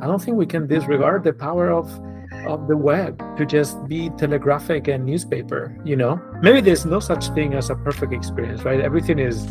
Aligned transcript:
I 0.00 0.06
don't 0.06 0.20
think 0.20 0.36
we 0.36 0.46
can 0.46 0.66
disregard 0.66 1.24
the 1.24 1.32
power 1.32 1.70
of 1.70 1.90
of 2.46 2.68
the 2.68 2.76
web 2.76 3.18
to 3.36 3.44
just 3.44 3.86
be 3.86 4.08
telegraphic 4.10 4.88
and 4.88 5.04
newspaper. 5.04 5.76
You 5.84 5.96
know, 5.96 6.20
maybe 6.40 6.60
there's 6.60 6.86
no 6.86 7.00
such 7.00 7.28
thing 7.30 7.54
as 7.54 7.70
a 7.70 7.74
perfect 7.74 8.12
experience, 8.12 8.62
right? 8.62 8.80
Everything 8.80 9.18
is 9.18 9.46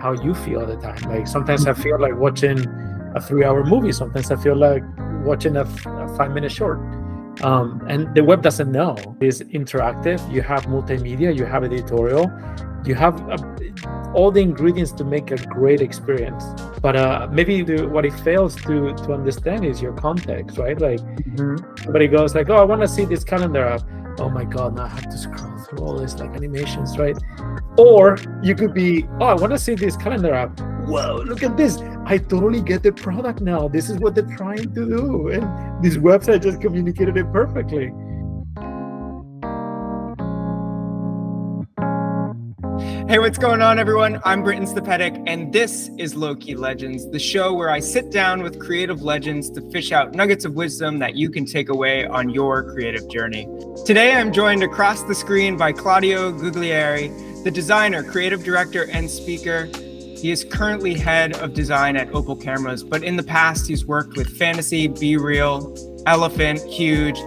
how 0.00 0.12
you 0.12 0.34
feel 0.34 0.60
at 0.60 0.68
the 0.68 0.76
time. 0.76 1.00
Like 1.08 1.26
sometimes 1.26 1.66
I 1.66 1.74
feel 1.74 2.00
like 2.00 2.16
watching 2.16 2.58
a 3.14 3.20
three-hour 3.20 3.64
movie. 3.64 3.92
Sometimes 3.92 4.30
I 4.30 4.36
feel 4.36 4.56
like 4.56 4.82
watching 5.24 5.56
a, 5.56 5.62
a 5.62 6.16
five-minute 6.16 6.52
short. 6.52 6.78
Um, 7.42 7.84
and 7.88 8.14
the 8.14 8.24
web 8.24 8.42
doesn't 8.42 8.72
know. 8.72 8.96
It's 9.20 9.40
interactive. 9.40 10.18
You 10.32 10.42
have 10.42 10.64
multimedia. 10.64 11.36
You 11.36 11.44
have 11.44 11.64
editorial. 11.64 12.32
You 12.84 12.94
have 12.94 13.20
a, 13.28 13.36
all 14.16 14.30
the 14.30 14.40
ingredients 14.40 14.92
to 14.92 15.04
make 15.04 15.30
a 15.30 15.36
great 15.36 15.82
experience. 15.82 16.42
But 16.80 16.96
uh, 16.96 17.28
maybe 17.30 17.62
the, 17.62 17.86
what 17.86 18.06
it 18.06 18.14
fails 18.20 18.56
to 18.62 18.94
to 18.94 19.12
understand 19.12 19.64
is 19.64 19.82
your 19.82 19.92
context, 19.92 20.56
right? 20.56 20.80
Like 20.80 21.00
mm-hmm. 21.00 21.82
somebody 21.84 22.08
goes 22.08 22.34
like, 22.34 22.48
"Oh, 22.48 22.56
I 22.56 22.64
want 22.64 22.80
to 22.80 22.88
see 22.88 23.04
this 23.04 23.22
calendar 23.22 23.66
app." 23.66 23.82
Oh 24.18 24.30
my 24.30 24.44
god! 24.44 24.76
Now 24.76 24.84
I 24.84 24.88
have 24.88 25.10
to 25.10 25.18
scroll 25.18 25.58
through 25.58 25.80
all 25.84 25.98
this 25.98 26.18
like 26.18 26.30
animations, 26.30 26.96
right? 26.98 27.18
Or 27.76 28.16
you 28.42 28.54
could 28.54 28.72
be, 28.72 29.06
"Oh, 29.20 29.26
I 29.26 29.34
want 29.34 29.52
to 29.52 29.58
see 29.58 29.74
this 29.74 29.96
calendar 29.96 30.32
app." 30.34 30.58
Whoa! 30.88 31.22
Look 31.26 31.42
at 31.42 31.56
this! 31.56 31.76
I 32.06 32.16
totally 32.18 32.62
get 32.62 32.82
the 32.82 32.92
product 32.92 33.40
now. 33.42 33.68
This 33.68 33.90
is 33.90 33.98
what 33.98 34.14
they're 34.14 34.36
trying 34.36 34.72
to 34.78 34.86
do, 34.96 35.28
and 35.28 35.84
this 35.84 35.96
website 35.98 36.42
just 36.42 36.60
communicated 36.60 37.16
it 37.18 37.30
perfectly. 37.32 37.92
Hey, 43.08 43.20
what's 43.20 43.38
going 43.38 43.62
on, 43.62 43.78
everyone? 43.78 44.20
I'm 44.24 44.42
Britton 44.42 44.64
Stepedic, 44.64 45.22
and 45.28 45.52
this 45.52 45.90
is 45.96 46.16
Low 46.16 46.34
Key 46.34 46.56
Legends, 46.56 47.08
the 47.08 47.20
show 47.20 47.54
where 47.54 47.70
I 47.70 47.78
sit 47.78 48.10
down 48.10 48.42
with 48.42 48.58
creative 48.58 49.00
legends 49.00 49.48
to 49.50 49.60
fish 49.70 49.92
out 49.92 50.16
nuggets 50.16 50.44
of 50.44 50.54
wisdom 50.54 50.98
that 50.98 51.14
you 51.14 51.30
can 51.30 51.46
take 51.46 51.68
away 51.68 52.04
on 52.04 52.28
your 52.28 52.64
creative 52.72 53.08
journey. 53.08 53.46
Today, 53.84 54.12
I'm 54.12 54.32
joined 54.32 54.64
across 54.64 55.04
the 55.04 55.14
screen 55.14 55.56
by 55.56 55.70
Claudio 55.70 56.32
Guglieri, 56.32 57.44
the 57.44 57.50
designer, 57.52 58.02
creative 58.02 58.42
director, 58.42 58.90
and 58.90 59.08
speaker. 59.08 59.66
He 59.66 60.32
is 60.32 60.42
currently 60.42 60.94
head 60.94 61.36
of 61.36 61.54
design 61.54 61.96
at 61.96 62.12
Opal 62.12 62.34
Cameras, 62.34 62.82
but 62.82 63.04
in 63.04 63.14
the 63.14 63.22
past, 63.22 63.68
he's 63.68 63.86
worked 63.86 64.16
with 64.16 64.36
Fantasy, 64.36 64.88
Be 64.88 65.16
Real, 65.16 65.72
Elephant, 66.06 66.58
Huge. 66.64 67.20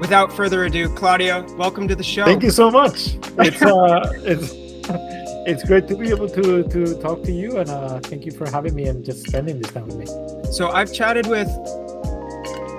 Without 0.00 0.32
further 0.32 0.64
ado, 0.64 0.88
Claudio, 0.94 1.44
welcome 1.56 1.86
to 1.88 1.94
the 1.94 2.02
show. 2.02 2.24
Thank 2.24 2.42
you 2.42 2.50
so 2.50 2.70
much. 2.70 3.18
It's 3.38 3.60
uh, 3.60 4.12
it's 4.24 4.54
it's 5.46 5.62
great 5.62 5.86
to 5.86 5.96
be 5.96 6.08
able 6.10 6.28
to 6.28 6.64
to 6.64 7.00
talk 7.00 7.22
to 7.22 7.32
you, 7.32 7.58
and 7.58 7.70
uh, 7.70 8.00
thank 8.00 8.26
you 8.26 8.32
for 8.32 8.50
having 8.50 8.74
me 8.74 8.86
and 8.86 9.04
just 9.04 9.26
spending 9.26 9.60
this 9.60 9.70
time 9.70 9.86
with 9.86 9.96
me. 9.96 10.06
So 10.52 10.70
I've 10.70 10.92
chatted 10.92 11.26
with, 11.28 11.48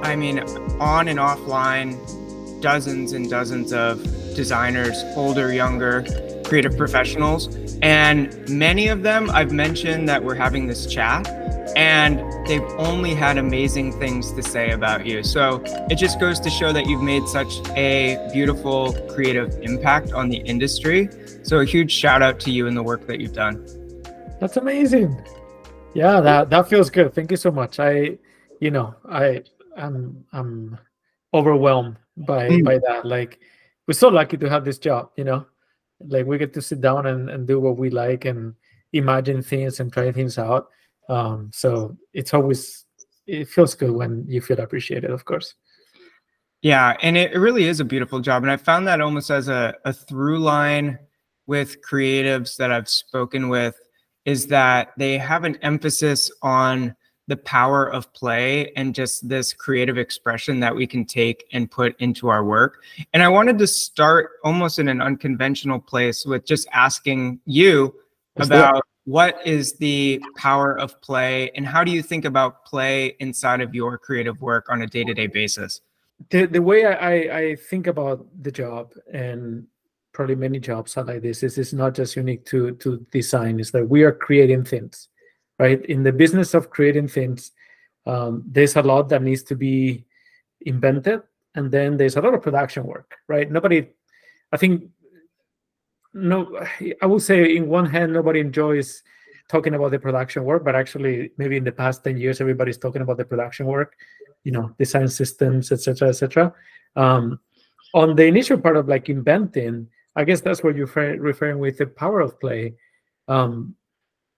I 0.03 0.15
mean, 0.17 0.39
on 0.79 1.07
and 1.07 1.17
offline, 1.17 1.95
dozens 2.61 3.13
and 3.13 3.29
dozens 3.29 3.71
of 3.71 4.03
designers, 4.35 5.01
older, 5.15 5.53
younger, 5.53 6.05
creative 6.43 6.75
professionals, 6.75 7.47
and 7.81 8.47
many 8.49 8.89
of 8.89 9.01
them 9.01 9.29
I've 9.31 9.53
mentioned 9.53 10.09
that 10.09 10.23
we're 10.23 10.35
having 10.35 10.67
this 10.67 10.85
chat, 10.85 11.25
and 11.77 12.19
they've 12.47 12.67
only 12.79 13.13
had 13.13 13.37
amazing 13.37 13.91
things 13.99 14.31
to 14.31 14.41
say 14.41 14.71
about 14.71 15.05
you. 15.05 15.21
So 15.21 15.61
it 15.91 15.95
just 15.95 16.19
goes 16.19 16.39
to 16.39 16.49
show 16.49 16.73
that 16.73 16.87
you've 16.87 17.03
made 17.03 17.27
such 17.27 17.59
a 17.77 18.17
beautiful 18.33 18.93
creative 19.07 19.53
impact 19.61 20.11
on 20.11 20.27
the 20.27 20.37
industry 20.37 21.07
so 21.43 21.59
a 21.59 21.65
huge 21.65 21.91
shout 21.91 22.23
out 22.23 22.39
to 22.41 22.51
you 22.51 22.65
and 22.65 22.75
the 22.75 22.81
work 22.81 23.05
that 23.05 23.21
you've 23.21 23.33
done. 23.33 23.63
That's 24.39 24.57
amazing. 24.57 25.21
Yeah, 25.93 26.19
that 26.19 26.49
that 26.49 26.67
feels 26.67 26.89
good. 26.89 27.13
Thank 27.13 27.29
you 27.29 27.37
so 27.37 27.51
much. 27.51 27.79
I, 27.79 28.17
you 28.59 28.71
know, 28.71 28.95
I 29.07 29.43
I'm 29.77 30.25
I'm 30.33 30.79
overwhelmed 31.33 31.97
by 32.17 32.49
mm. 32.49 32.63
by 32.63 32.79
that. 32.79 33.05
Like 33.05 33.39
we're 33.87 33.93
so 33.93 34.09
lucky 34.09 34.37
to 34.37 34.49
have 34.49 34.65
this 34.65 34.79
job, 34.79 35.11
you 35.15 35.23
know. 35.23 35.45
Like 35.99 36.25
we 36.25 36.39
get 36.39 36.53
to 36.53 36.61
sit 36.61 36.81
down 36.81 37.05
and, 37.05 37.29
and 37.29 37.47
do 37.47 37.59
what 37.59 37.77
we 37.77 37.91
like 37.91 38.25
and 38.25 38.55
imagine 38.93 39.43
things 39.43 39.79
and 39.79 39.93
try 39.93 40.11
things 40.11 40.39
out. 40.39 40.69
Um, 41.09 41.51
so 41.53 41.97
it's 42.13 42.33
always 42.33 42.85
it 43.27 43.49
feels 43.49 43.75
good 43.75 43.91
when 43.91 44.25
you 44.27 44.41
feel 44.41 44.59
appreciated, 44.59 45.11
of 45.11 45.25
course. 45.25 45.53
Yeah, 46.61 46.95
and 47.01 47.17
it, 47.17 47.37
really 47.37 47.65
is 47.65 47.79
a 47.79 47.85
beautiful 47.85 48.19
job. 48.19 48.43
And 48.43 48.51
I 48.51 48.57
found 48.57 48.87
that 48.87 49.01
almost 49.01 49.29
as 49.29 49.47
a, 49.47 49.75
a 49.85 49.93
through 49.93 50.39
line 50.39 50.97
with 51.45 51.77
creatives 51.87 52.57
that 52.57 52.71
I've 52.71 52.89
spoken 52.89 53.49
with 53.49 53.79
is 54.25 54.47
that 54.47 54.89
they 54.97 55.17
have 55.17 55.43
an 55.43 55.57
emphasis 55.61 56.31
on 56.41 56.95
the 57.27 57.37
power 57.37 57.85
of 57.91 58.11
play 58.13 58.71
and 58.75 58.95
just 58.95 59.27
this 59.27 59.53
creative 59.53 59.97
expression 59.97 60.59
that 60.61 60.75
we 60.75 60.87
can 60.87 61.05
take 61.05 61.45
and 61.51 61.69
put 61.69 61.99
into 61.99 62.29
our 62.29 62.43
work. 62.43 62.83
And 63.13 63.21
I 63.21 63.27
wanted 63.27 63.57
to 63.59 63.67
start 63.67 64.31
almost 64.43 64.79
in 64.79 64.87
an 64.87 65.01
unconventional 65.01 65.79
place 65.79 66.25
with 66.25 66.45
just 66.45 66.67
asking 66.71 67.39
you 67.45 67.93
about 68.37 68.83
what 69.07 69.39
is 69.47 69.71
the 69.77 70.21
power 70.35 70.77
of 70.77 70.99
play 70.99 71.49
and 71.55 71.65
how 71.65 71.81
do 71.81 71.91
you 71.91 72.03
think 72.03 72.25
about 72.25 72.65
play 72.65 73.15
inside 73.19 73.61
of 73.61 73.73
your 73.73 73.97
creative 73.97 74.41
work 74.41 74.65
on 74.69 74.81
a 74.81 74.87
day-to-day 74.87 75.27
basis? 75.27 75.79
The, 76.29 76.45
the 76.45 76.61
way 76.61 76.85
I, 76.85 77.13
I 77.13 77.55
think 77.55 77.87
about 77.87 78.27
the 78.43 78.51
job 78.51 78.91
and 79.13 79.65
probably 80.11 80.35
many 80.35 80.59
jobs 80.59 80.97
are 80.97 81.05
like 81.05 81.21
this. 81.21 81.41
Is 81.43 81.73
not 81.73 81.93
just 81.93 82.17
unique 82.17 82.43
to 82.47 82.73
to 82.81 83.05
design. 83.11 83.61
It's 83.61 83.71
that 83.71 83.87
we 83.87 84.03
are 84.03 84.11
creating 84.11 84.65
things, 84.65 85.07
right? 85.59 85.79
In 85.85 86.03
the 86.03 86.11
business 86.11 86.53
of 86.53 86.71
creating 86.71 87.07
things, 87.07 87.51
um, 88.07 88.43
there's 88.45 88.75
a 88.75 88.81
lot 88.81 89.09
that 89.09 89.21
needs 89.21 89.43
to 89.43 89.55
be 89.55 90.03
invented, 90.61 91.21
and 91.55 91.71
then 91.71 91.97
there's 91.97 92.17
a 92.17 92.21
lot 92.21 92.33
of 92.33 92.41
production 92.41 92.83
work, 92.83 93.15
right? 93.27 93.49
Nobody, 93.49 93.87
I 94.51 94.57
think, 94.57 94.89
no, 96.13 96.59
I 97.01 97.05
would 97.05 97.21
say 97.21 97.55
in 97.55 97.67
one 97.67 97.85
hand, 97.85 98.13
nobody 98.13 98.39
enjoys 98.39 99.03
talking 99.49 99.75
about 99.75 99.91
the 99.91 99.99
production 99.99 100.43
work, 100.43 100.63
but 100.63 100.75
actually, 100.75 101.31
maybe 101.37 101.57
in 101.57 101.63
the 101.63 101.71
past 101.71 102.03
ten 102.03 102.17
years, 102.17 102.41
everybody's 102.41 102.77
talking 102.77 103.01
about 103.01 103.17
the 103.17 103.25
production 103.25 103.65
work, 103.65 103.95
you 104.43 104.51
know, 104.51 104.73
design 104.77 105.07
systems, 105.07 105.71
etc., 105.71 106.09
etc. 106.09 106.53
Um, 106.95 107.39
on 107.93 108.15
the 108.15 108.25
initial 108.25 108.59
part 108.59 108.77
of 108.77 108.87
like 108.87 109.09
inventing 109.09 109.87
I 110.17 110.23
guess 110.23 110.41
that's 110.41 110.63
what 110.63 110.75
you're 110.75 110.87
referring 111.19 111.59
with 111.59 111.77
the 111.77 111.85
power 111.85 112.21
of 112.21 112.39
play. 112.39 112.73
Um, 113.27 113.75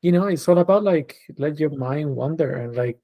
you 0.02 0.12
know, 0.12 0.28
it's 0.28 0.46
all 0.50 0.58
about 0.58 0.84
like 0.84 1.16
let 1.38 1.58
your 1.58 1.70
mind 1.70 2.14
wander 2.14 2.58
and 2.58 2.76
like 2.76 3.00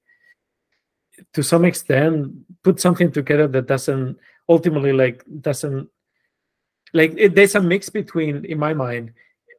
to 1.32 1.42
some 1.42 1.64
extent 1.64 2.34
put 2.62 2.78
something 2.78 3.10
together 3.10 3.48
that 3.48 3.66
doesn't 3.66 4.18
ultimately 4.46 4.92
like 4.92 5.24
doesn't 5.40 5.88
like 6.92 7.14
it, 7.16 7.34
there's 7.34 7.54
a 7.54 7.60
mix 7.60 7.88
between 7.88 8.44
in 8.44 8.58
my 8.58 8.74
mind 8.74 9.12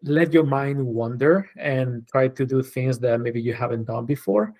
let 0.03 0.31
your 0.31 0.45
mind 0.45 0.85
wander 0.85 1.49
and 1.57 2.07
try 2.07 2.27
to 2.27 2.45
do 2.45 2.61
things 2.61 2.99
that 2.99 3.19
maybe 3.19 3.41
you 3.41 3.53
haven't 3.53 3.85
done 3.85 4.05
before. 4.05 4.53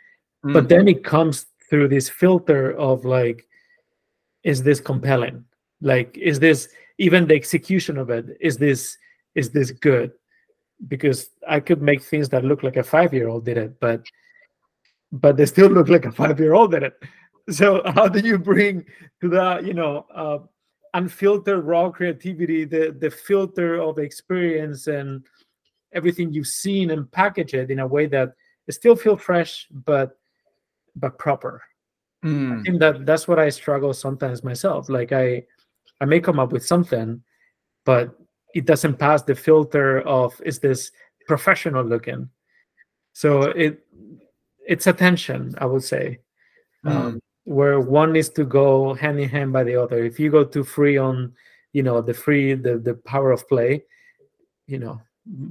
Mm. 0.45 0.53
but 0.53 0.69
then 0.69 0.87
it 0.87 1.03
comes 1.03 1.47
through 1.67 1.87
this 1.87 2.07
filter 2.07 2.77
of 2.77 3.05
like 3.05 3.47
is 4.43 4.63
this 4.63 4.79
compelling? 4.79 5.43
Like 5.81 6.17
is 6.17 6.39
this 6.39 6.69
even 6.99 7.27
the 7.27 7.35
execution 7.35 7.97
of 7.97 8.09
it 8.09 8.25
is 8.39 8.57
this 8.57 8.97
is 9.35 9.49
this 9.49 9.71
good? 9.71 10.11
Because 10.87 11.29
i 11.47 11.59
could 11.59 11.81
make 11.81 12.03
things 12.03 12.29
that 12.29 12.45
look 12.45 12.61
like 12.61 12.77
a 12.77 12.83
five 12.83 13.13
year 13.13 13.29
old 13.29 13.45
did 13.45 13.57
it 13.57 13.79
but 13.79 14.05
but 15.11 15.37
they 15.37 15.45
still 15.45 15.69
look 15.69 15.89
like 15.89 16.05
a 16.05 16.11
five 16.11 16.39
year 16.39 16.53
old 16.53 16.71
did 16.71 16.83
it. 16.83 16.93
So 17.49 17.81
how 17.95 18.09
do 18.09 18.19
you 18.19 18.37
bring 18.37 18.85
to 19.21 19.29
that 19.29 19.65
you 19.65 19.73
know 19.73 20.05
uh, 20.13 20.39
unfiltered 20.97 21.63
raw 21.63 21.89
creativity 21.89 22.65
the 22.65 22.95
the 22.99 23.09
filter 23.09 23.79
of 23.79 23.97
experience 23.99 24.87
and 24.87 25.23
everything 25.93 26.33
you've 26.33 26.47
seen 26.63 26.91
and 26.91 27.11
package 27.11 27.53
it 27.53 27.71
in 27.71 27.79
a 27.79 27.87
way 27.87 28.05
that 28.05 28.33
still 28.69 28.95
feel 28.95 29.17
fresh 29.17 29.67
but 29.85 30.17
but 30.95 31.17
proper 31.17 31.61
mm. 32.23 32.59
i 32.59 32.63
think 32.63 32.79
that 32.79 33.05
that's 33.05 33.27
what 33.27 33.39
i 33.39 33.49
struggle 33.49 33.93
sometimes 33.93 34.43
myself 34.43 34.89
like 34.89 35.11
i 35.11 35.43
I 35.99 36.05
may 36.05 36.19
come 36.19 36.39
up 36.39 36.51
with 36.51 36.65
something, 36.65 37.21
but 37.85 38.15
it 38.53 38.65
doesn't 38.65 38.99
pass 38.99 39.23
the 39.23 39.35
filter 39.35 40.01
of 40.01 40.39
is 40.45 40.59
this 40.59 40.91
professional 41.27 41.83
looking. 41.83 42.29
So 43.13 43.43
it 43.43 43.85
it's 44.65 44.87
attention, 44.87 45.55
I 45.57 45.65
would 45.65 45.83
say, 45.83 46.19
mm. 46.85 46.91
um, 46.91 47.19
where 47.47 47.79
one 47.79 48.11
needs 48.11 48.27
to 48.27 48.43
go 48.43 48.93
hand 48.93 49.17
in 49.21 49.29
hand 49.29 49.53
by 49.53 49.63
the 49.63 49.73
other. 49.73 50.03
If 50.03 50.19
you 50.19 50.29
go 50.29 50.43
too 50.43 50.65
free 50.65 50.97
on, 50.97 51.33
you 51.71 51.81
know, 51.81 52.01
the 52.01 52.13
free 52.13 52.53
the 52.53 52.77
the 52.77 52.95
power 52.95 53.31
of 53.31 53.47
play, 53.47 53.85
you 54.67 54.79
know, 54.79 55.01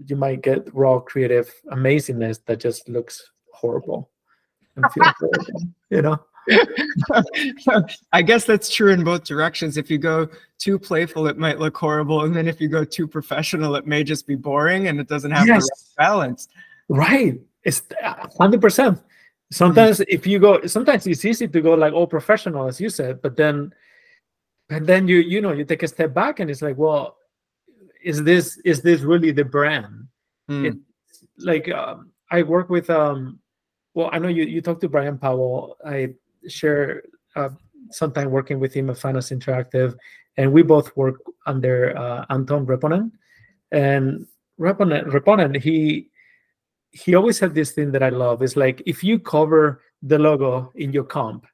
you 0.07 0.15
might 0.15 0.43
get 0.43 0.69
raw 0.75 1.01
creative 1.01 1.51
amazingness 1.73 2.45
that 2.45 2.61
just 2.61 2.87
looks 2.91 3.31
horrible 3.51 4.11
and 4.77 4.85
feel 4.93 5.05
horrible, 5.19 5.63
you 5.89 6.03
know. 6.03 6.19
I 8.13 8.21
guess 8.21 8.45
that's 8.45 8.69
true 8.69 8.93
in 8.93 9.03
both 9.03 9.25
directions. 9.25 9.79
If 9.79 9.91
you 9.91 9.97
go 9.97 10.29
too 10.59 10.79
playful, 10.79 11.27
it 11.29 11.39
might 11.39 11.59
look 11.59 11.79
horrible. 11.79 12.25
And 12.25 12.37
then 12.37 12.47
if 12.47 12.61
you 12.61 12.69
go 12.69 12.85
too 12.85 13.09
professional, 13.09 13.75
it 13.75 13.87
may 13.87 14.05
just 14.05 14.27
be 14.27 14.37
boring 14.37 14.89
and 14.89 15.01
it 15.01 15.09
doesn't 15.09 15.31
have 15.31 15.47
yes. 15.47 15.65
the 15.65 15.71
right 15.73 16.07
balance. 16.07 16.49
Right. 16.89 17.41
It's 17.65 17.83
uh, 18.05 18.27
100%. 18.39 19.01
Sometimes 19.51 20.01
mm-hmm. 20.01 20.15
if 20.15 20.27
you 20.27 20.39
go, 20.39 20.67
sometimes 20.67 21.07
it's 21.07 21.25
easy 21.25 21.47
to 21.47 21.61
go 21.61 21.75
like 21.75 21.93
all 21.93 22.07
professional, 22.07 22.67
as 22.67 22.81
you 22.81 22.91
said, 22.91 23.23
but 23.23 23.37
then, 23.37 23.73
and 24.71 24.87
then 24.87 25.07
you 25.07 25.19
you 25.19 25.41
know 25.41 25.53
you 25.53 25.65
take 25.65 25.85
a 25.85 25.89
step 25.89 26.13
back 26.13 26.41
and 26.41 26.51
it's 26.51 26.63
like, 26.63 26.77
well, 26.77 27.17
is 28.03 28.23
this 28.25 28.59
is 28.65 28.83
this 28.83 29.03
really 29.03 29.31
the 29.31 29.45
brand? 29.45 30.09
Mm. 30.51 30.81
It's 31.09 31.25
like 31.39 31.71
um, 31.71 32.11
I 32.31 32.43
work 32.43 32.71
with 32.71 32.91
um, 32.91 33.39
well, 33.95 34.11
I 34.13 34.19
know 34.19 34.29
you 34.29 34.45
you 34.45 34.61
talked 34.61 34.81
to 34.81 34.89
Brian 34.89 35.19
Powell. 35.19 35.77
I 35.87 36.15
share 36.49 37.03
uh, 37.37 37.51
sometime 37.91 38.31
working 38.31 38.59
with 38.59 38.75
him 38.75 38.91
at 38.91 38.99
Fantasy 38.99 39.37
Interactive, 39.37 39.97
and 40.37 40.53
we 40.53 40.63
both 40.63 40.97
work 40.97 41.17
under 41.47 41.97
uh, 41.97 42.27
Anton 42.31 42.67
Repponen. 42.67 43.13
And 43.71 44.27
Repponen, 44.59 45.07
Repponen, 45.07 45.61
he 45.61 46.09
he 46.97 47.15
always 47.15 47.39
had 47.39 47.55
this 47.55 47.73
thing 47.73 47.93
that 47.93 48.03
I 48.03 48.09
love. 48.09 48.43
Is 48.43 48.57
like 48.57 48.83
if 48.87 49.05
you 49.05 49.19
cover 49.19 49.83
the 50.03 50.19
logo 50.19 50.73
in 50.77 50.93
your 50.93 51.05
comp, 51.05 51.47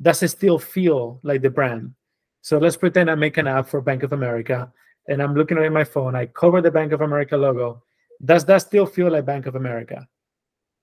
does 0.00 0.22
it 0.22 0.28
still 0.28 0.58
feel 0.58 1.20
like 1.22 1.42
the 1.42 1.50
brand? 1.50 1.94
So 2.42 2.58
let's 2.58 2.76
pretend 2.76 3.10
I 3.10 3.14
make 3.14 3.38
an 3.38 3.46
app 3.46 3.68
for 3.68 3.80
Bank 3.80 4.02
of 4.02 4.12
America, 4.12 4.72
and 5.08 5.22
I'm 5.22 5.34
looking 5.34 5.58
at 5.58 5.72
my 5.72 5.84
phone. 5.84 6.14
I 6.14 6.26
cover 6.26 6.60
the 6.60 6.70
Bank 6.70 6.92
of 6.92 7.00
America 7.00 7.36
logo. 7.36 7.82
Does 8.24 8.44
that 8.46 8.62
still 8.62 8.86
feel 8.86 9.10
like 9.10 9.24
Bank 9.24 9.46
of 9.46 9.54
America? 9.54 10.06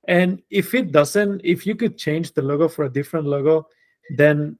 And 0.07 0.41
if 0.49 0.73
it 0.73 0.91
doesn't, 0.91 1.41
if 1.43 1.67
you 1.67 1.75
could 1.75 1.97
change 1.97 2.33
the 2.33 2.41
logo 2.41 2.67
for 2.67 2.85
a 2.85 2.89
different 2.89 3.27
logo, 3.27 3.67
then 4.17 4.57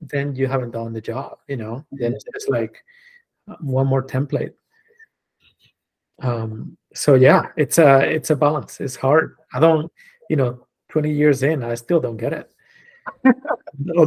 then 0.00 0.36
you 0.36 0.46
haven't 0.46 0.72
done 0.72 0.92
the 0.92 1.00
job. 1.00 1.38
You 1.48 1.56
know, 1.56 1.84
then 1.90 2.12
it's 2.12 2.24
just 2.32 2.48
like 2.48 2.76
uh, 3.48 3.56
one 3.60 3.86
more 3.86 4.06
template. 4.06 4.54
Um, 6.22 6.76
so 6.94 7.14
yeah, 7.14 7.48
it's 7.56 7.78
a 7.78 8.00
it's 8.00 8.30
a 8.30 8.36
balance. 8.36 8.80
It's 8.80 8.96
hard. 8.96 9.36
I 9.52 9.60
don't, 9.60 9.90
you 10.30 10.36
know, 10.36 10.66
20 10.90 11.10
years 11.10 11.42
in, 11.42 11.64
I 11.64 11.74
still 11.74 12.00
don't 12.00 12.16
get 12.16 12.32
it. 12.32 12.50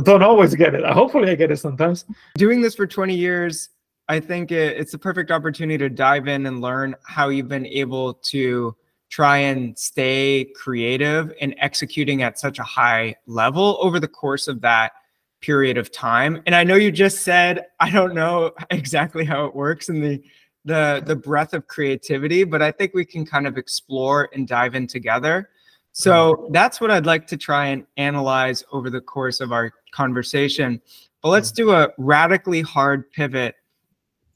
don't 0.03 0.23
always 0.23 0.55
get 0.55 0.73
it. 0.73 0.85
Hopefully, 0.85 1.29
I 1.29 1.35
get 1.35 1.51
it 1.51 1.57
sometimes. 1.57 2.05
Doing 2.35 2.61
this 2.61 2.75
for 2.75 2.87
20 2.87 3.13
years, 3.13 3.69
I 4.07 4.19
think 4.19 4.51
it, 4.51 4.77
it's 4.77 4.93
a 4.93 4.97
perfect 4.97 5.31
opportunity 5.31 5.77
to 5.77 5.89
dive 5.89 6.27
in 6.27 6.45
and 6.45 6.61
learn 6.61 6.95
how 7.05 7.29
you've 7.29 7.49
been 7.49 7.65
able 7.65 8.15
to 8.15 8.75
try 9.09 9.37
and 9.37 9.77
stay 9.77 10.51
creative 10.55 11.33
and 11.41 11.55
executing 11.59 12.23
at 12.23 12.39
such 12.39 12.59
a 12.59 12.63
high 12.63 13.15
level 13.25 13.77
over 13.81 13.99
the 13.99 14.07
course 14.07 14.47
of 14.47 14.61
that 14.61 14.93
period 15.41 15.77
of 15.77 15.91
time. 15.91 16.41
And 16.45 16.55
I 16.55 16.63
know 16.63 16.75
you 16.75 16.91
just 16.91 17.21
said 17.21 17.65
I 17.79 17.89
don't 17.89 18.15
know 18.15 18.51
exactly 18.69 19.25
how 19.25 19.45
it 19.45 19.55
works 19.55 19.89
in 19.89 20.01
the 20.01 20.23
the 20.67 21.01
the 21.05 21.15
breadth 21.15 21.53
of 21.53 21.67
creativity, 21.67 22.43
but 22.43 22.61
I 22.61 22.71
think 22.71 22.93
we 22.93 23.05
can 23.05 23.25
kind 23.25 23.47
of 23.47 23.57
explore 23.57 24.29
and 24.33 24.47
dive 24.47 24.75
in 24.75 24.85
together. 24.85 25.49
So 25.93 26.49
that's 26.51 26.79
what 26.79 26.91
I'd 26.91 27.07
like 27.07 27.25
to 27.27 27.37
try 27.37 27.67
and 27.67 27.87
analyze 27.95 28.63
over 28.71 28.91
the 28.91 29.01
course 29.01 29.39
of 29.39 29.51
our 29.51 29.73
conversation. 29.91 30.79
But 31.23 31.29
let's 31.29 31.51
do 31.51 31.71
a 31.71 31.89
radically 31.97 32.61
hard 32.61 33.09
pivot 33.11 33.55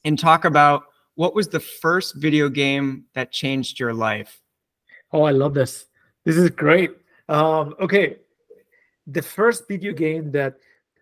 and 0.03 0.17
talk 0.17 0.45
about 0.45 0.85
what 1.15 1.35
was 1.35 1.49
the 1.49 1.59
first 1.59 2.15
video 2.15 2.49
game 2.49 3.05
that 3.13 3.31
changed 3.31 3.79
your 3.79 3.93
life? 3.93 4.41
Oh, 5.11 5.23
I 5.23 5.31
love 5.31 5.53
this. 5.53 5.85
This 6.23 6.37
is 6.37 6.49
great. 6.49 6.91
Um, 7.29 7.75
okay. 7.79 8.15
The 9.05 9.21
first 9.21 9.67
video 9.67 9.93
game 9.93 10.31
that 10.31 10.55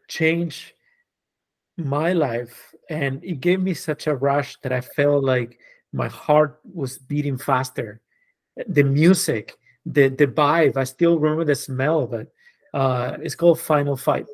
changed 0.10 0.74
my 1.80 2.14
life 2.14 2.74
and 2.90 3.24
it 3.24 3.40
gave 3.40 3.62
me 3.62 3.74
such 3.74 4.08
a 4.08 4.16
rush 4.16 4.58
that 4.62 4.72
I 4.72 4.82
felt 4.82 5.24
like 5.24 5.60
my 5.94 6.08
heart 6.08 6.60
was 6.74 6.98
beating 6.98 7.38
faster. 7.38 8.02
The 8.68 8.84
music, 8.84 9.56
the 9.86 10.10
the 10.10 10.28
vibe, 10.28 10.76
I 10.76 10.84
still 10.84 11.20
remember 11.20 11.46
the 11.46 11.56
smell 11.56 12.02
of 12.02 12.14
it. 12.14 12.32
Uh, 12.74 13.18
it's 13.22 13.36
called 13.36 13.60
Final 13.60 13.96
Fight. 13.96 14.26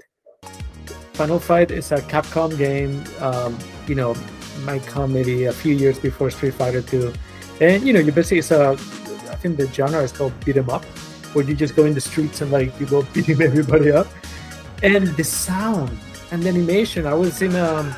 Final 1.14 1.40
Fight 1.40 1.72
is 1.72 1.92
a 1.92 1.98
Capcom 1.98 2.58
game. 2.58 3.04
Um, 3.20 3.58
you 3.88 3.96
know, 3.96 4.16
might 4.64 4.86
come 4.86 5.14
maybe 5.14 5.46
a 5.46 5.54
few 5.54 5.76
years 5.76 6.00
before 6.00 6.30
Street 6.32 6.54
Fighter 6.54 6.82
2. 6.82 7.14
And 7.62 7.86
you 7.86 7.94
know, 7.94 8.00
you 8.00 8.12
basically 8.12 8.40
it's 8.40 8.52
a 8.52 8.72
I 9.30 9.36
think 9.36 9.58
the 9.58 9.68
genre 9.68 10.02
is 10.02 10.12
called 10.12 10.34
beat 10.44 10.58
'em 10.58 10.70
up, 10.70 10.84
where 11.34 11.46
you 11.46 11.56
just 11.56 11.76
go 11.76 11.86
in 11.86 11.94
the 11.94 12.02
streets 12.02 12.42
and 12.42 12.52
like 12.52 12.78
you 12.80 12.86
go 12.86 13.04
beating 13.14 13.42
everybody 13.42 13.92
up. 13.92 14.08
And 14.84 15.08
the 15.08 15.24
sound 15.24 15.98
and 16.32 16.46
animation, 16.46 17.06
I 17.06 17.14
was 17.14 17.42
in 17.42 17.56
um 17.56 17.94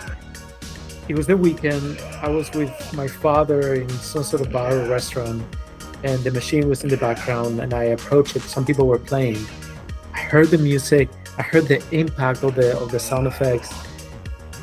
it 1.08 1.16
was 1.16 1.28
the 1.28 1.38
weekend. 1.38 2.00
I 2.22 2.30
was 2.30 2.52
with 2.52 2.74
my 2.94 3.08
father 3.08 3.76
in 3.76 3.90
some 3.90 4.24
sort 4.24 4.42
of 4.42 4.52
bar 4.52 4.78
or 4.78 4.90
restaurant, 4.90 5.42
and 6.04 6.22
the 6.24 6.32
machine 6.32 6.68
was 6.68 6.84
in 6.84 6.90
the 6.90 6.98
background. 6.98 7.62
And 7.62 7.74
I 7.74 7.86
approached 7.86 8.36
it. 8.36 8.42
Some 8.42 8.66
people 8.66 8.88
were 8.88 9.00
playing. 9.00 9.40
I 10.14 10.20
heard 10.20 10.48
the 10.48 10.58
music. 10.58 11.10
I 11.38 11.44
heard 11.44 11.68
the 11.68 11.82
impact 11.92 12.44
of 12.44 12.56
the 12.56 12.78
of 12.78 12.92
the 12.92 13.00
sound 13.00 13.28
effects, 13.28 13.74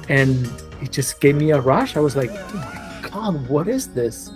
and 0.08 0.50
it 0.82 0.93
just 0.93 1.20
gave 1.20 1.37
me 1.37 1.52
a 1.52 1.61
rush. 1.61 1.96
I 1.96 2.00
was 2.00 2.14
like, 2.14 2.31
oh 2.32 3.00
God, 3.11 3.49
what 3.49 3.69
is 3.69 3.88
this? 3.94 4.31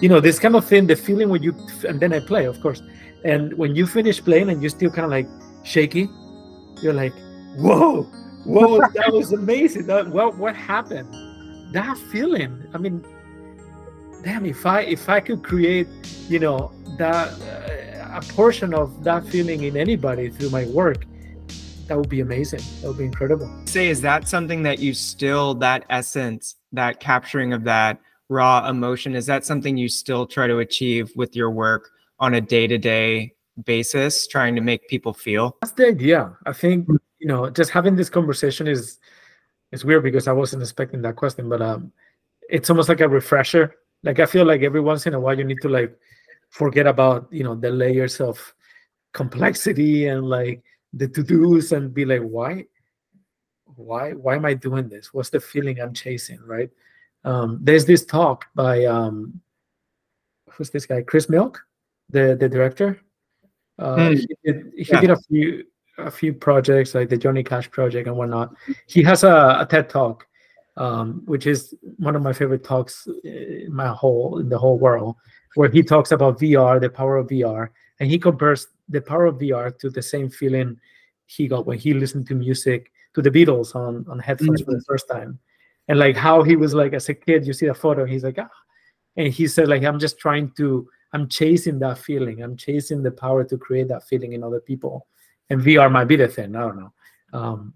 You 0.00 0.08
know, 0.08 0.20
this 0.20 0.38
kind 0.38 0.54
of 0.54 0.64
thing, 0.64 0.86
the 0.86 0.94
feeling 0.94 1.28
when 1.28 1.42
you, 1.42 1.56
and 1.88 1.98
then 1.98 2.12
I 2.12 2.20
play, 2.20 2.44
of 2.44 2.60
course. 2.60 2.82
And 3.24 3.52
when 3.54 3.74
you 3.74 3.84
finish 3.84 4.22
playing 4.22 4.48
and 4.48 4.62
you're 4.62 4.70
still 4.70 4.90
kind 4.90 5.04
of 5.04 5.10
like 5.10 5.26
shaky, 5.64 6.08
you're 6.82 6.92
like, 6.92 7.14
whoa, 7.56 8.06
whoa, 8.48 8.80
that 8.94 9.12
was 9.12 9.32
amazing. 9.32 9.86
That, 9.86 10.08
what, 10.08 10.36
what 10.36 10.56
happened? 10.56 11.08
That 11.72 11.96
feeling, 12.10 12.64
I 12.74 12.78
mean, 12.78 13.04
damn, 14.24 14.46
if 14.46 14.64
I, 14.66 14.80
if 14.80 15.08
I 15.08 15.20
could 15.20 15.42
create, 15.44 15.86
you 16.28 16.38
know, 16.38 16.72
that, 16.98 17.28
uh, 17.28 17.84
a 18.10 18.22
portion 18.32 18.72
of 18.74 19.04
that 19.04 19.24
feeling 19.26 19.64
in 19.64 19.76
anybody 19.76 20.30
through 20.30 20.50
my 20.50 20.64
work, 20.66 21.04
that 21.86 21.96
would 21.96 22.08
be 22.08 22.20
amazing. 22.20 22.60
That 22.80 22.88
would 22.88 22.98
be 22.98 23.04
incredible. 23.04 23.48
Say, 23.66 23.88
is 23.88 24.00
that 24.00 24.28
something 24.28 24.62
that 24.62 24.78
you 24.78 24.92
still, 24.94 25.54
that 25.56 25.84
essence, 25.90 26.56
that 26.72 27.00
capturing 27.00 27.52
of 27.52 27.64
that 27.64 28.00
raw 28.28 28.68
emotion, 28.68 29.14
is 29.14 29.26
that 29.26 29.44
something 29.44 29.76
you 29.76 29.88
still 29.88 30.26
try 30.26 30.46
to 30.46 30.58
achieve 30.58 31.12
with 31.16 31.36
your 31.36 31.50
work 31.50 31.90
on 32.18 32.34
a 32.34 32.40
day 32.40 32.66
to 32.66 32.78
day 32.78 33.34
basis, 33.64 34.26
trying 34.26 34.54
to 34.54 34.60
make 34.60 34.88
people 34.88 35.12
feel? 35.12 35.56
That's 35.60 35.72
the 35.72 35.88
idea. 35.88 36.36
I 36.46 36.52
think, 36.52 36.88
you 37.18 37.26
know, 37.26 37.50
just 37.50 37.70
having 37.70 37.96
this 37.96 38.10
conversation 38.10 38.66
is, 38.66 38.98
is 39.72 39.84
weird 39.84 40.02
because 40.02 40.28
I 40.28 40.32
wasn't 40.32 40.62
expecting 40.62 41.02
that 41.02 41.16
question, 41.16 41.48
but 41.48 41.60
um, 41.60 41.92
it's 42.48 42.70
almost 42.70 42.88
like 42.88 43.00
a 43.00 43.08
refresher. 43.08 43.74
Like 44.02 44.20
I 44.20 44.26
feel 44.26 44.44
like 44.44 44.62
every 44.62 44.80
once 44.80 45.06
in 45.06 45.14
a 45.14 45.20
while 45.20 45.36
you 45.36 45.44
need 45.44 45.60
to 45.62 45.68
like 45.68 45.96
forget 46.50 46.86
about, 46.86 47.28
you 47.30 47.44
know, 47.44 47.54
the 47.54 47.70
layers 47.70 48.20
of 48.20 48.54
complexity 49.12 50.06
and 50.06 50.24
like 50.24 50.62
the 50.92 51.08
to-dos 51.08 51.72
and 51.72 51.92
be 51.92 52.04
like, 52.04 52.22
why, 52.22 52.64
why, 53.76 54.12
why 54.12 54.36
am 54.36 54.44
I 54.44 54.54
doing 54.54 54.88
this? 54.88 55.12
What's 55.12 55.30
the 55.30 55.40
feeling 55.40 55.80
I'm 55.80 55.92
chasing, 55.92 56.40
right? 56.46 56.70
Um, 57.24 57.58
there's 57.60 57.84
this 57.84 58.04
talk 58.04 58.46
by 58.54 58.84
um, 58.84 59.40
who's 60.50 60.70
this 60.70 60.86
guy? 60.86 61.02
Chris 61.02 61.28
Milk, 61.28 61.60
the 62.10 62.36
the 62.38 62.48
director. 62.48 63.00
Uh, 63.78 63.96
mm. 63.96 64.18
He, 64.18 64.36
did, 64.44 64.72
he 64.76 64.86
yeah. 64.90 65.00
did 65.00 65.10
a 65.10 65.16
few 65.16 65.64
a 65.98 66.10
few 66.10 66.32
projects 66.32 66.94
like 66.94 67.08
the 67.08 67.16
Johnny 67.16 67.42
Cash 67.42 67.70
project 67.70 68.06
and 68.06 68.16
whatnot. 68.16 68.54
He 68.86 69.02
has 69.02 69.24
a, 69.24 69.56
a 69.60 69.66
TED 69.68 69.90
talk, 69.90 70.26
um, 70.76 71.22
which 71.26 71.46
is 71.46 71.74
one 71.98 72.16
of 72.16 72.22
my 72.22 72.32
favorite 72.32 72.64
talks 72.64 73.06
in 73.24 73.68
my 73.72 73.88
whole 73.88 74.38
in 74.38 74.48
the 74.48 74.58
whole 74.58 74.78
world, 74.78 75.16
where 75.54 75.68
he 75.68 75.82
talks 75.82 76.12
about 76.12 76.38
VR, 76.38 76.80
the 76.80 76.90
power 76.90 77.16
of 77.16 77.28
VR, 77.28 77.70
and 78.00 78.10
he 78.10 78.18
compares 78.18 78.68
the 78.88 79.00
power 79.00 79.26
of 79.26 79.36
VR 79.36 79.76
to 79.78 79.90
the 79.90 80.02
same 80.02 80.30
feeling 80.30 80.78
he 81.26 81.46
got 81.46 81.66
when 81.66 81.78
he 81.78 81.92
listened 81.92 82.26
to 82.28 82.34
music 82.34 82.90
to 83.14 83.22
the 83.22 83.30
Beatles 83.30 83.74
on 83.74 84.06
on 84.08 84.18
headphones 84.18 84.60
mm-hmm. 84.60 84.64
for 84.64 84.72
the 84.72 84.78
mm-hmm. 84.78 84.92
first 84.92 85.08
time, 85.08 85.38
and 85.88 85.98
like 85.98 86.16
how 86.16 86.42
he 86.42 86.56
was 86.56 86.74
like 86.74 86.92
as 86.92 87.08
a 87.08 87.14
kid. 87.14 87.46
You 87.46 87.52
see 87.52 87.66
a 87.66 87.74
photo, 87.74 88.04
he's 88.04 88.24
like 88.24 88.38
ah, 88.38 88.48
and 89.16 89.32
he 89.32 89.46
said 89.46 89.68
like 89.68 89.84
I'm 89.84 89.98
just 89.98 90.18
trying 90.18 90.52
to 90.56 90.88
I'm 91.12 91.28
chasing 91.28 91.78
that 91.80 91.98
feeling. 91.98 92.42
I'm 92.42 92.56
chasing 92.56 93.02
the 93.02 93.10
power 93.10 93.44
to 93.44 93.56
create 93.56 93.88
that 93.88 94.06
feeling 94.06 94.32
in 94.32 94.44
other 94.44 94.60
people, 94.60 95.06
and 95.50 95.60
VR 95.60 95.90
might 95.90 96.06
be 96.06 96.16
the 96.16 96.28
thing. 96.28 96.54
I 96.56 96.60
don't 96.60 96.78
know. 96.78 96.92
Um, 97.32 97.74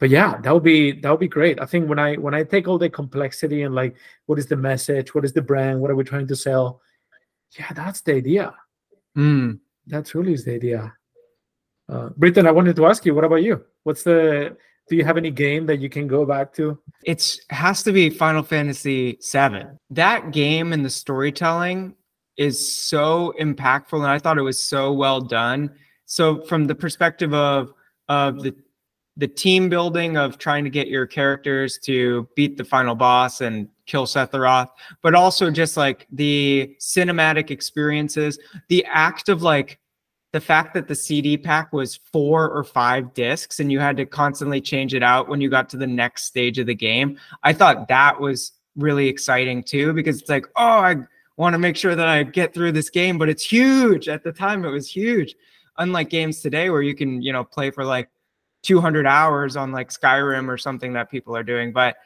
but 0.00 0.10
yeah 0.10 0.38
that 0.42 0.54
would 0.54 0.62
be 0.62 0.92
that 0.92 1.10
would 1.10 1.18
be 1.18 1.26
great 1.26 1.60
i 1.60 1.66
think 1.66 1.88
when 1.88 1.98
i 1.98 2.14
when 2.14 2.32
i 2.32 2.44
take 2.44 2.68
all 2.68 2.78
the 2.78 2.88
complexity 2.88 3.62
and 3.62 3.74
like 3.74 3.96
what 4.26 4.38
is 4.38 4.46
the 4.46 4.54
message 4.54 5.12
what 5.12 5.24
is 5.24 5.32
the 5.32 5.42
brand 5.42 5.80
what 5.80 5.90
are 5.90 5.96
we 5.96 6.04
trying 6.04 6.24
to 6.24 6.36
sell 6.36 6.80
yeah 7.58 7.72
that's 7.72 8.00
the 8.02 8.14
idea 8.14 8.54
mm 9.16 9.58
that's 9.88 10.14
really 10.14 10.36
the 10.36 10.54
idea. 10.54 10.92
Uh, 11.88 12.10
Britton, 12.16 12.46
I 12.46 12.50
wanted 12.50 12.76
to 12.76 12.86
ask 12.86 13.04
you, 13.06 13.14
what 13.14 13.24
about 13.24 13.42
you? 13.42 13.64
What's 13.82 14.02
the 14.02 14.56
do 14.88 14.96
you 14.96 15.04
have 15.04 15.18
any 15.18 15.30
game 15.30 15.66
that 15.66 15.80
you 15.80 15.90
can 15.90 16.06
go 16.06 16.24
back 16.24 16.52
to? 16.54 16.78
It 17.04 17.38
has 17.50 17.82
to 17.82 17.92
be 17.92 18.08
Final 18.08 18.42
Fantasy 18.42 19.18
VII. 19.22 19.64
That 19.90 20.30
game 20.30 20.72
and 20.72 20.82
the 20.84 20.90
storytelling 20.90 21.94
is 22.38 22.74
so 22.74 23.34
impactful, 23.40 23.94
and 23.94 24.06
I 24.06 24.18
thought 24.18 24.38
it 24.38 24.42
was 24.42 24.62
so 24.62 24.92
well 24.92 25.20
done. 25.20 25.74
So, 26.08 26.40
from 26.42 26.64
the 26.64 26.74
perspective 26.74 27.32
of 27.32 27.72
of 28.08 28.42
the 28.42 28.54
the 29.18 29.28
team 29.28 29.68
building 29.68 30.16
of 30.16 30.38
trying 30.38 30.64
to 30.64 30.70
get 30.70 30.88
your 30.88 31.06
characters 31.06 31.76
to 31.76 32.26
beat 32.36 32.56
the 32.56 32.64
final 32.64 32.94
boss 32.94 33.40
and 33.40 33.68
kill 33.86 34.06
Sephiroth, 34.06 34.68
but 35.02 35.14
also 35.14 35.50
just 35.50 35.76
like 35.76 36.06
the 36.12 36.74
cinematic 36.80 37.50
experiences, 37.50 38.38
the 38.68 38.84
act 38.86 39.28
of 39.28 39.42
like 39.42 39.80
the 40.32 40.40
fact 40.40 40.72
that 40.74 40.86
the 40.86 40.94
CD 40.94 41.36
pack 41.36 41.72
was 41.72 41.96
four 42.12 42.48
or 42.48 42.62
five 42.62 43.12
discs 43.12 43.58
and 43.58 43.72
you 43.72 43.80
had 43.80 43.96
to 43.96 44.06
constantly 44.06 44.60
change 44.60 44.94
it 44.94 45.02
out 45.02 45.28
when 45.28 45.40
you 45.40 45.50
got 45.50 45.68
to 45.70 45.76
the 45.76 45.86
next 45.86 46.24
stage 46.24 46.58
of 46.58 46.66
the 46.66 46.74
game, 46.74 47.18
I 47.42 47.52
thought 47.52 47.88
that 47.88 48.20
was 48.20 48.52
really 48.76 49.08
exciting 49.08 49.64
too 49.64 49.92
because 49.92 50.20
it's 50.20 50.30
like, 50.30 50.46
oh, 50.54 50.78
I 50.78 50.96
want 51.36 51.54
to 51.54 51.58
make 51.58 51.76
sure 51.76 51.96
that 51.96 52.06
I 52.06 52.22
get 52.22 52.54
through 52.54 52.72
this 52.72 52.88
game, 52.88 53.18
but 53.18 53.28
it's 53.28 53.44
huge. 53.44 54.08
At 54.08 54.22
the 54.22 54.32
time, 54.32 54.64
it 54.64 54.70
was 54.70 54.88
huge. 54.88 55.34
Unlike 55.78 56.10
games 56.10 56.40
today 56.40 56.70
where 56.70 56.82
you 56.82 56.94
can, 56.94 57.22
you 57.22 57.32
know, 57.32 57.44
play 57.44 57.70
for 57.70 57.84
like 57.84 58.08
200 58.62 59.06
hours 59.06 59.56
on 59.56 59.72
like 59.72 59.90
Skyrim 59.90 60.48
or 60.48 60.58
something 60.58 60.92
that 60.94 61.10
people 61.10 61.36
are 61.36 61.42
doing. 61.42 61.72
But 61.72 61.96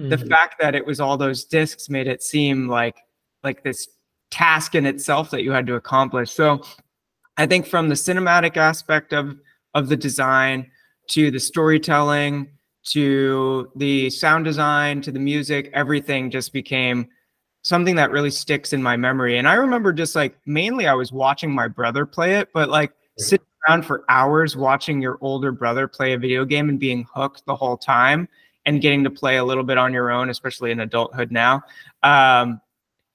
mm-hmm. 0.00 0.08
the 0.08 0.18
fact 0.18 0.56
that 0.60 0.74
it 0.74 0.84
was 0.84 1.00
all 1.00 1.16
those 1.16 1.44
discs 1.44 1.88
made 1.88 2.06
it 2.06 2.22
seem 2.22 2.68
like 2.68 2.96
like 3.44 3.62
this 3.62 3.88
task 4.30 4.74
in 4.74 4.86
itself 4.86 5.30
that 5.30 5.42
you 5.42 5.52
had 5.52 5.66
to 5.66 5.74
accomplish. 5.74 6.30
So 6.32 6.62
I 7.36 7.46
think 7.46 7.66
from 7.66 7.88
the 7.88 7.94
cinematic 7.94 8.56
aspect 8.56 9.12
of 9.12 9.38
of 9.74 9.88
the 9.88 9.96
design 9.96 10.70
to 11.08 11.30
the 11.30 11.40
storytelling 11.40 12.48
to 12.84 13.70
the 13.76 14.08
sound 14.10 14.44
design 14.44 15.02
to 15.02 15.12
the 15.12 15.18
music, 15.18 15.70
everything 15.74 16.30
just 16.30 16.52
became 16.52 17.08
something 17.62 17.96
that 17.96 18.10
really 18.10 18.30
sticks 18.30 18.72
in 18.72 18.82
my 18.82 18.96
memory. 18.96 19.36
And 19.36 19.46
I 19.46 19.54
remember 19.54 19.92
just 19.92 20.16
like 20.16 20.36
mainly 20.46 20.86
I 20.86 20.94
was 20.94 21.12
watching 21.12 21.52
my 21.52 21.68
brother 21.68 22.06
play 22.06 22.36
it, 22.36 22.48
but 22.54 22.70
like 22.70 22.92
sitting 23.18 23.46
around 23.68 23.84
for 23.84 24.04
hours 24.08 24.56
watching 24.56 25.02
your 25.02 25.18
older 25.20 25.52
brother 25.52 25.86
play 25.88 26.12
a 26.12 26.18
video 26.18 26.44
game 26.44 26.68
and 26.68 26.78
being 26.78 27.06
hooked 27.12 27.44
the 27.46 27.54
whole 27.54 27.76
time 27.76 28.28
and 28.66 28.80
getting 28.80 29.04
to 29.04 29.10
play 29.10 29.36
a 29.36 29.44
little 29.44 29.64
bit 29.64 29.78
on 29.78 29.92
your 29.92 30.10
own, 30.10 30.30
especially 30.30 30.70
in 30.70 30.80
adulthood 30.80 31.30
now. 31.30 31.62
Um, 32.02 32.60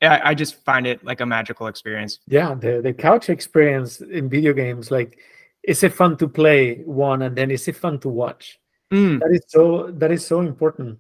I, 0.02 0.32
I 0.32 0.34
just 0.34 0.56
find 0.64 0.86
it 0.86 1.04
like 1.04 1.22
a 1.22 1.26
magical 1.26 1.68
experience. 1.68 2.20
Yeah, 2.28 2.54
the 2.56 2.82
the 2.82 2.94
couch 2.94 3.30
experience 3.30 4.02
in 4.02 4.30
video 4.30 4.54
games, 4.54 4.92
like, 4.92 5.20
is 5.64 5.84
it 5.84 5.94
fun 5.94 6.18
to 6.18 6.28
play 6.28 6.82
one, 6.84 7.22
and 7.22 7.36
then 7.36 7.52
is 7.52 7.68
it 7.68 7.76
fun 7.76 8.00
to 8.00 8.10
watch? 8.10 8.60
Mm. 8.92 9.20
That 9.20 9.32
is 9.32 9.44
so 9.48 9.92
that 9.92 10.12
is 10.12 10.26
so 10.26 10.42
important. 10.42 11.00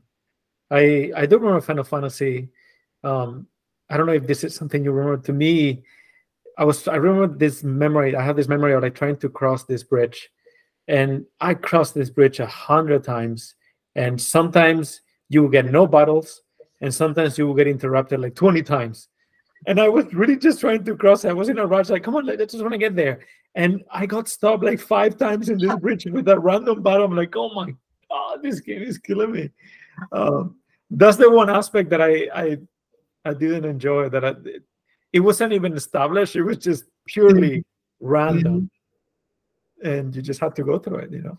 I 0.71 1.11
I 1.15 1.25
don't 1.25 1.41
remember 1.41 1.61
Final 1.61 1.83
Fantasy. 1.83 2.49
Um, 3.03 3.47
I 3.89 3.97
don't 3.97 4.05
know 4.05 4.13
if 4.13 4.25
this 4.25 4.43
is 4.43 4.55
something 4.55 4.83
you 4.83 4.91
remember. 4.91 5.21
To 5.25 5.33
me, 5.33 5.83
I 6.57 6.65
was 6.65 6.87
I 6.87 6.95
remember 6.95 7.35
this 7.35 7.63
memory. 7.63 8.15
I 8.15 8.23
have 8.23 8.35
this 8.35 8.47
memory 8.47 8.73
of 8.73 8.83
like 8.83 8.95
trying 8.95 9.17
to 9.17 9.29
cross 9.29 9.63
this 9.65 9.83
bridge, 9.83 10.29
and 10.87 11.25
I 11.39 11.53
crossed 11.53 11.93
this 11.93 12.09
bridge 12.09 12.39
a 12.39 12.45
hundred 12.45 13.03
times, 13.03 13.55
and 13.95 14.21
sometimes 14.21 15.01
you 15.29 15.41
will 15.41 15.49
get 15.49 15.65
no 15.65 15.87
battles, 15.87 16.41
and 16.81 16.93
sometimes 16.93 17.37
you 17.37 17.47
will 17.47 17.55
get 17.55 17.67
interrupted 17.67 18.19
like 18.19 18.35
20 18.35 18.61
times. 18.63 19.07
And 19.65 19.79
I 19.79 19.87
was 19.87 20.13
really 20.13 20.35
just 20.35 20.59
trying 20.59 20.83
to 20.83 20.97
cross. 20.97 21.23
I 21.25 21.31
was 21.31 21.47
in 21.47 21.57
a 21.57 21.65
rush, 21.65 21.89
like, 21.89 22.03
come 22.03 22.15
on, 22.17 22.29
I 22.29 22.35
just 22.35 22.59
want 22.59 22.73
to 22.73 22.77
get 22.77 22.95
there. 22.95 23.21
And 23.55 23.83
I 23.89 24.05
got 24.05 24.27
stopped 24.27 24.63
like 24.63 24.79
five 24.79 25.17
times 25.17 25.49
in 25.49 25.57
this 25.57 25.75
bridge 25.77 26.05
with 26.05 26.27
a 26.27 26.37
random 26.37 26.83
battle. 26.83 27.05
I'm 27.05 27.15
like, 27.15 27.35
oh 27.35 27.53
my 27.53 27.73
god, 28.09 28.43
this 28.43 28.59
game 28.59 28.81
is 28.81 28.97
killing 28.97 29.31
me. 29.31 29.49
Um, 30.11 30.57
that's 30.89 31.17
the 31.17 31.29
one 31.29 31.49
aspect 31.49 31.89
that 31.91 32.01
I 32.01 32.27
I 32.33 32.57
I 33.25 33.33
didn't 33.33 33.65
enjoy. 33.65 34.09
That 34.09 34.25
I, 34.25 34.33
it 35.13 35.19
wasn't 35.19 35.53
even 35.53 35.73
established. 35.73 36.35
It 36.35 36.43
was 36.43 36.57
just 36.57 36.85
purely 37.07 37.49
mm-hmm. 37.59 38.05
random, 38.05 38.69
mm-hmm. 39.83 39.89
and 39.89 40.15
you 40.15 40.21
just 40.21 40.39
had 40.39 40.55
to 40.55 40.63
go 40.63 40.79
through 40.79 40.97
it. 40.97 41.11
You 41.11 41.21
know. 41.21 41.37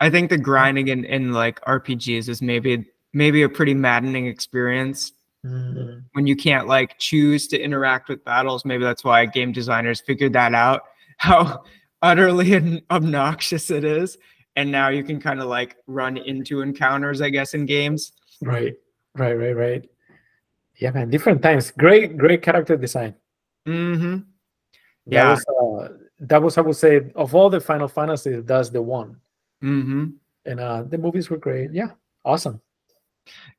I 0.00 0.10
think 0.10 0.30
the 0.30 0.38
grinding 0.38 0.88
in, 0.88 1.04
in 1.04 1.32
like 1.32 1.60
RPGs 1.62 2.28
is 2.28 2.40
maybe 2.40 2.86
maybe 3.12 3.42
a 3.42 3.48
pretty 3.48 3.74
maddening 3.74 4.26
experience 4.26 5.12
mm-hmm. 5.44 6.00
when 6.12 6.26
you 6.26 6.36
can't 6.36 6.66
like 6.66 6.98
choose 6.98 7.48
to 7.48 7.58
interact 7.58 8.08
with 8.08 8.24
battles. 8.24 8.64
Maybe 8.64 8.84
that's 8.84 9.04
why 9.04 9.26
game 9.26 9.52
designers 9.52 10.00
figured 10.00 10.34
that 10.34 10.54
out 10.54 10.82
how 11.18 11.64
utterly 12.02 12.82
obnoxious 12.90 13.70
it 13.70 13.84
is. 13.84 14.18
And 14.54 14.70
now 14.70 14.88
you 14.88 15.02
can 15.02 15.20
kind 15.20 15.40
of 15.40 15.48
like 15.48 15.76
run 15.86 16.16
into 16.16 16.60
encounters, 16.60 17.20
I 17.20 17.30
guess, 17.30 17.54
in 17.54 17.66
games. 17.66 18.12
Right, 18.42 18.74
right, 19.14 19.34
right, 19.34 19.56
right. 19.56 19.88
Yeah, 20.78 20.90
man, 20.90 21.10
different 21.10 21.42
times. 21.42 21.70
Great, 21.70 22.16
great 22.18 22.42
character 22.42 22.76
design. 22.76 23.14
Mm-hmm. 23.66 24.18
Yeah, 25.06 25.24
that 25.24 25.30
was, 25.30 25.90
uh, 25.90 25.94
that 26.20 26.42
was 26.42 26.58
I 26.58 26.60
would 26.60 26.76
say 26.76 27.10
of 27.14 27.34
all 27.34 27.50
the 27.50 27.60
Final 27.60 27.88
Fantasies, 27.88 28.44
that's 28.44 28.70
the 28.70 28.82
one. 28.82 29.16
Mm-hmm. 29.62 30.06
And 30.44 30.60
uh, 30.60 30.82
the 30.82 30.98
movies 30.98 31.30
were 31.30 31.38
great. 31.38 31.72
Yeah, 31.72 31.90
awesome. 32.24 32.60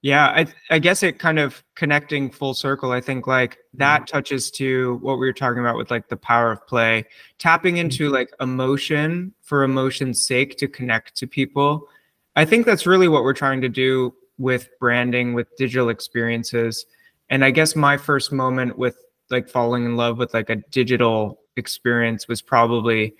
Yeah, 0.01 0.27
I 0.27 0.45
I 0.69 0.79
guess 0.79 1.03
it 1.03 1.19
kind 1.19 1.39
of 1.39 1.63
connecting 1.75 2.29
full 2.29 2.53
circle. 2.53 2.91
I 2.91 3.01
think 3.01 3.27
like 3.27 3.57
that 3.73 4.01
mm-hmm. 4.01 4.15
touches 4.17 4.51
to 4.51 4.97
what 5.01 5.19
we 5.19 5.25
were 5.25 5.33
talking 5.33 5.59
about 5.59 5.75
with 5.75 5.91
like 5.91 6.07
the 6.07 6.17
power 6.17 6.51
of 6.51 6.65
play, 6.67 7.05
tapping 7.37 7.77
into 7.77 8.05
mm-hmm. 8.05 8.13
like 8.13 8.31
emotion 8.39 9.33
for 9.41 9.63
emotion's 9.63 10.25
sake 10.25 10.57
to 10.57 10.67
connect 10.67 11.15
to 11.17 11.27
people. 11.27 11.87
I 12.35 12.45
think 12.45 12.65
that's 12.65 12.85
really 12.85 13.07
what 13.07 13.23
we're 13.23 13.33
trying 13.33 13.61
to 13.61 13.69
do 13.69 14.13
with 14.37 14.69
branding 14.79 15.33
with 15.33 15.47
digital 15.57 15.89
experiences. 15.89 16.85
And 17.29 17.43
I 17.43 17.51
guess 17.51 17.75
my 17.75 17.97
first 17.97 18.31
moment 18.31 18.77
with 18.77 18.95
like 19.29 19.49
falling 19.49 19.85
in 19.85 19.97
love 19.97 20.17
with 20.17 20.33
like 20.33 20.49
a 20.49 20.57
digital 20.71 21.41
experience 21.57 22.27
was 22.27 22.41
probably 22.41 23.15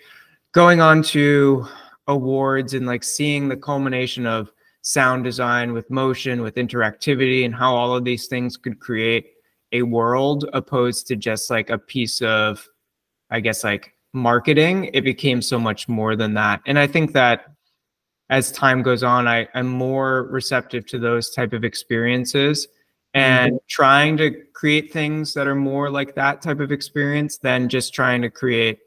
going 0.54 0.80
on 0.80 1.04
to 1.04 1.68
awards 2.08 2.74
and 2.74 2.86
like 2.86 3.04
seeing 3.04 3.50
the 3.50 3.58
culmination 3.58 4.26
of 4.26 4.52
sound 4.82 5.24
design, 5.26 5.74
with 5.74 5.90
motion, 5.92 6.42
with 6.42 6.56
interactivity, 6.56 7.44
and 7.44 7.54
how 7.54 7.76
all 7.76 7.94
of 7.96 8.06
these 8.06 8.28
things 8.28 8.56
could 8.56 8.80
create 8.80 9.34
a 9.74 9.82
world 9.82 10.50
opposed 10.54 11.08
to 11.08 11.16
just 11.18 11.50
like 11.50 11.70
a 11.70 11.78
piece 11.78 12.22
of, 12.22 12.66
I 13.30 13.42
guess, 13.42 13.66
like 13.66 13.94
marketing. 14.14 14.90
It 14.94 15.02
became 15.02 15.42
so 15.42 15.60
much 15.60 15.90
more 15.90 16.16
than 16.16 16.34
that. 16.36 16.62
And 16.66 16.80
I 16.80 16.88
think 16.88 17.12
that 17.14 17.48
as 18.30 18.52
time 18.52 18.82
goes 18.82 19.04
on, 19.04 19.28
I, 19.28 19.48
I'm 19.54 19.68
more 19.68 20.24
receptive 20.24 20.86
to 20.88 21.00
those 21.00 21.32
type 21.32 21.52
of 21.52 21.66
experiences 21.66 22.68
and 23.14 23.54
mm-hmm. 23.54 23.66
trying 23.68 24.18
to 24.18 24.32
create 24.54 24.92
things 24.92 25.34
that 25.34 25.48
are 25.48 25.56
more 25.56 25.90
like 25.90 26.16
that 26.16 26.42
type 26.42 26.60
of 26.60 26.72
experience 26.72 27.38
than 27.38 27.70
just 27.70 27.94
trying 27.94 28.22
to 28.22 28.30
create 28.30 28.80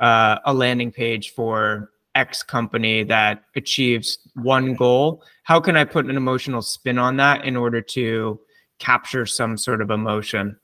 uh, 0.00 0.38
a 0.44 0.52
landing 0.52 0.90
page 0.90 1.32
for 1.34 1.90
X 2.14 2.42
company 2.42 3.04
that 3.04 3.44
achieves 3.56 4.18
one 4.34 4.74
goal, 4.74 5.22
how 5.44 5.60
can 5.60 5.76
I 5.76 5.84
put 5.84 6.06
an 6.06 6.16
emotional 6.16 6.62
spin 6.62 6.98
on 6.98 7.16
that 7.16 7.44
in 7.44 7.56
order 7.56 7.80
to 7.80 8.40
capture 8.78 9.24
some 9.26 9.56
sort 9.56 9.80
of 9.80 9.90
emotion? 9.90 10.58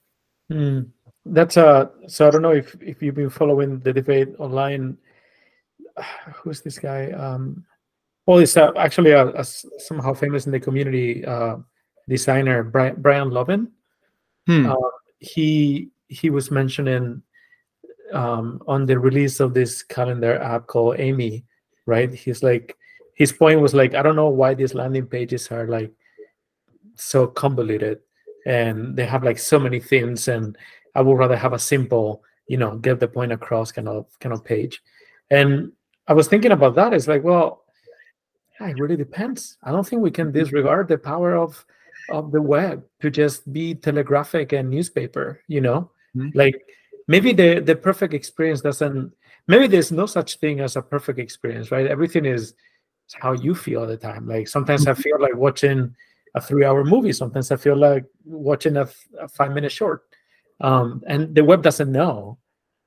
Mm, 0.53 0.89
that's 1.25 1.57
a 1.57 1.91
so 2.07 2.27
I 2.27 2.31
don't 2.31 2.43
know 2.43 2.53
if 2.53 2.77
if 2.83 3.03
you've 3.03 3.15
been 3.15 3.31
following 3.31 3.81
the 3.81 3.93
debate 3.93 4.29
online. 4.39 4.99
Who's 6.43 6.61
this 6.61 6.79
guy? 6.79 7.11
Um, 7.13 7.65
well, 8.27 8.39
he's 8.39 8.57
uh, 8.57 8.73
actually 8.77 9.13
a, 9.13 9.29
a, 9.29 9.45
somehow 9.45 10.13
famous 10.13 10.45
in 10.45 10.53
the 10.53 10.61
community 10.61 11.25
uh, 11.25 11.57
designer, 12.09 12.63
Brian, 12.63 12.97
Brian 12.99 13.31
Lovin. 13.31 13.71
Hmm. 14.47 14.67
Uh, 14.71 14.91
he 15.19 15.91
he 16.09 16.31
was 16.31 16.51
mentioning 16.51 17.23
um, 18.13 18.63
on 18.67 18.87
the 18.87 18.99
release 18.99 19.41
of 19.41 19.55
this 19.55 19.83
calendar 19.83 20.39
app 20.41 20.67
called 20.67 20.99
Amie, 20.99 21.45
right? 21.87 22.13
He's 22.13 22.43
like, 22.43 22.77
his 23.15 23.33
point 23.33 23.61
was 23.61 23.75
like, 23.75 23.95
I 23.95 24.03
don't 24.03 24.17
know 24.17 24.31
why 24.31 24.55
these 24.55 24.75
landing 24.75 25.07
pages 25.07 25.51
are 25.51 25.67
like 25.67 25.93
so 26.95 27.27
convoluted 27.27 28.01
and 28.47 28.97
they 28.97 29.05
have 29.05 29.23
like 29.23 29.39
so 29.39 29.59
many 29.59 29.81
things, 29.81 30.29
and 30.29 30.57
I 30.95 31.03
would 31.03 31.19
rather 31.19 31.37
have 31.37 31.53
a 31.53 31.59
simple, 31.59 32.23
you 32.47 32.57
know, 32.57 32.79
get 32.79 33.01
the 33.01 33.09
point 33.09 33.33
across 33.33 33.73
kind 33.73 33.89
of 33.89 34.07
kind 34.21 34.33
of 34.33 34.45
page. 34.45 34.83
And 35.31 35.73
I 36.07 36.15
was 36.15 36.29
thinking 36.29 36.53
about 36.53 36.75
that. 36.77 36.95
It's 36.95 37.09
like, 37.09 37.23
well, 37.23 37.65
yeah, 38.59 38.69
it 38.69 38.79
really 38.79 38.97
depends. 38.97 39.59
I 39.63 39.71
don't 39.73 39.87
think 39.87 40.01
we 40.01 40.11
can 40.11 40.33
disregard 40.33 40.89
the 40.89 40.97
power 40.97 41.37
of 41.37 41.65
of 42.11 42.33
the 42.33 42.43
web 42.43 42.85
to 43.01 43.11
just 43.11 43.51
be 43.53 43.75
telegraphic 43.75 44.53
and 44.53 44.71
newspaper. 44.71 45.43
You 45.49 45.61
know, 45.61 45.91
mm-hmm. 46.17 46.31
like 46.35 46.63
maybe 47.09 47.33
the 47.33 47.61
the 47.61 47.75
perfect 47.75 48.15
experience 48.15 48.61
doesn't 48.61 49.13
maybe 49.47 49.67
there's 49.67 49.91
no 49.91 50.07
such 50.07 50.37
thing 50.37 50.61
as 50.61 50.77
a 50.77 50.83
perfect 50.83 51.19
experience 51.19 51.71
right? 51.71 51.87
Everything 51.87 52.25
is 52.25 52.55
how 53.15 53.33
you 53.33 53.55
feel 53.55 53.83
at 53.83 53.89
the 53.89 53.97
time. 53.97 54.29
Like 54.29 54.47
sometimes 54.47 54.87
i 54.87 54.95
feel 54.95 55.19
like 55.19 55.35
watching 55.35 55.95
a 56.35 56.41
three 56.41 56.65
hour 56.65 56.85
movie. 56.85 57.13
Sometimes 57.13 57.51
i 57.51 57.57
feel 57.57 57.77
like 57.77 58.05
watching 58.25 58.77
a, 58.77 58.89
a 59.19 59.29
five 59.29 59.53
minute 59.53 59.73
short. 59.73 60.05
Um, 60.61 61.03
and 61.07 61.35
the 61.35 61.45
web 61.45 61.63
doesn't 61.63 61.91
know. 61.91 62.39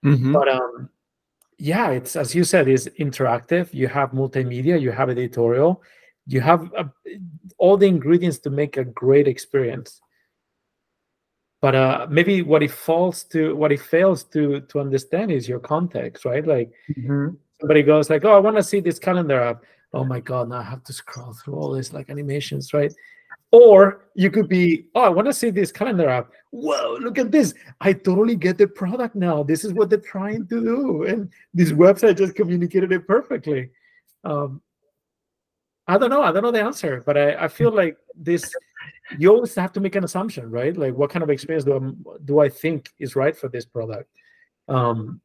Mm-hmm. 0.04 0.34
but 0.34 0.48
um, 0.48 0.90
yeah 1.60 1.92
it's 1.92 2.16
as 2.16 2.34
you 2.34 2.44
said 2.44 2.68
is 2.68 2.90
interactive. 3.00 3.74
You 3.74 3.88
have 3.88 4.12
multimedia 4.12 4.80
you 4.80 4.92
have 4.92 5.10
editorial 5.10 5.84
you 6.32 6.42
have 6.42 6.72
a, 6.78 6.90
all 7.58 7.78
the 7.78 7.88
ingredients 7.88 8.40
to 8.40 8.50
make 8.50 8.78
a 8.78 8.86
great 8.86 9.28
experience. 9.28 10.02
But 11.62 11.76
uh, 11.76 12.08
maybe 12.10 12.42
what 12.42 12.64
it 12.64 12.72
falls 12.72 13.24
to 13.26 13.56
what 13.56 13.72
it 13.72 13.82
fails 13.82 14.24
to 14.26 14.62
to 14.62 14.80
understand 14.80 15.32
is 15.32 15.48
your 15.48 15.60
context 15.60 16.26
right? 16.26 16.46
Like 16.46 16.72
mm-hmm. 16.90 17.36
somebody 17.60 17.84
goes 17.84 18.10
like 18.10 18.26
oh 18.26 18.34
i 18.34 18.40
want 18.40 18.58
to 18.58 18.64
see 18.64 18.80
this 18.80 18.98
calendar 18.98 19.40
app. 19.42 19.64
Oh 19.94 20.04
my 20.04 20.20
god 20.22 20.50
now 20.50 20.58
i 20.58 20.64
have 20.64 20.84
to 20.86 20.94
scroll 20.94 21.34
through 21.34 21.56
all 21.56 21.72
this 21.72 21.94
like 21.94 22.10
animations 22.10 22.74
right? 22.74 22.92
Or 23.52 24.06
you 24.16 24.32
could 24.32 24.48
be 24.48 24.86
oh 24.96 25.02
i 25.02 25.10
want 25.10 25.28
to 25.28 25.34
see 25.34 25.52
this 25.52 25.72
calendar 25.72 26.10
app. 26.10 26.32
Whoa 26.50 26.98
look 27.00 27.20
at 27.20 27.32
this. 27.32 27.54
I 27.80 27.94
totally 27.94 28.36
get 28.36 28.58
the 28.58 28.68
product 28.68 29.16
now. 29.16 29.44
This 29.44 29.64
is 29.64 29.74
what 29.74 29.92
they're 29.92 30.10
trying 30.16 30.48
to 30.48 30.62
do. 30.62 31.04
And 31.04 31.30
this 31.54 31.72
website 31.72 32.18
just 32.18 32.34
communicated 32.34 32.92
it 32.92 33.06
perfectly. 33.06 33.70
Um, 34.24 34.62
i 35.92 35.98
don't 35.98 36.10
know 36.10 36.24
i 36.24 36.32
don't 36.32 36.44
know 36.44 36.52
the 36.52 36.62
answer 36.62 37.04
but 37.06 37.18
i, 37.18 37.46
I 37.46 37.48
feel 37.48 37.72
like 37.72 37.98
this 38.16 38.44
you 39.18 39.30
always 39.30 39.56
have 39.56 39.74
to 39.74 39.80
make 39.80 39.96
an 39.96 40.04
assumption 40.04 40.50
right? 40.50 40.76
Like 40.76 40.96
what 40.96 41.10
kind 41.10 41.24
of 41.24 41.30
experience 41.30 41.66
do 41.66 41.76
i 41.76 42.18
do 42.26 42.40
i 42.40 42.50
think 42.50 42.90
is 43.00 43.16
right 43.16 43.36
for 43.36 43.50
this 43.50 43.66
product? 43.66 44.10
Um, 44.68 45.22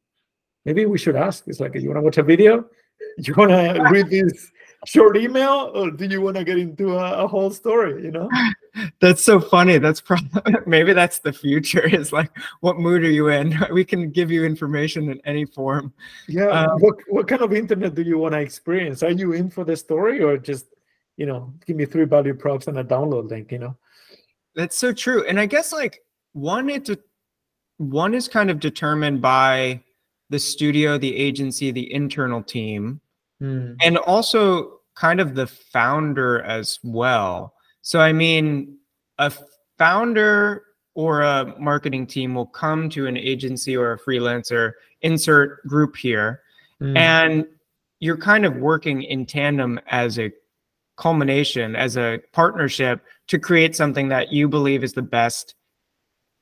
maybe 0.65 0.85
we 0.85 0.97
should 0.97 1.15
ask 1.15 1.47
it's 1.47 1.59
like 1.59 1.75
you 1.75 1.87
want 1.89 1.97
to 1.97 2.01
watch 2.01 2.17
a 2.17 2.23
video? 2.23 2.65
You 3.19 3.33
want 3.35 3.51
to 3.51 3.87
read 3.91 4.09
this 4.09 4.51
short 4.87 5.17
email? 5.17 5.71
Or 5.75 5.91
do 5.91 6.05
you 6.05 6.19
want 6.19 6.35
to 6.37 6.43
get 6.43 6.57
into 6.57 6.97
a, 6.97 7.23
a, 7.23 7.27
whole 7.27 7.51
story 7.51 8.03
you 8.03 8.11
know 8.11 8.27
that's 8.99 9.23
so 9.23 9.39
funny. 9.39 9.77
That's 9.77 10.01
probably 10.01 10.53
maybe 10.65 10.93
that's 10.93 11.19
the 11.19 11.33
future. 11.33 11.87
Is 11.95 12.11
like 12.11 12.31
what 12.61 12.77
mood 12.77 13.03
are 13.03 13.11
you 13.11 13.29
in? 13.29 13.57
We 13.71 13.85
can 13.85 14.09
give 14.09 14.31
you 14.31 14.45
information 14.45 15.09
in 15.09 15.21
any 15.25 15.45
form. 15.45 15.93
Yeah. 16.27 16.47
Um, 16.47 16.79
what, 16.79 16.95
what 17.07 17.27
kind 17.27 17.41
of 17.41 17.53
internet 17.53 17.95
do 17.95 18.01
you 18.01 18.17
want 18.17 18.33
to 18.33 18.39
experience? 18.39 19.03
Are 19.03 19.11
you 19.11 19.33
in 19.33 19.49
for 19.49 19.63
the 19.63 19.75
story 19.75 20.21
or 20.21 20.37
just 20.37 20.67
you 21.17 21.25
know 21.25 21.53
give 21.65 21.75
me 21.75 21.85
three 21.85 22.05
value 22.05 22.33
props 22.33 22.67
and 22.67 22.79
a 22.79 22.83
download 22.83 23.29
link 23.29 23.51
you 23.51 23.59
know? 23.59 23.77
That's 24.55 24.77
so 24.77 24.93
true. 24.93 25.25
And 25.27 25.39
i 25.39 25.45
guess 25.45 25.71
like 25.71 26.01
one 26.33 26.69
it's 26.69 26.89
a, 26.89 26.97
one 27.77 28.13
is 28.13 28.27
kind 28.27 28.49
of 28.49 28.59
determined 28.59 29.21
by 29.21 29.81
the 30.29 30.39
studio 30.39 30.97
the 30.97 31.15
agency 31.15 31.71
the 31.71 31.93
internal 31.93 32.43
team 32.43 32.99
mm. 33.41 33.75
and 33.81 33.97
also 33.97 34.77
kind 34.97 35.19
of 35.19 35.35
the 35.35 35.47
founder 35.47 36.41
as 36.41 36.79
well. 36.83 37.53
So, 37.87 38.01
I 38.01 38.11
mean, 38.11 38.79
a 39.17 39.31
founder 39.77 40.61
or 40.93 41.21
a 41.21 41.55
marketing 41.57 42.05
team 42.05 42.35
will 42.35 42.45
come 42.45 42.89
to 42.89 43.07
an 43.07 43.15
agency 43.15 43.77
or 43.77 43.93
a 43.93 43.97
freelancer, 43.97 44.73
insert 45.03 45.65
group 45.65 45.95
here, 45.95 46.41
mm. 46.81 46.97
and 46.97 47.45
you're 48.01 48.17
kind 48.17 48.45
of 48.45 48.57
working 48.57 49.03
in 49.03 49.25
tandem 49.25 49.79
as 49.87 50.19
a 50.19 50.33
culmination, 50.97 51.77
as 51.77 51.95
a 51.95 52.19
partnership 52.33 52.99
to 53.27 53.39
create 53.39 53.73
something 53.73 54.09
that 54.09 54.33
you 54.33 54.49
believe 54.49 54.83
is 54.83 54.91
the 54.91 55.01
best 55.01 55.55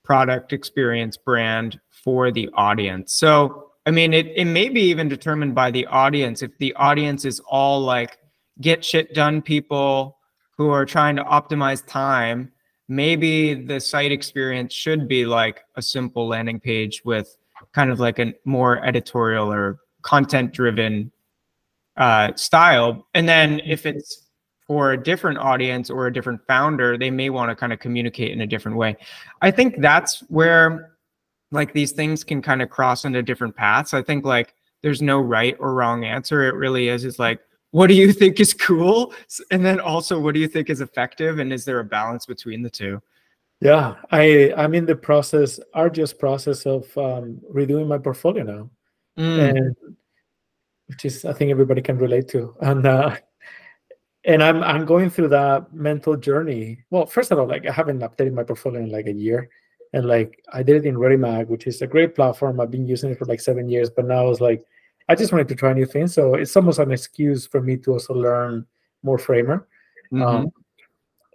product 0.04 0.52
experience 0.52 1.16
brand 1.16 1.80
for 1.92 2.32
the 2.32 2.50
audience. 2.56 3.14
So, 3.14 3.70
I 3.86 3.92
mean, 3.92 4.16
it, 4.16 4.34
it 4.36 4.46
may 4.46 4.70
be 4.70 4.82
even 4.82 5.10
determined 5.10 5.54
by 5.54 5.70
the 5.70 5.86
audience. 5.86 6.42
If 6.42 6.58
the 6.58 6.74
audience 6.74 7.24
is 7.24 7.40
all 7.42 7.82
like 7.82 8.18
get 8.62 8.84
shit 8.84 9.14
done 9.14 9.44
people 9.44 10.18
who 10.58 10.70
are 10.70 10.86
trying 10.86 11.16
to 11.16 11.24
optimize 11.24 11.86
time, 11.86 12.52
maybe 12.88 13.54
the 13.54 13.80
site 13.80 14.12
experience 14.12 14.74
should 14.74 15.08
be 15.08 15.26
like 15.26 15.64
a 15.76 15.82
simple 15.82 16.28
landing 16.28 16.60
page 16.60 17.04
with 17.04 17.38
kind 17.74 17.92
of 17.92 18.00
like 18.00 18.20
a 18.20 18.34
more 18.46 18.84
editorial 18.86 19.52
or 19.52 19.80
content 20.02 20.54
driven 20.54 21.12
uh, 21.98 22.34
style. 22.36 23.08
And 23.14 23.28
then 23.28 23.60
if 23.66 23.86
it's 23.86 24.28
for 24.68 24.92
a 24.92 25.02
different 25.02 25.38
audience 25.38 25.90
or 25.90 26.08
a 26.08 26.14
different 26.14 26.42
founder, 26.48 26.98
they 26.98 27.12
may 27.12 27.30
want 27.30 27.50
to 27.50 27.56
kind 27.56 27.72
of 27.72 27.80
communicate 27.80 28.32
in 28.32 28.42
a 28.42 28.48
different 28.48 28.78
way. 28.78 28.98
I 29.42 29.52
think 29.52 29.80
that's 29.80 30.20
where 30.30 30.96
like 31.52 31.74
these 31.74 31.92
things 31.92 32.24
can 32.24 32.42
kind 32.42 32.62
of 32.62 32.70
cross 32.70 33.06
into 33.06 33.22
different 33.22 33.56
paths. 33.56 33.94
I 33.94 34.02
think 34.02 34.26
like 34.26 34.56
there's 34.82 35.02
no 35.02 35.20
right 35.20 35.56
or 35.60 35.74
wrong 35.74 36.04
answer. 36.04 36.44
It 36.44 36.56
really 36.56 36.90
is 36.90 37.06
is 37.06 37.20
like 37.20 37.40
what 37.76 37.88
do 37.88 37.94
you 37.94 38.14
think 38.14 38.40
is 38.40 38.54
cool? 38.54 39.14
And 39.52 39.66
then 39.66 39.82
also 39.82 40.18
what 40.18 40.34
do 40.34 40.40
you 40.40 40.48
think 40.48 40.70
is 40.70 40.80
effective? 40.80 41.40
And 41.40 41.52
is 41.52 41.66
there 41.66 41.80
a 41.80 41.84
balance 41.84 42.26
between 42.26 42.62
the 42.62 42.70
two? 42.70 43.02
Yeah 43.60 43.96
i 44.12 44.54
i'm 44.56 44.74
in 44.74 44.86
the 44.86 44.96
process 44.96 45.60
arduous 45.74 46.14
process 46.14 46.66
of 46.66 46.84
um, 46.98 47.42
redoing 47.54 47.88
my 47.88 47.98
portfolio 47.98 48.44
now. 48.44 48.70
Mm. 49.18 49.50
and 49.50 49.76
which 50.88 51.04
is 51.04 51.26
i 51.26 51.34
think 51.34 51.52
everybody 51.52 51.82
can 51.82 51.98
relate 51.98 52.28
to. 52.30 52.56
And 52.70 52.86
uh 52.86 53.18
and 54.24 54.42
i'm 54.42 54.64
i'm 54.64 54.86
going 54.86 55.10
through 55.10 55.30
that 55.30 55.74
mental 55.74 56.16
journey. 56.16 56.84
Well 56.92 57.06
first 57.06 57.32
of 57.32 57.40
all 57.40 57.48
like 57.48 57.66
i 57.68 57.74
haven't 57.74 58.00
updated 58.08 58.34
my 58.34 58.44
portfolio 58.44 58.80
in 58.84 58.90
like 58.90 59.08
a 59.08 59.20
year. 59.26 59.50
And 59.92 60.06
like 60.06 60.32
I 60.54 60.64
did 60.64 60.78
it 60.78 60.86
in 60.86 60.96
ReadyMag, 60.96 61.48
which 61.48 61.68
is 61.68 61.82
a 61.82 61.88
great 61.88 62.16
platform. 62.16 62.60
I've 62.60 62.72
been 62.72 62.88
using 62.88 63.12
it 63.12 63.18
for 63.20 63.26
like 63.26 63.42
seven 63.42 63.68
years, 63.68 63.90
but 63.90 64.06
now 64.06 64.20
I 64.26 64.30
was 64.34 64.42
like, 64.42 64.66
I 65.08 65.16
just 65.16 65.32
wanted 65.32 65.48
to 65.50 65.56
try 65.56 65.74
new 65.74 65.86
things. 65.86 66.14
So 66.14 66.36
it's 66.36 66.56
almost 66.56 66.80
an 66.80 66.92
excuse 66.92 67.46
for 67.46 67.62
me 67.62 67.78
to 67.78 67.94
also 67.94 68.14
learn 68.14 68.66
more 69.04 69.18
Framer. 69.18 69.68
Mm-hmm. 70.12 70.24
Um, 70.24 70.52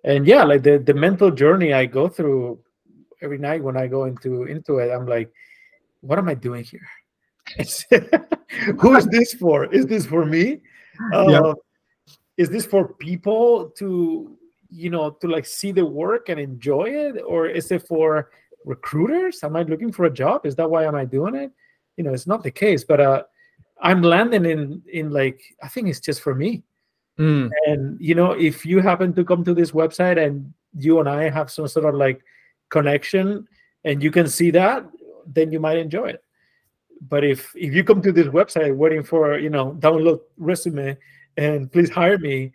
and 0.05 0.27
yeah, 0.27 0.45
like 0.45 0.63
the 0.63 0.79
the 0.79 0.95
mental 0.95 1.31
journey 1.31 1.73
I 1.73 1.87
go 1.87 2.09
through 2.09 2.59
every 3.23 3.39
night 3.39 3.63
when 3.63 3.77
I 3.77 3.87
go 3.87 4.05
into 4.05 4.45
into 4.45 4.79
it, 4.79 4.91
I'm 4.91 5.07
like, 5.07 5.31
what 6.01 6.19
am 6.19 6.29
I 6.29 6.35
doing 6.35 6.65
here? 6.65 6.89
Who 8.81 8.97
is 8.97 9.07
this 9.07 9.35
for? 9.35 9.67
Is 9.67 9.87
this 9.87 10.07
for 10.07 10.25
me? 10.25 10.61
Uh, 11.13 11.29
yeah. 11.29 11.53
Is 12.37 12.49
this 12.49 12.65
for 12.65 12.95
people 12.95 13.71
to 13.77 14.37
you 14.71 14.91
know 14.91 15.11
to 15.11 15.29
like 15.29 15.45
see 15.45 15.73
the 15.73 15.85
work 15.85 16.29
and 16.29 16.41
enjoy 16.41 16.85
it, 16.85 17.23
or 17.27 17.47
is 17.47 17.71
it 17.71 17.87
for 17.87 18.31
recruiters? 18.65 19.43
Am 19.43 19.57
I 19.57 19.63
looking 19.63 19.93
for 19.93 20.07
a 20.07 20.11
job? 20.11 20.47
Is 20.47 20.57
that 20.57 20.71
why 20.71 20.85
am 20.85 20.95
I 20.95 21.05
doing 21.05 21.35
it? 21.35 21.53
You 21.97 22.05
know, 22.05 22.15
it's 22.15 22.27
not 22.27 22.43
the 22.43 22.51
case. 22.51 22.85
But 22.85 23.01
uh, 23.01 23.23
I'm 23.83 24.03
landing 24.03 24.45
in 24.45 24.83
in 24.93 25.11
like 25.11 25.41
I 25.63 25.69
think 25.69 25.89
it's 25.89 26.01
just 26.01 26.21
for 26.21 26.35
me. 26.35 26.63
Mm. 27.19 27.51
And 27.67 28.01
you 28.01 28.15
know, 28.15 28.33
if 28.33 28.65
you 28.65 28.81
happen 28.81 29.15
to 29.15 29.25
come 29.25 29.45
to 29.45 29.55
this 29.55 29.73
website 29.73 30.25
and 30.25 30.53
you 30.77 31.01
and 31.01 31.09
I 31.09 31.31
have 31.31 31.51
some 31.51 31.69
sort 31.69 31.87
of 31.87 31.95
like 31.95 32.23
connection 32.69 33.47
and 33.85 34.03
you 34.03 34.11
can 34.11 34.29
see 34.29 34.51
that, 34.53 34.87
then 35.27 35.53
you 35.53 35.61
might 35.61 35.79
enjoy 35.79 36.09
it. 36.09 36.25
But 37.09 37.25
if 37.25 37.53
if 37.57 37.75
you 37.75 37.85
come 37.85 38.03
to 38.03 38.13
this 38.13 38.27
website 38.27 38.75
waiting 38.77 39.03
for 39.03 39.39
you 39.39 39.51
know 39.51 39.77
download 39.81 40.21
resume 40.37 40.97
and 41.37 41.73
please 41.73 41.91
hire 41.91 42.19
me, 42.19 42.53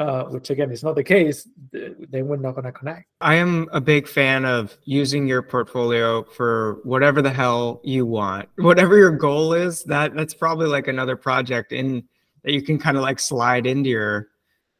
uh, 0.00 0.24
which 0.24 0.48
again 0.48 0.70
is 0.70 0.82
not 0.82 0.94
the 0.94 1.04
case, 1.04 1.46
then 1.72 2.26
we're 2.26 2.36
not 2.36 2.52
going 2.52 2.64
to 2.64 2.72
connect. 2.72 3.04
I 3.20 3.34
am 3.34 3.68
a 3.70 3.82
big 3.82 4.08
fan 4.08 4.46
of 4.46 4.76
using 4.84 5.26
your 5.26 5.42
portfolio 5.42 6.22
for 6.24 6.80
whatever 6.84 7.20
the 7.20 7.30
hell 7.30 7.82
you 7.84 8.06
want, 8.06 8.48
whatever 8.56 8.96
your 8.96 9.10
goal 9.10 9.52
is. 9.52 9.84
That 9.84 10.14
that's 10.14 10.32
probably 10.32 10.68
like 10.68 10.88
another 10.88 11.16
project 11.16 11.72
in 11.72 12.02
that 12.44 12.52
you 12.52 12.62
can 12.62 12.78
kind 12.78 12.96
of 12.96 13.02
like 13.02 13.20
slide 13.20 13.66
into 13.66 13.90
your, 13.90 14.28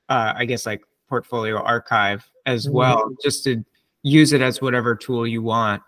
uh, 0.08 0.32
I 0.34 0.46
guess 0.46 0.64
like 0.64 0.80
portfolio 1.06 1.58
archive 1.58 2.26
as 2.46 2.64
mm-hmm. 2.64 2.76
well, 2.76 3.14
just 3.22 3.44
to 3.44 3.62
use 4.02 4.32
it 4.32 4.40
as 4.40 4.62
whatever 4.62 4.94
tool 4.94 5.26
you 5.26 5.42
want. 5.42 5.82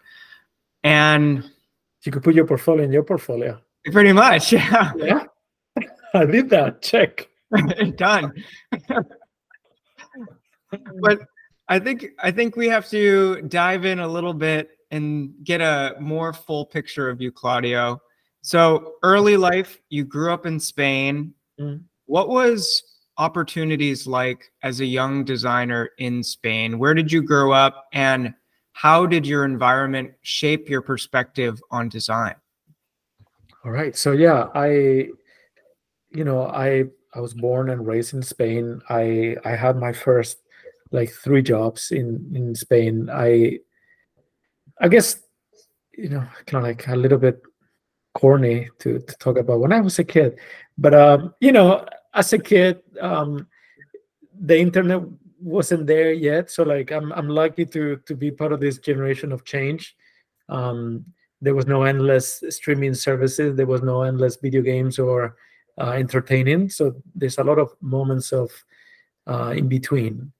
And 0.85 1.51
you 2.03 2.13
could 2.13 2.23
put 2.23 2.35
your 2.35 2.47
portfolio 2.47 2.85
in 2.85 2.93
your 2.93 3.05
portfolio. 3.05 3.59
Pretty 3.91 4.13
much, 4.13 4.53
yeah. 4.53 4.93
Yeah, 4.95 5.25
I 6.15 6.27
did 6.27 6.51
that. 6.51 6.83
Check. 6.83 7.29
Done 7.97 8.33
but 11.01 11.21
I 11.69 11.79
think 11.79 12.07
I 12.23 12.31
think 12.31 12.57
we 12.57 12.69
have 12.69 12.89
to 12.91 13.43
dive 13.43 13.85
in 13.85 14.01
a 14.01 14.09
little 14.09 14.35
bit 14.35 14.71
and 14.91 15.33
get 15.45 15.61
a 15.61 15.95
more 16.01 16.33
full 16.33 16.67
picture 16.67 17.09
of 17.09 17.21
you, 17.21 17.33
Claudio. 17.33 18.01
So 18.43 18.95
early 19.03 19.37
life, 19.37 19.79
you 19.89 20.05
grew 20.05 20.33
up 20.33 20.47
in 20.47 20.61
Spain. 20.61 21.33
Mm. 21.59 21.83
What 22.07 22.29
was 22.29 22.83
opportunities 23.17 24.07
like 24.07 24.51
as 24.63 24.81
a 24.81 24.87
young 24.87 25.25
designer 25.25 25.91
in 25.99 26.23
Spain? 26.23 26.79
Where 26.79 26.95
did 26.95 27.11
you 27.13 27.23
grow 27.23 27.53
up 27.53 27.87
and 27.93 28.35
how 28.73 29.07
did 29.07 29.27
your 29.27 29.45
environment 29.45 30.13
shape 30.23 30.69
your 30.69 30.83
perspective 30.83 31.63
on 31.71 31.89
design? 31.89 32.35
All 33.65 33.71
right. 33.71 33.97
So 33.97 34.13
yeah, 34.13 34.49
I 34.55 35.09
you 36.11 36.25
know, 36.25 36.47
I 36.47 36.85
I 37.15 37.21
was 37.21 37.35
born 37.35 37.71
and 37.71 37.87
raised 37.87 38.15
in 38.15 38.23
Spain. 38.23 38.83
I 38.91 39.37
I 39.45 39.51
had 39.51 39.77
my 39.77 39.93
first 39.93 40.42
like 40.93 41.11
three 41.11 41.43
jobs 41.43 41.91
in 41.91 42.31
in 42.35 42.55
Spain. 42.55 43.09
I 43.11 43.59
I 44.81 44.89
guess 44.89 45.21
you 45.97 46.09
know 46.09 46.25
kind 46.47 46.65
of 46.65 46.69
like 46.69 46.87
a 46.89 46.97
little 46.97 47.19
bit 47.19 47.43
corny 48.15 48.69
to 48.81 48.99
to 49.01 49.15
talk 49.17 49.39
about 49.39 49.61
when 49.61 49.73
I 49.73 49.81
was 49.81 49.99
a 49.99 50.05
kid, 50.05 50.39
but 50.79 50.95
um, 50.95 51.35
you 51.41 51.53
know 51.53 51.87
as 52.15 52.33
a 52.33 52.39
kid 52.39 52.83
um, 53.01 53.47
the 54.39 54.59
internet 54.59 55.03
wasn't 55.41 55.87
there 55.87 56.13
yet, 56.13 56.51
so 56.51 56.63
like 56.63 56.93
I'm 56.93 57.13
I'm 57.13 57.29
lucky 57.29 57.67
to 57.67 57.97
to 58.07 58.15
be 58.15 58.31
part 58.31 58.53
of 58.53 58.61
this 58.61 58.79
generation 58.79 59.33
of 59.33 59.45
change. 59.45 59.97
Um, 60.49 61.05
there 61.41 61.55
was 61.55 61.67
no 61.67 61.83
endless 61.83 62.45
streaming 62.51 62.95
services. 62.95 63.57
There 63.57 63.67
was 63.67 63.83
no 63.83 64.03
endless 64.03 64.37
video 64.37 64.63
games 64.63 64.99
or 64.99 65.37
uh, 65.77 65.91
entertaining. 65.91 66.71
So 66.71 66.95
there's 67.15 67.39
a 67.39 67.45
lot 67.45 67.59
of 67.59 67.75
moments 67.81 68.33
of 68.33 68.51
uh, 69.27 69.55
in 69.57 69.69
between 69.69 70.33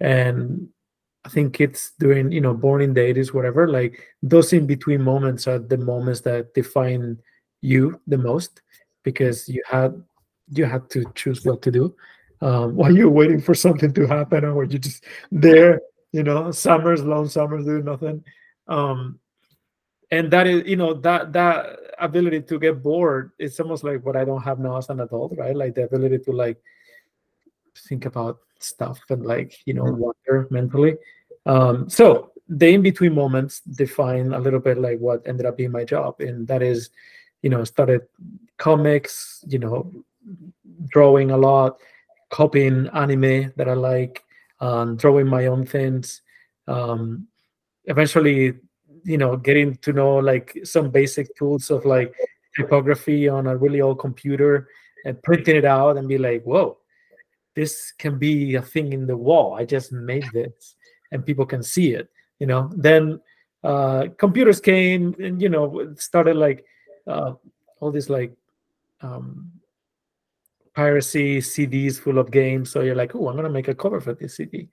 and 0.00 0.68
I 1.24 1.28
think 1.30 1.54
kids 1.54 1.92
during 1.98 2.32
you 2.32 2.40
know 2.40 2.54
born 2.54 2.80
in 2.82 2.94
the 2.94 3.00
80s, 3.00 3.34
whatever, 3.34 3.68
like 3.68 4.02
those 4.22 4.52
in 4.52 4.66
between 4.66 5.02
moments 5.02 5.46
are 5.46 5.58
the 5.58 5.76
moments 5.78 6.20
that 6.22 6.54
define 6.54 7.18
you 7.60 8.00
the 8.06 8.18
most 8.18 8.62
because 9.02 9.48
you 9.48 9.62
had 9.68 10.00
you 10.50 10.64
had 10.64 10.88
to 10.90 11.04
choose 11.14 11.44
what 11.44 11.62
to 11.62 11.70
do. 11.70 11.94
um, 12.40 12.76
while 12.78 12.94
you're 12.94 13.10
waiting 13.10 13.40
for 13.40 13.54
something 13.54 13.92
to 13.94 14.06
happen 14.06 14.44
or 14.44 14.64
you're 14.64 14.78
just 14.78 15.04
there 15.30 15.80
you 16.12 16.22
know 16.22 16.50
summers 16.50 17.02
long 17.02 17.28
summers 17.28 17.64
doing 17.64 17.84
nothing 17.84 18.24
um, 18.68 19.18
and 20.10 20.30
that 20.30 20.46
is 20.46 20.66
you 20.66 20.76
know 20.76 20.94
that 20.94 21.32
that 21.32 21.78
ability 21.98 22.40
to 22.40 22.58
get 22.58 22.82
bored 22.82 23.32
it's 23.38 23.58
almost 23.60 23.82
like 23.82 24.04
what 24.04 24.16
i 24.16 24.24
don't 24.24 24.42
have 24.42 24.58
now 24.58 24.76
as 24.76 24.88
an 24.88 25.00
adult 25.00 25.32
right 25.36 25.56
like 25.56 25.74
the 25.74 25.82
ability 25.82 26.18
to 26.18 26.32
like 26.32 26.56
think 27.88 28.06
about 28.06 28.38
stuff 28.62 29.00
and 29.10 29.24
like 29.24 29.54
you 29.66 29.74
know 29.74 29.84
Mhm. 29.84 29.98
wonder 29.98 30.48
mentally. 30.50 30.96
Um, 31.46 31.88
so 31.88 32.32
the 32.48 32.68
in-between 32.68 33.14
moments 33.14 33.60
define 33.60 34.32
a 34.32 34.38
little 34.40 34.60
bit 34.60 34.78
like 34.78 34.98
what 34.98 35.26
ended 35.26 35.46
up 35.46 35.56
being 35.56 35.70
my 35.72 35.84
job. 35.84 36.20
And 36.20 36.46
that 36.48 36.62
is 36.62 36.90
you 37.42 37.50
know 37.50 37.64
started 37.64 38.02
comics 38.56 39.44
you 39.46 39.58
know 39.60 39.92
drawing 40.88 41.30
a 41.30 41.36
lot 41.36 41.78
copying 42.30 42.88
anime 42.92 43.52
that 43.56 43.68
i 43.68 43.72
like 43.74 44.24
um, 44.60 44.96
drawing 44.96 45.26
my 45.26 45.46
own 45.46 45.64
things. 45.64 46.22
Um, 46.66 47.28
eventually 47.84 48.54
you 49.04 49.16
know 49.18 49.36
getting 49.36 49.76
to 49.76 49.92
know 49.92 50.16
like 50.16 50.58
some 50.64 50.90
basic 50.90 51.34
tools 51.36 51.70
of 51.70 51.84
like 51.84 52.12
typography 52.56 53.28
on 53.28 53.46
a 53.46 53.56
really 53.56 53.80
old 53.80 53.98
computer 54.00 54.68
and 55.04 55.22
printing 55.22 55.56
it 55.56 55.64
out 55.64 55.96
and 55.96 56.08
be 56.08 56.18
like 56.18 56.42
whoa 56.42 56.76
this 57.58 57.92
can 57.98 58.14
be 58.18 58.54
a 58.54 58.62
thing 58.62 58.92
in 58.92 59.06
the 59.10 59.16
wall. 59.16 59.54
I 59.60 59.64
just 59.64 59.90
made 59.92 60.26
this 60.32 60.76
and 61.10 61.26
people 61.26 61.44
can 61.44 61.62
see 61.62 61.88
it 61.98 62.08
you 62.38 62.46
know? 62.46 62.70
Then 62.74 63.20
uh 63.64 64.06
computers 64.18 64.60
came 64.60 65.16
and 65.18 65.42
you 65.42 65.48
know 65.48 65.92
started 65.96 66.36
like 66.36 66.64
uh 67.08 67.32
all 67.80 67.90
this 67.90 68.08
like 68.08 68.32
um 69.00 69.50
piracy 70.74 71.38
cds 71.38 71.98
full 71.98 72.18
of 72.18 72.30
games. 72.30 72.70
So 72.70 72.82
you're 72.82 72.94
like 72.94 73.16
oh 73.16 73.28
i'm 73.28 73.36
gonna 73.36 73.50
make 73.50 73.66
a 73.68 73.74
cover 73.74 74.00
for 74.00 74.14
this 74.14 74.36
cd 74.36 74.68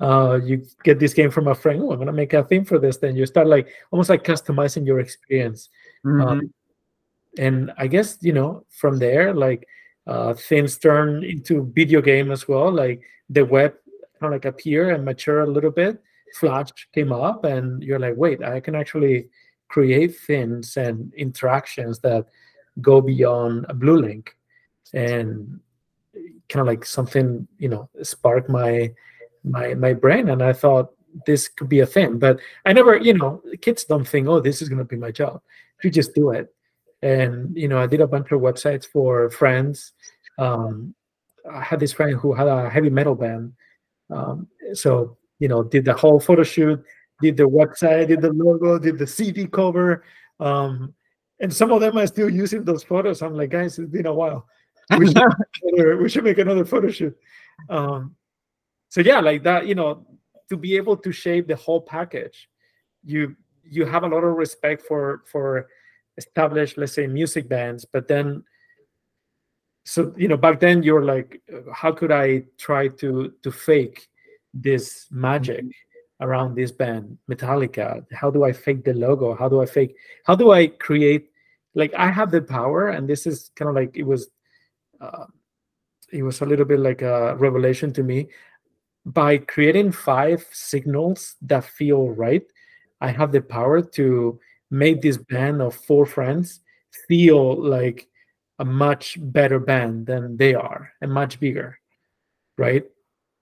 uh 0.00 0.40
you 0.42 0.64
get 0.84 0.98
this 0.98 1.12
game 1.12 1.30
from 1.30 1.48
a 1.48 1.54
friend. 1.54 1.82
Oh 1.82 1.92
i'm 1.92 1.98
gonna 1.98 2.12
make 2.12 2.32
a 2.32 2.42
theme 2.44 2.64
for 2.64 2.78
this. 2.78 2.96
Then 2.96 3.14
you 3.14 3.26
start 3.26 3.46
like 3.46 3.68
almost 3.90 4.08
like 4.08 4.24
customizing 4.24 4.86
your 4.86 5.00
experience. 5.00 5.68
Mhm. 6.04 6.26
um, 6.26 6.54
and 7.38 7.70
i 7.78 7.86
guess 7.86 8.18
you 8.22 8.32
know 8.32 8.64
from 8.70 8.98
there 8.98 9.32
like 9.32 9.64
uh 10.06 10.34
things 10.34 10.78
turn 10.78 11.22
into 11.24 11.70
video 11.74 12.00
game 12.00 12.30
as 12.30 12.48
well 12.48 12.70
like 12.72 13.02
the 13.28 13.44
web 13.44 13.74
kind 14.20 14.34
of 14.34 14.36
like 14.36 14.44
appear 14.44 14.90
and 14.90 15.04
mature 15.04 15.40
a 15.40 15.46
little 15.46 15.70
bit. 15.70 16.02
Flash 16.38 16.68
came 16.92 17.12
up 17.12 17.44
and 17.44 17.82
you're 17.82 17.98
like 17.98 18.14
wait 18.16 18.42
i 18.42 18.60
can 18.60 18.74
actually 18.76 19.28
create 19.68 20.16
things 20.16 20.76
and 20.76 21.12
interactions 21.14 21.98
that 22.00 22.26
go 22.80 23.00
beyond 23.00 23.66
a 23.68 23.74
blue 23.74 23.98
link. 24.00 24.36
And 24.92 25.60
kind 26.48 26.60
of 26.60 26.66
like 26.66 26.84
something 26.84 27.46
you 27.58 27.68
know 27.68 27.88
sparked 28.02 28.48
my 28.48 28.92
my 29.44 29.72
my 29.74 29.92
brain 29.92 30.28
and 30.30 30.42
i 30.42 30.52
thought 30.52 30.90
this 31.26 31.46
could 31.48 31.68
be 31.68 31.80
a 31.80 31.86
thing 31.86 32.18
but 32.18 32.40
i 32.66 32.72
never 32.72 32.96
you 32.96 33.14
know 33.14 33.40
kids 33.60 33.84
don't 33.84 34.06
think 34.06 34.26
oh 34.26 34.40
this 34.40 34.60
is 34.60 34.68
to 34.68 34.84
be 34.84 34.96
my 34.96 35.12
job. 35.12 35.40
You 35.82 35.90
just 35.90 36.14
do 36.14 36.30
it 36.30 36.52
and 37.02 37.56
you 37.56 37.68
know 37.68 37.78
i 37.78 37.86
did 37.86 38.00
a 38.00 38.06
bunch 38.06 38.30
of 38.32 38.40
websites 38.40 38.86
for 38.86 39.30
friends. 39.30 39.92
Um, 40.38 40.94
i 41.50 41.62
had 41.62 41.80
this 41.80 41.92
friend 41.92 42.16
who 42.18 42.32
had 42.32 42.46
a 42.48 42.68
heavy 42.68 42.90
metal 42.90 43.14
band. 43.14 43.52
Um, 44.10 44.48
so 44.74 45.16
you 45.38 45.48
know 45.48 45.62
did 45.62 45.84
the 45.84 45.94
whole 45.94 46.20
photo 46.20 46.42
shoot 46.42 46.82
did 47.22 47.36
the 47.36 47.44
website 47.44 48.08
did 48.08 48.20
the 48.20 48.32
logo 48.32 48.78
did 48.78 48.98
the 48.98 49.06
cd 49.06 49.46
cover. 49.46 50.04
Um, 50.38 50.94
and 51.40 51.52
some 51.52 51.72
of 51.72 51.80
them 51.80 51.96
are 51.96 52.06
still 52.06 52.28
using 52.28 52.64
those 52.64 52.82
photos. 52.82 53.22
I'm 53.22 53.34
like 53.34 53.50
guys 53.50 53.78
it's 53.78 53.90
been 53.90 54.06
a 54.06 54.14
while. 54.14 54.46
We 54.98 55.06
should, 55.06 55.16
make 55.16 55.62
another- 55.62 55.96
we 55.98 56.08
should 56.08 56.24
make 56.24 56.38
another 56.38 56.64
photo 56.64 56.88
shoot. 56.90 57.16
Um, 57.68 58.16
so 58.88 59.00
yeah 59.00 59.20
like 59.20 59.42
that 59.44 59.66
you 59.66 59.74
know 59.74 60.06
to 60.48 60.56
be 60.56 60.76
able 60.76 60.96
to 60.96 61.12
shape 61.12 61.46
the 61.46 61.56
whole 61.56 61.80
package 61.80 62.48
you 63.04 63.36
you 63.64 63.86
have 63.86 64.02
a 64.02 64.08
lot 64.08 64.24
of 64.24 64.36
respect 64.36 64.82
for 64.82 65.22
for 65.26 65.68
established 66.20 66.78
let's 66.78 66.92
say 66.98 67.06
music 67.06 67.48
bands 67.48 67.82
but 67.94 68.06
then 68.12 68.42
so 69.84 70.12
you 70.16 70.28
know 70.28 70.36
back 70.36 70.60
then 70.60 70.82
you're 70.82 71.06
like 71.14 71.40
how 71.80 71.90
could 71.98 72.12
i 72.12 72.26
try 72.58 72.82
to 73.02 73.32
to 73.42 73.50
fake 73.50 74.08
this 74.52 75.06
magic 75.10 75.64
around 76.20 76.54
this 76.54 76.70
band 76.70 77.16
metallica? 77.30 78.04
How 78.12 78.30
do 78.30 78.44
i 78.44 78.52
fake 78.52 78.84
the 78.84 78.94
logo? 78.94 79.34
How 79.34 79.48
do 79.48 79.62
i 79.62 79.66
fake 79.66 79.96
how 80.26 80.34
do 80.34 80.50
i 80.52 80.66
create 80.66 81.30
like 81.74 81.92
i 81.94 82.10
have 82.10 82.30
the 82.30 82.42
power 82.42 82.90
and 82.90 83.08
this 83.08 83.26
is 83.26 83.50
kind 83.56 83.68
of 83.68 83.74
like 83.74 83.96
it 83.96 84.02
was 84.02 84.28
uh, 85.00 85.26
it 86.12 86.22
was 86.22 86.40
a 86.40 86.44
little 86.44 86.66
bit 86.66 86.80
like 86.80 87.02
a 87.02 87.36
revelation 87.36 87.92
to 87.94 88.02
me. 88.02 88.28
By 89.06 89.38
creating 89.38 89.92
five 89.92 90.44
signals 90.52 91.36
that 91.50 91.64
feel 91.64 92.10
right 92.10 92.44
i 93.00 93.08
have 93.18 93.32
the 93.32 93.40
power 93.40 93.80
to 93.96 94.38
make 94.70 95.02
this 95.02 95.16
band 95.16 95.60
of 95.60 95.74
four 95.74 96.06
friends 96.06 96.60
feel 97.08 97.60
like 97.60 98.08
a 98.58 98.64
much 98.64 99.18
better 99.20 99.58
band 99.58 100.06
than 100.06 100.36
they 100.36 100.54
are 100.54 100.92
and 101.00 101.12
much 101.12 101.40
bigger 101.40 101.80
right? 102.60 102.84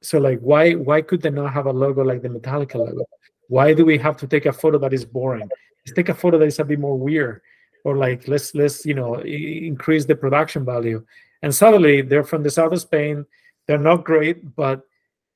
So 0.00 0.18
like 0.18 0.38
why 0.38 0.74
why 0.74 1.02
could 1.02 1.20
they 1.22 1.30
not 1.30 1.52
have 1.52 1.66
a 1.66 1.72
logo 1.72 2.02
like 2.04 2.22
the 2.22 2.28
metallica 2.28 2.76
logo? 2.76 3.04
Why 3.48 3.74
do 3.74 3.84
we 3.84 3.98
have 3.98 4.16
to 4.18 4.26
take 4.28 4.46
a 4.46 4.52
photo 4.52 4.78
that 4.78 4.92
is 4.92 5.04
boring? 5.04 5.48
Let's 5.84 5.96
take 5.96 6.08
a 6.08 6.14
photo 6.14 6.38
that 6.38 6.46
is 6.46 6.60
a 6.60 6.64
bit 6.64 6.78
more 6.78 6.96
weird 6.96 7.42
or 7.84 7.96
like 7.96 8.28
let's 8.28 8.54
let's 8.54 8.86
you 8.86 8.94
know 8.94 9.16
increase 9.16 10.04
the 10.04 10.14
production 10.14 10.64
value. 10.64 11.04
And 11.42 11.52
suddenly 11.52 12.00
they're 12.00 12.24
from 12.24 12.42
the 12.44 12.50
south 12.50 12.72
of 12.72 12.80
spain. 12.80 13.26
They're 13.66 13.86
not 13.90 14.04
great 14.04 14.54
but 14.54 14.82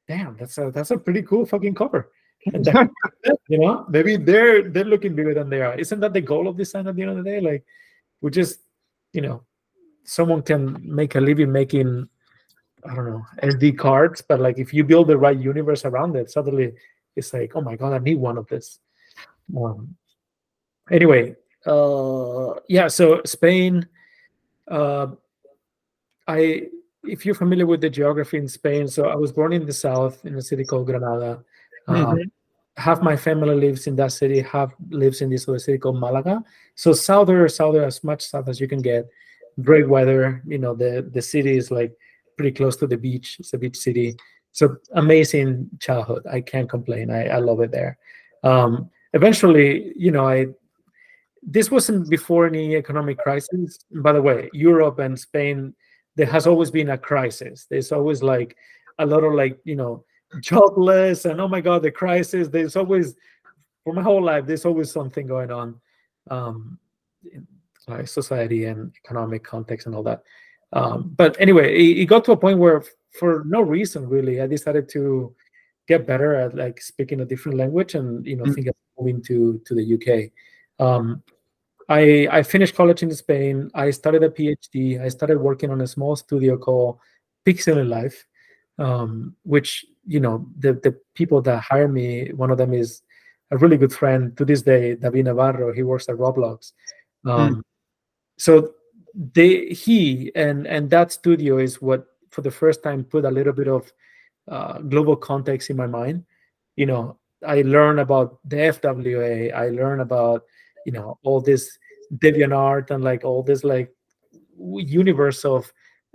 damn 0.07 0.37
that's 0.37 0.59
a 0.59 0.71
that's 0.71 0.93
a 0.93 0.99
pretty 0.99 1.23
cool 1.23 1.45
fucking 1.45 1.75
cover 1.75 2.11
you 3.49 3.59
know 3.59 3.87
maybe 3.89 4.17
they're 4.17 4.69
they're 4.69 4.85
looking 4.85 5.15
bigger 5.15 5.35
than 5.35 5.49
they 5.49 5.63
are. 5.63 5.79
Isn't 5.79 6.01
that 6.01 6.13
the 6.13 6.21
goal 6.21 6.49
of 6.49 6.57
design 6.57 6.89
at 6.89 6.97
the 6.97 7.03
end 7.03 7.13
of 7.13 7.17
the 7.19 7.31
day? 7.31 7.41
Like 7.41 7.65
we 8.21 8.31
just 8.31 8.61
you 9.13 9.21
know 9.21 9.43
someone 10.05 10.43
can 10.43 10.79
make 10.83 11.15
a 11.15 11.21
living 11.21 11.53
making 11.53 12.09
i 12.89 12.95
don't 12.95 13.07
know 13.07 13.25
sd 13.45 13.79
cards 13.79 14.23
but 14.23 14.41
like 14.41 14.59
if 14.59 14.73
you 14.75 14.83
build 14.83 15.07
the 15.07 15.17
right 15.17 15.39
universe 15.39 15.85
around 15.85 16.17
it 16.17 16.31
suddenly 16.31 16.73
it's 17.15 17.33
like 17.33 17.53
oh 17.55 17.61
my 17.61 17.77
god 17.77 17.93
i 17.93 17.99
need 17.99 18.19
one 18.19 18.39
of 18.39 18.47
this. 18.49 18.79
Um, 19.57 19.97
anyway 20.91 21.37
uh 21.67 22.55
yeah 22.69 22.89
so 22.89 23.21
spain 23.25 23.87
uh 24.69 25.09
i 26.27 26.63
if 27.05 27.27
you're 27.27 27.35
familiar 27.35 27.67
with 27.67 27.81
the 27.81 27.91
geography 27.91 28.39
in 28.39 28.49
spain 28.49 28.89
so 28.89 29.09
i 29.09 29.15
was 29.15 29.31
born 29.31 29.53
in 29.53 29.67
the 29.67 29.73
south 29.73 30.25
in 30.25 30.35
a 30.37 30.43
city 30.43 30.65
called 30.65 30.87
granada 30.87 31.45
um, 31.89 32.17
Mhm. 32.17 32.31
half 32.77 33.03
my 33.03 33.17
family 33.17 33.55
lives 33.55 33.87
in 33.87 33.97
that 33.97 34.13
city 34.13 34.41
half 34.41 34.73
lives 34.91 35.21
in 35.21 35.29
this 35.31 35.47
other 35.49 35.59
city 35.59 35.79
called 35.79 36.01
malaga. 36.01 36.43
So 36.75 36.93
southern 36.93 37.49
southern 37.49 37.85
as 37.85 38.03
much 38.05 38.23
south 38.25 38.49
as 38.49 38.61
you 38.61 38.69
can 38.69 38.81
get. 38.81 39.09
Great 39.63 39.89
weather 39.89 40.43
you 40.47 40.59
know 40.59 40.75
the 40.75 41.09
the 41.13 41.21
city 41.23 41.57
is 41.57 41.71
like 41.71 41.93
pretty 42.37 42.53
close 42.53 42.77
to 42.77 42.87
the 42.87 42.97
beach. 42.97 43.37
It's 43.41 43.53
a 43.53 43.59
beach 43.59 43.77
city. 43.77 44.17
So 44.53 44.77
amazing 44.95 45.69
childhood. 45.81 46.23
I 46.31 46.41
can't 46.41 46.69
complain. 46.69 47.11
I, 47.11 47.29
I 47.29 47.39
love 47.39 47.61
it 47.61 47.71
there. 47.73 47.99
Um 48.43 48.91
eventually 49.15 49.93
you 49.97 50.11
know 50.11 50.27
i 50.27 50.47
this 51.43 51.71
wasn't 51.71 52.09
before 52.09 52.47
any 52.47 52.77
economic 52.77 53.19
crisis. 53.19 53.79
By 54.07 54.13
the 54.13 54.23
way 54.23 54.49
europe 54.53 54.99
and 55.01 55.19
spain 55.19 55.75
there 56.17 56.27
has 56.27 56.47
always 56.47 56.71
been 56.71 56.91
a 56.91 56.99
crisis. 56.99 57.67
There's 57.71 57.91
always 57.93 58.23
like 58.23 58.57
a 58.99 59.07
lot 59.07 59.25
of 59.25 59.33
like 59.35 59.59
you 59.65 59.77
know 59.77 60.05
jobless 60.41 61.25
and 61.25 61.41
oh 61.41 61.49
my 61.49 61.61
god 61.61 61.83
the 61.83 61.91
crisis 61.91 62.49
there's 62.49 62.77
always 62.77 63.17
for 63.85 63.93
my 63.93 64.03
whole 64.03 64.23
life 64.23 64.47
there's 64.47 64.65
always 64.65 64.91
something 64.91 65.27
going 65.27 65.51
on 65.51 65.79
um 66.31 66.79
in 67.33 67.47
like 67.89 68.07
society 68.09 68.65
and 68.67 68.93
economic 69.05 69.43
context 69.43 69.87
and 69.87 69.95
all 69.95 70.03
that 70.03 70.23
um 70.73 71.13
but 71.17 71.37
anyway 71.41 71.75
it, 71.75 71.99
it 71.99 72.07
got 72.07 72.25
to 72.25 72.33
a 72.33 72.37
point 72.37 72.59
where 72.59 72.83
for 73.19 73.43
no 73.47 73.61
reason 73.61 74.09
really 74.09 74.41
i 74.41 74.47
decided 74.47 74.89
to 74.89 75.35
get 75.89 76.07
better 76.07 76.35
at 76.37 76.55
like 76.55 76.81
speaking 76.81 77.21
a 77.21 77.25
different 77.25 77.59
language 77.59 77.95
and 77.95 78.25
you 78.27 78.37
know 78.37 78.45
Mm. 78.45 78.55
think 78.55 78.67
of 78.69 78.75
moving 78.99 79.21
to 79.23 79.61
to 79.67 79.75
the 79.75 79.95
uk 79.95 80.87
um 80.87 81.23
I, 81.89 82.29
I 82.31 82.43
finished 82.43 82.75
college 82.77 83.03
in 83.03 83.13
Spain. 83.15 83.71
I 83.75 83.91
started 83.91 84.23
a 84.23 84.31
PhD. 84.31 85.01
I 85.03 85.09
started 85.09 85.39
working 85.39 85.69
on 85.69 85.81
a 85.81 85.87
small 85.87 86.15
studio 86.17 86.57
called 86.57 86.99
Pixel 87.45 87.79
in 87.79 87.89
Life, 87.91 88.25
um, 88.79 89.35
which 89.43 89.85
you 90.07 90.21
know 90.21 90.47
the 90.59 90.75
the 90.75 90.99
people 91.15 91.41
that 91.43 91.61
hire 91.61 91.89
me. 91.89 92.33
One 92.33 92.51
of 92.51 92.59
them 92.59 92.73
is 92.73 93.03
a 93.51 93.57
really 93.59 93.77
good 93.77 93.93
friend 93.93 94.37
to 94.37 94.45
this 94.45 94.63
day, 94.63 94.95
David 94.97 95.27
Navarro. 95.27 95.73
He 95.73 95.83
works 95.83 96.09
at 96.09 96.17
Roblox. 96.17 96.73
Um, 97.25 97.63
So 98.39 98.75
they 99.15 99.69
he 99.69 100.33
and 100.35 100.67
and 100.67 100.91
that 100.91 101.13
studio 101.13 101.59
is 101.59 101.81
what 101.83 102.07
for 102.31 102.41
the 102.41 102.51
first 102.51 102.83
time 102.83 103.05
put 103.05 103.25
a 103.25 103.31
little 103.31 103.53
bit 103.53 103.69
of 103.69 103.93
uh, 104.49 104.79
global 104.79 105.17
context 105.17 105.71
in 105.71 105.77
my 105.77 105.87
mind. 105.87 106.25
You 106.77 106.87
know, 106.87 107.19
I 107.47 107.63
learned 107.63 108.01
about 108.01 108.39
the 108.49 108.57
FWA. 108.57 109.55
I 109.55 109.69
learned 109.69 110.01
about 110.01 110.45
you 110.87 110.93
know 110.93 111.19
all 111.23 111.41
this 111.41 111.79
deviant 112.19 112.57
art 112.57 112.91
and 112.91 113.05
like 113.05 113.25
all 113.25 113.43
this 113.43 113.65
like 113.65 113.95
universe 114.59 115.45
of 115.45 115.71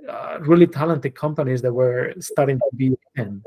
uh, 0.09 0.39
really 0.41 0.67
talented 0.67 1.15
companies 1.15 1.61
that 1.61 1.73
were 1.73 2.13
starting 2.19 2.57
to 2.59 2.75
be 2.75 2.97
in. 3.15 3.43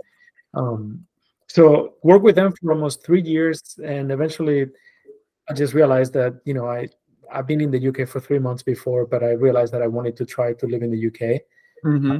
Um, 0.54 1.06
so 1.48 1.94
work 2.02 2.22
with 2.22 2.36
them 2.36 2.52
for 2.52 2.72
almost 2.72 3.04
three 3.04 3.22
years, 3.22 3.60
and 3.84 4.12
eventually, 4.12 4.66
I 5.48 5.54
just 5.54 5.74
realized 5.74 6.12
that 6.14 6.40
you 6.44 6.54
know 6.54 6.68
I 6.68 6.88
I've 7.32 7.46
been 7.46 7.60
in 7.60 7.70
the 7.70 7.88
UK 7.88 8.08
for 8.08 8.20
three 8.20 8.38
months 8.38 8.62
before, 8.62 9.06
but 9.06 9.22
I 9.22 9.32
realized 9.32 9.72
that 9.72 9.82
I 9.82 9.86
wanted 9.86 10.16
to 10.18 10.26
try 10.26 10.52
to 10.52 10.66
live 10.66 10.82
in 10.82 10.90
the 10.90 11.06
UK. 11.06 11.42
Mm-hmm. 11.84 12.18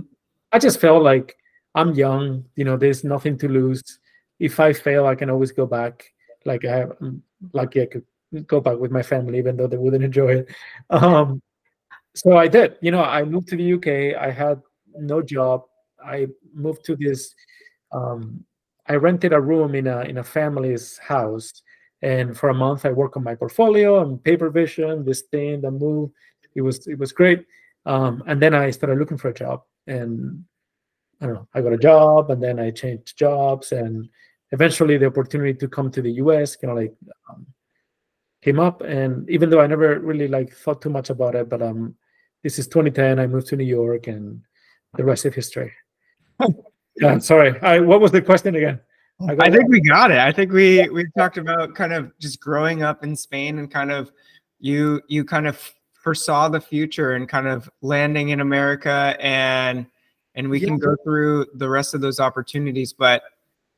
I 0.53 0.59
just 0.59 0.81
felt 0.81 1.03
like 1.03 1.37
I'm 1.75 1.95
young, 1.95 2.45
you 2.57 2.65
know, 2.65 2.77
there's 2.77 3.05
nothing 3.05 3.39
to 3.39 3.49
lose. 3.49 3.83
If 4.39 4.59
I 4.59 4.73
fail, 4.73 5.07
I 5.07 5.15
can 5.15 5.31
always 5.31 5.53
go 5.53 5.67
back. 5.67 6.13
Like 6.45 6.65
I 6.65 6.79
have, 6.79 6.93
I'm 7.01 7.23
lucky 7.53 7.83
I 7.83 7.87
could 7.87 8.05
go 8.47 8.61
back 8.61 8.79
with 8.79 8.91
my 8.91 9.03
family, 9.03 9.39
even 9.39 9.57
though 9.57 9.67
they 9.67 9.77
wouldn't 9.77 10.05
enjoy 10.05 10.39
it. 10.39 10.49
Um, 10.91 11.43
so 12.15 12.37
I 12.37 12.49
did. 12.49 12.77
You 12.81 12.91
know, 12.91 13.03
I 13.03 13.23
moved 13.25 13.49
to 13.49 13.57
the 13.57 13.75
UK. 13.75 14.21
I 14.21 14.31
had 14.31 14.61
no 14.97 15.23
job. 15.23 15.65
I 16.05 16.27
moved 16.53 16.85
to 16.87 16.97
this. 16.97 17.35
Um, 17.93 18.45
I 18.87 18.95
rented 18.95 19.33
a 19.33 19.41
room 19.41 19.75
in 19.75 19.87
a 19.87 20.01
in 20.03 20.19
a 20.19 20.25
family's 20.25 20.99
house, 20.99 21.63
and 22.03 22.37
for 22.37 22.49
a 22.49 22.55
month 22.55 22.85
I 22.85 22.93
worked 22.93 23.17
on 23.17 23.25
my 23.25 23.35
portfolio 23.35 24.03
and 24.03 24.23
paper 24.23 24.51
vision, 24.51 25.05
this 25.05 25.23
thing, 25.23 25.61
the 25.61 25.71
move. 25.71 26.11
It 26.55 26.63
was 26.63 26.87
it 26.87 26.99
was 26.99 27.13
great. 27.13 27.47
Um, 27.87 28.23
and 28.27 28.41
then 28.43 28.55
I 28.55 28.71
started 28.71 28.99
looking 28.99 29.19
for 29.19 29.29
a 29.29 29.35
job, 29.35 29.63
and 29.87 30.45
I 31.21 31.27
don't 31.27 31.35
know. 31.35 31.49
I 31.55 31.61
got 31.61 31.73
a 31.73 31.79
job, 31.79 32.31
and 32.31 32.43
then 32.43 32.59
I 32.59 32.71
changed 32.71 33.17
jobs, 33.17 33.73
and 33.73 34.09
eventually 34.53 34.99
the 34.99 35.07
opportunity 35.07 35.55
to 35.55 35.69
come 35.69 35.91
to 35.93 36.03
the 36.03 36.13
U.S. 36.25 36.57
kind 36.57 36.73
of 36.73 36.77
like 36.77 36.95
um, 37.31 37.47
came 38.43 38.59
up. 38.59 38.83
And 38.83 39.29
even 39.31 39.51
though 39.51 39.61
I 39.61 39.67
never 39.67 40.01
really 40.01 40.29
like 40.29 40.53
thought 40.53 40.83
too 40.83 40.91
much 40.91 41.11
about 41.11 41.35
it, 41.35 41.49
but 41.49 41.63
um, 41.63 41.95
this 42.43 42.59
is 42.59 42.67
2010. 42.67 43.19
I 43.19 43.27
moved 43.27 43.49
to 43.49 43.57
New 43.57 43.65
York, 43.65 44.07
and 44.07 44.43
the 44.97 45.05
rest 45.05 45.27
is 45.27 45.35
history. 45.35 45.73
yeah, 47.01 47.19
sorry. 47.19 47.59
I, 47.61 47.81
what 47.81 48.01
was 48.01 48.13
the 48.13 48.23
question 48.23 48.55
again? 48.55 48.81
I, 49.29 49.37
I 49.39 49.51
think 49.51 49.69
we 49.69 49.81
got 49.81 50.11
it. 50.11 50.19
I 50.19 50.33
think 50.33 50.53
we 50.53 50.89
we 50.89 51.07
talked 51.17 51.37
about 51.37 51.75
kind 51.75 51.93
of 51.93 52.17
just 52.19 52.41
growing 52.41 52.83
up 52.83 53.05
in 53.05 53.15
Spain 53.15 53.59
and 53.59 53.71
kind 53.71 53.91
of 53.91 54.11
you 54.59 55.01
you 55.09 55.25
kind 55.25 55.47
of 55.47 55.75
foresaw 56.03 56.49
the 56.49 56.61
future 56.61 57.13
and 57.13 57.29
kind 57.29 57.47
of 57.47 57.69
landing 57.83 58.31
in 58.31 58.41
America 58.41 59.17
and 59.21 59.87
and 60.35 60.49
we 60.49 60.61
yeah. 60.61 60.69
can 60.69 60.79
go 60.79 60.97
through 61.05 61.47
the 61.55 61.69
rest 61.69 61.93
of 61.93 62.01
those 62.01 62.21
opportunities 62.21 62.93
but 62.93 63.23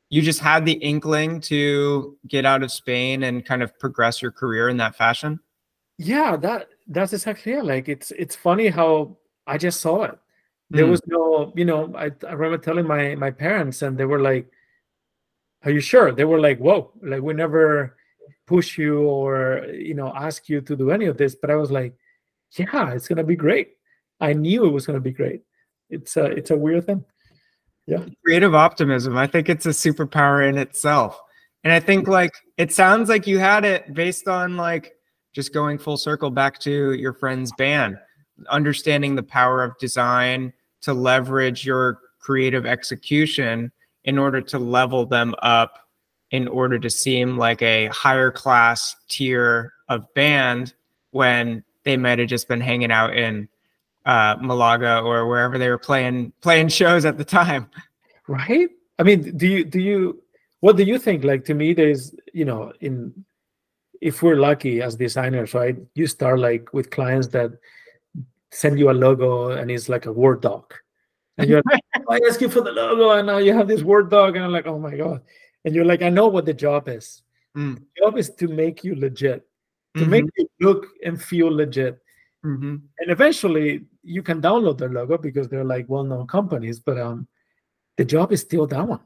you 0.08 0.22
just 0.22 0.40
had 0.40 0.64
the 0.64 0.74
inkling 0.74 1.40
to 1.40 2.16
get 2.28 2.44
out 2.44 2.62
of 2.62 2.70
Spain 2.70 3.24
and 3.24 3.44
kind 3.44 3.62
of 3.62 3.76
progress 3.78 4.22
your 4.22 4.30
career 4.30 4.68
in 4.68 4.76
that 4.76 4.94
fashion 4.94 5.40
yeah 5.98 6.36
that 6.36 6.68
that's 6.88 7.12
exactly 7.12 7.54
it 7.54 7.64
like 7.64 7.88
it's 7.88 8.12
it's 8.12 8.36
funny 8.36 8.68
how 8.68 9.16
I 9.46 9.58
just 9.58 9.80
saw 9.80 10.04
it 10.04 10.18
there 10.72 10.86
mm. 10.86 10.90
was 10.90 11.02
no 11.06 11.52
you 11.54 11.64
know 11.64 11.94
I, 11.94 12.10
I 12.26 12.32
remember 12.32 12.58
telling 12.58 12.86
my 12.86 13.14
my 13.14 13.30
parents 13.30 13.82
and 13.82 13.96
they 13.96 14.06
were 14.06 14.20
like 14.20 14.50
are 15.64 15.70
you 15.70 15.80
sure? 15.80 16.10
They 16.10 16.24
were 16.24 16.40
like 16.40 16.58
whoa 16.58 16.90
like 17.02 17.22
we 17.22 17.34
never 17.34 17.96
push 18.46 18.78
you 18.78 19.02
or 19.02 19.66
you 19.72 19.94
know 19.94 20.12
ask 20.16 20.48
you 20.48 20.60
to 20.62 20.74
do 20.74 20.90
any 20.90 21.06
of 21.06 21.16
this. 21.16 21.34
But 21.34 21.50
i 21.50 21.56
was 21.56 21.70
like 21.70 21.94
yeah 22.58 22.92
it's 22.92 23.06
gonna 23.06 23.24
be 23.24 23.36
great. 23.36 23.72
I 24.20 24.32
knew 24.32 24.64
it 24.64 24.70
was 24.70 24.86
gonna 24.86 25.00
be 25.00 25.12
great. 25.12 25.42
It's 25.90 26.16
a 26.16 26.24
it's 26.24 26.50
a 26.50 26.56
weird 26.56 26.86
thing. 26.86 27.04
Yeah. 27.86 28.04
Creative 28.24 28.54
optimism 28.54 29.16
i 29.16 29.26
think 29.26 29.48
it's 29.48 29.66
a 29.66 29.70
superpower 29.70 30.48
in 30.48 30.56
itself. 30.56 31.20
And 31.64 31.72
i 31.72 31.80
think 31.80 32.08
like 32.08 32.32
it 32.56 32.72
sounds 32.72 33.08
like 33.08 33.26
you 33.26 33.38
had 33.38 33.64
it 33.64 33.92
based 33.92 34.26
on 34.26 34.56
like 34.56 34.94
just 35.34 35.52
going 35.52 35.78
full 35.78 35.96
circle 35.96 36.30
back 36.30 36.58
to 36.60 36.92
your 36.92 37.12
friend's 37.12 37.52
band 37.58 37.98
understanding 38.48 39.14
the 39.14 39.22
power 39.22 39.62
of 39.62 39.76
design 39.78 40.52
to 40.82 40.92
leverage 40.92 41.64
your 41.64 42.00
creative 42.18 42.66
execution 42.66 43.72
in 44.04 44.18
order 44.18 44.40
to 44.40 44.58
level 44.58 45.06
them 45.06 45.34
up 45.42 45.78
in 46.30 46.48
order 46.48 46.78
to 46.78 46.88
seem 46.88 47.36
like 47.36 47.60
a 47.62 47.86
higher 47.88 48.30
class 48.30 48.96
tier 49.08 49.74
of 49.88 50.12
band 50.14 50.74
when 51.10 51.62
they 51.84 51.96
might 51.96 52.18
have 52.18 52.28
just 52.28 52.48
been 52.48 52.60
hanging 52.60 52.90
out 52.90 53.14
in 53.16 53.48
uh, 54.06 54.36
Malaga 54.40 55.00
or 55.00 55.28
wherever 55.28 55.58
they 55.58 55.68
were 55.68 55.78
playing 55.78 56.32
playing 56.40 56.68
shows 56.68 57.04
at 57.04 57.18
the 57.18 57.24
time. 57.24 57.70
Right. 58.26 58.70
I 58.98 59.02
mean, 59.02 59.36
do 59.36 59.46
you 59.46 59.64
do 59.64 59.80
you 59.80 60.22
what 60.60 60.76
do 60.76 60.84
you 60.84 60.98
think? 60.98 61.24
Like 61.24 61.44
to 61.46 61.54
me, 61.54 61.74
there's 61.74 62.14
you 62.32 62.44
know 62.44 62.72
in 62.80 63.24
if 64.00 64.22
we're 64.22 64.36
lucky 64.36 64.82
as 64.82 64.96
designers, 64.96 65.54
right? 65.54 65.76
You 65.94 66.06
start 66.06 66.38
like 66.38 66.72
with 66.72 66.90
clients 66.90 67.28
that 67.28 67.52
send 68.52 68.78
you 68.78 68.90
a 68.90 68.92
logo 68.92 69.50
and 69.50 69.70
it's 69.70 69.88
like 69.88 70.06
a 70.06 70.12
Word 70.12 70.42
doc, 70.42 70.80
and 71.38 71.48
you're 71.48 71.62
like, 71.70 71.82
I 72.08 72.20
ask 72.28 72.40
you 72.40 72.48
for 72.48 72.60
the 72.60 72.72
logo, 72.72 73.10
and 73.10 73.26
now 73.26 73.38
you 73.38 73.52
have 73.52 73.66
this 73.66 73.82
Word 73.82 74.10
doc, 74.10 74.36
and 74.36 74.44
I'm 74.44 74.52
like, 74.52 74.66
oh 74.66 74.78
my 74.78 74.96
god, 74.96 75.22
and 75.64 75.74
you're 75.74 75.84
like, 75.84 76.02
I 76.02 76.08
know 76.08 76.28
what 76.28 76.46
the 76.46 76.54
job 76.54 76.88
is. 76.88 77.22
Mm. 77.56 77.76
The 77.76 78.02
job 78.02 78.18
is 78.18 78.30
to 78.30 78.48
make 78.48 78.84
you 78.84 78.94
legit, 78.94 79.46
to 79.94 80.02
mm-hmm. 80.02 80.10
make 80.10 80.24
you 80.36 80.48
look 80.60 80.86
and 81.04 81.20
feel 81.20 81.52
legit. 81.52 81.98
Mm-hmm. 82.44 82.76
And 82.98 83.10
eventually, 83.10 83.84
you 84.02 84.22
can 84.22 84.40
download 84.40 84.78
their 84.78 84.88
logo 84.88 85.16
because 85.16 85.48
they're 85.48 85.64
like 85.64 85.88
well-known 85.88 86.26
companies. 86.26 86.80
But 86.80 86.98
um, 86.98 87.28
the 87.96 88.04
job 88.04 88.32
is 88.32 88.40
still 88.40 88.66
that 88.66 88.86
one. 88.86 89.00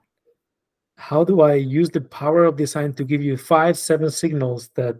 How 0.97 1.25
do 1.25 1.43
I 1.43 1.55
use 1.55 1.91
the 1.91 2.01
power 2.01 2.45
of 2.45 2.57
design 2.57 2.95
to 2.95 3.05
give 3.05 3.23
you 3.23 3.37
five, 3.37 3.77
seven 3.77 4.11
signals 4.11 4.69
that 4.77 4.97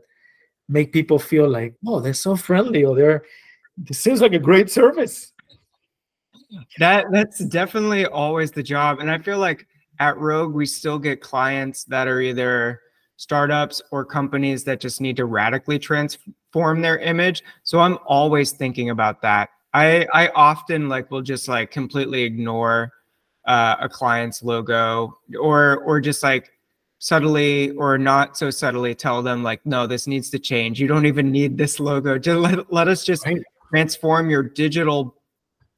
make 0.69 0.93
people 0.93 1.19
feel 1.19 1.49
like, 1.49 1.75
oh, 1.87 2.01
they're 2.01 2.13
so 2.13 2.37
friendly, 2.37 2.85
or 2.85 2.95
they're 2.95 3.25
this 3.77 3.99
seems 3.99 4.21
like 4.21 4.33
a 4.33 4.39
great 4.39 4.71
service. 4.71 5.33
That 6.79 7.07
that's 7.11 7.39
definitely 7.41 8.07
always 8.07 8.51
the 8.51 8.63
job, 8.63 9.01
and 9.01 9.11
I 9.11 9.19
feel 9.19 9.39
like 9.39 9.67
at 9.99 10.17
Rogue 10.19 10.55
we 10.55 10.67
still 10.67 10.99
get 10.99 11.21
clients 11.21 11.85
that 11.85 12.09
are 12.09 12.21
either 12.21 12.81
startups 13.17 13.83
or 13.91 14.05
companies 14.05 14.63
that 14.65 14.81
just 14.81 15.01
need 15.01 15.17
to 15.17 15.25
radically 15.25 15.79
transform 15.79 16.83
their 16.83 16.99
image. 16.99 17.43
So 17.65 17.81
I'm 17.81 17.99
always 18.07 18.53
thinking 18.53 18.91
about 18.91 19.23
that. 19.23 19.51
I 19.75 20.07
I 20.13 20.29
often 20.29 20.89
like 20.89 21.11
will 21.11 21.23
just 21.23 21.49
like 21.49 21.71
completely 21.71 22.23
ignore 22.23 22.93
uh, 23.47 23.77
a 23.81 23.89
client's 23.89 24.43
logo 24.43 25.19
or 25.39 25.79
or 25.79 26.01
just 26.01 26.23
like 26.23 26.53
subtly 26.99 27.71
or 27.73 27.99
not 27.99 28.37
so 28.37 28.51
subtly 28.51 28.95
tell 28.95 29.23
them 29.23 29.43
like 29.43 29.65
no 29.67 29.87
this 29.87 30.07
needs 30.07 30.31
to 30.31 30.39
change 30.39 30.81
you 30.81 30.89
don't 30.89 31.05
even 31.05 31.31
need 31.31 31.59
this 31.59 31.79
logo 31.79 32.19
just 32.19 32.39
let, 32.39 32.73
let 32.73 32.89
us 32.89 33.05
just 33.05 33.27
right. 33.27 33.37
Transform 33.71 34.31
your 34.31 34.43
digital 34.43 35.17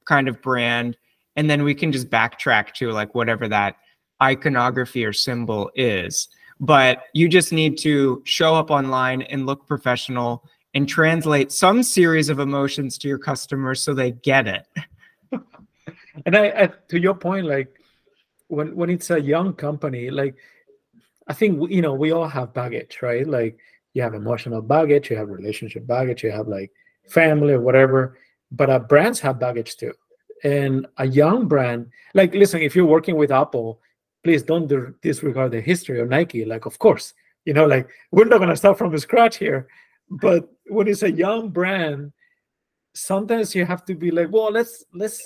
kind 0.07 0.29
of 0.29 0.41
brand 0.41 0.97
and 1.37 1.49
then 1.49 1.63
we 1.63 1.75
can 1.75 1.93
just 1.93 2.11
backtrack 2.11 2.73
to 2.73 2.91
like 2.91 3.15
whatever 3.15 3.49
that 3.49 3.77
iconography 4.23 5.05
or 5.05 5.13
symbol 5.13 5.71
is 5.75 6.29
but 6.61 7.05
you 7.13 7.29
just 7.29 7.53
need 7.53 7.79
to 7.79 8.23
show 8.25 8.55
up 8.55 8.71
online 8.71 9.23
and 9.23 9.47
look 9.47 9.67
professional 9.67 10.45
and 10.75 10.89
translate 10.89 11.53
some 11.53 11.83
series 11.83 12.29
of 12.29 12.39
emotions 12.39 12.99
to 12.99 13.09
your 13.09 13.19
customers 13.19 13.81
so 13.81 13.95
they 13.95 14.13
get 14.13 14.47
it. 14.47 14.67
and 16.27 16.37
I, 16.37 16.47
I, 16.49 16.71
to 16.89 17.01
your 17.01 17.15
point, 17.15 17.47
like 17.47 17.69
when 18.49 18.75
when 18.75 18.91
it's 18.91 19.11
a 19.11 19.21
young 19.21 19.55
company, 19.55 20.11
like 20.11 20.37
I 21.27 21.35
think 21.35 21.71
you 21.71 21.83
know 21.83 21.95
we 21.95 22.13
all 22.13 22.29
have 22.29 22.55
baggage, 22.55 22.99
right? 23.03 23.27
Like 23.27 23.59
you 23.95 24.03
have 24.03 24.15
emotional 24.15 24.63
baggage, 24.63 25.11
you 25.11 25.17
have 25.17 25.29
relationship 25.29 25.87
baggage, 25.87 26.23
you 26.23 26.31
have 26.31 26.49
like 26.49 26.73
family 27.09 27.55
or 27.55 27.61
whatever. 27.61 28.19
But 28.51 28.71
uh, 28.71 28.79
brands 28.79 29.21
have 29.21 29.39
baggage 29.39 29.77
too. 29.77 29.93
And 30.45 30.87
a 30.99 31.07
young 31.07 31.49
brand, 31.49 31.91
like 32.15 32.35
listen, 32.35 32.63
if 32.63 32.77
you're 32.77 32.87
working 32.87 33.17
with 33.17 33.33
Apple, 33.33 33.81
please 34.25 34.43
don't 34.43 34.69
disregard 35.03 35.53
the 35.53 35.61
history 35.61 36.01
of 36.01 36.09
Nike. 36.09 36.45
Like, 36.45 36.67
of 36.67 36.79
course, 36.79 37.15
you 37.45 37.53
know, 37.53 37.67
like 37.67 37.89
we're 38.11 38.25
not 38.25 38.39
going 38.39 38.51
to 38.51 38.57
start 38.57 38.79
from 38.79 38.97
scratch 38.99 39.37
here. 39.37 39.69
But 40.11 40.49
when 40.67 40.89
it's 40.89 41.03
a 41.03 41.11
young 41.11 41.51
brand, 41.51 42.13
sometimes 42.95 43.55
you 43.55 43.65
have 43.65 43.85
to 43.87 43.95
be 43.95 44.11
like, 44.11 44.29
well, 44.31 44.51
let's 44.51 44.85
let's 44.95 45.23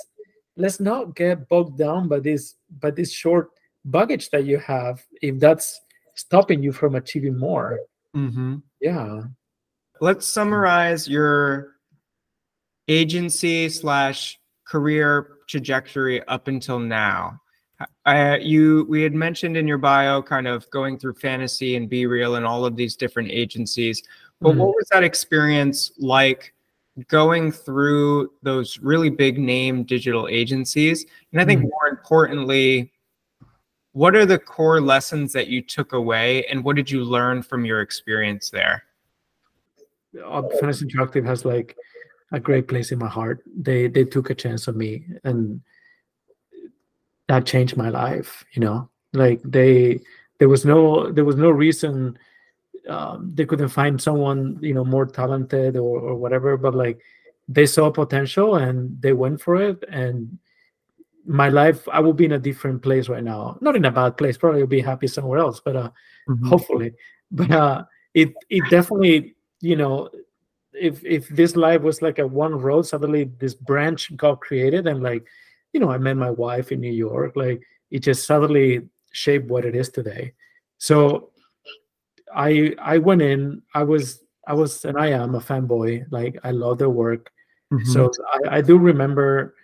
let's 0.57 0.81
not 0.81 1.15
get 1.15 1.49
bogged 1.49 1.79
down 1.79 2.09
by 2.09 2.21
this 2.21 2.57
by 2.81 2.91
this 2.91 3.13
short 3.13 3.51
baggage 3.85 4.31
that 4.31 4.45
you 4.45 4.59
have 4.59 5.03
if 5.21 5.39
that's 5.39 5.81
stopping 6.15 6.63
you 6.63 6.73
from 6.73 6.95
achieving 6.95 7.39
more. 7.39 7.81
Mm-hmm. 8.15 8.57
Yeah. 8.81 9.23
Let's 10.01 10.27
summarize 10.27 11.09
your 11.09 11.72
agency 12.89 13.69
slash 13.69 14.39
career 14.65 15.39
trajectory 15.49 16.27
up 16.29 16.49
until 16.49 16.79
now. 16.79 17.39
Uh, 18.07 18.39
you 18.41 18.87
we 18.89 19.03
had 19.03 19.13
mentioned 19.13 19.57
in 19.57 19.67
your 19.67 19.79
bio 19.79 20.23
kind 20.23 20.47
of 20.47 20.69
going 20.71 20.99
through 20.99 21.15
fantasy 21.15 21.77
and 21.77 21.89
be 21.89 22.07
real 22.07 22.37
and 22.37 22.47
all 22.47 22.65
of 22.65 22.77
these 22.77 22.95
different 22.95 23.29
agencies 23.31 24.03
but 24.41 24.51
mm-hmm. 24.51 24.61
what 24.61 24.69
was 24.69 24.87
that 24.93 25.03
experience 25.03 25.93
like 25.99 26.55
going 27.09 27.51
through 27.51 28.31
those 28.43 28.79
really 28.79 29.11
big 29.11 29.37
name 29.37 29.83
digital 29.83 30.29
agencies 30.29 31.07
and 31.33 31.41
i 31.41 31.45
think 31.45 31.61
mm-hmm. 31.61 31.71
more 31.71 31.89
importantly 31.89 32.93
what 33.95 34.15
are 34.15 34.27
the 34.27 34.39
core 34.39 34.81
lessons 34.81 35.33
that 35.33 35.49
you 35.49 35.61
took 35.61 35.93
away 35.93 36.45
and 36.47 36.63
what 36.63 36.77
did 36.77 36.89
you 36.91 37.03
learn 37.03 37.43
from 37.43 37.65
your 37.65 37.81
experience 37.81 38.49
there 38.51 38.85
uh, 40.25 40.43
fantasy 40.61 40.87
interactive 40.87 41.27
has 41.27 41.45
like 41.45 41.77
a 42.33 42.41
great 42.41 42.69
place 42.69 42.93
in 42.93 42.99
my 42.99 43.09
heart. 43.09 43.45
They 43.55 43.89
they 43.89 44.05
took 44.05 44.31
a 44.31 44.35
chance 44.35 44.69
on 44.69 44.77
me, 44.77 45.07
and 45.25 45.61
that 47.29 47.47
changed 47.47 47.77
my 47.77 47.89
life. 47.89 48.45
You 48.53 48.61
know, 48.61 48.91
like 49.13 49.41
they 49.45 50.01
there 50.39 50.49
was 50.49 50.65
no 50.65 51.11
there 51.13 51.25
was 51.25 51.37
no 51.37 51.51
reason 51.51 52.19
um, 52.89 53.31
they 53.35 53.47
couldn't 53.47 53.69
find 53.69 54.01
someone 54.01 54.59
you 54.61 54.75
know 54.75 54.85
more 54.85 55.07
talented 55.07 55.77
or, 55.77 56.01
or 56.01 56.17
whatever, 56.17 56.57
but 56.57 56.75
like 56.75 57.01
they 57.49 57.67
saw 57.67 57.91
potential 57.91 58.57
and 58.57 59.01
they 59.01 59.13
went 59.13 59.41
for 59.41 59.61
it 59.61 59.85
and 59.91 60.39
my 61.25 61.49
life 61.49 61.89
i 61.93 62.01
will 62.01 62.13
be 62.13 62.25
in 62.25 62.33
a 62.33 62.39
different 62.39 62.83
place 62.83 63.09
right 63.09 63.23
now 63.25 63.57
not 63.61 63.77
in 63.77 63.85
a 63.85 63.91
bad 63.91 64.17
place 64.17 64.37
probably 64.37 64.61
will 64.61 64.67
be 64.67 64.81
happy 64.81 65.07
somewhere 65.07 65.39
else 65.39 65.61
but 65.65 65.77
uh 65.77 65.91
mm-hmm. 66.29 66.47
hopefully 66.47 66.93
but 67.31 67.51
uh 67.51 67.85
it 68.15 68.33
it 68.51 68.63
definitely 68.71 69.35
you 69.61 69.77
know 69.77 70.09
if 70.75 71.05
if 71.05 71.29
this 71.29 71.57
life 71.57 71.83
was 71.83 72.01
like 72.03 72.19
a 72.19 72.27
one 72.27 72.55
road 72.55 72.83
suddenly 72.83 73.25
this 73.39 73.55
branch 73.55 74.15
got 74.17 74.41
created 74.41 74.87
and 74.87 75.03
like 75.03 75.27
you 75.73 75.81
know 75.81 75.91
i 75.91 75.99
met 75.99 76.17
my 76.17 76.31
wife 76.31 76.73
in 76.73 76.81
new 76.81 76.91
york 76.91 77.37
like 77.37 77.63
it 77.93 78.01
just 78.01 78.27
suddenly 78.27 78.81
shaped 79.13 79.49
what 79.49 79.65
it 79.65 79.77
is 79.77 79.91
today. 79.91 80.33
So 80.79 81.31
i 82.35 82.75
i 82.81 82.97
went 82.97 83.21
in 83.21 83.61
i 83.75 83.83
was 83.83 84.25
i 84.49 84.55
was 84.55 84.87
and 84.87 84.97
i 84.97 85.09
am 85.09 85.35
a 85.35 85.41
fanboy 85.41 86.03
like 86.11 86.39
i 86.45 86.51
love 86.51 86.79
their 86.79 86.91
work. 86.91 87.31
Mm-hmm. 87.71 87.91
so 87.93 88.11
I, 88.35 88.57
I 88.57 88.61
do 88.63 88.79
remember 88.79 89.55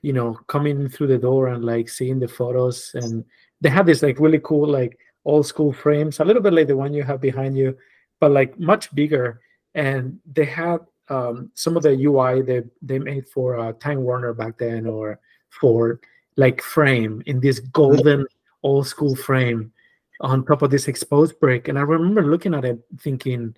you 0.00 0.14
know 0.14 0.34
coming 0.48 0.88
through 0.88 1.08
the 1.08 1.18
door 1.18 1.48
and 1.48 1.64
like 1.64 1.88
seeing 1.88 2.18
the 2.18 2.28
photos 2.28 2.90
and 2.94 3.24
they 3.60 3.68
had 3.68 3.86
this 3.86 4.02
like 4.02 4.18
really 4.18 4.40
cool 4.42 4.66
like 4.66 4.98
old 5.26 5.46
school 5.46 5.72
frames 5.72 6.20
a 6.20 6.24
little 6.24 6.42
bit 6.42 6.54
like 6.54 6.66
the 6.66 6.76
one 6.76 6.94
you 6.94 7.02
have 7.02 7.20
behind 7.20 7.56
you 7.56 7.76
but 8.20 8.32
like 8.32 8.58
much 8.58 8.94
bigger 8.94 9.40
and 9.74 10.18
they 10.32 10.44
had 10.44 10.78
um, 11.08 11.50
some 11.54 11.76
of 11.76 11.82
the 11.82 11.90
ui 11.90 12.42
they, 12.42 12.62
they 12.80 12.98
made 12.98 13.28
for 13.28 13.58
uh, 13.58 13.72
time 13.74 14.02
warner 14.02 14.32
back 14.32 14.58
then 14.58 14.86
or 14.86 15.20
for 15.50 16.00
like 16.36 16.62
frame 16.62 17.22
in 17.26 17.40
this 17.40 17.60
golden 17.60 18.26
old 18.62 18.86
school 18.86 19.14
frame 19.14 19.72
on 20.20 20.44
top 20.44 20.62
of 20.62 20.70
this 20.70 20.88
exposed 20.88 21.38
brick 21.40 21.68
and 21.68 21.78
i 21.78 21.82
remember 21.82 22.22
looking 22.22 22.54
at 22.54 22.64
it 22.64 22.78
thinking 23.00 23.54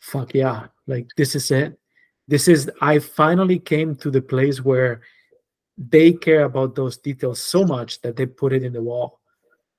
fuck 0.00 0.34
yeah 0.34 0.66
like 0.86 1.06
this 1.16 1.34
is 1.34 1.50
it 1.50 1.78
this 2.28 2.48
is 2.48 2.70
i 2.80 2.98
finally 2.98 3.58
came 3.58 3.94
to 3.94 4.10
the 4.10 4.20
place 4.20 4.62
where 4.62 5.00
they 5.78 6.12
care 6.12 6.44
about 6.44 6.74
those 6.74 6.96
details 6.96 7.40
so 7.40 7.64
much 7.64 8.00
that 8.00 8.16
they 8.16 8.26
put 8.26 8.52
it 8.52 8.62
in 8.62 8.72
the 8.72 8.82
wall 8.82 9.20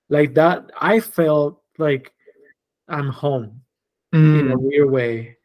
like 0.10 0.34
that 0.34 0.70
i 0.80 1.00
felt 1.00 1.62
like 1.78 2.14
i'm 2.88 3.10
home 3.10 3.62
mm. 4.14 4.40
in 4.40 4.52
a 4.52 4.56
mm. 4.56 4.62
weird 4.62 4.90
way 4.90 5.37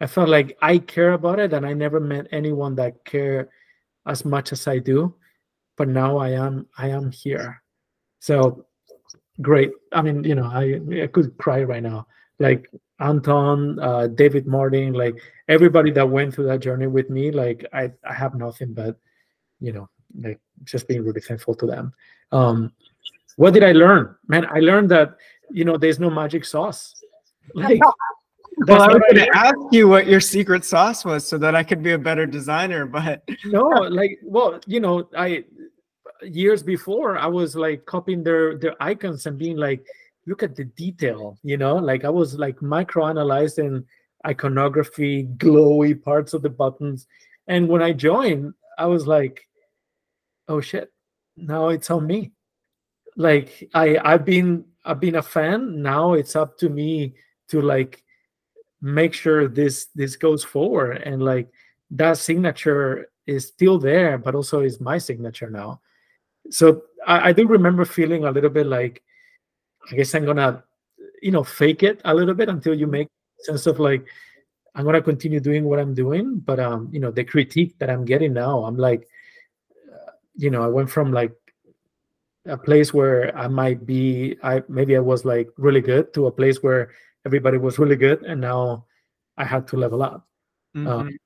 i 0.00 0.06
felt 0.06 0.28
like 0.28 0.56
i 0.62 0.78
care 0.78 1.12
about 1.12 1.38
it 1.38 1.52
and 1.52 1.66
i 1.66 1.72
never 1.72 2.00
met 2.00 2.26
anyone 2.32 2.74
that 2.74 3.04
care 3.04 3.48
as 4.06 4.24
much 4.24 4.52
as 4.52 4.66
i 4.66 4.78
do 4.78 5.14
but 5.76 5.88
now 5.88 6.16
i 6.16 6.30
am 6.30 6.66
i 6.78 6.88
am 6.88 7.10
here 7.10 7.62
so 8.20 8.64
great 9.40 9.70
i 9.92 10.02
mean 10.02 10.22
you 10.24 10.34
know 10.34 10.46
i 10.46 10.80
i 11.02 11.06
could 11.06 11.36
cry 11.38 11.62
right 11.62 11.82
now 11.82 12.06
like 12.38 12.70
anton 13.00 13.78
uh, 13.80 14.06
david 14.08 14.46
martin 14.46 14.92
like 14.92 15.16
everybody 15.48 15.90
that 15.90 16.08
went 16.08 16.34
through 16.34 16.46
that 16.46 16.60
journey 16.60 16.86
with 16.86 17.08
me 17.08 17.30
like 17.30 17.64
i 17.72 17.90
i 18.04 18.12
have 18.12 18.34
nothing 18.34 18.74
but 18.74 18.96
you 19.60 19.72
know 19.72 19.88
like 20.18 20.40
just 20.64 20.88
being 20.88 21.04
really 21.04 21.20
thankful 21.20 21.54
to 21.56 21.66
them. 21.66 21.92
Um, 22.32 22.72
what 23.36 23.54
did 23.54 23.64
I 23.64 23.72
learn? 23.72 24.14
Man, 24.28 24.46
I 24.50 24.60
learned 24.60 24.90
that 24.90 25.16
you 25.50 25.64
know 25.64 25.76
there's 25.76 25.98
no 25.98 26.10
magic 26.10 26.44
sauce. 26.44 26.94
Like, 27.54 27.80
well, 28.66 28.82
I 28.82 28.88
was 28.88 29.00
going 29.10 29.26
to 29.26 29.36
ask 29.36 29.56
you 29.70 29.88
what 29.88 30.06
your 30.06 30.20
secret 30.20 30.64
sauce 30.64 31.04
was 31.04 31.26
so 31.26 31.38
that 31.38 31.54
I 31.54 31.62
could 31.62 31.82
be 31.82 31.92
a 31.92 31.98
better 31.98 32.26
designer, 32.26 32.86
but 32.86 33.22
no, 33.44 33.68
like, 33.68 34.18
well, 34.22 34.60
you 34.66 34.80
know, 34.80 35.08
I 35.16 35.44
years 36.22 36.62
before 36.62 37.16
I 37.16 37.26
was 37.26 37.56
like 37.56 37.86
copying 37.86 38.22
their 38.22 38.56
their 38.58 38.80
icons 38.82 39.26
and 39.26 39.38
being 39.38 39.56
like, 39.56 39.84
look 40.26 40.42
at 40.42 40.56
the 40.56 40.64
detail, 40.64 41.38
you 41.42 41.56
know, 41.56 41.76
like 41.76 42.04
I 42.04 42.10
was 42.10 42.34
like 42.34 42.60
micro 42.60 43.06
analyzing 43.06 43.84
iconography, 44.26 45.24
glowy 45.38 46.00
parts 46.00 46.34
of 46.34 46.42
the 46.42 46.50
buttons, 46.50 47.06
and 47.46 47.68
when 47.68 47.82
I 47.82 47.92
joined, 47.92 48.54
I 48.78 48.86
was 48.86 49.06
like, 49.06 49.46
oh 50.48 50.60
shit, 50.60 50.92
now 51.36 51.68
it's 51.68 51.90
on 51.90 52.06
me. 52.06 52.32
Like 53.16 53.68
I 53.74 53.98
I've 54.04 54.24
been 54.24 54.64
I've 54.84 55.00
been 55.00 55.16
a 55.16 55.22
fan. 55.22 55.82
Now 55.82 56.12
it's 56.14 56.36
up 56.36 56.58
to 56.58 56.68
me 56.68 57.14
to 57.48 57.62
like 57.62 58.02
make 58.80 59.14
sure 59.14 59.48
this 59.48 59.86
this 59.94 60.16
goes 60.16 60.44
forward 60.44 61.02
and 61.02 61.22
like 61.22 61.48
that 61.90 62.18
signature 62.18 63.10
is 63.26 63.48
still 63.48 63.78
there, 63.78 64.18
but 64.18 64.34
also 64.34 64.60
is 64.60 64.80
my 64.80 64.98
signature 64.98 65.50
now. 65.50 65.80
So 66.50 66.82
I, 67.06 67.30
I 67.30 67.32
do 67.32 67.46
remember 67.46 67.84
feeling 67.84 68.24
a 68.24 68.30
little 68.30 68.50
bit 68.50 68.66
like 68.66 69.02
I 69.90 69.96
guess 69.96 70.14
I'm 70.14 70.24
gonna 70.24 70.64
you 71.22 71.30
know 71.30 71.44
fake 71.44 71.82
it 71.82 72.00
a 72.04 72.14
little 72.14 72.34
bit 72.34 72.48
until 72.48 72.74
you 72.74 72.86
make 72.86 73.08
sense 73.40 73.66
of 73.66 73.78
like 73.78 74.06
I'm 74.74 74.84
gonna 74.84 75.02
continue 75.02 75.40
doing 75.40 75.64
what 75.64 75.78
I'm 75.78 75.94
doing. 75.94 76.38
But 76.38 76.60
um, 76.60 76.88
you 76.92 77.00
know, 77.00 77.10
the 77.10 77.24
critique 77.24 77.78
that 77.78 77.90
I'm 77.90 78.04
getting 78.04 78.32
now, 78.32 78.64
I'm 78.64 78.76
like, 78.76 79.08
you 80.36 80.50
know, 80.50 80.62
I 80.62 80.68
went 80.68 80.90
from 80.90 81.12
like 81.12 81.32
a 82.46 82.56
place 82.56 82.94
where 82.94 83.36
I 83.36 83.48
might 83.48 83.84
be, 83.84 84.36
I 84.42 84.62
maybe 84.68 84.96
I 84.96 85.00
was 85.00 85.24
like 85.24 85.50
really 85.56 85.80
good 85.80 86.14
to 86.14 86.26
a 86.26 86.32
place 86.32 86.62
where 86.62 86.92
everybody 87.26 87.58
was 87.58 87.78
really 87.78 87.96
good, 87.96 88.22
and 88.22 88.40
now 88.40 88.86
I 89.36 89.44
had 89.44 89.66
to 89.68 89.76
level 89.76 90.02
up. 90.02 90.26
Um, 90.74 90.84
mm-hmm. 90.84 90.88
Um, 90.88 91.18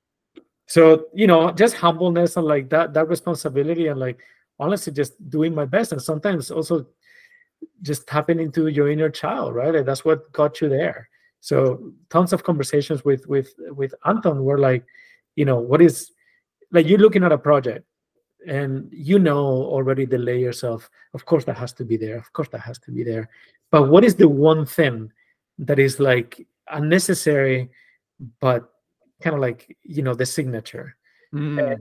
so 0.67 1.07
you 1.13 1.27
know, 1.27 1.51
just 1.51 1.75
humbleness 1.75 2.37
and 2.37 2.45
like 2.45 2.69
that 2.69 2.93
that 2.93 3.07
responsibility 3.07 3.87
and 3.87 3.99
like 3.99 4.19
honestly 4.59 4.93
just 4.93 5.13
doing 5.29 5.53
my 5.53 5.65
best, 5.65 5.91
and 5.91 6.01
sometimes 6.01 6.51
also 6.51 6.87
just 7.81 8.07
tapping 8.07 8.39
into 8.39 8.67
your 8.67 8.89
inner 8.89 9.09
child, 9.09 9.55
right? 9.55 9.73
Like 9.73 9.85
that's 9.85 10.05
what 10.05 10.31
got 10.31 10.61
you 10.61 10.69
there. 10.69 11.09
So 11.41 11.91
tons 12.09 12.33
of 12.33 12.43
conversations 12.43 13.05
with 13.05 13.27
with 13.27 13.53
with 13.69 13.93
Anton 14.05 14.43
were 14.43 14.57
like, 14.57 14.85
you 15.35 15.45
know, 15.45 15.59
what 15.59 15.81
is 15.81 16.11
like 16.71 16.87
you're 16.87 16.99
looking 16.99 17.23
at 17.23 17.31
a 17.31 17.37
project 17.37 17.85
and 18.47 18.87
you 18.91 19.19
know 19.19 19.37
already 19.37 20.05
the 20.05 20.17
layers 20.17 20.63
of 20.63 20.89
of 21.13 21.25
course 21.25 21.45
that 21.45 21.57
has 21.57 21.73
to 21.73 21.83
be 21.83 21.97
there 21.97 22.17
of 22.17 22.31
course 22.33 22.49
that 22.49 22.59
has 22.59 22.77
to 22.77 22.91
be 22.91 23.03
there 23.03 23.29
but 23.71 23.89
what 23.89 24.03
is 24.03 24.15
the 24.15 24.27
one 24.27 24.65
thing 24.65 25.11
that 25.59 25.79
is 25.79 25.99
like 25.99 26.45
unnecessary 26.71 27.69
but 28.39 28.69
kind 29.21 29.35
of 29.35 29.41
like 29.41 29.75
you 29.83 30.01
know 30.01 30.13
the 30.13 30.25
signature 30.25 30.95
mm. 31.33 31.77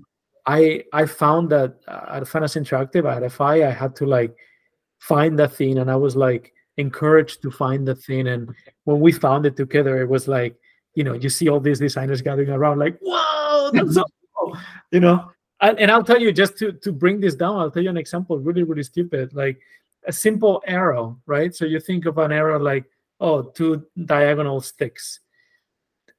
i 0.46 0.82
i 0.92 1.04
found 1.04 1.50
that 1.50 1.76
at 1.88 2.26
Fantasy 2.28 2.60
Interactive 2.60 3.04
at 3.04 3.30
fi 3.32 3.64
i 3.64 3.70
had 3.70 3.96
to 3.96 4.06
like 4.06 4.34
find 4.98 5.38
that 5.38 5.52
thing 5.52 5.78
and 5.78 5.90
i 5.90 5.96
was 5.96 6.16
like 6.16 6.52
encouraged 6.76 7.42
to 7.42 7.50
find 7.50 7.86
the 7.86 7.94
thing 7.94 8.28
and 8.28 8.52
when 8.84 9.00
we 9.00 9.12
found 9.12 9.46
it 9.46 9.56
together 9.56 10.00
it 10.00 10.08
was 10.08 10.26
like 10.28 10.56
you 10.94 11.04
know 11.04 11.14
you 11.14 11.28
see 11.28 11.48
all 11.48 11.60
these 11.60 11.78
designers 11.78 12.22
gathering 12.22 12.50
around 12.50 12.78
like 12.78 12.98
whoa 13.00 13.70
that's 13.72 13.94
so 13.94 14.04
cool 14.36 14.56
you 14.90 15.00
know 15.00 15.30
and 15.60 15.90
I'll 15.90 16.04
tell 16.04 16.20
you 16.20 16.32
just 16.32 16.58
to 16.58 16.72
to 16.72 16.92
bring 16.92 17.20
this 17.20 17.34
down. 17.34 17.56
I'll 17.56 17.70
tell 17.70 17.82
you 17.82 17.90
an 17.90 17.96
example, 17.96 18.38
really 18.38 18.62
really 18.62 18.82
stupid, 18.82 19.34
like 19.34 19.60
a 20.06 20.12
simple 20.12 20.62
arrow, 20.66 21.18
right? 21.26 21.54
So 21.54 21.64
you 21.64 21.80
think 21.80 22.06
of 22.06 22.18
an 22.18 22.32
arrow 22.32 22.58
like 22.58 22.84
oh, 23.20 23.42
two 23.42 23.86
diagonal 24.04 24.60
sticks. 24.60 25.20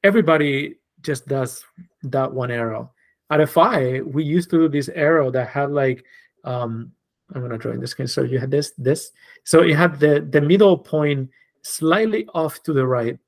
Everybody 0.02 0.76
just 1.02 1.26
does 1.26 1.64
that 2.02 2.32
one 2.32 2.50
arrow. 2.50 2.92
At 3.30 3.48
FI, 3.48 4.02
we 4.02 4.22
used 4.22 4.50
to 4.50 4.58
do 4.58 4.68
this 4.68 4.88
arrow 4.88 5.30
that 5.30 5.48
had 5.48 5.70
like 5.70 6.04
um, 6.44 6.92
I'm 7.34 7.42
gonna 7.42 7.58
draw 7.58 7.72
in 7.72 7.80
this 7.80 7.94
case. 7.94 8.14
So 8.14 8.22
you 8.22 8.38
had 8.38 8.50
this, 8.50 8.72
this. 8.78 9.10
So 9.44 9.62
you 9.62 9.74
had 9.74 9.98
the 9.98 10.26
the 10.30 10.40
middle 10.40 10.78
point 10.78 11.30
slightly 11.62 12.26
off 12.34 12.62
to 12.62 12.72
the 12.72 12.86
right. 12.86 13.18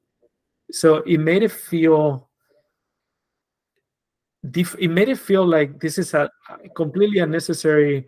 So 0.70 0.96
it 0.98 1.18
made 1.18 1.42
it 1.42 1.52
feel 1.52 2.28
it 4.54 4.90
made 4.90 5.08
it 5.08 5.18
feel 5.18 5.44
like 5.44 5.80
this 5.80 5.98
is 5.98 6.14
a 6.14 6.30
completely 6.76 7.18
unnecessary 7.18 8.06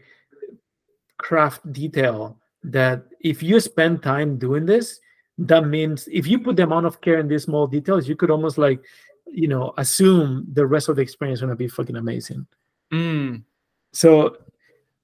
craft 1.18 1.72
detail 1.72 2.38
that 2.62 3.02
if 3.20 3.42
you 3.42 3.58
spend 3.58 4.02
time 4.02 4.38
doing 4.38 4.64
this 4.64 5.00
that 5.40 5.66
means 5.66 6.06
if 6.12 6.26
you 6.26 6.38
put 6.38 6.56
the 6.56 6.62
amount 6.62 6.86
of 6.86 7.00
care 7.00 7.18
in 7.18 7.26
these 7.26 7.44
small 7.44 7.66
details 7.66 8.06
you 8.06 8.14
could 8.14 8.30
almost 8.30 8.58
like 8.58 8.82
you 9.26 9.48
know 9.48 9.72
assume 9.78 10.44
the 10.52 10.66
rest 10.66 10.88
of 10.88 10.96
the 10.96 11.02
experience 11.02 11.38
is 11.38 11.40
going 11.40 11.50
to 11.50 11.56
be 11.56 11.68
fucking 11.68 11.96
amazing 11.96 12.46
mm. 12.92 13.42
so 13.92 14.36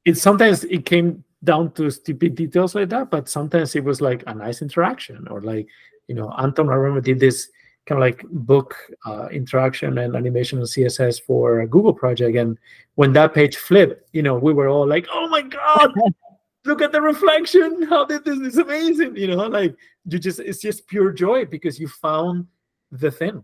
it 0.05 0.17
sometimes 0.17 0.65
it 0.65 0.85
came 0.85 1.25
down 1.43 1.71
to 1.73 1.91
stupid 1.91 2.35
details 2.35 2.75
like 2.75 2.89
that 2.89 3.11
but 3.11 3.29
sometimes 3.29 3.75
it 3.75 3.85
was 3.85 4.01
like 4.01 4.23
a 4.27 4.35
nice 4.35 4.61
interaction 4.61 5.27
or 5.29 5.41
like 5.41 5.67
you 6.07 6.15
know 6.15 6.31
anton 6.39 6.69
i 6.69 6.75
remember 6.75 7.01
did 7.01 7.19
this 7.19 7.49
kind 7.87 7.99
of 7.99 8.01
like 8.01 8.23
book 8.31 8.75
uh, 9.07 9.29
interaction 9.29 9.97
and 9.99 10.17
animation 10.17 10.59
and 10.59 10.67
css 10.67 11.23
for 11.23 11.61
a 11.61 11.67
google 11.67 11.95
project 11.95 12.37
and 12.37 12.59
when 12.97 13.13
that 13.13 13.33
page 13.33 13.57
flipped 13.57 14.09
you 14.13 14.23
know 14.23 14.35
we 14.35 14.53
were 14.53 14.69
all 14.69 14.87
like 14.87 15.07
oh 15.11 15.29
my 15.29 15.41
god 15.41 15.93
look 16.67 16.83
at 16.83 16.93
the 16.93 17.01
reflection 17.01 17.83
how 17.89 18.05
did 18.05 18.25
this 18.25 18.39
is 18.41 18.59
amazing 18.59 19.17
you 19.17 19.29
know 19.29 19.47
like 19.47 19.75
you 20.07 20.19
just 20.19 20.41
it's 20.41 20.61
just 20.61 20.87
pure 20.87 21.13
joy 21.13 21.45
because 21.45 21.79
you 21.81 21.89
found 21.89 22.47
the 22.93 23.11
thing 23.11 23.43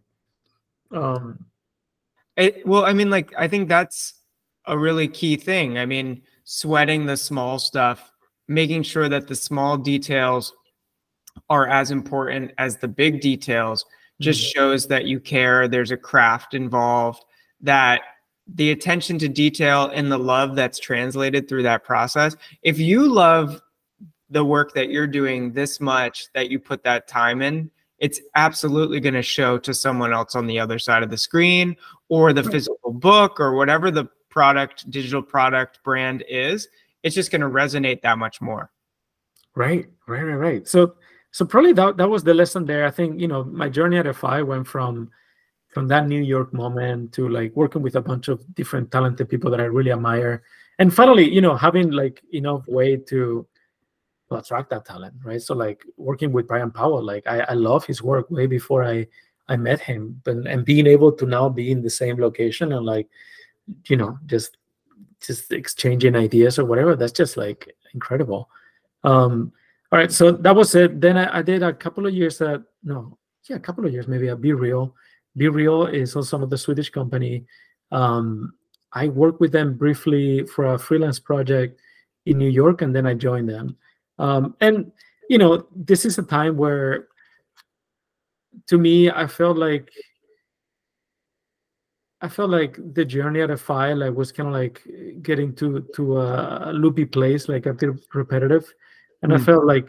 um 0.93 1.45
It, 2.37 2.66
well, 2.66 2.85
I 2.85 2.93
mean, 2.95 3.11
like 3.11 3.33
I 3.37 3.47
think 3.49 3.68
that's 3.68 4.14
a 4.66 4.79
really 4.79 5.09
key 5.09 5.37
thing. 5.37 5.79
I 5.79 5.87
mean, 5.87 6.23
sweating 6.45 7.05
the 7.07 7.16
small 7.16 7.59
stuff, 7.59 8.11
making 8.49 8.85
sure 8.85 9.09
that 9.09 9.29
the 9.29 9.35
small 9.35 9.77
details 9.77 10.55
are 11.51 11.68
as 11.68 11.91
important 11.91 12.53
as 12.57 12.77
the 12.79 12.89
big 12.89 13.20
details 13.20 13.85
just 14.20 14.41
mm-hmm. 14.41 14.59
shows 14.59 14.87
that 14.89 15.05
you 15.05 15.20
care. 15.20 15.68
There's 15.68 15.91
a 15.91 15.97
craft 15.97 16.55
involved, 16.55 17.23
that 17.61 18.01
the 18.55 18.70
attention 18.70 19.18
to 19.18 19.28
detail 19.28 19.90
and 19.94 20.11
the 20.11 20.18
love 20.18 20.57
that's 20.57 20.78
translated 20.78 21.48
through 21.48 21.62
that 21.62 21.84
process. 21.84 22.36
If 22.62 22.78
you 22.78 23.12
love 23.12 23.61
the 24.30 24.44
work 24.44 24.74
that 24.74 24.90
you're 24.90 25.07
doing 25.07 25.53
this 25.53 25.80
much, 25.80 26.26
that 26.34 26.50
you 26.50 26.59
put 26.59 26.82
that 26.84 27.09
time 27.09 27.42
in, 27.42 27.70
it's 27.98 28.20
absolutely 28.34 28.98
going 29.00 29.14
to 29.14 29.22
show 29.22 29.59
to 29.59 29.72
someone 29.72 30.12
else 30.12 30.34
on 30.34 30.46
the 30.46 30.59
other 30.59 30.78
side 30.78 31.03
of 31.03 31.11
the 31.11 31.18
screen 31.18 31.76
or 32.09 32.32
the 32.32 32.42
physical 32.42 32.92
book 32.92 33.38
or 33.38 33.55
whatever 33.55 33.90
the 33.90 34.09
product, 34.28 34.90
digital 34.90 35.22
product 35.22 35.78
brand 35.84 36.24
is. 36.28 36.68
It's 37.03 37.14
just 37.14 37.30
going 37.30 37.42
to 37.42 37.48
resonate 37.48 38.03
that 38.03 38.18
much 38.18 38.40
more. 38.40 38.70
Right, 39.55 39.86
right, 40.07 40.22
right, 40.22 40.34
right. 40.34 40.68
So 40.68 40.94
so 41.32 41.46
probably 41.46 41.72
that, 41.72 41.96
that 41.96 42.09
was 42.09 42.22
the 42.22 42.34
lesson 42.34 42.64
there 42.66 42.86
i 42.86 42.90
think 42.90 43.20
you 43.20 43.26
know 43.26 43.42
my 43.44 43.68
journey 43.68 43.98
at 43.98 44.14
fi 44.14 44.42
went 44.42 44.66
from 44.66 45.11
from 45.73 45.89
that 45.89 46.07
new 46.07 46.20
york 46.20 46.53
moment 46.53 47.12
to 47.12 47.29
like 47.29 47.55
working 47.57 47.83
with 47.83 47.97
a 47.97 48.01
bunch 48.01 48.29
of 48.29 48.43
different 48.55 48.91
talented 48.91 49.29
people 49.29 49.51
that 49.51 49.61
i 49.61 49.64
really 49.64 49.93
admire 49.93 50.43
and 50.79 50.95
finally 50.95 51.29
you 51.29 51.41
know 51.41 51.57
having 51.57 51.91
like 51.91 52.23
enough 52.33 52.66
way 52.68 52.97
to, 52.97 53.47
attract 54.31 54.70
that 54.70 54.87
talent 54.87 55.12
right 55.25 55.43
so 55.43 55.55
like 55.55 55.85
working 55.99 56.33
with 56.33 56.49
brian 56.49 56.70
powell 56.70 57.03
like 57.03 57.27
i, 57.27 57.41
I 57.41 57.53
love 57.53 57.85
his 57.85 58.03
work 58.03 58.31
way 58.31 58.47
before 58.47 58.83
i 58.83 59.07
i 59.49 59.57
met 59.59 59.79
him 59.79 60.18
but 60.25 60.39
and 60.47 60.64
being 60.64 60.87
able 60.87 61.12
to 61.12 61.27
now 61.27 61.51
be 61.51 61.70
in 61.70 61.83
the 61.83 61.91
same 61.91 62.18
location 62.18 62.73
and 62.73 62.87
like 62.87 63.11
you 63.89 63.99
know 63.99 64.18
just 64.25 64.57
just 65.20 65.53
exchanging 65.53 66.16
ideas 66.16 66.59
or 66.59 66.64
whatever 66.64 66.97
that's 66.97 67.12
just 67.12 67.37
like 67.37 67.77
incredible 67.93 68.49
um 69.05 69.53
all 69.93 69.99
right, 69.99 70.11
so 70.11 70.33
that 70.33 70.57
was 70.57 70.75
it. 70.75 71.03
Then 71.03 71.18
I, 71.18 71.41
I 71.41 71.43
did 71.43 71.62
a 71.62 71.70
couple 71.70 72.07
of 72.07 72.14
years 72.14 72.41
at 72.41 72.62
no, 72.83 73.18
yeah, 73.47 73.57
a 73.57 73.61
couple 73.61 73.85
of 73.85 73.93
years 73.93 74.09
maybe 74.09 74.31
at 74.31 74.41
B-Reel. 74.41 74.95
B-Reel 75.37 75.87
is 75.87 76.14
also 76.16 76.28
some 76.28 76.43
of 76.43 76.51
the 76.51 76.59
Swedish 76.59 76.91
company. 76.91 77.45
Um, 77.91 78.55
I 78.93 79.09
worked 79.09 79.41
with 79.41 79.53
them 79.53 79.74
briefly 79.74 80.45
for 80.45 80.74
a 80.74 80.78
freelance 80.78 81.18
project 81.18 81.80
in 82.26 82.39
New 82.39 82.49
York, 82.49 82.83
and 82.83 82.95
then 82.95 83.07
I 83.07 83.14
joined 83.14 83.49
them. 83.49 83.76
Um, 84.18 84.57
and 84.61 84.93
you 85.28 85.39
know, 85.39 85.66
this 85.74 86.05
is 86.05 86.18
a 86.18 86.22
time 86.22 86.57
where, 86.57 87.09
to 88.68 88.76
me, 88.78 89.11
I 89.11 89.26
felt 89.26 89.57
like 89.57 89.91
I 92.20 92.28
felt 92.28 92.51
like 92.51 92.78
the 92.95 93.05
journey 93.05 93.41
at 93.41 93.51
a 93.51 93.57
file 93.57 93.97
like 93.97 94.14
was 94.14 94.30
kind 94.30 94.49
of 94.49 94.55
like 94.55 94.83
getting 95.22 95.55
to 95.57 95.87
to 95.95 96.20
a 96.20 96.72
loopy 96.72 97.07
place, 97.07 97.49
like 97.49 97.66
a 97.66 97.72
bit 97.72 97.91
repetitive 98.14 98.72
and 99.22 99.33
mm. 99.33 99.37
I 99.37 99.39
hmm. 99.39 99.45
felt 99.45 99.64
like 99.64 99.87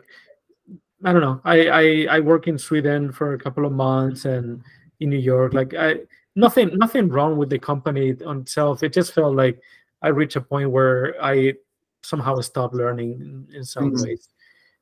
I 1.05 1.11
don't 1.11 1.21
know. 1.21 1.41
I, 1.43 1.67
I 1.67 2.17
I 2.17 2.19
work 2.21 2.47
in 2.47 2.57
Sweden 2.57 3.11
for 3.11 3.33
a 3.33 3.37
couple 3.39 3.65
of 3.65 3.73
months 3.73 4.25
and 4.25 4.63
in 5.03 5.09
New 5.09 5.19
York. 5.19 5.53
Like 5.53 5.73
I 5.73 5.99
nothing 6.35 6.77
nothing 6.77 7.09
wrong 7.09 7.37
with 7.37 7.49
the 7.49 7.59
company 7.59 8.15
on 8.25 8.41
itself. 8.41 8.81
It 8.81 8.93
just 8.93 9.13
felt 9.13 9.35
like 9.35 9.59
I 10.01 10.07
reached 10.07 10.35
a 10.35 10.41
point 10.41 10.71
where 10.71 11.15
I 11.21 11.53
somehow 12.01 12.39
stopped 12.41 12.73
learning 12.73 13.13
in, 13.13 13.57
in 13.57 13.63
some 13.63 13.91
mm 13.91 14.03
ways. 14.03 14.29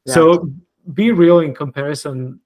Yeah. 0.05 0.13
So 0.13 0.51
B-Reel 0.93 1.41
in 1.41 1.53
comparison 1.53 2.39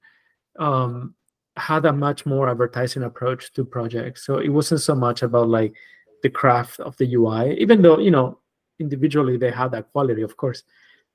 um, 0.58 1.14
had 1.56 1.86
a 1.86 1.92
much 1.92 2.26
more 2.26 2.50
advertising 2.50 3.04
approach 3.04 3.52
to 3.54 3.64
projects. 3.64 4.26
So 4.26 4.38
it 4.38 4.50
wasn't 4.50 4.82
so 4.82 4.94
much 4.94 5.22
about 5.22 5.48
like 5.48 5.74
the 6.22 6.28
craft 6.28 6.80
of 6.80 6.96
the 6.98 7.14
UI, 7.14 7.56
even 7.58 7.80
though 7.82 7.98
you 7.98 8.10
know 8.10 8.40
individually 8.78 9.36
they 9.36 9.50
had 9.50 9.70
that 9.72 9.90
quality, 9.92 10.22
of 10.22 10.36
course. 10.36 10.64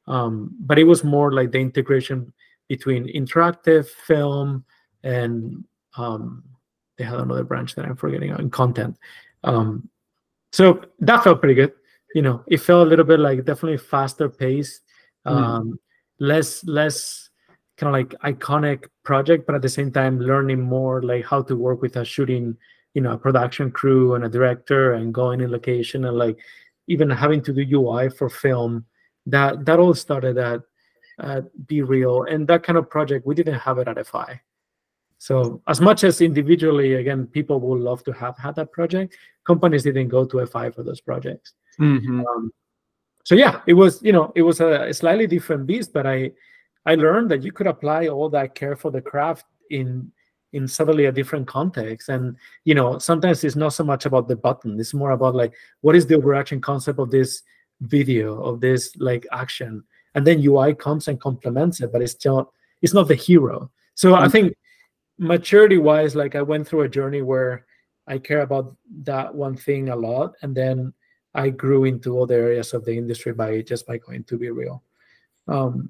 Um, 0.08 0.56
but 0.60 0.80
it 0.80 0.86
was 0.86 1.04
more 1.04 1.32
like 1.32 1.52
the 1.52 1.60
integration 1.60 2.34
between 2.68 3.14
interactive 3.14 3.86
film 3.88 4.66
and 5.04 5.64
um, 5.98 6.44
they 7.02 7.08
had 7.08 7.20
another 7.20 7.44
branch 7.44 7.74
that 7.76 7.86
I'm 7.86 7.96
forgetting 7.96 8.32
on 8.32 8.52
content. 8.52 8.96
Um, 9.44 9.90
so 10.52 10.82
that 11.00 11.24
felt 11.24 11.40
pretty 11.40 11.56
good. 11.56 11.74
You 12.14 12.22
know, 12.22 12.44
it 12.48 12.58
felt 12.58 12.86
a 12.86 12.90
little 12.90 13.06
bit 13.06 13.20
like 13.20 13.44
definitely 13.46 13.78
faster 13.78 14.30
pace, 14.30 14.82
mm. 15.26 15.32
um, 15.32 15.72
mm. 15.72 15.78
less 16.20 16.64
less 16.66 17.30
kind 17.78 17.90
of 17.90 18.00
like 18.00 18.36
iconic 18.36 18.86
project, 19.04 19.48
but 19.48 19.56
at 19.56 19.64
the 19.64 19.70
same 19.70 19.92
time 19.92 20.20
learning 20.20 20.62
more 20.62 21.02
like 21.02 21.26
how 21.26 21.42
to 21.42 21.56
work 21.56 21.82
with 21.82 21.96
a 21.96 22.06
shooting, 22.06 22.56
you 22.94 23.02
know, 23.02 23.14
a 23.14 23.18
production 23.18 23.72
crew 23.72 24.14
and 24.14 24.24
a 24.24 24.30
director 24.30 24.94
and 24.94 25.14
going 25.14 25.42
in 25.42 25.50
location 25.50 26.06
and 26.06 26.18
like 26.18 26.38
even 26.88 27.10
having 27.10 27.42
to 27.42 27.54
do 27.54 27.66
UI 27.78 28.10
for 28.10 28.30
film 28.30 28.86
that 29.26 29.66
that 29.66 29.80
all 29.80 29.96
started 29.96 30.38
at 30.38 30.62
at 31.20 31.46
B-Reel 31.68 32.24
and 32.24 32.48
that 32.48 32.64
kind 32.64 32.78
of 32.78 32.90
project 32.90 33.26
we 33.26 33.36
didn't 33.36 33.60
have 33.60 33.78
it 33.78 33.88
at 33.88 34.06
fi 34.06 34.42
so 35.22 35.62
as 35.68 35.80
much 35.80 36.04
as 36.04 36.20
individually 36.20 36.96
again 36.96 37.28
people 37.28 37.60
would 37.60 37.80
love 37.80 38.04
to 38.04 38.12
have 38.12 38.36
had 38.40 38.56
that 38.56 38.72
project 38.72 39.16
companies 39.46 39.84
didn't 39.84 40.08
go 40.08 40.26
to 40.26 40.44
fi 40.48 40.72
for 40.72 40.82
those 40.82 41.00
projects. 41.00 41.54
Mm-hmm. 41.80 42.22
um, 42.26 42.52
so 43.24 43.36
yeah 43.36 43.62
it 43.68 43.74
was 43.74 44.02
you 44.02 44.12
know 44.12 44.32
it 44.36 44.42
was 44.42 44.62
a, 44.62 44.92
slightly 44.94 45.28
different 45.28 45.68
beast 45.68 45.94
but 45.94 46.08
i 46.08 46.32
i 46.88 46.96
learned 46.96 47.30
that 47.30 47.44
you 47.44 47.52
could 47.52 47.68
apply 47.68 48.08
all 48.08 48.30
that 48.30 48.56
care 48.56 48.76
for 48.76 48.90
the 48.90 49.02
craft 49.02 49.46
in 49.70 50.12
in 50.54 50.68
suddenly 50.68 51.06
a 51.06 51.12
different 51.12 51.48
context. 51.48 52.10
And 52.10 52.36
you 52.66 52.76
know 52.76 52.98
sometimes 53.00 53.44
it's 53.44 53.56
not 53.56 53.74
so 53.74 53.84
much 53.84 54.06
about 54.06 54.28
the 54.28 54.36
button. 54.36 54.80
It's 54.80 54.94
more 54.94 55.12
about 55.12 55.36
like 55.36 55.54
what 55.82 55.96
is 55.96 56.06
the 56.06 56.16
overarching 56.16 56.62
concept 56.62 57.00
of 57.00 57.12
this 57.12 57.44
video 57.82 58.42
of 58.42 58.60
this 58.60 58.96
like 58.98 59.26
action? 59.32 59.84
And 60.16 60.28
then 60.28 60.46
ui 60.46 60.74
comes 60.76 61.08
and 61.08 61.22
complements 61.22 61.80
it 61.80 61.92
but 61.92 62.02
it's 62.02 62.14
still 62.14 62.54
it's 62.82 62.94
not 62.94 63.08
the 63.08 63.16
hero. 63.16 63.72
So 63.94 64.16
i 64.16 64.22
mm-hmm. 64.22 64.32
think 64.32 64.58
maturity 65.22 65.78
wise 65.78 66.16
like 66.16 66.36
i 66.36 66.42
went 66.42 66.68
through 66.68 66.82
a 66.82 66.90
journey 66.90 67.22
where 67.22 67.66
i 68.08 68.18
care 68.18 68.42
about 68.42 68.76
that 69.04 69.34
one 69.34 69.56
thing 69.56 69.90
a 69.90 69.96
lot 69.96 70.34
and 70.42 70.56
then 70.56 70.92
i 71.36 71.50
grew 71.50 71.86
into 71.86 72.20
other 72.20 72.36
areas 72.36 72.74
of 72.74 72.84
the 72.86 72.98
industry 72.98 73.32
by 73.32 73.62
just 73.62 73.86
by 73.86 73.98
going 73.98 74.24
to 74.24 74.38
B-Reel 74.38 74.82
um 75.48 75.90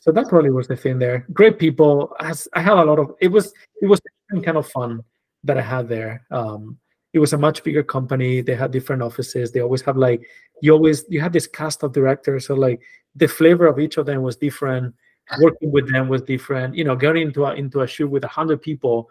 so 0.00 0.12
that 0.12 0.28
probably 0.28 0.50
was 0.50 0.68
the 0.68 0.76
thing 0.76 0.98
there. 0.98 1.26
Great 1.32 1.58
people. 1.58 2.14
As 2.20 2.48
i 2.54 2.60
had 2.60 2.78
a 2.78 2.84
lot 2.84 2.98
of 2.98 3.14
it 3.20 3.28
was 3.28 3.52
it 3.82 3.86
was 3.86 4.00
kind 4.44 4.56
of 4.56 4.66
fun 4.68 5.02
that 5.44 5.58
i 5.58 5.60
had 5.60 5.88
there. 5.88 6.24
Um 6.30 6.78
it 7.12 7.18
was 7.18 7.32
a 7.32 7.38
much 7.38 7.64
bigger 7.64 7.82
company. 7.82 8.42
They 8.42 8.54
had 8.54 8.70
different 8.70 9.02
offices. 9.02 9.50
They 9.50 9.60
always 9.60 9.82
have 9.82 9.96
like 9.96 10.22
you 10.62 10.72
always 10.72 11.04
you 11.08 11.20
had 11.20 11.32
this 11.32 11.46
cast 11.46 11.82
of 11.82 11.92
directors 11.92 12.46
so 12.46 12.54
like 12.54 12.80
the 13.16 13.28
flavor 13.28 13.66
of 13.66 13.78
each 13.78 13.96
of 13.96 14.06
them 14.06 14.22
was 14.22 14.36
different 14.36 14.94
working 15.40 15.70
with 15.70 15.90
them 15.90 16.08
was 16.08 16.22
different. 16.22 16.74
You 16.74 16.84
know 16.84 16.96
getting 16.96 17.22
into 17.22 17.44
a 17.44 17.54
into 17.54 17.82
a 17.82 17.86
shoot 17.86 18.08
with 18.08 18.24
a 18.24 18.28
hundred 18.28 18.62
people 18.62 19.10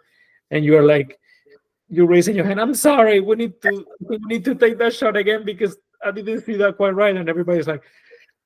and 0.50 0.64
you're 0.64 0.82
like 0.82 1.18
you're 1.90 2.06
raising 2.06 2.36
your 2.36 2.44
hand 2.44 2.60
i'm 2.60 2.74
sorry 2.74 3.18
we 3.18 3.34
need 3.34 3.62
to 3.62 3.86
we 4.00 4.18
need 4.26 4.44
to 4.44 4.54
take 4.54 4.76
that 4.76 4.94
shot 4.94 5.16
again 5.16 5.42
because 5.42 5.78
i 6.04 6.10
didn't 6.10 6.42
see 6.42 6.54
that 6.54 6.76
quite 6.76 6.94
right. 6.94 7.16
And 7.16 7.28
everybody's 7.30 7.66
like 7.66 7.82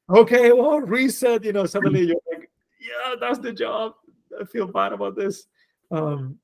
okay 0.09 0.53
well 0.53 0.81
reset 0.81 1.43
you 1.45 1.53
know 1.53 1.67
suddenly 1.67 2.07
you're 2.07 2.21
like 2.31 2.49
yeah 2.81 3.17
that's 3.21 3.39
the 3.39 3.53
job. 3.53 3.95
I 4.41 4.45
feel 4.45 4.67
bad 4.67 4.93
about 4.93 5.17
this. 5.17 5.47
Um 5.91 6.39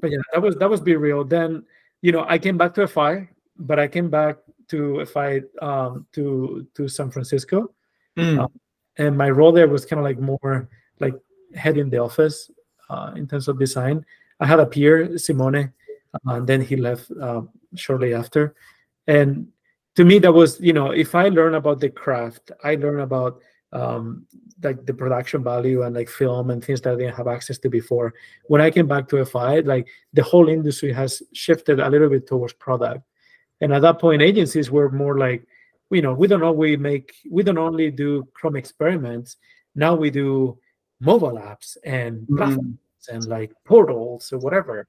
but 0.00 0.10
yeah 0.10 0.18
that 0.32 0.42
was 0.42 0.56
that 0.56 0.68
was 0.68 0.80
B-Reel. 0.80 1.24
Then 1.24 1.64
you 2.02 2.12
know, 2.12 2.24
I 2.28 2.38
came 2.38 2.56
back 2.56 2.74
to 2.74 2.86
FI, 2.86 3.28
but 3.58 3.78
I 3.78 3.88
came 3.88 4.10
back 4.10 4.38
to 4.68 5.04
FI 5.06 5.42
um, 5.60 6.06
to 6.12 6.66
to 6.74 6.88
San 6.88 7.10
Francisco, 7.10 7.74
mm. 8.16 8.38
uh, 8.38 8.48
and 8.98 9.16
my 9.16 9.30
role 9.30 9.52
there 9.52 9.68
was 9.68 9.86
kind 9.86 9.98
of 9.98 10.04
like 10.04 10.18
more 10.18 10.68
like 11.00 11.14
head 11.54 11.78
in 11.78 11.88
the 11.90 11.98
office 11.98 12.50
uh, 12.90 13.12
in 13.16 13.26
terms 13.26 13.48
of 13.48 13.58
design. 13.58 14.04
I 14.40 14.46
had 14.46 14.60
a 14.60 14.66
peer, 14.66 15.16
Simone, 15.18 15.72
uh, 16.14 16.34
and 16.34 16.46
then 16.46 16.60
he 16.60 16.76
left 16.76 17.10
uh, 17.10 17.42
shortly 17.74 18.14
after. 18.14 18.54
And 19.06 19.48
to 19.96 20.04
me, 20.04 20.18
that 20.20 20.32
was 20.32 20.60
you 20.60 20.72
know, 20.72 20.90
if 20.90 21.14
I 21.14 21.28
learn 21.28 21.54
about 21.54 21.80
the 21.80 21.90
craft, 21.90 22.50
I 22.62 22.74
learn 22.74 23.00
about 23.00 23.40
um, 23.72 24.26
like 24.62 24.84
the 24.86 24.94
production 24.94 25.44
value 25.44 25.82
and 25.82 25.94
like 25.94 26.08
film 26.08 26.50
and 26.50 26.64
things 26.64 26.80
that 26.82 26.94
I 26.94 26.96
didn't 26.96 27.16
have 27.16 27.28
access 27.28 27.58
to 27.58 27.68
before. 27.68 28.14
When 28.46 28.60
I 28.60 28.70
came 28.70 28.86
back 28.86 29.08
to 29.08 29.24
FI, 29.24 29.60
like 29.60 29.88
the 30.12 30.22
whole 30.22 30.48
industry 30.48 30.92
has 30.92 31.22
shifted 31.32 31.80
a 31.80 31.88
little 31.88 32.08
bit 32.08 32.26
towards 32.26 32.54
product. 32.54 33.02
And 33.60 33.72
at 33.72 33.82
that 33.82 33.98
point, 33.98 34.22
agencies 34.22 34.70
were 34.70 34.90
more 34.90 35.18
like, 35.18 35.46
you 35.90 36.02
know, 36.02 36.12
we 36.12 36.26
don't 36.26 36.42
only 36.42 36.76
make, 36.76 37.14
we 37.30 37.42
don't 37.42 37.58
only 37.58 37.90
do 37.90 38.26
Chrome 38.34 38.56
experiments. 38.56 39.36
Now 39.74 39.94
we 39.94 40.10
do 40.10 40.58
mobile 41.00 41.38
apps 41.38 41.76
and 41.84 42.18
mm-hmm. 42.18 42.36
platforms 42.36 42.78
and 43.08 43.26
like 43.26 43.52
portals 43.64 44.32
or 44.32 44.38
whatever. 44.38 44.86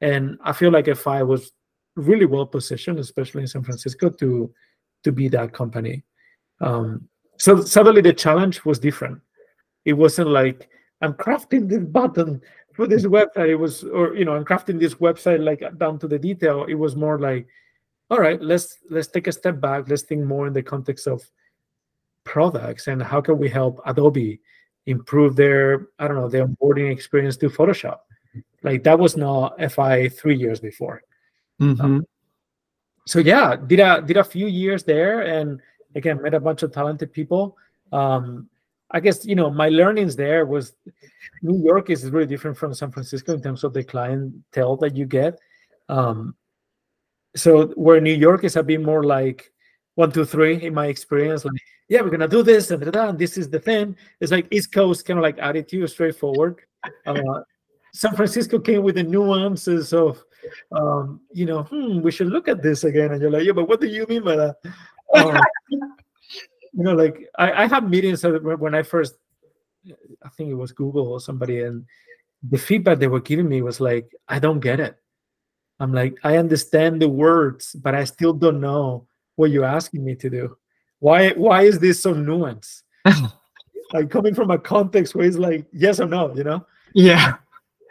And 0.00 0.38
I 0.42 0.52
feel 0.52 0.70
like 0.70 0.94
FI 0.94 1.22
was 1.22 1.52
really 1.94 2.26
well 2.26 2.46
positioned, 2.46 2.98
especially 2.98 3.42
in 3.42 3.48
San 3.48 3.62
Francisco, 3.62 4.08
to 4.10 4.52
to 5.02 5.12
be 5.12 5.28
that 5.28 5.52
company. 5.52 6.04
Um, 6.60 7.08
so 7.38 7.62
suddenly 7.62 8.02
the 8.02 8.12
challenge 8.12 8.64
was 8.64 8.78
different. 8.78 9.20
It 9.84 9.94
wasn't 9.94 10.28
like 10.28 10.68
I'm 11.00 11.14
crafting 11.14 11.68
this 11.68 11.84
button 11.84 12.42
for 12.80 12.86
this 12.86 13.04
website, 13.04 13.48
it 13.50 13.56
was, 13.56 13.84
or 13.84 14.14
you 14.16 14.24
know, 14.24 14.34
I'm 14.34 14.44
crafting 14.44 14.78
this 14.78 14.94
website 14.94 15.44
like 15.44 15.62
down 15.78 15.98
to 15.98 16.08
the 16.08 16.18
detail, 16.18 16.64
it 16.64 16.74
was 16.74 16.96
more 16.96 17.18
like, 17.18 17.46
all 18.10 18.18
right, 18.18 18.40
let's 18.42 18.78
let's 18.90 19.08
take 19.08 19.28
a 19.28 19.32
step 19.32 19.60
back. 19.60 19.88
Let's 19.88 20.02
think 20.02 20.24
more 20.24 20.46
in 20.46 20.52
the 20.52 20.62
context 20.62 21.06
of 21.06 21.22
products 22.24 22.88
and 22.88 23.02
how 23.02 23.20
can 23.20 23.38
we 23.38 23.48
help 23.48 23.80
Adobe 23.86 24.40
improve 24.86 25.36
their, 25.36 25.88
I 25.98 26.08
don't 26.08 26.16
know, 26.16 26.28
their 26.28 26.46
onboarding 26.46 26.90
experience 26.90 27.36
to 27.38 27.48
Photoshop. 27.48 27.98
Like 28.62 28.82
that 28.84 28.98
was 28.98 29.16
not 29.16 29.56
FI 29.72 30.08
three 30.08 30.36
years 30.36 30.60
before. 30.60 31.02
Mhm. 31.60 31.80
Um, 31.80 32.06
so 33.06 33.20
yeah, 33.20 33.56
did 33.56 33.80
a 33.80 34.02
did 34.02 34.16
a 34.16 34.24
few 34.24 34.46
years 34.46 34.84
there, 34.84 35.20
and 35.22 35.60
again 35.94 36.20
met 36.20 36.34
a 36.34 36.40
bunch 36.40 36.62
of 36.62 36.72
talented 36.72 37.12
people. 37.12 37.56
Um, 37.92 38.48
I 38.90 38.98
guess 39.00 39.24
you 39.24 39.36
know 39.36 39.50
my 39.50 39.68
learnings 39.68 40.16
there 40.16 40.46
was 40.46 40.74
New 41.42 41.62
York 41.62 41.90
is 41.90 42.10
really 42.10 42.26
different 42.26 42.56
from 42.56 42.74
San 42.74 42.90
Francisco 42.90 43.34
in 43.34 43.42
terms 43.42 43.62
of 43.62 43.72
the 43.72 43.84
clientele 43.84 44.76
that 44.78 44.96
you 44.96 45.06
get. 45.06 45.38
Um, 45.88 46.34
so 47.36 47.68
where 47.68 48.00
New 48.00 48.14
York 48.14 48.44
is 48.44 48.56
a 48.56 48.62
bit 48.62 48.82
more 48.82 49.04
like 49.04 49.52
one, 49.94 50.10
two, 50.10 50.24
three 50.24 50.62
in 50.62 50.74
my 50.74 50.86
experience, 50.86 51.44
like 51.44 51.60
yeah, 51.88 52.00
we're 52.00 52.10
gonna 52.10 52.28
do 52.28 52.42
this 52.42 52.70
and, 52.70 52.82
and 52.82 53.18
this 53.18 53.36
is 53.36 53.50
the 53.50 53.58
thing. 53.58 53.96
It's 54.20 54.32
like 54.32 54.46
East 54.50 54.72
Coast 54.72 55.04
kind 55.04 55.18
of 55.18 55.22
like 55.22 55.38
attitude, 55.38 55.90
straightforward. 55.90 56.60
Uh, 57.06 57.40
San 57.92 58.14
Francisco 58.14 58.58
came 58.58 58.82
with 58.82 58.94
the 58.94 59.02
nuances 59.02 59.92
of, 59.92 60.22
um, 60.72 61.20
you 61.32 61.44
know, 61.46 61.64
hmm, 61.64 62.00
we 62.00 62.12
should 62.12 62.28
look 62.28 62.48
at 62.48 62.62
this 62.62 62.84
again. 62.84 63.12
And 63.12 63.20
you're 63.20 63.30
like, 63.30 63.44
yeah, 63.44 63.52
but 63.52 63.68
what 63.68 63.80
do 63.80 63.88
you 63.88 64.06
mean 64.06 64.22
by 64.22 64.36
that? 64.36 64.56
Um, 65.14 65.36
you 65.70 66.84
know, 66.84 66.94
like 66.94 67.28
I, 67.38 67.64
I 67.64 67.66
have 67.66 67.88
meetings 67.88 68.22
when 68.22 68.74
I 68.74 68.82
first, 68.82 69.14
I 70.22 70.28
think 70.36 70.50
it 70.50 70.54
was 70.54 70.72
Google 70.72 71.08
or 71.08 71.20
somebody, 71.20 71.62
and 71.62 71.84
the 72.48 72.58
feedback 72.58 72.98
they 72.98 73.08
were 73.08 73.20
giving 73.20 73.48
me 73.48 73.62
was 73.62 73.80
like, 73.80 74.10
I 74.28 74.38
don't 74.38 74.60
get 74.60 74.78
it. 74.78 74.96
I'm 75.80 75.92
like, 75.92 76.18
I 76.22 76.36
understand 76.36 77.02
the 77.02 77.08
words, 77.08 77.74
but 77.74 77.94
I 77.94 78.04
still 78.04 78.32
don't 78.32 78.60
know 78.60 79.06
what 79.36 79.50
you're 79.50 79.64
asking 79.64 80.04
me 80.04 80.14
to 80.16 80.30
do. 80.30 80.56
Why? 80.98 81.30
Why 81.30 81.62
is 81.62 81.78
this 81.78 82.00
so 82.00 82.14
nuanced? 82.14 82.82
like 83.92 84.10
coming 84.10 84.34
from 84.34 84.50
a 84.50 84.58
context 84.58 85.14
where 85.14 85.26
it's 85.26 85.38
like 85.38 85.66
yes 85.72 85.98
or 85.98 86.06
no, 86.06 86.34
you 86.36 86.44
know. 86.44 86.66
yeah. 86.94 87.36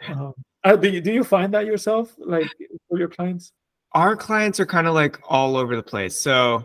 Um, 0.08 0.32
uh, 0.64 0.76
do 0.76 0.88
you 0.88 1.00
do 1.00 1.12
you 1.12 1.24
find 1.24 1.52
that 1.52 1.66
yourself, 1.66 2.14
like 2.18 2.46
for 2.88 2.98
your 2.98 3.08
clients? 3.08 3.52
our 3.92 4.16
clients 4.16 4.60
are 4.60 4.66
kind 4.66 4.86
of 4.86 4.94
like 4.94 5.18
all 5.28 5.56
over 5.56 5.76
the 5.76 5.82
place. 5.82 6.18
So, 6.18 6.64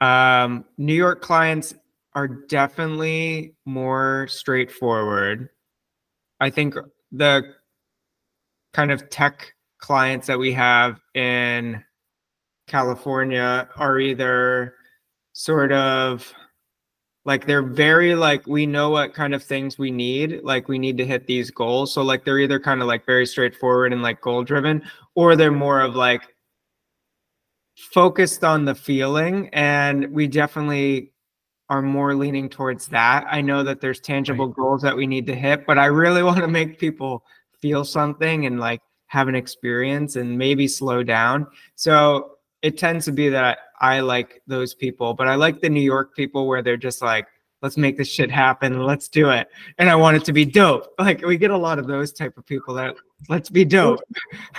um, 0.00 0.64
New 0.78 0.94
York 0.94 1.22
clients 1.22 1.74
are 2.14 2.28
definitely 2.28 3.54
more 3.64 4.26
straightforward. 4.28 5.50
I 6.40 6.50
think 6.50 6.74
the 7.12 7.54
kind 8.72 8.90
of 8.90 9.08
tech 9.10 9.54
clients 9.78 10.26
that 10.26 10.38
we 10.38 10.52
have 10.52 11.00
in 11.14 11.82
California 12.66 13.68
are 13.76 14.00
either 14.00 14.74
sort 15.32 15.72
of 15.72 16.32
like 17.24 17.46
they're 17.46 17.62
very 17.62 18.14
like 18.14 18.46
we 18.46 18.66
know 18.66 18.90
what 18.90 19.12
kind 19.12 19.34
of 19.34 19.42
things 19.42 19.78
we 19.78 19.90
need 19.90 20.40
like 20.42 20.68
we 20.68 20.78
need 20.78 20.96
to 20.96 21.04
hit 21.04 21.26
these 21.26 21.50
goals. 21.50 21.92
So 21.92 22.02
like 22.02 22.24
they're 22.24 22.38
either 22.38 22.60
kind 22.60 22.80
of 22.80 22.88
like 22.88 23.04
very 23.04 23.26
straightforward 23.26 23.92
and 23.92 24.02
like 24.02 24.20
goal 24.20 24.44
driven 24.44 24.82
or 25.14 25.36
they're 25.36 25.52
more 25.52 25.80
of 25.80 25.94
like 25.94 26.22
focused 27.76 28.44
on 28.44 28.64
the 28.64 28.74
feeling 28.74 29.50
and 29.52 30.10
we 30.12 30.26
definitely 30.26 31.12
are 31.68 31.82
more 31.82 32.14
leaning 32.14 32.48
towards 32.48 32.86
that. 32.88 33.26
I 33.28 33.40
know 33.40 33.64
that 33.64 33.80
there's 33.80 34.00
tangible 34.00 34.46
goals 34.46 34.82
that 34.82 34.96
we 34.96 35.06
need 35.06 35.26
to 35.26 35.34
hit 35.34 35.66
but 35.66 35.78
i 35.78 35.86
really 35.86 36.22
want 36.28 36.38
to 36.38 36.48
make 36.48 36.78
people 36.78 37.24
feel 37.60 37.84
something 37.84 38.46
and 38.46 38.60
like 38.60 38.80
have 39.06 39.28
an 39.28 39.34
experience 39.34 40.16
and 40.16 40.36
maybe 40.36 40.66
slow 40.68 41.02
down. 41.02 41.46
So 41.74 42.32
it 42.62 42.78
tends 42.78 43.04
to 43.04 43.12
be 43.12 43.28
that 43.28 43.58
i 43.80 44.00
like 44.00 44.40
those 44.46 44.72
people 44.72 45.12
but 45.12 45.28
i 45.28 45.34
like 45.34 45.60
the 45.60 45.68
new 45.68 45.78
york 45.78 46.16
people 46.16 46.48
where 46.48 46.62
they're 46.62 46.78
just 46.78 47.02
like 47.02 47.26
let's 47.62 47.76
make 47.76 47.96
this 47.96 48.08
shit 48.08 48.30
happen. 48.30 48.82
Let's 48.82 49.08
do 49.08 49.30
it. 49.30 49.48
And 49.78 49.88
i 49.88 49.96
want 49.96 50.16
it 50.16 50.24
to 50.26 50.32
be 50.32 50.44
dope. 50.44 50.92
Like 50.98 51.22
we 51.22 51.36
get 51.36 51.50
a 51.50 51.56
lot 51.56 51.78
of 51.78 51.86
those 51.86 52.12
type 52.12 52.36
of 52.36 52.46
people 52.46 52.74
that 52.74 52.96
let's 53.28 53.50
be 53.50 53.64
dope. 53.64 54.00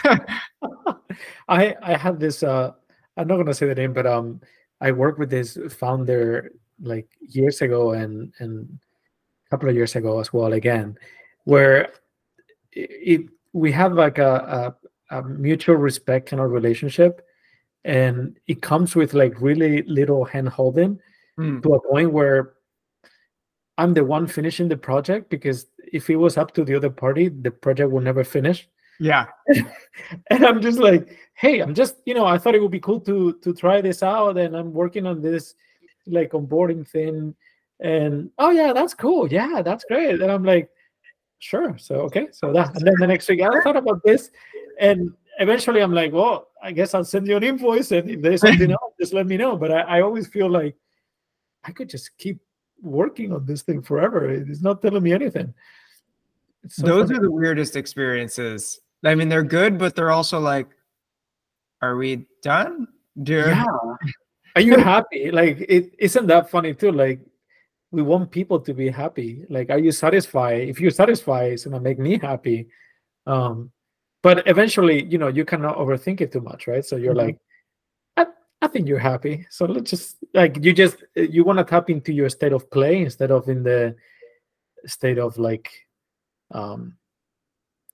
I 1.48 1.76
I 1.82 1.96
had 1.96 2.20
this 2.20 2.44
uh 2.44 2.72
I'm 3.16 3.28
not 3.28 3.38
gonna 3.38 3.54
say 3.54 3.68
the 3.68 3.76
name, 3.76 3.94
but 3.94 4.06
um 4.06 4.42
I 4.82 4.92
worked 4.92 5.20
with 5.20 5.30
this 5.30 5.58
founder 5.70 6.52
like 6.82 7.08
years 7.22 7.62
ago 7.62 7.92
and 7.92 8.34
and 8.40 8.80
a 9.46 9.50
couple 9.50 9.70
of 9.70 9.76
years 9.76 9.96
ago 9.96 10.20
as 10.20 10.34
well 10.34 10.54
again, 10.54 10.98
where 11.46 11.90
it 12.72 13.30
we 13.58 13.72
have 13.72 13.94
like 13.94 14.18
a, 14.20 14.76
a, 15.12 15.18
a 15.18 15.24
mutual 15.24 15.76
respect 15.76 16.30
kind 16.30 16.42
of 16.42 16.52
relationship 16.52 17.22
and 17.86 18.38
it 18.48 18.62
comes 18.62 18.96
with 18.96 19.14
like 19.14 19.34
really 19.42 19.82
little 19.84 20.26
hand 20.26 20.50
holding 20.50 21.00
Hmm. 21.38 21.62
to 21.62 21.76
a 21.76 21.82
point 21.92 22.12
where 22.14 22.54
I'm 23.78 23.94
the 23.94 24.04
one 24.04 24.26
finishing 24.28 24.68
the 24.70 24.78
project 24.78 25.30
because 25.30 25.68
if 25.94 26.10
it 26.10 26.16
was 26.16 26.36
up 26.36 26.52
to 26.56 26.64
the 26.66 26.74
other 26.76 26.90
party, 26.90 27.30
the 27.30 27.52
project 27.52 27.92
will 27.92 28.02
never 28.02 28.24
finish. 28.24 28.68
yeah 29.00 29.28
and 30.32 30.42
I'm 30.46 30.62
just 30.62 30.80
like, 30.80 31.16
hey, 31.36 31.60
I'm 31.62 31.76
just, 31.76 31.98
you 32.06 32.16
know, 32.16 32.26
I 32.26 32.40
thought 32.40 32.56
it 32.56 32.62
would 32.62 32.72
be 32.72 32.80
cool 32.88 33.00
to 33.02 33.34
to 33.44 33.54
try 33.54 33.82
this 33.82 34.02
out, 34.02 34.38
and 34.42 34.56
I'm 34.58 34.74
working 34.74 35.06
on 35.06 35.22
this 35.22 35.54
like 36.08 36.32
onboarding 36.34 36.88
thing, 36.88 37.36
and 37.80 38.32
oh 38.40 38.50
yeah, 38.50 38.74
that's 38.74 38.96
cool, 38.96 39.30
yeah, 39.32 39.62
that's 39.62 39.86
great, 39.86 40.22
and 40.22 40.32
I'm 40.32 40.44
like, 40.44 40.70
sure, 41.40 41.78
so 41.78 42.02
okay, 42.02 42.28
so 42.32 42.52
that, 42.54 42.76
and 42.76 42.86
then 42.86 42.96
the 43.00 43.08
next 43.08 43.30
week, 43.30 43.42
I 43.42 43.62
thought 43.62 43.78
about 43.78 44.02
this, 44.04 44.32
and 44.80 45.14
eventually 45.40 45.82
I'm 45.82 45.94
like, 45.94 46.14
well, 46.14 46.48
I 46.62 46.72
guess 46.72 46.94
I'll 46.94 47.06
send 47.06 47.28
you 47.28 47.38
an 47.38 47.44
invoice, 47.44 47.92
and 47.92 48.10
if 48.10 48.22
there's 48.22 48.42
something 48.42 48.72
else, 48.72 48.94
just 49.00 49.14
let 49.14 49.28
me 49.28 49.38
know. 49.38 49.56
But 49.56 49.72
I, 49.72 49.82
I 49.82 50.02
always 50.02 50.28
feel 50.28 50.50
like 50.50 50.76
I 51.64 51.72
could 51.72 51.90
just 51.90 52.18
keep 52.18 52.40
working 52.82 53.34
on 53.34 53.46
this 53.46 53.64
thing 53.64 53.82
forever. 53.82 54.30
It's 54.30 54.62
not 54.62 54.82
telling 54.82 55.04
me 55.04 55.14
anything. 55.14 55.54
So 56.70 56.86
those 56.86 57.08
funny. 57.08 57.20
are 57.20 57.22
the 57.22 57.32
weirdest 57.32 57.76
experiences 57.76 58.80
i 59.06 59.16
mean 59.16 59.30
they're 59.30 59.44
good 59.44 59.78
but 59.78 59.96
they're 59.96 60.12
also 60.12 60.40
like 60.40 60.68
are 61.82 61.96
we 61.96 62.26
done 62.42 62.88
do 63.22 63.38
yeah 63.38 63.66
are 64.56 64.62
you 64.62 64.78
happy 64.78 65.32
like 65.32 65.66
it 65.70 65.94
isn't 66.00 66.28
that 66.28 66.50
funny 66.50 66.74
too 66.74 66.92
like 66.92 67.20
we 67.92 68.02
want 68.02 68.32
people 68.32 68.60
to 68.60 68.74
be 68.74 68.90
happy. 68.90 69.46
Like 69.50 69.70
are 69.70 69.80
you 69.80 69.92
satisfied? 69.92 70.68
If 70.70 70.80
you're 70.80 70.92
satisfied 70.92 71.54
it's 71.54 71.66
gonna 71.66 71.80
make 71.80 72.00
me 72.00 72.18
happy. 72.18 72.68
Um 73.26 73.72
but 74.24 74.48
eventually 74.48 75.06
you 75.06 75.18
know 75.18 75.28
you 75.30 75.46
cannot 75.46 75.78
overthink 75.78 76.22
it 76.22 76.32
too 76.32 76.42
much 76.42 76.68
right? 76.68 76.86
So 76.86 76.96
you're 76.98 77.14
Mhm. 77.14 77.26
like 77.26 77.38
I, 78.18 78.26
I 78.62 78.68
think 78.68 78.88
you're 78.88 79.00
happy. 79.00 79.46
So 79.50 79.66
let's 79.66 79.90
just 79.92 80.18
like 80.34 80.58
you 80.64 80.74
just 80.74 80.98
you 81.16 81.44
want 81.44 81.60
to 81.60 81.66
tap 81.66 81.90
into 81.90 82.12
your 82.14 82.30
state 82.30 82.54
of 82.54 82.70
play 82.72 83.02
instead 83.02 83.32
of 83.32 83.48
in 83.48 83.64
the 83.64 83.96
state 84.86 85.18
of 85.18 85.38
like 85.38 85.70
um 86.52 86.98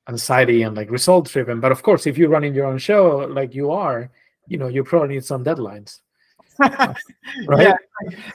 anxiety 0.09 0.63
and 0.63 0.75
like 0.75 0.91
result 0.91 1.29
driven 1.29 1.59
but 1.61 1.71
of 1.71 1.81
course 1.81 2.05
if 2.05 2.17
you're 2.17 2.29
running 2.29 2.53
your 2.53 2.65
own 2.65 2.77
show 2.77 3.19
like 3.31 3.55
you 3.55 3.71
are 3.71 4.11
you 4.47 4.57
know 4.57 4.67
you 4.67 4.83
probably 4.83 5.15
need 5.15 5.23
some 5.23 5.45
deadlines 5.45 5.99
right 6.59 6.95
Yeah, 7.59 7.73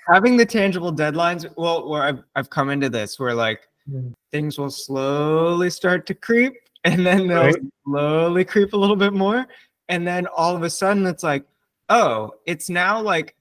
having 0.09 0.37
the 0.37 0.47
tangible 0.47 0.93
deadlines 0.93 1.47
well 1.57 1.89
where 1.89 2.03
I've, 2.03 2.23
I've 2.37 2.51
come 2.51 2.71
into 2.71 2.89
this 2.89 3.19
where 3.19 3.35
like 3.35 3.63
Mm. 3.91 4.13
things 4.33 4.59
will 4.59 4.69
slowly 4.71 5.71
start 5.71 6.05
to 6.09 6.15
creep 6.15 6.53
and 6.85 7.07
then 7.07 7.27
they'll 7.27 7.45
Right. 7.45 7.57
slowly 7.87 8.45
creep 8.45 8.75
a 8.75 8.77
little 8.77 8.97
bit 8.97 9.15
more 9.15 9.47
and 9.89 10.07
then 10.07 10.27
all 10.37 10.55
of 10.55 10.63
a 10.63 10.69
sudden 10.69 11.07
it's 11.07 11.23
like 11.23 11.45
oh 11.89 12.33
it's 12.45 12.69
now 12.69 13.01
like 13.01 13.35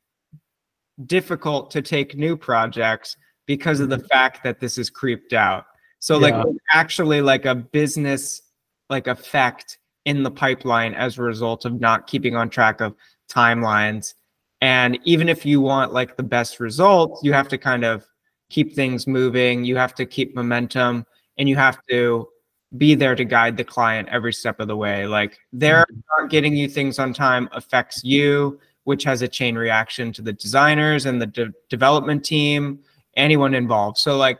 difficult 1.06 1.70
to 1.72 1.82
take 1.82 2.16
new 2.16 2.38
projects 2.38 3.18
because 3.46 3.82
of 3.82 3.90
the 3.90 4.00
fact 4.00 4.42
that 4.44 4.60
this 4.62 4.78
is 4.78 4.90
creeped 4.90 5.34
out 5.34 5.66
so 6.00 6.18
like 6.18 6.34
Yeah. 6.34 6.44
there's 6.46 6.58
actually 6.72 7.22
like 7.22 7.46
a 7.46 7.54
business 7.56 8.42
like 8.90 9.08
effect 9.08 9.80
in 10.06 10.24
the 10.24 10.32
pipeline 10.32 10.94
as 10.94 11.18
a 11.18 11.22
result 11.24 11.66
of 11.66 11.80
not 11.82 12.08
keeping 12.08 12.38
on 12.38 12.50
track 12.50 12.80
of 12.80 12.96
timelines 13.30 14.14
and 14.62 14.98
even 15.04 15.30
if 15.30 15.46
you 15.46 15.62
want 15.62 15.94
like 15.94 16.16
the 16.18 16.24
best 16.24 16.60
results 16.60 17.22
you 17.24 17.34
have 17.34 17.48
to 17.48 17.58
kind 17.58 17.84
of 17.84 18.06
keep 18.50 18.74
things 18.74 19.08
moving 19.08 19.64
you 19.64 19.76
have 19.76 19.94
to 19.94 20.06
keep 20.06 20.36
momentum 20.36 21.06
and 21.38 21.48
you 21.48 21.56
have 21.56 21.80
to 21.90 22.28
be 22.76 22.96
there 22.96 23.16
to 23.16 23.24
guide 23.24 23.56
the 23.56 23.64
client 23.64 24.10
every 24.10 24.34
step 24.34 24.60
of 24.60 24.68
the 24.68 24.76
way. 24.76 25.08
Like 25.08 25.40
they're 25.54 25.86
mm-hmm. 25.86 26.24
not 26.24 26.30
getting 26.30 26.56
you 26.56 26.68
things 26.68 27.00
on 27.00 27.14
time 27.14 27.48
affects 27.52 28.04
you 28.04 28.60
which 28.84 29.04
has 29.04 29.22
a 29.22 29.28
chain 29.28 29.58
reaction 29.58 30.14
to 30.14 30.22
the 30.22 30.32
designers 30.32 31.06
and 31.06 31.22
the 31.22 31.26
de- 31.28 31.54
development 31.70 32.24
team 32.24 32.80
anyone 33.16 33.54
involved. 33.54 33.98
So 33.98 34.18
like 34.18 34.40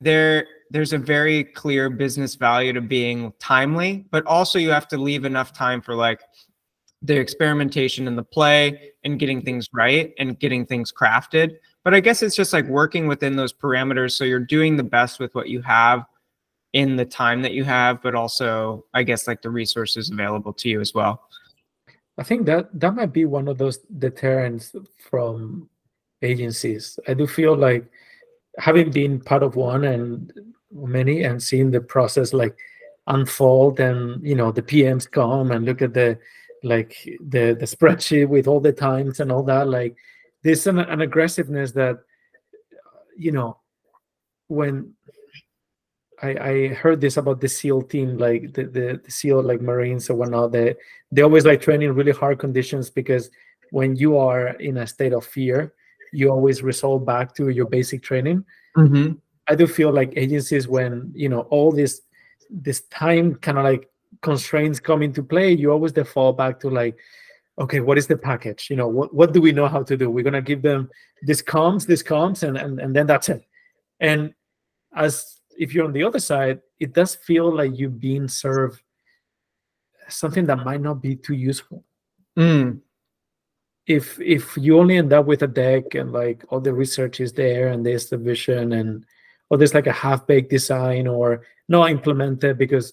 there 0.00 0.46
there's 0.70 0.92
a 0.92 0.98
very 0.98 1.44
clear 1.44 1.90
business 1.90 2.34
value 2.34 2.72
to 2.72 2.80
being 2.80 3.32
timely 3.38 4.06
but 4.10 4.24
also 4.26 4.58
you 4.58 4.70
have 4.70 4.88
to 4.88 4.98
leave 4.98 5.24
enough 5.24 5.52
time 5.52 5.80
for 5.80 5.94
like 5.94 6.20
the 7.02 7.16
experimentation 7.16 8.06
and 8.06 8.16
the 8.16 8.22
play 8.22 8.92
and 9.04 9.18
getting 9.18 9.40
things 9.40 9.68
right 9.72 10.12
and 10.18 10.38
getting 10.38 10.66
things 10.66 10.92
crafted 10.92 11.56
but 11.82 11.94
i 11.94 12.00
guess 12.00 12.22
it's 12.22 12.36
just 12.36 12.52
like 12.52 12.66
working 12.66 13.06
within 13.06 13.36
those 13.36 13.52
parameters 13.52 14.12
so 14.12 14.24
you're 14.24 14.38
doing 14.38 14.76
the 14.76 14.82
best 14.82 15.18
with 15.18 15.34
what 15.34 15.48
you 15.48 15.62
have 15.62 16.04
in 16.72 16.96
the 16.96 17.04
time 17.04 17.42
that 17.42 17.52
you 17.52 17.64
have, 17.64 18.00
but 18.02 18.14
also, 18.14 18.84
I 18.94 19.02
guess, 19.02 19.26
like 19.26 19.42
the 19.42 19.50
resources 19.50 20.10
available 20.10 20.52
to 20.54 20.68
you 20.68 20.80
as 20.80 20.94
well. 20.94 21.22
I 22.18 22.22
think 22.22 22.46
that 22.46 22.68
that 22.78 22.94
might 22.94 23.12
be 23.12 23.24
one 23.24 23.48
of 23.48 23.58
those 23.58 23.78
deterrents 23.98 24.74
from 24.98 25.68
agencies. 26.22 26.98
I 27.08 27.14
do 27.14 27.26
feel 27.26 27.56
like 27.56 27.86
having 28.58 28.90
been 28.90 29.20
part 29.20 29.42
of 29.42 29.56
one 29.56 29.84
and 29.84 30.32
many 30.70 31.24
and 31.24 31.42
seeing 31.42 31.70
the 31.70 31.80
process 31.80 32.32
like 32.32 32.56
unfold 33.06 33.80
and 33.80 34.22
you 34.24 34.34
know 34.34 34.52
the 34.52 34.62
PMs 34.62 35.10
come 35.10 35.50
and 35.50 35.64
look 35.64 35.82
at 35.82 35.94
the 35.94 36.18
like 36.62 36.94
the 37.20 37.56
the 37.58 37.66
spreadsheet 37.66 38.28
with 38.28 38.46
all 38.46 38.60
the 38.60 38.72
times 38.72 39.20
and 39.20 39.32
all 39.32 39.42
that 39.42 39.68
like 39.68 39.96
there's 40.42 40.66
an, 40.66 40.78
an 40.78 41.00
aggressiveness 41.00 41.72
that 41.72 41.98
you 43.16 43.32
know 43.32 43.58
when 44.48 44.94
I, 46.22 46.28
I 46.28 46.68
heard 46.68 47.00
this 47.00 47.16
about 47.16 47.40
the 47.40 47.48
SEAL 47.48 47.82
team, 47.82 48.18
like 48.18 48.52
the, 48.52 48.64
the, 48.64 49.00
the 49.02 49.10
SEAL 49.10 49.42
like 49.42 49.62
Marines 49.62 50.10
or 50.10 50.16
whatnot. 50.16 50.52
They 50.52 50.74
they 51.10 51.22
always 51.22 51.46
like 51.46 51.62
train 51.62 51.82
in 51.82 51.94
really 51.94 52.12
hard 52.12 52.38
conditions 52.38 52.90
because 52.90 53.30
when 53.70 53.96
you 53.96 54.18
are 54.18 54.48
in 54.48 54.78
a 54.78 54.86
state 54.86 55.12
of 55.12 55.24
fear, 55.24 55.72
you 56.12 56.30
always 56.30 56.62
resort 56.62 57.06
back 57.06 57.34
to 57.36 57.48
your 57.48 57.66
basic 57.66 58.02
training. 58.02 58.44
Mm-hmm. 58.76 59.14
I 59.48 59.54
do 59.54 59.66
feel 59.66 59.92
like 59.92 60.12
agencies 60.16 60.68
when 60.68 61.10
you 61.14 61.28
know 61.28 61.42
all 61.42 61.72
this 61.72 62.02
this 62.50 62.82
time 62.82 63.36
kind 63.36 63.58
of 63.58 63.64
like 63.64 63.89
constraints 64.22 64.80
come 64.80 65.02
into 65.02 65.22
play, 65.22 65.52
you 65.52 65.70
always 65.70 65.92
default 65.92 66.36
back 66.36 66.60
to 66.60 66.70
like, 66.70 66.96
okay, 67.58 67.80
what 67.80 67.98
is 67.98 68.06
the 68.06 68.16
package? 68.16 68.68
You 68.70 68.76
know, 68.76 68.88
what 68.88 69.14
what 69.14 69.32
do 69.32 69.40
we 69.40 69.52
know 69.52 69.68
how 69.68 69.82
to 69.82 69.96
do? 69.96 70.10
We're 70.10 70.24
gonna 70.24 70.42
give 70.42 70.62
them 70.62 70.90
this 71.22 71.42
comes, 71.42 71.86
this 71.86 72.02
comes, 72.02 72.42
and 72.42 72.56
and, 72.56 72.80
and 72.80 72.94
then 72.94 73.06
that's 73.06 73.28
it. 73.28 73.44
And 74.00 74.34
as 74.94 75.40
if 75.58 75.74
you're 75.74 75.84
on 75.84 75.92
the 75.92 76.04
other 76.04 76.20
side, 76.20 76.60
it 76.78 76.94
does 76.94 77.14
feel 77.14 77.54
like 77.54 77.72
you're 77.74 77.90
being 77.90 78.28
served 78.28 78.82
something 80.08 80.46
that 80.46 80.64
might 80.64 80.80
not 80.80 81.00
be 81.02 81.16
too 81.16 81.34
useful. 81.34 81.84
Mm. 82.38 82.80
If 83.86 84.20
if 84.20 84.56
you 84.56 84.78
only 84.78 84.96
end 84.96 85.12
up 85.12 85.26
with 85.26 85.42
a 85.42 85.46
deck 85.46 85.94
and 85.94 86.12
like 86.12 86.44
all 86.48 86.60
the 86.60 86.72
research 86.72 87.20
is 87.20 87.32
there 87.32 87.68
and 87.68 87.84
there's 87.84 88.08
the 88.08 88.16
vision 88.16 88.72
and 88.72 89.04
or 89.48 89.58
there's 89.58 89.74
like 89.74 89.88
a 89.88 89.92
half-baked 89.92 90.50
design 90.50 91.08
or 91.08 91.42
not 91.68 91.90
implemented 91.90 92.56
because 92.56 92.92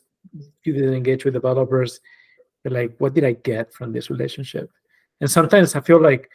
you 0.64 0.74
didn't 0.74 0.94
engage 0.94 1.26
with 1.26 1.34
developers, 1.34 2.00
like, 2.66 2.96
what 2.98 3.14
did 3.14 3.24
I 3.24 3.34
get 3.34 3.74
from 3.74 3.94
this 3.94 4.10
relationship? 4.10 4.70
And 5.22 5.32
sometimes 5.32 5.76
I 5.76 5.82
feel 5.82 6.02
like 6.02 6.30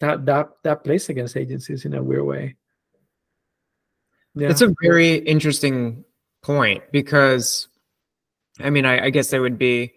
that 0.00 0.26
that 0.26 0.48
that 0.62 0.82
plays 0.82 1.08
against 1.08 1.36
agencies 1.36 1.84
in 1.84 1.94
a 1.94 2.02
weird 2.02 2.24
way. 2.24 2.56
Yeah. 4.34 4.48
That's 4.48 4.62
a 4.62 4.74
very 4.82 5.16
interesting 5.16 6.04
point 6.42 6.82
because, 6.90 7.68
I 8.58 8.70
mean, 8.70 8.84
I, 8.84 9.04
I 9.06 9.10
guess 9.10 9.30
there 9.30 9.42
would 9.42 9.58
be, 9.58 9.92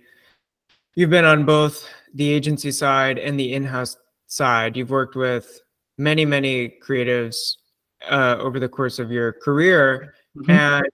you've 0.96 1.10
been 1.10 1.26
on 1.26 1.46
both 1.46 1.88
the 2.14 2.32
agency 2.32 2.72
side 2.72 3.18
and 3.18 3.40
the 3.40 3.54
in-house 3.54 3.98
side. 4.28 4.78
You've 4.78 4.92
worked 4.92 5.16
with 5.16 5.60
many, 5.98 6.26
many 6.26 6.76
creatives 6.88 7.56
uh, 8.08 8.38
over 8.40 8.60
the 8.60 8.70
course 8.70 9.00
of 9.00 9.12
your 9.12 9.34
career. 9.34 10.14
Mm-hmm. 10.38 10.52
And 10.52 10.86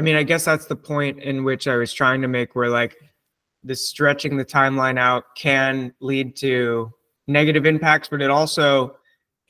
I 0.00 0.02
mean, 0.02 0.16
I 0.16 0.22
guess 0.22 0.46
that's 0.46 0.64
the 0.64 0.76
point 0.76 1.18
in 1.18 1.44
which 1.44 1.68
I 1.68 1.76
was 1.76 1.92
trying 1.92 2.22
to 2.22 2.26
make 2.26 2.56
where 2.56 2.70
like 2.70 2.96
the 3.62 3.76
stretching 3.76 4.38
the 4.38 4.46
timeline 4.46 4.98
out 4.98 5.24
can 5.36 5.92
lead 6.00 6.36
to 6.36 6.90
negative 7.26 7.66
impacts, 7.66 8.08
but 8.08 8.22
it 8.22 8.30
also 8.30 8.96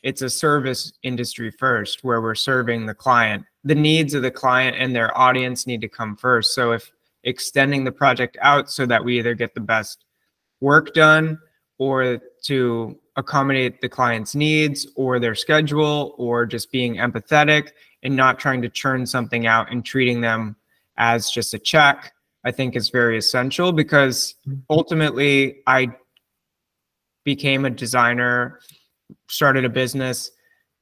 it's 0.02 0.22
a 0.22 0.28
service 0.28 0.92
industry 1.04 1.52
first 1.52 2.02
where 2.02 2.20
we're 2.20 2.34
serving 2.34 2.84
the 2.84 2.94
client. 2.94 3.44
The 3.62 3.76
needs 3.76 4.12
of 4.12 4.22
the 4.22 4.32
client 4.32 4.76
and 4.76 4.92
their 4.92 5.16
audience 5.16 5.68
need 5.68 5.82
to 5.82 5.88
come 5.88 6.16
first. 6.16 6.52
So 6.52 6.72
if 6.72 6.90
extending 7.22 7.84
the 7.84 7.92
project 7.92 8.36
out 8.40 8.72
so 8.72 8.86
that 8.86 9.04
we 9.04 9.20
either 9.20 9.34
get 9.34 9.54
the 9.54 9.60
best 9.60 10.04
work 10.60 10.94
done 10.94 11.38
or 11.78 12.18
to 12.46 12.98
accommodate 13.14 13.80
the 13.80 13.88
client's 13.88 14.34
needs 14.34 14.88
or 14.96 15.20
their 15.20 15.36
schedule 15.36 16.16
or 16.18 16.44
just 16.44 16.72
being 16.72 16.96
empathetic 16.96 17.68
and 18.02 18.16
not 18.16 18.38
trying 18.38 18.62
to 18.62 18.68
churn 18.68 19.06
something 19.06 19.46
out 19.46 19.70
and 19.70 19.84
treating 19.84 20.20
them 20.20 20.56
as 20.96 21.30
just 21.30 21.54
a 21.54 21.58
check 21.58 22.12
i 22.44 22.50
think 22.50 22.76
is 22.76 22.88
very 22.90 23.18
essential 23.18 23.72
because 23.72 24.34
mm-hmm. 24.46 24.60
ultimately 24.70 25.62
i 25.66 25.88
became 27.24 27.64
a 27.64 27.70
designer 27.70 28.60
started 29.28 29.64
a 29.64 29.68
business 29.68 30.30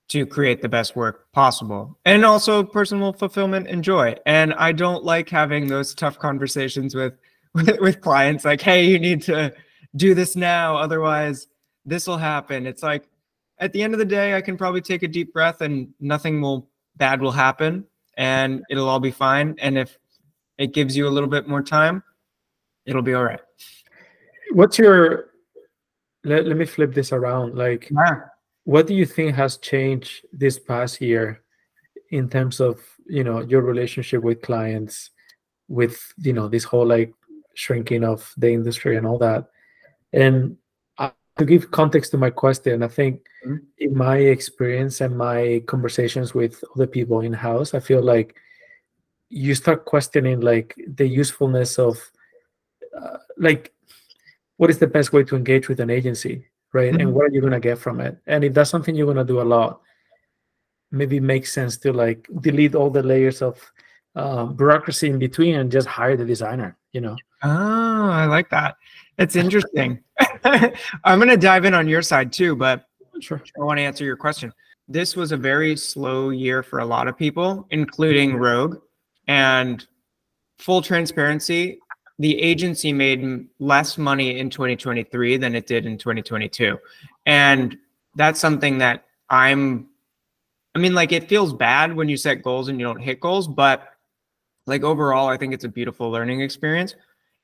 to 0.08 0.24
create 0.24 0.62
the 0.62 0.68
best 0.68 0.96
work 0.96 1.30
possible 1.32 1.98
and 2.04 2.24
also 2.24 2.62
personal 2.62 3.12
fulfillment 3.12 3.66
and 3.68 3.84
joy 3.84 4.14
and 4.26 4.54
i 4.54 4.72
don't 4.72 5.04
like 5.04 5.28
having 5.28 5.66
those 5.66 5.94
tough 5.94 6.18
conversations 6.18 6.94
with 6.94 7.14
with, 7.54 7.80
with 7.80 8.00
clients 8.00 8.44
like 8.44 8.60
hey 8.60 8.84
you 8.84 8.98
need 8.98 9.22
to 9.22 9.52
do 9.96 10.14
this 10.14 10.36
now 10.36 10.76
otherwise 10.76 11.48
this 11.86 12.06
will 12.06 12.18
happen 12.18 12.66
it's 12.66 12.82
like 12.82 13.08
at 13.58 13.72
the 13.72 13.82
end 13.82 13.94
of 13.94 13.98
the 13.98 14.04
day 14.04 14.34
i 14.34 14.40
can 14.40 14.56
probably 14.56 14.82
take 14.82 15.02
a 15.02 15.08
deep 15.08 15.32
breath 15.32 15.62
and 15.62 15.88
nothing 15.98 16.40
will 16.40 16.68
bad 16.98 17.20
will 17.20 17.32
happen 17.32 17.84
and 18.16 18.62
it'll 18.70 18.88
all 18.88 19.00
be 19.00 19.10
fine. 19.10 19.54
And 19.58 19.78
if 19.78 19.96
it 20.58 20.74
gives 20.74 20.96
you 20.96 21.08
a 21.08 21.10
little 21.10 21.28
bit 21.28 21.48
more 21.48 21.62
time 21.62 22.02
it'll 22.88 23.02
be 23.02 23.14
all 23.14 23.24
right. 23.24 23.40
What's 24.52 24.78
your 24.78 25.26
let, 26.24 26.46
let 26.46 26.56
me 26.56 26.64
flip 26.64 26.94
this 26.94 27.12
around. 27.12 27.54
Like 27.54 27.90
yeah. 27.90 28.20
what 28.64 28.86
do 28.86 28.94
you 28.94 29.04
think 29.04 29.34
has 29.36 29.58
changed 29.58 30.24
this 30.32 30.58
past 30.58 31.00
year 31.00 31.42
in 32.10 32.28
terms 32.28 32.60
of 32.60 32.80
you 33.06 33.22
know 33.22 33.40
your 33.42 33.60
relationship 33.60 34.22
with 34.22 34.42
clients 34.42 35.10
with 35.68 36.00
you 36.16 36.32
know 36.32 36.48
this 36.48 36.64
whole 36.64 36.86
like 36.86 37.12
shrinking 37.54 38.04
of 38.04 38.32
the 38.38 38.50
industry 38.50 38.96
and 38.96 39.06
all 39.06 39.18
that? 39.18 39.44
And 40.12 40.56
to 41.38 41.44
give 41.44 41.70
context 41.70 42.10
to 42.10 42.18
my 42.18 42.30
question 42.30 42.82
i 42.82 42.88
think 42.88 43.20
mm-hmm. 43.46 43.56
in 43.78 43.96
my 43.96 44.16
experience 44.16 45.00
and 45.00 45.16
my 45.16 45.62
conversations 45.66 46.34
with 46.34 46.62
other 46.74 46.86
people 46.86 47.20
in 47.20 47.32
house 47.32 47.74
i 47.74 47.80
feel 47.80 48.02
like 48.02 48.34
you 49.30 49.54
start 49.54 49.84
questioning 49.84 50.40
like 50.40 50.74
the 50.96 51.06
usefulness 51.06 51.78
of 51.78 51.98
uh, 52.96 53.18
like 53.36 53.72
what 54.56 54.70
is 54.70 54.78
the 54.78 54.86
best 54.86 55.12
way 55.12 55.22
to 55.24 55.36
engage 55.36 55.68
with 55.68 55.80
an 55.80 55.90
agency, 55.90 56.46
right? 56.72 56.92
Mm-hmm. 56.92 57.00
And 57.00 57.14
what 57.14 57.26
are 57.26 57.32
you 57.32 57.40
going 57.40 57.52
to 57.52 57.60
get 57.60 57.78
from 57.78 58.00
it? 58.00 58.18
And 58.26 58.44
if 58.44 58.54
that's 58.54 58.70
something 58.70 58.94
you're 58.94 59.06
going 59.06 59.16
to 59.16 59.24
do 59.24 59.40
a 59.40 59.42
lot, 59.42 59.80
maybe 60.90 61.18
it 61.18 61.22
makes 61.22 61.52
sense 61.52 61.76
to 61.78 61.92
like 61.92 62.28
delete 62.40 62.74
all 62.74 62.90
the 62.90 63.02
layers 63.02 63.40
of 63.40 63.60
uh, 64.16 64.46
bureaucracy 64.46 65.08
in 65.08 65.18
between 65.18 65.54
and 65.54 65.70
just 65.70 65.86
hire 65.86 66.16
the 66.16 66.24
designer, 66.24 66.76
you 66.92 67.00
know? 67.00 67.16
Oh, 67.42 68.10
I 68.10 68.26
like 68.26 68.50
that. 68.50 68.76
It's 69.18 69.36
interesting. 69.36 70.00
I'm 70.44 71.18
going 71.18 71.28
to 71.28 71.36
dive 71.36 71.64
in 71.64 71.74
on 71.74 71.88
your 71.88 72.02
side 72.02 72.32
too, 72.32 72.54
but 72.54 72.86
sure. 73.20 73.42
I 73.60 73.64
want 73.64 73.78
to 73.78 73.82
answer 73.82 74.04
your 74.04 74.16
question. 74.16 74.52
This 74.86 75.16
was 75.16 75.32
a 75.32 75.36
very 75.36 75.76
slow 75.76 76.30
year 76.30 76.62
for 76.62 76.78
a 76.78 76.84
lot 76.84 77.08
of 77.08 77.16
people, 77.16 77.66
including 77.70 78.36
Rogue. 78.36 78.78
And 79.26 79.86
full 80.58 80.80
transparency, 80.80 81.80
the 82.18 82.40
agency 82.40 82.92
made 82.92 83.48
less 83.58 83.98
money 83.98 84.38
in 84.38 84.50
2023 84.50 85.36
than 85.36 85.54
it 85.54 85.66
did 85.66 85.84
in 85.84 85.98
2022. 85.98 86.78
And 87.26 87.76
that's 88.14 88.40
something 88.40 88.78
that 88.78 89.04
I'm, 89.28 89.88
I 90.74 90.78
mean, 90.78 90.94
like 90.94 91.12
it 91.12 91.28
feels 91.28 91.52
bad 91.52 91.94
when 91.94 92.08
you 92.08 92.16
set 92.16 92.42
goals 92.42 92.68
and 92.68 92.80
you 92.80 92.86
don't 92.86 93.00
hit 93.00 93.20
goals, 93.20 93.46
but 93.46 93.88
like 94.66 94.82
overall, 94.82 95.28
I 95.28 95.36
think 95.36 95.54
it's 95.54 95.64
a 95.64 95.68
beautiful 95.68 96.10
learning 96.10 96.40
experience. 96.40 96.94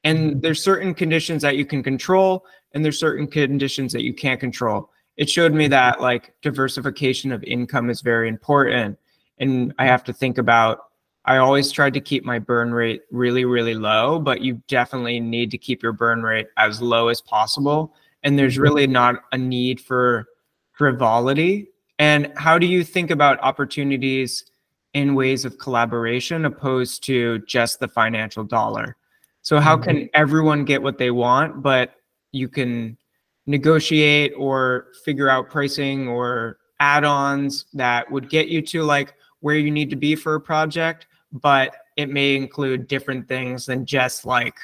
And 0.04 0.18
mm-hmm. 0.18 0.40
there's 0.40 0.62
certain 0.62 0.94
conditions 0.94 1.42
that 1.42 1.56
you 1.56 1.66
can 1.66 1.82
control, 1.82 2.44
and 2.72 2.84
there's 2.84 2.98
certain 2.98 3.26
conditions 3.26 3.92
that 3.92 4.02
you 4.02 4.14
can't 4.14 4.38
control. 4.38 4.90
It 5.16 5.30
showed 5.30 5.54
me 5.54 5.68
that 5.68 6.00
like 6.00 6.34
diversification 6.42 7.32
of 7.32 7.42
income 7.44 7.88
is 7.90 8.00
very 8.00 8.28
important. 8.28 8.98
And 9.38 9.72
I 9.78 9.86
have 9.86 10.04
to 10.04 10.12
think 10.12 10.38
about 10.38 10.80
I 11.26 11.38
always 11.38 11.72
tried 11.72 11.94
to 11.94 12.00
keep 12.00 12.24
my 12.24 12.38
burn 12.38 12.72
rate 12.74 13.02
really, 13.10 13.46
really 13.46 13.74
low, 13.74 14.18
but 14.18 14.42
you 14.42 14.60
definitely 14.68 15.20
need 15.20 15.50
to 15.52 15.58
keep 15.58 15.82
your 15.82 15.92
burn 15.92 16.22
rate 16.22 16.48
as 16.58 16.82
low 16.82 17.08
as 17.08 17.22
possible. 17.22 17.94
And 18.22 18.38
there's 18.38 18.54
mm-hmm. 18.54 18.62
really 18.62 18.86
not 18.86 19.22
a 19.32 19.38
need 19.38 19.80
for 19.80 20.26
frivolity. 20.72 21.68
And 21.98 22.30
how 22.36 22.58
do 22.58 22.66
you 22.66 22.84
think 22.84 23.10
about 23.10 23.40
opportunities 23.40 24.44
in 24.92 25.14
ways 25.14 25.44
of 25.44 25.58
collaboration 25.58 26.44
opposed 26.44 27.04
to 27.04 27.38
just 27.40 27.80
the 27.80 27.88
financial 27.88 28.44
dollar? 28.44 28.96
So, 29.44 29.60
how 29.60 29.76
can 29.76 29.96
mm-hmm. 29.96 30.06
everyone 30.14 30.64
get 30.64 30.82
what 30.82 30.98
they 30.98 31.12
want, 31.12 31.62
but 31.62 31.94
you 32.32 32.48
can 32.48 32.98
negotiate 33.46 34.32
or 34.36 34.88
figure 35.04 35.28
out 35.28 35.48
pricing 35.48 36.08
or 36.08 36.58
add 36.80 37.04
ons 37.04 37.66
that 37.74 38.10
would 38.10 38.28
get 38.28 38.48
you 38.48 38.60
to 38.62 38.82
like 38.82 39.14
where 39.40 39.56
you 39.56 39.70
need 39.70 39.90
to 39.90 39.96
be 39.96 40.16
for 40.16 40.34
a 40.34 40.40
project? 40.40 41.06
but 41.34 41.74
it 41.96 42.08
may 42.08 42.36
include 42.36 42.86
different 42.86 43.28
things 43.28 43.66
than 43.66 43.84
just 43.84 44.24
like 44.24 44.54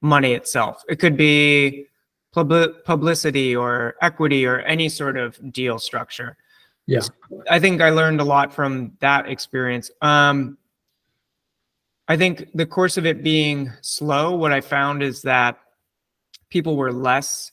money 0.00 0.32
itself. 0.32 0.82
It 0.88 0.96
could 0.96 1.16
be 1.16 1.86
pub- 2.32 2.84
publicity 2.84 3.54
or 3.54 3.94
equity 4.00 4.46
or 4.46 4.60
any 4.60 4.88
sort 4.88 5.16
of 5.16 5.38
deal 5.52 5.78
structure. 5.78 6.36
Yeah. 6.86 7.02
I 7.50 7.60
think 7.60 7.82
I 7.82 7.90
learned 7.90 8.20
a 8.20 8.24
lot 8.24 8.52
from 8.52 8.92
that 9.00 9.28
experience. 9.28 9.90
Um, 10.00 10.56
I 12.10 12.16
think 12.16 12.48
the 12.54 12.66
course 12.66 12.96
of 12.96 13.06
it 13.06 13.22
being 13.22 13.70
slow, 13.82 14.34
what 14.34 14.50
I 14.50 14.62
found 14.62 15.00
is 15.00 15.22
that 15.22 15.60
people 16.50 16.76
were 16.76 16.92
less 16.92 17.52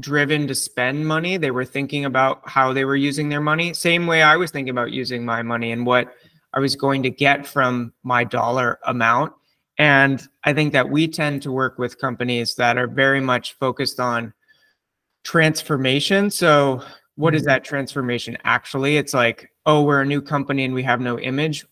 driven 0.00 0.46
to 0.46 0.54
spend 0.54 1.08
money. 1.08 1.36
They 1.36 1.50
were 1.50 1.64
thinking 1.64 2.04
about 2.04 2.48
how 2.48 2.72
they 2.72 2.84
were 2.84 2.94
using 2.94 3.30
their 3.30 3.40
money, 3.40 3.74
same 3.74 4.06
way 4.06 4.22
I 4.22 4.36
was 4.36 4.52
thinking 4.52 4.70
about 4.70 4.92
using 4.92 5.24
my 5.24 5.42
money 5.42 5.72
and 5.72 5.84
what 5.84 6.14
I 6.52 6.60
was 6.60 6.76
going 6.76 7.02
to 7.02 7.10
get 7.10 7.44
from 7.44 7.92
my 8.04 8.22
dollar 8.22 8.78
amount. 8.86 9.32
And 9.78 10.22
I 10.44 10.52
think 10.52 10.72
that 10.72 10.88
we 10.88 11.08
tend 11.08 11.42
to 11.42 11.50
work 11.50 11.76
with 11.76 11.98
companies 11.98 12.54
that 12.54 12.78
are 12.78 12.86
very 12.86 13.20
much 13.20 13.54
focused 13.54 13.98
on 13.98 14.32
transformation. 15.24 16.30
So, 16.30 16.84
what 17.16 17.34
is 17.34 17.42
mm-hmm. 17.42 17.48
that 17.48 17.64
transformation 17.64 18.38
actually? 18.44 18.96
It's 18.96 19.12
like, 19.12 19.50
oh, 19.66 19.82
we're 19.82 20.02
a 20.02 20.06
new 20.06 20.22
company 20.22 20.62
and 20.62 20.72
we 20.72 20.84
have 20.84 21.00
no 21.00 21.18
image. 21.18 21.66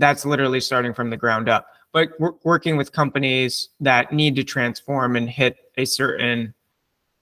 That's 0.00 0.24
literally 0.24 0.60
starting 0.60 0.92
from 0.92 1.10
the 1.10 1.16
ground 1.16 1.48
up. 1.48 1.66
But 1.92 2.10
we're 2.18 2.32
working 2.44 2.76
with 2.76 2.92
companies 2.92 3.68
that 3.80 4.12
need 4.12 4.36
to 4.36 4.44
transform 4.44 5.16
and 5.16 5.28
hit 5.28 5.56
a 5.76 5.84
certain 5.84 6.54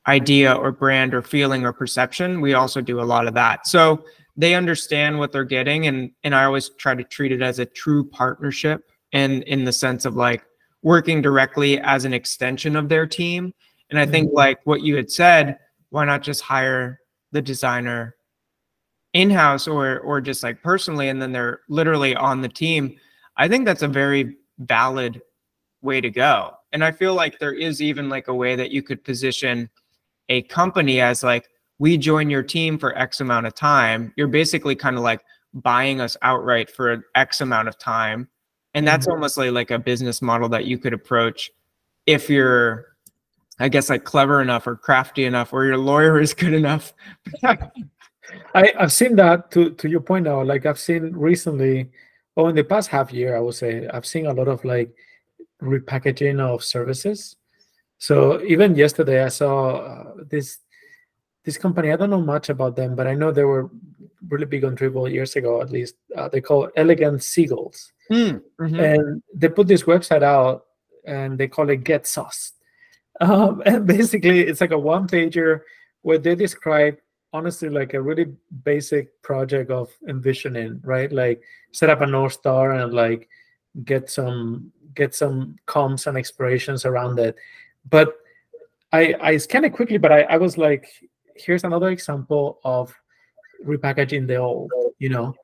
idea 0.08 0.54
or 0.54 0.72
brand 0.72 1.14
or 1.14 1.22
feeling 1.22 1.64
or 1.64 1.72
perception, 1.72 2.40
we 2.40 2.54
also 2.54 2.80
do 2.80 3.00
a 3.00 3.02
lot 3.02 3.28
of 3.28 3.34
that. 3.34 3.66
So 3.66 4.04
they 4.36 4.54
understand 4.54 5.18
what 5.18 5.32
they're 5.32 5.44
getting 5.44 5.86
and 5.86 6.10
and 6.24 6.34
I 6.34 6.44
always 6.44 6.70
try 6.70 6.94
to 6.94 7.04
treat 7.04 7.30
it 7.30 7.42
as 7.42 7.58
a 7.58 7.66
true 7.66 8.04
partnership 8.08 8.90
and 9.12 9.42
in 9.44 9.64
the 9.64 9.72
sense 9.72 10.04
of 10.04 10.16
like 10.16 10.44
working 10.82 11.20
directly 11.20 11.78
as 11.80 12.04
an 12.04 12.14
extension 12.14 12.74
of 12.74 12.88
their 12.88 13.06
team. 13.06 13.52
And 13.90 13.98
I 13.98 14.06
think 14.06 14.28
mm-hmm. 14.28 14.36
like 14.36 14.60
what 14.64 14.82
you 14.82 14.96
had 14.96 15.10
said, 15.10 15.58
why 15.90 16.04
not 16.04 16.22
just 16.22 16.40
hire 16.40 17.00
the 17.32 17.42
designer 17.42 18.16
in-house 19.18 19.66
or 19.66 19.98
or 20.00 20.20
just 20.20 20.44
like 20.44 20.62
personally 20.62 21.08
and 21.08 21.20
then 21.20 21.32
they're 21.32 21.60
literally 21.68 22.14
on 22.14 22.40
the 22.40 22.48
team. 22.48 22.96
I 23.36 23.48
think 23.48 23.64
that's 23.64 23.82
a 23.82 23.88
very 23.88 24.36
valid 24.58 25.20
way 25.82 26.00
to 26.00 26.10
go. 26.10 26.54
And 26.72 26.84
I 26.84 26.92
feel 26.92 27.14
like 27.14 27.38
there 27.38 27.52
is 27.52 27.82
even 27.82 28.08
like 28.08 28.28
a 28.28 28.34
way 28.34 28.54
that 28.54 28.70
you 28.70 28.82
could 28.82 29.02
position 29.02 29.68
a 30.28 30.42
company 30.42 31.00
as 31.00 31.24
like 31.24 31.48
we 31.78 31.96
join 31.96 32.30
your 32.30 32.42
team 32.44 32.78
for 32.78 32.96
X 32.96 33.20
amount 33.20 33.46
of 33.46 33.54
time, 33.54 34.12
you're 34.16 34.28
basically 34.28 34.76
kind 34.76 34.96
of 34.96 35.02
like 35.02 35.22
buying 35.52 36.00
us 36.00 36.16
outright 36.22 36.70
for 36.70 36.92
an 36.92 37.02
X 37.16 37.40
amount 37.40 37.66
of 37.66 37.76
time. 37.78 38.28
And 38.74 38.86
that's 38.86 39.06
mm-hmm. 39.06 39.14
almost 39.14 39.36
like, 39.36 39.50
like 39.50 39.70
a 39.72 39.78
business 39.78 40.22
model 40.22 40.48
that 40.50 40.66
you 40.66 40.78
could 40.78 40.92
approach 40.92 41.50
if 42.06 42.30
you're, 42.30 42.86
I 43.58 43.68
guess, 43.68 43.90
like 43.90 44.04
clever 44.04 44.40
enough 44.40 44.66
or 44.66 44.76
crafty 44.76 45.24
enough 45.24 45.52
or 45.52 45.64
your 45.64 45.78
lawyer 45.78 46.20
is 46.20 46.34
good 46.34 46.54
enough. 46.54 46.92
I, 48.54 48.72
I've 48.78 48.92
seen 48.92 49.16
that 49.16 49.50
to, 49.52 49.70
to 49.70 49.88
your 49.88 50.00
point 50.00 50.24
now. 50.24 50.42
Like 50.42 50.66
I've 50.66 50.78
seen 50.78 51.12
recently, 51.12 51.90
or 52.36 52.50
in 52.50 52.56
the 52.56 52.64
past 52.64 52.88
half 52.88 53.12
year, 53.12 53.36
I 53.36 53.40
would 53.40 53.54
say, 53.54 53.86
I've 53.88 54.06
seen 54.06 54.26
a 54.26 54.32
lot 54.32 54.48
of 54.48 54.64
like 54.64 54.94
repackaging 55.62 56.40
of 56.40 56.62
services. 56.62 57.36
So 57.98 58.40
even 58.42 58.76
yesterday, 58.76 59.24
I 59.24 59.28
saw 59.28 59.76
uh, 59.76 60.14
this 60.30 60.58
this 61.44 61.56
company, 61.56 61.90
I 61.92 61.96
don't 61.96 62.10
know 62.10 62.20
much 62.20 62.50
about 62.50 62.76
them, 62.76 62.94
but 62.94 63.06
I 63.06 63.14
know 63.14 63.32
they 63.32 63.44
were 63.44 63.70
really 64.28 64.44
big 64.44 64.64
on 64.64 64.76
Dribbble 64.76 65.10
years 65.10 65.34
ago, 65.36 65.62
at 65.62 65.70
least. 65.70 65.94
Uh, 66.14 66.28
they 66.28 66.42
call 66.42 66.68
Elegant 66.76 67.22
Seagulls. 67.22 67.92
Mm, 68.10 68.42
mm-hmm. 68.60 68.80
And 68.80 69.22
they 69.34 69.48
put 69.48 69.66
this 69.66 69.84
website 69.84 70.22
out 70.22 70.66
and 71.06 71.38
they 71.38 71.48
call 71.48 71.70
it 71.70 71.84
Get 71.84 72.06
Sauce. 72.06 72.52
Um, 73.20 73.64
and 73.66 73.84
basically, 73.84 74.42
it's 74.42 74.60
like 74.60 74.70
a 74.70 74.78
one 74.78 75.08
pager 75.08 75.62
where 76.02 76.18
they 76.18 76.36
describe, 76.36 76.98
honestly, 77.32 77.68
like 77.68 77.94
a 77.94 78.02
really 78.02 78.26
basic 78.64 79.20
project 79.22 79.70
of 79.70 79.90
envisioning, 80.08 80.80
right? 80.84 81.12
Like 81.12 81.42
set 81.72 81.90
up 81.90 82.00
a 82.00 82.06
North 82.06 82.32
Star 82.34 82.72
and 82.72 82.92
like 82.92 83.28
get 83.84 84.10
some 84.10 84.72
get 84.94 85.14
some 85.14 85.56
comms 85.66 86.06
and 86.06 86.16
explorations 86.16 86.84
around 86.84 87.18
it. 87.18 87.36
But 87.88 88.16
I 88.92 89.14
I 89.20 89.36
scanned 89.36 89.66
it 89.66 89.74
quickly, 89.74 89.98
but 89.98 90.12
I, 90.12 90.22
I 90.22 90.36
was 90.36 90.56
like, 90.58 90.88
here's 91.36 91.64
another 91.64 91.90
example 91.90 92.58
of 92.64 92.94
repackaging 93.64 94.26
the 94.26 94.36
old, 94.36 94.70
you 94.98 95.08
know, 95.08 95.34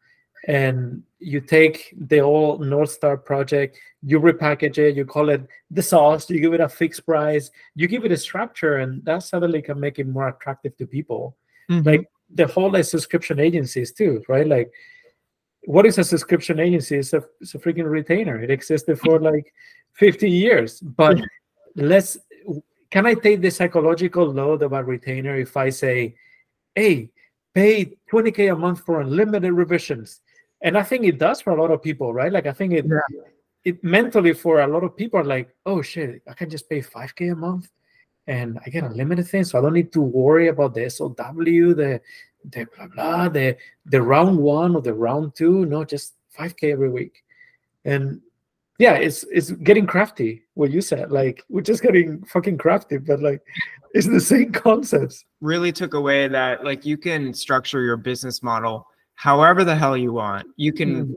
and 0.46 1.02
you 1.18 1.40
take 1.40 1.94
the 1.96 2.20
old 2.20 2.60
North 2.60 2.90
Star 2.90 3.16
project, 3.16 3.78
you 4.02 4.20
repackage 4.20 4.78
it, 4.78 4.96
you 4.96 5.04
call 5.04 5.28
it 5.30 5.46
the 5.70 5.82
sauce, 5.82 6.28
you 6.30 6.40
give 6.40 6.54
it 6.54 6.60
a 6.60 6.68
fixed 6.68 7.04
price, 7.06 7.50
you 7.74 7.88
give 7.88 8.04
it 8.04 8.12
a 8.12 8.16
structure, 8.16 8.78
and 8.78 9.04
that 9.04 9.22
suddenly 9.22 9.62
can 9.62 9.80
make 9.80 9.98
it 9.98 10.06
more 10.06 10.28
attractive 10.28 10.76
to 10.76 10.86
people. 10.86 11.36
Mm-hmm. 11.70 11.88
Like 11.88 12.10
the 12.32 12.46
whole 12.46 12.70
like 12.70 12.84
subscription 12.84 13.38
agencies 13.38 13.92
too, 13.92 14.22
right? 14.28 14.46
Like 14.46 14.70
what 15.66 15.86
is 15.86 15.98
a 15.98 16.04
subscription 16.04 16.60
agency? 16.60 16.96
It's 16.96 17.12
a, 17.12 17.24
it's 17.40 17.54
a 17.54 17.58
freaking 17.58 17.90
retainer. 17.90 18.40
It 18.40 18.50
existed 18.50 18.98
for 18.98 19.18
like 19.30 19.52
50 19.94 20.30
years. 20.30 20.80
But 20.80 21.20
let's 21.76 22.18
can 22.90 23.06
I 23.06 23.14
take 23.14 23.40
the 23.40 23.50
psychological 23.50 24.24
load 24.24 24.62
of 24.62 24.72
a 24.72 24.84
retainer 24.84 25.36
if 25.36 25.56
I 25.56 25.70
say, 25.70 26.14
hey, 26.74 27.10
pay 27.52 27.96
20K 28.12 28.52
a 28.52 28.56
month 28.56 28.84
for 28.84 29.00
unlimited 29.00 29.52
revisions? 29.52 30.20
And 30.60 30.78
I 30.78 30.82
think 30.82 31.04
it 31.04 31.18
does 31.18 31.40
for 31.40 31.50
a 31.50 31.60
lot 31.60 31.72
of 31.72 31.82
people, 31.82 32.14
right? 32.14 32.32
Like 32.32 32.46
I 32.46 32.52
think 32.52 32.72
it 32.72 32.86
yeah. 32.86 33.00
it 33.64 33.82
mentally 33.82 34.32
for 34.32 34.60
a 34.60 34.66
lot 34.66 34.84
of 34.84 34.96
people 34.96 35.18
are 35.18 35.24
like, 35.24 35.54
oh 35.66 35.82
shit, 35.82 36.22
I 36.28 36.34
can 36.34 36.48
just 36.48 36.68
pay 36.68 36.80
5K 36.80 37.32
a 37.32 37.34
month 37.34 37.68
and 38.26 38.58
I 38.64 38.70
get 38.70 38.84
unlimited 38.84 39.28
things. 39.28 39.50
So 39.50 39.58
I 39.58 39.62
don't 39.62 39.74
need 39.74 39.92
to 39.92 40.00
worry 40.00 40.48
about 40.48 40.74
the 40.74 40.88
SOW, 40.88 41.14
the 41.14 42.00
the 42.50 42.66
blah 42.76 42.86
blah, 42.88 43.28
the 43.28 43.56
the 43.86 44.02
round 44.02 44.38
one 44.38 44.74
or 44.76 44.82
the 44.82 44.94
round 44.94 45.34
two. 45.34 45.66
No, 45.66 45.84
just 45.84 46.14
5K 46.38 46.72
every 46.72 46.90
week. 46.90 47.22
And 47.84 48.20
yeah, 48.78 48.94
it's 48.94 49.24
it's 49.30 49.50
getting 49.50 49.86
crafty. 49.86 50.42
What 50.54 50.70
you 50.70 50.80
said, 50.80 51.12
like 51.12 51.42
we're 51.48 51.62
just 51.62 51.82
getting 51.82 52.24
fucking 52.24 52.58
crafty, 52.58 52.98
but 52.98 53.20
like 53.20 53.42
it's 53.94 54.08
the 54.08 54.20
same 54.20 54.52
concepts. 54.52 55.24
Really 55.40 55.72
took 55.72 55.94
away 55.94 56.28
that 56.28 56.64
like 56.64 56.84
you 56.84 56.96
can 56.96 57.32
structure 57.34 57.82
your 57.82 57.96
business 57.96 58.42
model 58.42 58.86
however 59.14 59.64
the 59.64 59.76
hell 59.76 59.96
you 59.96 60.12
want. 60.12 60.46
You 60.56 60.72
can 60.72 61.06
mm. 61.06 61.14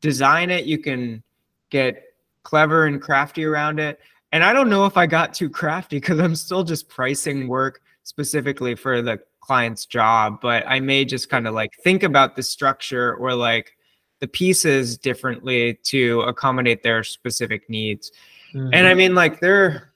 design 0.00 0.50
it. 0.50 0.64
You 0.64 0.78
can 0.78 1.22
get 1.70 2.02
clever 2.42 2.86
and 2.86 3.00
crafty 3.00 3.44
around 3.44 3.80
it. 3.80 4.00
And 4.34 4.42
I 4.42 4.52
don't 4.52 4.68
know 4.68 4.84
if 4.84 4.96
I 4.96 5.06
got 5.06 5.32
too 5.32 5.48
crafty 5.48 5.98
because 5.98 6.18
I'm 6.18 6.34
still 6.34 6.64
just 6.64 6.88
pricing 6.88 7.46
work 7.46 7.82
specifically 8.02 8.74
for 8.74 9.00
the 9.00 9.20
client's 9.38 9.86
job, 9.86 10.40
but 10.42 10.64
I 10.66 10.80
may 10.80 11.04
just 11.04 11.30
kind 11.30 11.46
of 11.46 11.54
like 11.54 11.72
think 11.84 12.02
about 12.02 12.34
the 12.34 12.42
structure 12.42 13.14
or 13.14 13.32
like 13.32 13.76
the 14.18 14.26
pieces 14.26 14.98
differently 14.98 15.78
to 15.84 16.22
accommodate 16.22 16.82
their 16.82 17.04
specific 17.04 17.70
needs. 17.70 18.10
Mm-hmm. 18.52 18.70
And 18.72 18.88
I 18.88 18.90
mm-hmm. 18.90 18.98
mean, 18.98 19.14
like 19.14 19.38
there, 19.38 19.92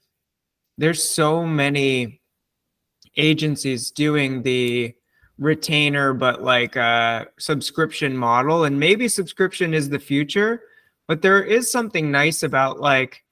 there's 0.76 1.02
so 1.02 1.44
many 1.44 2.20
agencies 3.16 3.90
doing 3.90 4.44
the 4.44 4.94
retainer, 5.38 6.12
but 6.14 6.44
like 6.44 6.76
a 6.76 7.26
subscription 7.40 8.16
model. 8.16 8.62
And 8.62 8.78
maybe 8.78 9.08
subscription 9.08 9.74
is 9.74 9.88
the 9.88 9.98
future, 9.98 10.62
but 11.08 11.22
there 11.22 11.42
is 11.42 11.72
something 11.72 12.12
nice 12.12 12.44
about 12.44 12.78
like 12.78 13.24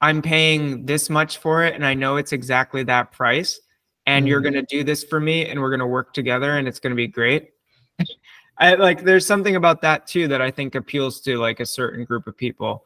I'm 0.00 0.22
paying 0.22 0.86
this 0.86 1.10
much 1.10 1.38
for 1.38 1.64
it 1.64 1.74
and 1.74 1.84
I 1.84 1.94
know 1.94 2.16
it's 2.16 2.32
exactly 2.32 2.82
that 2.84 3.12
price 3.12 3.60
and 4.06 4.22
mm-hmm. 4.22 4.28
you're 4.28 4.40
going 4.40 4.54
to 4.54 4.62
do 4.62 4.82
this 4.82 5.04
for 5.04 5.20
me 5.20 5.46
and 5.46 5.60
we're 5.60 5.70
going 5.70 5.80
to 5.80 5.86
work 5.86 6.14
together 6.14 6.56
and 6.56 6.66
it's 6.66 6.80
going 6.80 6.92
to 6.92 6.96
be 6.96 7.06
great. 7.08 7.50
I 8.58 8.74
like 8.74 9.04
there's 9.04 9.26
something 9.26 9.56
about 9.56 9.80
that 9.82 10.06
too 10.06 10.28
that 10.28 10.42
I 10.42 10.50
think 10.50 10.74
appeals 10.74 11.20
to 11.22 11.38
like 11.38 11.60
a 11.60 11.66
certain 11.66 12.04
group 12.04 12.26
of 12.26 12.36
people. 12.36 12.84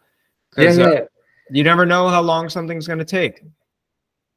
Yeah, 0.57 0.73
yeah. 0.73 0.85
Uh, 0.85 1.05
you 1.51 1.65
never 1.65 1.85
know 1.85 2.09
how 2.09 2.23
long 2.23 2.49
something's 2.49 2.87
going 2.87 3.01
to 3.01 3.05
take. 3.05 3.43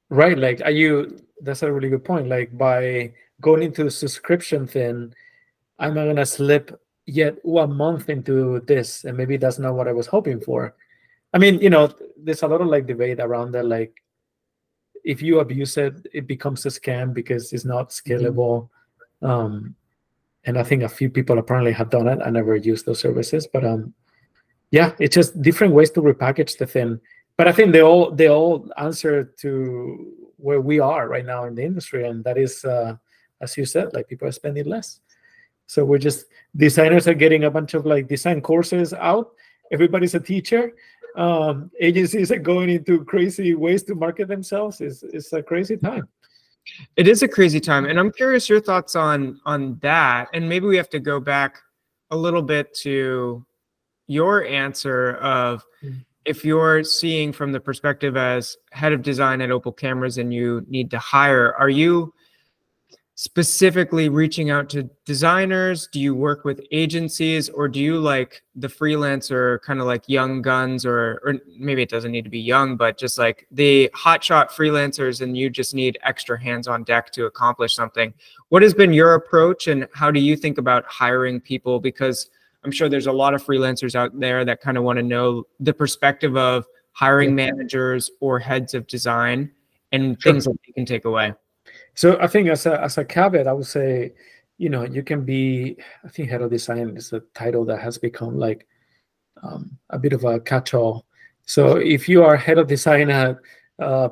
Right. 0.09 0.37
Like, 0.37 0.61
are 0.63 0.71
you? 0.71 1.19
That's 1.41 1.61
a 1.61 1.71
really 1.71 1.89
good 1.89 2.03
point. 2.03 2.27
Like, 2.27 2.57
by 2.57 3.13
going 3.41 3.61
into 3.61 3.83
the 3.83 3.91
subscription 3.91 4.65
thing, 4.65 5.13
I'm 5.79 5.93
not 5.93 6.05
gonna 6.05 6.25
slip 6.25 6.79
yet 7.05 7.35
one 7.43 7.75
month 7.75 8.09
into 8.09 8.61
this, 8.61 9.03
and 9.03 9.15
maybe 9.15 9.37
that's 9.37 9.59
not 9.59 9.75
what 9.75 9.87
I 9.87 9.93
was 9.93 10.07
hoping 10.07 10.39
for. 10.41 10.75
I 11.33 11.37
mean, 11.37 11.59
you 11.59 11.69
know, 11.69 11.93
there's 12.17 12.43
a 12.43 12.47
lot 12.47 12.61
of 12.61 12.67
like 12.67 12.87
debate 12.87 13.19
around 13.19 13.51
that. 13.51 13.65
Like, 13.65 13.93
if 15.03 15.21
you 15.21 15.39
abuse 15.39 15.77
it, 15.77 16.07
it 16.13 16.27
becomes 16.27 16.65
a 16.65 16.69
scam 16.69 17.13
because 17.13 17.53
it's 17.53 17.65
not 17.65 17.89
mm-hmm. 17.89 18.11
scalable. 18.13 18.69
Mm-hmm. 19.21 19.25
Um, 19.25 19.75
and 20.45 20.57
I 20.57 20.63
think 20.63 20.83
a 20.83 20.89
few 20.89 21.09
people 21.09 21.37
apparently 21.37 21.73
have 21.73 21.89
done 21.89 22.07
it. 22.07 22.19
I 22.23 22.29
never 22.29 22.55
used 22.55 22.85
those 22.85 22.99
services, 22.99 23.47
but 23.51 23.65
um, 23.65 23.93
yeah, 24.71 24.93
it's 24.99 25.15
just 25.15 25.41
different 25.41 25.73
ways 25.73 25.91
to 25.91 26.01
repackage 26.01 26.57
the 26.57 26.65
thing. 26.65 26.99
But 27.37 27.47
I 27.47 27.51
think 27.51 27.71
they 27.71 27.81
all 27.81 28.11
they 28.11 28.29
all 28.29 28.69
answer 28.77 29.25
to 29.41 30.13
where 30.37 30.61
we 30.61 30.79
are 30.79 31.07
right 31.07 31.25
now 31.25 31.45
in 31.45 31.55
the 31.55 31.63
industry, 31.63 32.07
and 32.07 32.23
that 32.23 32.37
is, 32.37 32.63
uh, 32.65 32.95
as 33.41 33.57
you 33.57 33.65
said, 33.65 33.93
like 33.93 34.07
people 34.07 34.27
are 34.27 34.31
spending 34.31 34.65
less. 34.65 35.01
So 35.67 35.83
we're 35.83 35.99
just 35.99 36.25
designers 36.55 37.07
are 37.07 37.13
getting 37.13 37.43
a 37.43 37.51
bunch 37.51 37.73
of 37.73 37.85
like 37.85 38.07
design 38.07 38.41
courses 38.41 38.93
out. 38.93 39.31
Everybody's 39.71 40.15
a 40.15 40.19
teacher. 40.19 40.71
Um, 41.17 41.71
agencies 41.81 42.31
are 42.31 42.37
going 42.39 42.69
into 42.69 43.03
crazy 43.03 43.55
ways 43.55 43.83
to 43.83 43.95
market 43.95 44.27
themselves. 44.27 44.79
It's, 44.81 45.01
it's 45.03 45.33
a 45.33 45.41
crazy 45.41 45.75
time. 45.75 46.07
It 46.95 47.07
is 47.07 47.23
a 47.23 47.27
crazy 47.27 47.59
time, 47.59 47.85
and 47.85 47.99
I'm 47.99 48.11
curious 48.11 48.47
your 48.49 48.59
thoughts 48.59 48.95
on 48.95 49.39
on 49.45 49.79
that. 49.81 50.27
And 50.33 50.47
maybe 50.47 50.67
we 50.67 50.77
have 50.77 50.89
to 50.89 50.99
go 50.99 51.19
back 51.19 51.59
a 52.11 52.17
little 52.17 52.41
bit 52.41 52.73
to 52.83 53.45
your 54.07 54.45
answer 54.45 55.15
of 55.15 55.63
Mm. 55.83 56.05
if 56.25 56.43
you're 56.43 56.83
seeing 56.83 57.31
from 57.31 57.51
the 57.51 57.59
perspective 57.59 58.17
as 58.17 58.57
head 58.71 58.91
of 58.93 59.01
design 59.01 59.41
at 59.41 59.49
Opal 59.51 59.71
Cameras 59.71 60.17
and 60.17 60.33
you 60.33 60.65
need 60.67 60.91
to 60.91 60.99
hire, 60.99 61.53
are 61.57 61.69
you 61.69 62.13
specifically 63.17 64.09
reaching 64.09 64.51
out 64.51 64.69
to 64.69 64.83
designers? 65.03 65.87
Do 65.91 65.99
you 65.99 66.13
work 66.13 66.45
with 66.45 66.61
agencies 66.71 67.49
or 67.49 67.67
do 67.67 67.79
you 67.79 67.97
like 67.97 68.43
the 68.55 68.67
freelancer 68.67 69.59
kind 69.63 69.79
of 69.79 69.87
like 69.87 70.07
young 70.07 70.43
guns 70.43 70.85
or 70.85 71.19
or 71.25 71.33
maybe 71.57 71.81
it 71.81 71.89
doesn't 71.89 72.11
need 72.11 72.25
to 72.25 72.29
be 72.29 72.39
young, 72.39 72.77
but 72.77 72.95
just 72.95 73.17
like 73.17 73.47
the 73.49 73.89
hotshot 73.95 74.51
freelancers 74.51 75.21
and 75.21 75.35
you 75.35 75.49
just 75.49 75.73
need 75.73 75.97
extra 76.03 76.39
hands 76.39 76.67
on 76.67 76.83
deck 76.83 77.11
to 77.13 77.25
accomplish 77.25 77.73
something? 77.73 78.13
What 78.49 78.61
has 78.61 78.75
been 78.75 78.93
your 78.93 79.15
approach 79.15 79.65
and 79.65 79.87
how 79.95 80.11
do 80.11 80.19
you 80.19 80.35
think 80.35 80.59
about 80.59 80.85
hiring 80.85 81.41
people? 81.41 81.79
Because 81.79 82.29
I'm 82.63 82.71
sure 82.71 82.87
there's 82.87 83.07
a 83.07 83.11
lot 83.11 83.33
of 83.33 83.43
freelancers 83.43 83.95
out 83.95 84.17
there 84.19 84.45
that 84.45 84.61
kind 84.61 84.77
of 84.77 84.83
want 84.83 84.97
to 84.97 85.03
know 85.03 85.47
the 85.59 85.73
perspective 85.73 86.37
of 86.37 86.65
hiring 86.91 87.33
managers 87.33 88.11
or 88.19 88.37
heads 88.37 88.75
of 88.75 88.85
design 88.85 89.49
and 89.91 90.21
Sure. 90.21 90.33
things 90.33 90.45
that 90.45 90.55
they 90.67 90.73
can 90.73 90.85
take 90.85 91.05
away. 91.05 91.33
So 91.97 92.15
I 92.21 92.27
think 92.27 92.47
as 92.47 92.67
a 92.67 92.79
as 92.79 92.99
a 92.99 93.03
caveat, 93.03 93.47
I 93.47 93.53
would 93.53 93.65
say, 93.65 94.13
you 94.59 94.69
know, 94.69 94.83
you 94.83 95.01
can 95.01 95.25
be. 95.25 95.77
I 96.05 96.09
think 96.09 96.29
head 96.29 96.43
of 96.43 96.51
design 96.51 96.95
is 96.95 97.11
a 97.11 97.21
title 97.33 97.65
that 97.65 97.81
has 97.81 97.97
become 97.97 98.37
like 98.37 98.67
um, 99.41 99.75
a 99.89 99.97
bit 99.97 100.13
of 100.13 100.23
a 100.23 100.39
catch-all. 100.39 101.07
So 101.45 101.77
if 101.77 102.07
you 102.07 102.23
are 102.23 102.37
head 102.37 102.59
of 102.59 102.67
design 102.67 103.09
at, 103.09 103.37
uh, 103.79 104.09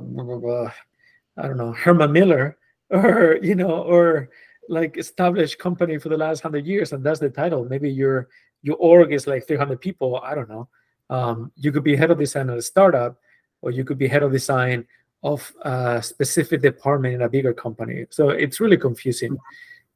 I 1.38 1.48
don't 1.48 1.58
know, 1.58 1.74
Herman 1.74 2.12
Miller, 2.12 2.58
or 2.90 3.38
you 3.44 3.54
know, 3.54 3.84
or 3.84 4.30
like 4.68 4.98
established 4.98 5.60
company 5.60 6.00
for 6.00 6.10
the 6.10 6.18
last 6.18 6.42
hundred 6.42 6.66
years, 6.66 6.92
and 6.92 7.04
that's 7.06 7.20
the 7.20 7.30
title. 7.30 7.66
Maybe 7.66 7.92
your 7.92 8.30
your 8.64 8.78
org 8.78 9.14
is 9.14 9.28
like 9.28 9.46
300 9.46 9.80
people. 9.80 10.20
I 10.24 10.34
don't 10.34 10.50
know. 10.50 10.68
Um, 11.12 11.52
you 11.56 11.72
could 11.72 11.84
be 11.84 11.96
head 11.96 12.10
of 12.10 12.18
design 12.18 12.50
at 12.50 12.58
a 12.58 12.64
startup, 12.64 13.20
or 13.62 13.70
you 13.70 13.86
could 13.86 14.00
be 14.00 14.08
head 14.08 14.24
of 14.24 14.32
design 14.32 14.88
of 15.24 15.52
a 15.64 16.02
specific 16.04 16.62
department 16.62 17.16
in 17.16 17.22
a 17.24 17.30
bigger 17.30 17.54
company. 17.54 18.06
So 18.10 18.30
it's 18.30 18.60
really 18.60 18.78
confusing. 18.78 19.38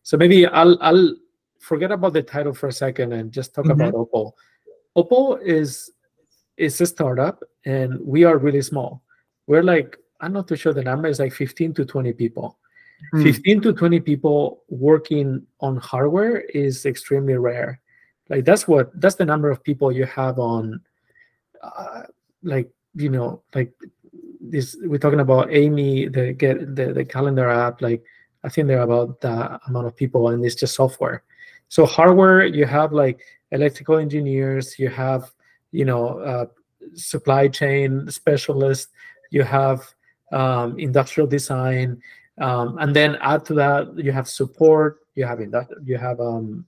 So 0.03 0.17
maybe 0.17 0.47
I'll 0.47 0.77
I'll 0.81 1.15
forget 1.59 1.91
about 1.91 2.13
the 2.13 2.23
title 2.23 2.53
for 2.53 2.67
a 2.67 2.71
second 2.71 3.13
and 3.13 3.31
just 3.31 3.53
talk 3.53 3.65
Mhm. 3.65 3.73
about 3.73 3.93
Opal. 3.93 4.35
Opal 4.95 5.35
is 5.37 5.91
is 6.57 6.81
a 6.81 6.85
startup 6.85 7.43
and 7.65 7.99
we 8.01 8.23
are 8.23 8.37
really 8.37 8.61
small. 8.61 9.03
We're 9.47 9.63
like 9.63 9.97
I'm 10.21 10.33
not 10.33 10.47
too 10.47 10.55
sure 10.55 10.73
the 10.73 10.83
number 10.83 11.07
is 11.07 11.19
like 11.19 11.31
15 11.33 11.73
to 11.75 11.85
20 11.85 12.13
people. 12.13 12.57
Hmm. 13.11 13.23
15 13.23 13.61
to 13.61 13.73
20 13.73 13.99
people 14.01 14.63
working 14.67 15.45
on 15.61 15.77
hardware 15.77 16.41
is 16.53 16.85
extremely 16.85 17.35
rare. 17.35 17.79
Like 18.29 18.45
that's 18.45 18.67
what 18.67 18.91
that's 18.99 19.15
the 19.15 19.25
number 19.25 19.49
of 19.49 19.63
people 19.63 19.91
you 19.91 20.05
have 20.05 20.39
on 20.39 20.81
uh, 21.61 22.03
like 22.43 22.69
you 22.95 23.09
know 23.09 23.41
like 23.53 23.71
this 24.51 24.75
we're 24.81 24.97
talking 24.97 25.19
about 25.19 25.51
Amie 25.51 26.07
the 26.07 26.33
get 26.33 26.75
the, 26.75 26.93
the 26.93 27.05
calendar 27.05 27.49
app 27.49 27.81
like 27.81 28.03
i 28.43 28.49
think 28.49 28.67
there 28.67 28.79
are 28.79 28.83
about 28.83 29.21
that 29.21 29.61
amount 29.67 29.87
of 29.87 29.95
people 29.95 30.29
and 30.29 30.43
it's 30.45 30.55
just 30.55 30.75
software. 30.75 31.23
So 31.69 31.85
hardware 31.85 32.45
you 32.45 32.65
have 32.65 32.91
like 32.93 33.21
electrical 33.51 33.97
engineers 33.97 34.79
you 34.79 34.89
have 34.89 35.31
you 35.71 35.85
know 35.85 36.19
uh, 36.19 36.45
supply 36.95 37.47
chain 37.47 38.09
specialists 38.09 38.91
you 39.29 39.43
have 39.43 39.87
um, 40.31 40.79
industrial 40.79 41.27
design 41.27 42.01
um, 42.39 42.77
and 42.79 42.95
then 42.95 43.17
add 43.21 43.45
to 43.45 43.53
that 43.55 43.93
you 43.97 44.11
have 44.11 44.27
support 44.27 45.05
you 45.15 45.25
have 45.25 45.39
you 45.83 45.97
have 45.97 46.19
um, 46.19 46.65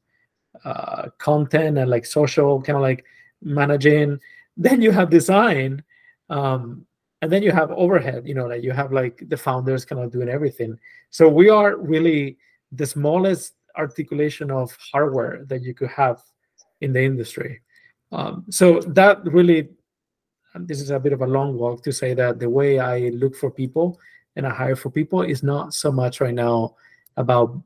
uh, 0.64 1.08
content 1.18 1.78
and 1.78 1.90
like 1.90 2.06
social 2.06 2.62
kind 2.62 2.76
of 2.76 2.82
like 2.82 3.06
managing. 3.42 4.20
Then 4.58 4.82
you 4.82 4.92
have 4.92 5.10
design 5.10 5.84
um, 6.30 6.86
and 7.22 7.32
then 7.32 7.44
you 7.44 7.52
have 7.52 7.72
overhead 7.72 8.28
you 8.28 8.34
know 8.34 8.48
like 8.48 8.64
you 8.64 8.72
have 8.72 8.92
like 8.92 9.24
the 9.28 9.38
founders 9.38 9.86
kind 9.86 10.02
of 10.02 10.12
doing 10.12 10.30
everything. 10.30 10.78
So 11.10 11.28
we 11.28 11.50
are 11.50 11.78
really 11.78 12.38
the 12.72 12.86
smallest 12.86 13.54
articulation 13.78 14.52
of 14.52 14.76
hardware 14.92 15.46
that 15.46 15.62
you 15.62 15.74
could 15.74 15.90
have 15.90 16.22
in 16.82 16.94
the 16.94 17.04
industry. 17.04 17.62
Um, 18.12 18.46
so 18.50 18.82
that 18.82 19.24
really 19.26 19.70
this 20.56 20.82
is 20.82 20.90
a 20.90 21.00
bit 21.00 21.14
of 21.14 21.22
a 21.22 21.28
long 21.28 21.58
walk 21.58 21.82
to 21.84 21.94
say 21.94 22.14
that 22.14 22.38
the 22.38 22.50
way 22.50 22.78
i 22.78 23.08
look 23.14 23.34
for 23.38 23.50
people 23.50 23.98
and 24.36 24.46
i 24.46 24.50
hire 24.50 24.76
for 24.76 24.90
people 24.90 25.22
is 25.22 25.44
not 25.44 25.74
so 25.74 25.90
much 25.90 26.20
right 26.20 26.34
now 26.34 26.76
about 27.16 27.58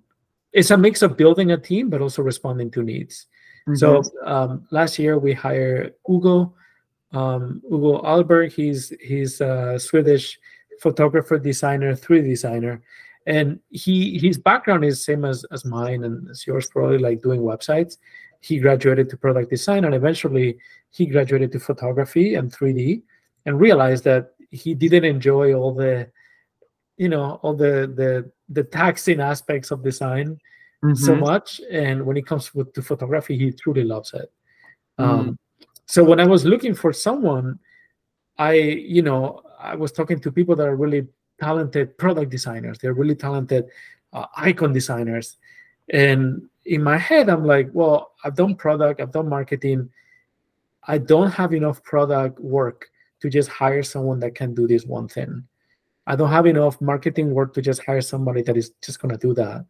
it's 0.56 0.72
a 0.72 0.78
mix 0.78 1.02
of 1.02 1.18
building 1.18 1.52
a 1.52 1.58
team 1.58 1.90
but 1.90 2.02
also 2.02 2.22
responding 2.22 2.72
to 2.72 2.82
needs. 2.82 3.28
So 3.74 4.04
um, 4.24 4.68
last 4.72 4.98
year 5.00 5.18
we 5.18 5.34
hired 5.34 5.96
Ugo, 6.08 6.54
um, 7.16 7.62
Ugo 7.72 8.02
Alberg. 8.04 8.52
He's 8.52 8.94
he's 9.02 9.42
a 9.42 9.80
Swedish 9.80 10.40
photographer, 10.82 11.40
designer, 11.40 11.96
3D 11.96 12.28
designer, 12.28 12.82
and 13.26 13.60
he 13.70 14.20
his 14.20 14.38
background 14.38 14.84
is 14.86 15.04
same 15.04 15.24
as 15.26 15.46
as 15.52 15.64
mine 15.66 16.04
and 16.04 16.30
as 16.30 16.46
yours, 16.46 16.70
probably 16.70 16.98
like 17.00 17.22
doing 17.22 17.42
websites. 17.42 17.98
He 18.42 18.60
graduated 18.60 19.10
to 19.10 19.18
product 19.18 19.50
design 19.50 19.86
and 19.86 19.96
eventually 19.96 20.60
he 20.92 21.06
graduated 21.08 21.52
to 21.54 21.60
photography 21.60 22.36
and 22.36 22.52
3D, 22.52 23.02
and 23.46 23.60
realized 23.60 24.04
that 24.04 24.34
he 24.52 24.76
didn't 24.76 25.04
enjoy 25.06 25.54
all 25.54 25.74
the, 25.74 26.10
you 26.98 27.10
know, 27.10 27.40
all 27.42 27.56
the 27.56 27.92
the 27.96 28.32
the 28.50 28.64
taxing 28.64 29.20
aspects 29.22 29.72
of 29.72 29.84
design 29.84 30.38
so 30.94 31.14
Mhm. 31.16 31.20
much 31.20 31.60
and 31.72 32.06
when 32.06 32.16
it 32.16 32.26
comes 32.28 32.54
with, 32.54 32.72
to 32.74 32.82
photography 32.82 33.36
he 33.38 33.52
truly 33.52 33.84
loves 33.84 34.14
it 34.14 34.32
um, 35.00 35.38
so 35.86 36.04
when 36.04 36.20
i 36.20 36.26
was 36.26 36.46
looking 36.46 36.74
for 36.74 36.92
someone 36.92 37.60
i 38.38 38.54
you 38.54 39.02
know 39.02 39.42
i 39.60 39.76
was 39.76 39.92
talking 39.92 40.20
to 40.20 40.32
people 40.32 40.56
that 40.56 40.68
are 40.68 40.76
really 40.76 41.08
talented 41.40 41.98
product 41.98 42.32
designers. 42.32 42.78
They're 42.78 42.94
really 42.94 43.16
talented 43.16 43.66
uh, 44.14 44.26
icon 44.38 44.74
designers. 44.74 45.38
And 45.90 46.44
in 46.66 46.82
my 46.82 46.98
head 46.98 47.30
i'm 47.30 47.46
like 47.46 47.70
well 47.74 48.14
i've 48.24 48.36
done 48.36 48.56
product 48.56 49.00
i've 49.00 49.12
done 49.12 49.30
marketing. 49.30 49.90
I 50.88 50.98
don't 50.98 51.32
have 51.32 51.54
enough 51.54 51.84
product 51.84 52.40
work 52.40 52.90
to 53.20 53.30
just 53.30 53.50
hire 53.50 53.84
someone 53.84 54.20
that 54.20 54.36
can 54.36 54.54
do 54.54 54.68
this 54.68 54.86
one 54.86 55.08
thing. 55.08 55.44
I 56.08 56.16
don't 56.16 56.30
have 56.30 56.46
enough 56.46 56.80
marketing 56.80 57.32
work 57.32 57.54
to 57.56 57.62
just 57.62 57.84
hire 57.84 58.02
somebody 58.02 58.44
that 58.44 58.56
is 58.56 58.72
just 58.84 59.00
going 59.00 59.12
to 59.12 59.18
do 59.18 59.34
that. 59.34 59.66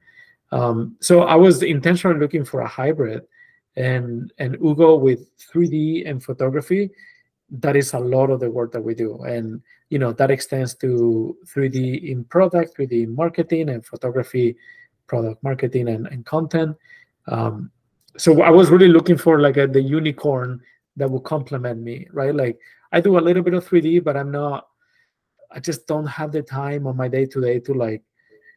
Um, 0.52 0.98
so 1.00 1.22
I 1.22 1.36
was 1.36 1.64
intentionally 1.64 2.20
looking 2.20 2.44
for 2.44 2.62
a 2.62 2.68
hybrid, 2.68 3.24
and 3.76 4.32
and 4.38 4.56
Ugo 4.64 4.96
with 4.96 5.36
3D 5.38 6.08
and 6.08 6.24
photography, 6.24 6.92
that 7.50 7.76
is 7.76 7.94
a 7.94 8.00
lot 8.00 8.30
of 8.30 8.40
the 8.40 8.50
work 8.50 8.72
that 8.72 8.82
we 8.82 8.96
do, 8.96 9.22
and 9.24 9.62
you 9.90 10.00
know 10.00 10.14
that 10.14 10.32
extends 10.32 10.76
to 10.76 11.38
3D 11.46 12.10
in 12.10 12.24
product, 12.26 12.78
3D 12.78 13.04
in 13.04 13.16
marketing, 13.16 13.70
and 13.70 13.86
photography, 13.86 14.56
product 15.08 15.44
marketing 15.44 15.90
and, 15.90 16.08
and 16.08 16.26
content. 16.26 16.76
Um, 17.28 17.72
so 18.18 18.42
I 18.42 18.50
was 18.50 18.70
really 18.70 18.88
looking 18.88 19.18
for 19.18 19.42
like 19.42 19.58
a, 19.58 19.68
the 19.68 19.82
unicorn 19.82 20.62
that 20.96 21.10
will 21.10 21.20
complement 21.20 21.82
me, 21.82 22.08
right? 22.14 22.34
Like 22.34 22.58
I 22.92 23.02
do 23.02 23.18
a 23.18 23.20
little 23.20 23.44
bit 23.44 23.54
of 23.54 23.68
3D, 23.68 24.04
but 24.04 24.16
I'm 24.16 24.32
not. 24.32 24.68
I 25.52 25.60
just 25.60 25.86
don't 25.88 26.08
have 26.08 26.32
the 26.32 26.42
time 26.42 26.88
on 26.88 26.98
my 26.98 27.08
day 27.08 27.26
to 27.26 27.42
day 27.42 27.60
to 27.60 27.74
like 27.74 28.04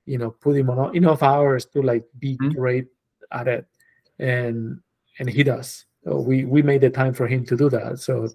you 0.07 0.17
know 0.17 0.31
put 0.31 0.57
him 0.57 0.71
on 0.71 0.97
enough 0.97 1.23
hours 1.23 1.67
to 1.67 1.83
like 1.83 2.05
be 2.19 2.37
Mhm. 2.39 2.55
great 2.55 2.87
at 3.33 3.47
it 3.47 3.67
and 4.19 4.81
and 5.19 5.29
he 5.29 5.43
does. 5.43 5.85
So 6.05 6.21
we 6.21 6.45
we 6.45 6.63
made 6.63 6.81
the 6.81 6.91
time 6.91 7.15
for 7.15 7.27
him 7.27 7.45
to 7.47 7.57
do 7.57 7.69
that. 7.71 7.99
So 8.01 8.29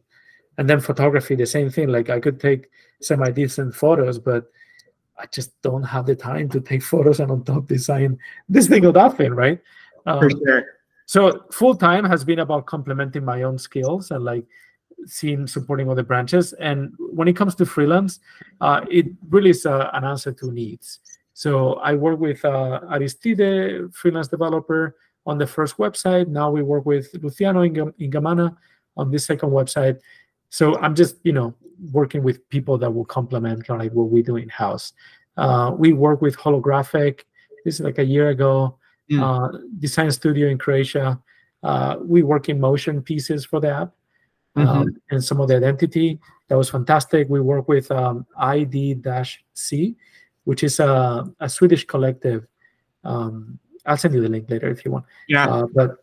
and 0.57 0.69
then 0.69 0.79
photography 0.79 1.35
the 1.35 1.45
same 1.45 1.69
thing. 1.69 1.89
Like 1.89 2.09
i 2.09 2.19
could 2.19 2.39
take 2.39 2.69
semi 3.01 3.29
decent 3.31 3.75
photos 3.75 4.17
but 4.17 4.49
i 5.19 5.25
just 5.27 5.61
don't 5.61 5.83
have 5.83 6.05
the 6.05 6.15
time 6.15 6.47
to 6.49 6.61
take 6.61 6.81
photos 6.93 7.19
and 7.19 7.31
on 7.31 7.43
top 7.43 7.67
design 7.67 8.17
this 8.47 8.67
thing 8.67 8.85
or 8.85 8.93
that 8.93 9.17
thing 9.17 9.33
right? 9.33 9.59
Um, 10.05 10.19
For 10.19 10.29
sure. 10.29 10.65
so 11.05 11.45
full 11.51 11.75
time 11.75 12.05
has 12.05 12.23
been 12.23 12.39
about 12.39 12.65
complementing 12.65 13.23
my 13.25 13.43
own 13.43 13.57
skills 13.57 14.11
and 14.11 14.23
like 14.23 14.45
seeing 15.05 15.47
supporting 15.47 15.89
other 15.89 16.03
branches. 16.03 16.53
And 16.53 16.93
when 16.97 17.27
it 17.27 17.35
comes 17.35 17.55
to 17.55 17.65
freelance 17.65 18.19
uh, 18.61 18.81
it 18.89 19.07
really 19.29 19.49
is 19.49 19.65
uh, 19.65 19.89
an 19.93 20.05
answer 20.05 20.31
to 20.31 20.51
needs. 20.51 20.99
So 21.33 21.75
i 21.75 21.93
work 21.93 22.19
with 22.19 22.43
uh, 22.45 22.79
aristide 22.91 23.93
freelance 23.93 24.27
developer 24.27 24.95
on 25.25 25.37
the 25.37 25.47
first 25.47 25.77
website 25.77 26.27
now 26.27 26.49
we 26.51 26.61
work 26.61 26.85
with 26.85 27.09
luciano 27.21 27.61
Ingam- 27.61 27.93
ingamana 27.99 28.55
on 28.97 29.11
this 29.11 29.25
second 29.25 29.49
website 29.49 29.99
so 30.49 30.77
i'm 30.79 30.95
just 30.95 31.17
you 31.23 31.33
know 31.33 31.53
working 31.91 32.23
with 32.23 32.47
people 32.49 32.77
that 32.77 32.91
will 32.91 33.05
complement 33.05 33.65
kind 33.65 33.81
of 33.81 33.85
like 33.85 33.93
what 33.93 34.09
we 34.09 34.21
do 34.21 34.35
in 34.37 34.49
house 34.49 34.93
uh, 35.37 35.71
we 35.75 35.93
work 35.93 36.21
with 36.21 36.37
holographic 36.37 37.21
this 37.65 37.75
is 37.75 37.81
like 37.81 37.97
a 37.97 38.03
year 38.05 38.29
ago 38.29 38.77
Mm. 39.11 39.19
uh, 39.21 39.59
design 39.79 40.09
studio 40.11 40.47
in 40.47 40.57
Croatia. 40.57 41.19
Uh, 41.61 41.97
we 42.01 42.23
work 42.23 42.47
in 42.47 42.57
motion 42.57 43.01
pieces 43.01 43.45
for 43.45 43.59
the 43.59 43.69
app 43.69 43.91
um, 44.55 44.95
and 45.11 45.21
some 45.21 45.41
of 45.41 45.49
the 45.49 45.57
identity. 45.57 46.19
That 46.47 46.57
was 46.57 46.69
fantastic. 46.69 47.27
We 47.27 47.41
work 47.41 47.67
with 47.67 47.91
um, 47.91 48.25
ID-C, 48.37 49.95
which 50.45 50.63
is 50.63 50.79
a, 50.79 51.29
a 51.41 51.49
Swedish 51.49 51.85
collective. 51.85 52.47
Um, 53.03 53.59
I'll 53.85 53.97
send 53.97 54.13
you 54.13 54.21
the 54.21 54.29
link 54.29 54.49
later 54.49 54.69
if 54.69 54.85
you 54.85 54.91
want. 54.91 55.05
Yeah. 55.27 55.47
Uh, 55.47 55.67
but 55.73 55.97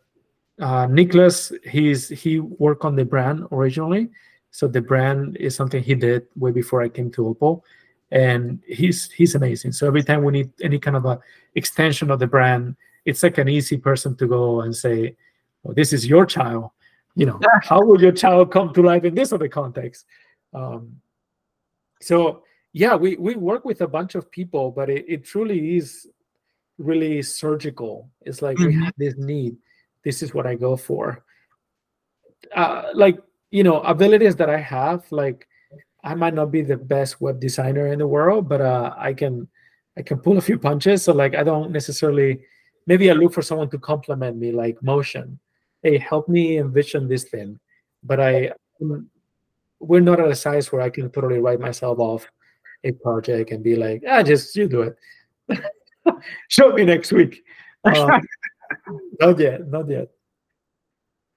uh, 0.59 0.85
Nicholas, 0.87 1.51
he's 1.63 2.09
he 2.09 2.39
worked 2.39 2.85
on 2.85 2.95
the 2.95 3.05
brand 3.05 3.47
originally, 3.51 4.09
so 4.51 4.67
the 4.67 4.81
brand 4.81 5.37
is 5.37 5.55
something 5.55 5.81
he 5.81 5.95
did 5.95 6.27
way 6.35 6.51
before 6.51 6.81
I 6.81 6.89
came 6.89 7.09
to 7.11 7.27
Opal, 7.27 7.65
and 8.11 8.59
he's 8.67 9.09
he's 9.11 9.33
amazing. 9.35 9.71
So 9.71 9.87
every 9.87 10.03
time 10.03 10.23
we 10.23 10.31
need 10.33 10.51
any 10.61 10.77
kind 10.77 10.97
of 10.97 11.05
a 11.05 11.19
extension 11.55 12.11
of 12.11 12.19
the 12.19 12.27
brand, 12.27 12.75
it's 13.05 13.23
like 13.23 13.37
an 13.39 13.49
easy 13.49 13.77
person 13.77 14.15
to 14.17 14.27
go 14.27 14.61
and 14.61 14.75
say, 14.75 15.15
well, 15.63 15.73
"This 15.73 15.93
is 15.93 16.05
your 16.05 16.25
child." 16.25 16.69
You 17.15 17.25
know, 17.25 17.39
how 17.63 17.81
will 17.81 18.01
your 18.01 18.13
child 18.13 18.51
come 18.51 18.73
to 18.73 18.81
life 18.81 19.03
in 19.03 19.15
this 19.15 19.33
other 19.33 19.49
context? 19.49 20.05
Um, 20.53 21.01
so 21.99 22.43
yeah, 22.73 22.95
we 22.95 23.15
we 23.15 23.35
work 23.35 23.65
with 23.65 23.81
a 23.81 23.87
bunch 23.87 24.15
of 24.15 24.29
people, 24.31 24.71
but 24.71 24.89
it, 24.89 25.05
it 25.07 25.25
truly 25.25 25.77
is 25.77 26.07
really 26.77 27.21
surgical. 27.21 28.09
It's 28.21 28.41
like 28.41 28.57
mm-hmm. 28.57 28.67
we 28.79 28.85
have 28.85 28.93
this 28.97 29.15
need. 29.17 29.55
This 30.03 30.23
is 30.23 30.33
what 30.33 30.47
I 30.47 30.55
go 30.55 30.75
for. 30.75 31.23
Uh, 32.55 32.89
like 32.93 33.19
you 33.51 33.63
know, 33.63 33.81
abilities 33.81 34.35
that 34.37 34.49
I 34.49 34.57
have, 34.57 35.05
like 35.11 35.47
I 36.03 36.15
might 36.15 36.33
not 36.33 36.51
be 36.51 36.61
the 36.61 36.77
best 36.77 37.21
web 37.21 37.39
designer 37.39 37.87
in 37.87 37.99
the 37.99 38.07
world, 38.07 38.49
but 38.49 38.61
uh, 38.61 38.93
I 38.97 39.13
can 39.13 39.47
I 39.97 40.01
can 40.01 40.19
pull 40.19 40.37
a 40.37 40.41
few 40.41 40.57
punches. 40.57 41.03
So 41.03 41.13
like 41.13 41.35
I 41.35 41.43
don't 41.43 41.71
necessarily 41.71 42.41
maybe 42.87 43.09
I 43.11 43.13
look 43.13 43.33
for 43.33 43.41
someone 43.41 43.69
to 43.69 43.77
complement 43.77 44.37
me, 44.37 44.51
like 44.51 44.81
motion. 44.81 45.39
Hey, 45.83 45.97
help 45.97 46.27
me 46.27 46.57
envision 46.57 47.07
this 47.07 47.25
thing. 47.25 47.59
But 48.03 48.19
I 48.19 48.53
we're 49.79 49.99
not 49.99 50.19
at 50.19 50.29
a 50.29 50.35
size 50.35 50.71
where 50.71 50.81
I 50.81 50.89
can 50.89 51.09
totally 51.09 51.39
write 51.39 51.59
myself 51.59 51.99
off 51.99 52.27
a 52.83 52.91
project 52.91 53.51
and 53.51 53.63
be 53.63 53.75
like, 53.75 54.03
ah, 54.07 54.23
just 54.23 54.55
you 54.55 54.67
do 54.67 54.81
it. 54.81 54.97
Show 56.49 56.71
me 56.73 56.85
next 56.85 57.11
week. 57.11 57.43
Um, 57.83 58.21
not 59.19 59.39
yet, 59.39 59.67
not 59.67 59.89
yet. 59.89 60.09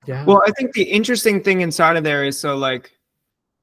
Yeah. 0.07 0.27
Well, 0.27 0.43
I 0.47 0.51
think 0.51 0.73
the 0.75 0.83
interesting 0.83 1.43
thing 1.43 1.63
inside 1.63 1.97
of 1.97 2.05
there 2.05 2.25
is 2.25 2.39
so 2.39 2.55
like 2.55 2.93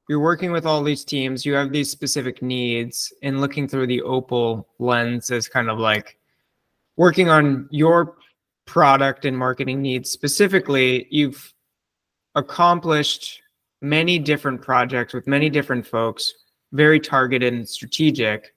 you're 0.09 0.19
working 0.19 0.51
with 0.51 0.65
all 0.65 0.83
these 0.83 1.05
teams, 1.05 1.45
you 1.45 1.53
have 1.53 1.71
these 1.71 1.89
specific 1.89 2.41
needs, 2.41 3.13
and 3.21 3.39
looking 3.39 3.67
through 3.67 3.87
the 3.87 4.01
Opal 4.01 4.67
lens 4.79 5.29
is 5.29 5.47
kind 5.47 5.69
of 5.69 5.77
like 5.77 6.17
working 6.97 7.29
on 7.29 7.67
your 7.71 8.15
product 8.65 9.25
and 9.25 9.37
marketing 9.37 9.81
needs 9.81 10.09
specifically. 10.09 11.07
You've 11.11 11.53
accomplished 12.35 13.41
many 13.81 14.19
different 14.19 14.61
projects 14.61 15.13
with 15.13 15.27
many 15.27 15.49
different 15.49 15.85
folks, 15.85 16.33
very 16.71 16.99
targeted 16.99 17.53
and 17.53 17.67
strategic. 17.67 18.53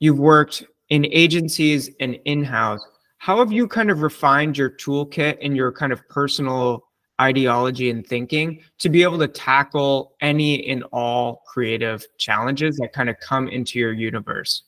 You've 0.00 0.18
worked 0.18 0.64
in 0.92 1.06
agencies 1.06 1.88
and 2.00 2.18
in-house 2.26 2.86
how 3.16 3.38
have 3.38 3.50
you 3.50 3.66
kind 3.66 3.90
of 3.90 4.02
refined 4.02 4.58
your 4.58 4.68
toolkit 4.68 5.38
and 5.40 5.56
your 5.56 5.72
kind 5.72 5.90
of 5.90 6.06
personal 6.10 6.84
ideology 7.18 7.88
and 7.88 8.06
thinking 8.06 8.60
to 8.78 8.90
be 8.90 9.02
able 9.02 9.18
to 9.18 9.26
tackle 9.26 10.14
any 10.20 10.68
and 10.68 10.84
all 10.92 11.42
creative 11.46 12.04
challenges 12.18 12.76
that 12.76 12.92
kind 12.92 13.08
of 13.08 13.16
come 13.20 13.48
into 13.48 13.78
your 13.78 13.94
universe 13.94 14.64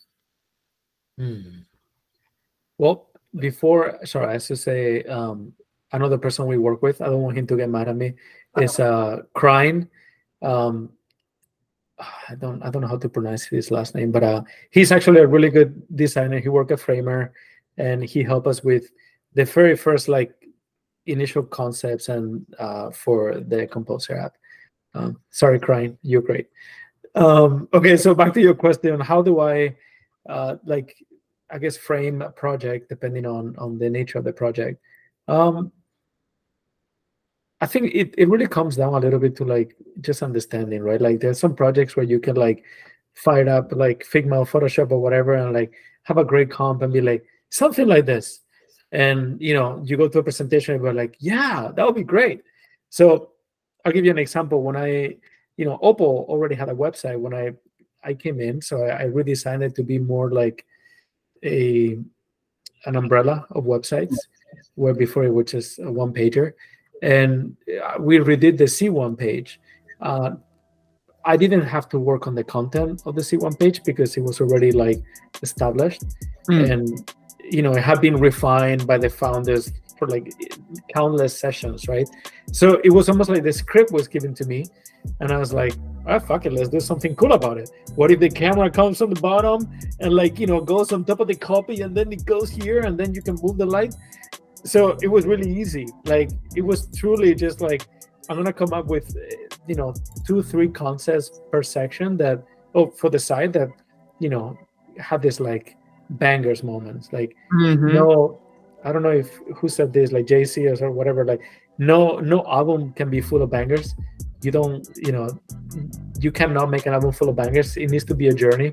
hmm. 1.18 1.42
well 2.78 3.10
before 3.36 3.98
sorry 4.06 4.34
i 4.34 4.38
should 4.38 4.58
say 4.58 5.02
um, 5.02 5.52
another 5.92 6.16
person 6.16 6.46
we 6.46 6.56
work 6.56 6.80
with 6.80 7.02
i 7.02 7.04
don't 7.04 7.20
want 7.20 7.36
him 7.36 7.46
to 7.46 7.54
get 7.54 7.68
mad 7.68 7.86
at 7.86 7.96
me 7.96 8.14
is 8.56 8.80
uh 8.80 9.20
crying 9.34 9.86
um, 10.40 10.88
I 12.28 12.34
don't 12.34 12.62
I 12.62 12.70
don't 12.70 12.82
know 12.82 12.88
how 12.88 12.98
to 12.98 13.08
pronounce 13.08 13.44
his 13.44 13.70
last 13.70 13.94
name, 13.94 14.12
but 14.12 14.22
uh, 14.22 14.42
he's 14.70 14.92
actually 14.92 15.20
a 15.20 15.26
really 15.26 15.50
good 15.50 15.82
designer. 15.94 16.40
He 16.40 16.48
worked 16.48 16.72
at 16.72 16.80
Framer, 16.80 17.32
and 17.76 18.04
he 18.04 18.22
helped 18.22 18.46
us 18.46 18.62
with 18.62 18.90
the 19.34 19.44
very 19.44 19.76
first 19.76 20.08
like 20.08 20.32
initial 21.06 21.42
concepts 21.42 22.08
and 22.08 22.46
uh, 22.58 22.90
for 22.90 23.40
the 23.40 23.66
Composer 23.66 24.16
app. 24.16 24.36
Um, 24.94 25.20
sorry, 25.30 25.58
crying. 25.58 25.98
You're 26.02 26.22
great. 26.22 26.48
Um, 27.14 27.68
okay, 27.72 27.96
so 27.96 28.14
back 28.14 28.32
to 28.34 28.40
your 28.40 28.54
question: 28.54 28.98
How 29.00 29.22
do 29.22 29.40
I 29.40 29.76
uh, 30.28 30.56
like 30.64 30.96
I 31.50 31.58
guess 31.58 31.76
frame 31.76 32.22
a 32.22 32.30
project 32.30 32.88
depending 32.88 33.26
on 33.26 33.54
on 33.58 33.78
the 33.78 33.90
nature 33.90 34.18
of 34.18 34.24
the 34.24 34.32
project? 34.32 34.80
Um, 35.28 35.72
I 37.64 37.66
think 37.66 37.94
it, 37.94 38.14
it 38.18 38.28
really 38.28 38.46
comes 38.46 38.76
down 38.76 38.92
a 38.92 38.98
little 38.98 39.18
bit 39.18 39.34
to 39.36 39.44
like 39.46 39.74
just 40.02 40.22
understanding, 40.22 40.82
right? 40.82 41.00
Like 41.00 41.20
there's 41.20 41.40
some 41.40 41.56
projects 41.56 41.96
where 41.96 42.04
you 42.04 42.20
can 42.20 42.36
like 42.36 42.62
fire 43.14 43.48
up 43.48 43.72
like 43.72 44.04
Figma 44.04 44.40
or 44.40 44.44
Photoshop 44.44 44.90
or 44.90 45.00
whatever 45.00 45.32
and 45.32 45.54
like 45.54 45.72
have 46.02 46.18
a 46.18 46.26
great 46.26 46.50
comp 46.50 46.82
and 46.82 46.92
be 46.92 47.00
like 47.00 47.24
something 47.48 47.88
like 47.88 48.04
this. 48.04 48.40
And 48.92 49.40
you 49.40 49.54
know, 49.54 49.80
you 49.82 49.96
go 49.96 50.08
to 50.08 50.18
a 50.18 50.22
presentation 50.22 50.74
and 50.74 50.82
we're 50.82 50.92
like, 50.92 51.16
yeah, 51.20 51.70
that 51.74 51.86
would 51.86 51.94
be 51.94 52.02
great. 52.02 52.42
So 52.90 53.30
I'll 53.82 53.92
give 53.92 54.04
you 54.04 54.10
an 54.10 54.18
example. 54.18 54.62
When 54.62 54.76
I, 54.76 55.16
you 55.56 55.64
know, 55.64 55.78
Opal 55.80 56.26
already 56.28 56.56
had 56.56 56.68
a 56.68 56.74
website 56.74 57.18
when 57.18 57.32
I 57.32 57.52
I 58.02 58.12
came 58.12 58.40
in, 58.42 58.60
so 58.60 58.82
I, 58.82 59.04
I 59.04 59.06
redesigned 59.06 59.62
it 59.62 59.74
to 59.76 59.82
be 59.82 59.98
more 59.98 60.30
like 60.30 60.66
a 61.42 61.96
an 62.84 62.96
umbrella 62.96 63.46
of 63.52 63.64
websites, 63.64 64.18
where 64.74 64.92
before 64.92 65.24
it 65.24 65.32
was 65.32 65.46
just 65.50 65.78
a 65.78 65.90
one 65.90 66.12
pager 66.12 66.52
and 67.04 67.56
uh, 67.82 67.96
we 68.00 68.18
redid 68.18 68.56
the 68.56 68.64
C1 68.64 69.16
page. 69.18 69.60
Uh, 70.00 70.30
I 71.26 71.36
didn't 71.36 71.66
have 71.66 71.88
to 71.90 71.98
work 71.98 72.26
on 72.26 72.34
the 72.34 72.44
content 72.44 73.02
of 73.06 73.14
the 73.14 73.20
C1 73.20 73.58
page 73.58 73.82
because 73.84 74.16
it 74.16 74.22
was 74.22 74.40
already 74.40 74.72
like 74.72 75.00
established, 75.42 76.02
mm. 76.50 76.70
and 76.70 77.12
you 77.40 77.62
know 77.62 77.72
it 77.72 77.82
had 77.82 78.00
been 78.00 78.16
refined 78.16 78.86
by 78.86 78.98
the 78.98 79.08
founders 79.08 79.72
for 79.98 80.08
like 80.08 80.32
countless 80.92 81.38
sessions, 81.38 81.88
right? 81.88 82.08
So 82.52 82.80
it 82.84 82.90
was 82.90 83.08
almost 83.08 83.30
like 83.30 83.42
the 83.42 83.52
script 83.52 83.92
was 83.92 84.08
given 84.08 84.34
to 84.34 84.44
me, 84.44 84.64
and 85.20 85.30
I 85.30 85.38
was 85.38 85.52
like, 85.52 85.74
"Ah, 86.06 86.18
fuck 86.18 86.44
it, 86.46 86.52
let's 86.52 86.68
do 86.68 86.80
something 86.80 87.14
cool 87.16 87.32
about 87.32 87.56
it." 87.58 87.70
What 87.94 88.10
if 88.10 88.20
the 88.20 88.30
camera 88.30 88.70
comes 88.70 88.98
from 88.98 89.10
the 89.14 89.20
bottom 89.20 89.58
and 90.00 90.12
like 90.12 90.38
you 90.38 90.46
know 90.46 90.60
goes 90.60 90.92
on 90.92 91.04
top 91.04 91.20
of 91.20 91.28
the 91.28 91.36
copy, 91.36 91.80
and 91.82 91.94
then 91.94 92.12
it 92.12 92.24
goes 92.24 92.50
here, 92.50 92.80
and 92.80 92.98
then 92.98 93.14
you 93.14 93.22
can 93.22 93.36
move 93.42 93.56
the 93.56 93.66
light? 93.66 93.94
So 94.64 94.96
it 95.02 95.08
was 95.08 95.26
really 95.26 95.50
easy. 95.50 95.86
Like 96.04 96.30
it 96.56 96.62
was 96.62 96.88
truly 96.96 97.34
just 97.34 97.60
like 97.60 97.86
i'm 98.30 98.38
gonna 98.38 98.52
come 98.52 98.72
up 98.72 98.86
with 98.86 99.14
you 99.68 99.74
know 99.74 99.92
two 100.26 100.42
three 100.42 100.68
concepts 100.68 101.42
per 101.52 101.62
section 101.62 102.16
that 102.16 102.42
oh 102.74 102.86
for 102.86 103.10
the 103.10 103.18
side 103.18 103.52
that 103.52 103.68
you 104.18 104.30
know 104.30 104.56
have 104.98 105.20
this 105.20 105.40
like 105.40 105.76
bangers 106.10 106.62
moments. 106.62 107.12
Like 107.12 107.36
mm-hmm. 107.52 107.94
no 107.94 108.40
i 108.84 108.92
don't 108.92 109.02
know 109.02 109.10
if 109.10 109.38
who 109.56 109.68
said 109.68 109.92
this 109.92 110.12
like 110.12 110.26
jc 110.26 110.80
or 110.80 110.90
whatever 110.90 111.24
like 111.24 111.40
no 111.78 112.18
no 112.18 112.44
album 112.46 112.92
can 112.92 113.10
be 113.10 113.20
full 113.20 113.42
of 113.42 113.50
bangers. 113.50 113.94
You 114.42 114.50
don't 114.50 114.88
you 114.96 115.12
know 115.12 115.28
you 116.20 116.32
cannot 116.32 116.70
make 116.70 116.86
an 116.86 116.94
album 116.94 117.12
full 117.12 117.28
of 117.28 117.36
bangers. 117.36 117.76
It 117.76 117.90
needs 117.90 118.04
to 118.04 118.14
be 118.14 118.28
a 118.28 118.34
journey. 118.34 118.72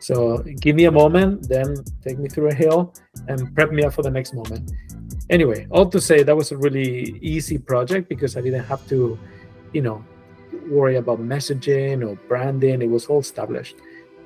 So 0.00 0.38
give 0.60 0.76
me 0.76 0.84
a 0.84 0.90
moment 0.90 1.48
then 1.48 1.76
take 2.02 2.18
me 2.18 2.28
through 2.28 2.48
a 2.48 2.54
hill 2.54 2.94
and 3.28 3.54
prep 3.54 3.70
me 3.70 3.84
up 3.84 3.92
for 3.94 4.02
the 4.02 4.10
next 4.10 4.34
moment 4.34 4.70
anyway, 5.30 5.66
all 5.70 5.88
to 5.88 6.00
say 6.00 6.22
that 6.22 6.36
was 6.36 6.52
a 6.52 6.56
really 6.56 7.18
easy 7.22 7.56
project 7.56 8.08
because 8.08 8.36
I 8.36 8.42
didn't 8.42 8.64
have 8.64 8.86
to, 8.88 9.18
you 9.72 9.80
know, 9.80 10.04
worry 10.68 10.96
about 10.96 11.20
messaging 11.20 12.06
or 12.06 12.16
branding. 12.28 12.82
It 12.82 12.90
was 12.90 13.06
all 13.06 13.20
established. 13.20 13.76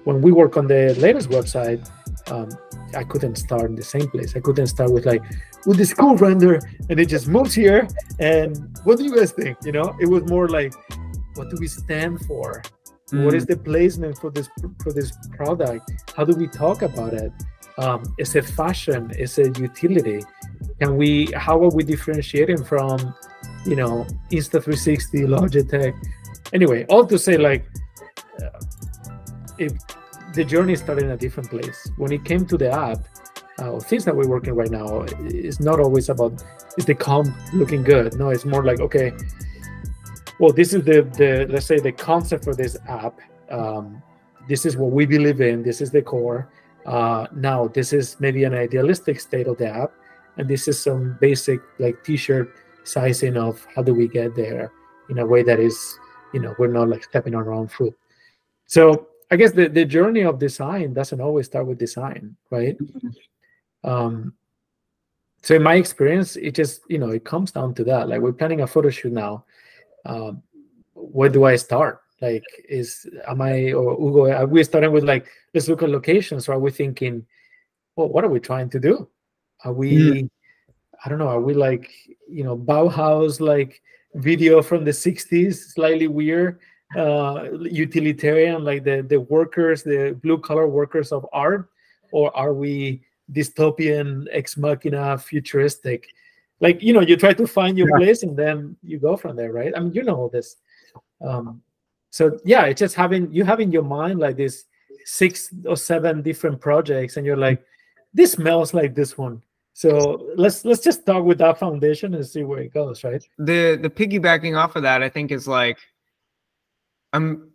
When 0.05 0.21
we 0.21 0.33
work 0.33 0.57
on 0.57 0.67
the 0.67 0.95
latest 0.99 1.31
website, 1.31 1.89
um, 2.31 2.49
I 2.95 3.05
couldn't 3.05 3.37
start 3.37 3.67
in 3.71 3.77
the 3.77 3.83
same 3.83 4.09
place. 4.11 4.35
I 4.37 4.41
couldn't 4.41 4.67
start 4.67 4.93
with 4.93 5.07
like, 5.07 5.23
with 5.67 5.79
this 5.79 5.95
cool 5.95 6.17
render, 6.17 6.61
and 6.91 6.99
it 7.01 7.07
just 7.07 7.29
moves 7.29 7.55
here. 7.55 7.89
And 8.19 8.79
what 8.85 8.99
do 8.99 9.05
you 9.05 9.17
guys 9.17 9.33
think? 9.33 9.59
You 9.65 9.73
know, 9.73 9.97
it 10.01 10.09
was 10.09 10.25
more 10.25 10.49
like, 10.49 10.75
what 11.37 11.49
do 11.51 11.57
we 11.59 11.69
stand 11.69 12.21
for? 12.27 12.63
Mm. 13.13 13.25
What 13.25 13.35
is 13.35 13.45
mm. 13.45 13.49
the 13.49 13.57
placement 13.57 14.19
for 14.19 14.31
this 14.31 14.49
for 14.83 14.93
this 14.93 15.13
product? 15.37 15.91
How 16.17 16.25
do 16.25 16.35
we 16.37 16.49
talk 16.49 16.83
about 16.83 17.15
it? 17.15 17.33
Um, 17.79 18.03
is 18.19 18.35
it 18.37 18.45
fashion? 18.45 19.11
Is 19.19 19.39
it 19.39 19.59
utility? 19.59 20.23
Can 20.81 20.97
we? 20.97 21.27
How 21.35 21.63
are 21.63 21.71
we 21.71 21.83
differentiating 21.83 22.65
from, 22.65 23.15
you 23.67 23.77
know, 23.77 24.07
Insta360, 24.31 25.27
Logitech? 25.27 25.95
Anyway, 26.53 26.85
all 26.87 27.05
to 27.07 27.19
say, 27.19 27.37
like, 27.37 27.67
uh, 28.41 28.61
if 29.59 29.73
the 30.35 30.45
journey 30.45 30.77
started 30.77 31.05
in 31.05 31.11
a 31.11 31.17
different 31.17 31.49
place. 31.49 31.91
When 31.97 32.13
it 32.13 32.25
came 32.25 32.45
to 32.47 32.59
the 32.59 32.71
app, 32.71 32.99
uh, 33.59 33.79
things 33.79 34.05
that 34.05 34.15
we're 34.15 34.29
working 34.29 34.55
right 34.55 34.71
now 34.71 35.03
is 35.03 35.61
not 35.61 35.79
always 35.79 36.09
about 36.09 36.43
is 36.77 36.85
the 36.85 36.95
comp 36.95 37.35
looking 37.53 37.83
good. 37.85 38.19
No, 38.19 38.31
it's 38.31 38.45
more 38.45 38.65
like 38.65 38.81
okay, 38.81 39.13
well, 40.41 40.53
this 40.53 40.75
is 40.75 40.85
the 40.85 41.03
the 41.03 41.47
let's 41.49 41.67
say 41.67 41.79
the 41.79 41.93
concept 41.93 42.45
for 42.45 42.55
this 42.55 42.77
app. 42.89 43.21
Um, 43.51 44.03
this 44.49 44.67
is 44.67 44.77
what 44.77 44.91
we 44.91 45.07
believe 45.07 45.41
in. 45.41 45.63
This 45.63 45.81
is 45.81 45.91
the 45.91 46.03
core 46.03 46.49
uh, 46.87 47.27
now, 47.35 47.69
this 47.69 47.93
is 47.93 48.17
maybe 48.21 48.45
an 48.45 48.55
idealistic 48.55 49.21
state 49.21 49.47
of 49.47 49.59
the 49.59 49.69
app, 49.69 49.93
and 50.37 50.49
this 50.49 50.69
is 50.69 50.81
some 50.81 51.17
basic 51.21 51.61
like 51.79 52.03
t-shirt 52.05 52.55
sizing 52.85 53.37
of 53.37 53.67
how 53.75 53.83
do 53.83 53.95
we 53.95 54.09
get 54.09 54.35
there 54.35 54.71
in 55.09 55.19
a 55.19 55.27
way 55.27 55.43
that 55.43 55.59
is, 55.59 55.99
you 56.33 56.41
know, 56.41 56.55
we're 56.59 56.69
not 56.69 56.89
like 56.89 57.05
stepping 57.05 57.35
on 57.35 57.47
our 57.47 57.53
own 57.53 57.69
foot. 57.69 57.95
So 58.67 59.09
I 59.31 59.37
guess 59.37 59.53
the, 59.53 59.69
the 59.69 59.85
journey 59.85 60.23
of 60.23 60.39
design 60.39 60.93
doesn't 60.93 61.21
always 61.21 61.47
start 61.47 61.67
with 61.67 61.79
design, 61.79 62.37
right? 62.51 62.79
Mm-hmm. 62.79 63.09
Um, 63.91 64.35
so 65.43 65.55
in 65.55 65.63
my 65.63 65.75
experience, 65.75 66.37
it 66.37 66.55
just 66.55 66.83
you 66.89 66.99
know 66.99 67.11
it 67.11 67.25
comes 67.25 67.53
down 67.53 67.75
to 67.75 67.85
that. 67.85 68.09
Like 68.09 68.21
we're 68.21 68.33
planning 68.33 68.63
a 68.63 68.67
photo 68.67 68.91
shoot 68.91 69.13
now. 69.13 69.45
Um, 70.07 70.43
where 70.95 71.29
do 71.29 71.45
I 71.45 71.57
start? 71.57 72.01
Like, 72.25 72.45
is 72.69 73.07
am 73.29 73.41
I 73.43 73.73
or 73.73 73.97
Hugo? 74.01 74.23
Are 74.33 74.47
we 74.47 74.65
starting 74.65 74.93
with 74.93 75.05
like 75.05 75.27
let's 75.53 75.69
look 75.69 75.83
at 75.83 75.91
locations, 75.91 76.49
or 76.49 76.53
are 76.55 76.65
we 76.67 76.71
thinking, 76.71 77.27
well, 77.97 78.09
what 78.09 78.25
are 78.25 78.33
we 78.37 78.41
trying 78.41 78.71
to 78.71 78.81
do? 78.81 79.09
Are 79.65 79.73
we, 79.73 79.91
mm. 79.93 80.31
I 81.05 81.09
don't 81.09 81.19
know, 81.19 81.29
are 81.29 81.41
we 81.41 81.55
like 81.55 81.91
you 82.29 82.45
know 82.45 82.57
Bauhaus 82.57 83.41
like 83.41 83.83
video 84.15 84.63
from 84.63 84.85
the 84.85 84.91
'60s, 84.91 85.55
slightly 85.75 86.09
weird, 86.09 86.61
uh, 86.97 87.51
utilitarian, 87.61 88.65
like 88.65 88.85
the 88.85 89.03
the 89.03 89.21
workers, 89.21 89.83
the 89.83 90.19
blue 90.23 90.39
collar 90.39 90.69
workers 90.69 91.13
of 91.13 91.27
art, 91.33 91.69
or 92.13 92.35
are 92.37 92.55
we 92.55 93.03
dystopian, 93.33 94.27
ex 94.31 94.57
machina, 94.57 95.19
futuristic? 95.19 96.09
Like 96.61 96.83
you 96.83 96.93
know, 96.93 97.01
you 97.01 97.17
try 97.17 97.35
to 97.35 97.47
find 97.47 97.77
your 97.77 97.89
yeah. 97.91 97.99
place 98.01 98.23
and 98.23 98.37
then 98.37 98.77
you 98.83 98.99
go 98.99 99.17
from 99.17 99.37
there, 99.37 99.53
right? 99.53 99.73
I 99.77 99.81
mean, 99.81 99.93
you 99.93 100.03
know 100.03 100.17
all 100.17 100.29
this. 100.29 100.57
Um, 101.21 101.63
so 102.15 102.39
yeah, 102.45 102.67
it's 102.67 102.79
just 102.79 102.95
having 102.95 103.33
you 103.33 103.43
have 103.43 103.59
in 103.59 103.73
your 103.73 103.83
mind 103.83 104.21
like 104.21 104.37
this 104.37 104.67
six 105.05 105.53
or 105.67 105.77
seven 105.77 106.23
different 106.23 106.61
projects, 106.61 107.17
and 107.17 107.27
you're 107.27 107.37
like, 107.37 107.61
this 108.13 108.33
smells 108.35 108.73
like 108.73 108.95
this 108.95 109.19
one. 109.19 109.43
So 109.73 110.25
let's 110.37 110.65
let's 110.65 110.81
just 110.81 111.01
start 111.01 111.25
with 111.25 111.39
that 111.39 111.59
foundation 111.59 112.15
and 112.15 112.25
see 112.25 112.45
where 112.45 112.61
it 112.61 112.73
goes, 112.73 113.03
right? 113.03 113.21
The 113.39 113.81
the 113.83 113.91
piggybacking 113.91 114.57
off 114.57 114.77
of 114.77 114.85
that, 114.85 115.03
I 115.03 115.09
think, 115.09 115.33
is 115.33 115.49
like, 115.49 115.77
I'm. 117.13 117.51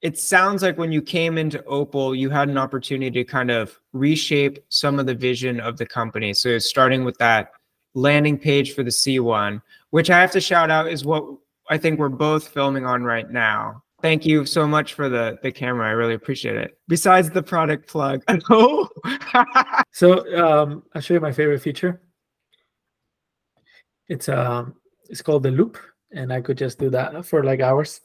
It 0.00 0.18
sounds 0.18 0.62
like 0.62 0.78
when 0.78 0.90
you 0.90 1.02
came 1.02 1.36
into 1.36 1.62
Opal, 1.66 2.14
you 2.14 2.30
had 2.30 2.48
an 2.48 2.56
opportunity 2.56 3.22
to 3.22 3.30
kind 3.30 3.50
of 3.50 3.78
reshape 3.92 4.64
some 4.70 4.98
of 4.98 5.04
the 5.04 5.14
vision 5.14 5.60
of 5.60 5.76
the 5.76 5.84
company. 5.84 6.32
So 6.32 6.58
starting 6.58 7.04
with 7.04 7.18
that 7.18 7.52
landing 7.92 8.38
page 8.38 8.74
for 8.74 8.84
the 8.84 8.90
C1, 8.90 9.60
which 9.90 10.08
I 10.08 10.18
have 10.18 10.30
to 10.30 10.40
shout 10.40 10.70
out 10.70 10.88
is 10.88 11.04
what 11.04 11.26
I 11.68 11.78
think 11.78 11.98
we're 11.98 12.08
both 12.08 12.48
filming 12.48 12.84
on 12.84 13.04
right 13.04 13.30
now. 13.30 13.81
Thank 14.02 14.26
you 14.26 14.44
so 14.44 14.66
much 14.66 14.94
for 14.94 15.08
the 15.08 15.38
the 15.42 15.52
camera. 15.52 15.86
I 15.86 15.92
really 15.92 16.14
appreciate 16.14 16.56
it. 16.56 16.76
Besides 16.88 17.30
the 17.30 17.42
product 17.42 17.86
plug. 17.88 18.22
so 19.92 20.36
um, 20.36 20.82
I'll 20.92 21.00
show 21.00 21.14
you 21.14 21.20
my 21.20 21.32
favorite 21.32 21.62
feature. 21.62 22.02
It's 24.08 24.28
um 24.28 24.74
it's 25.08 25.22
called 25.22 25.44
the 25.44 25.52
loop, 25.52 25.78
and 26.10 26.32
I 26.32 26.40
could 26.40 26.58
just 26.58 26.80
do 26.80 26.90
that 26.90 27.24
for 27.24 27.44
like 27.44 27.60
hours. 27.60 28.00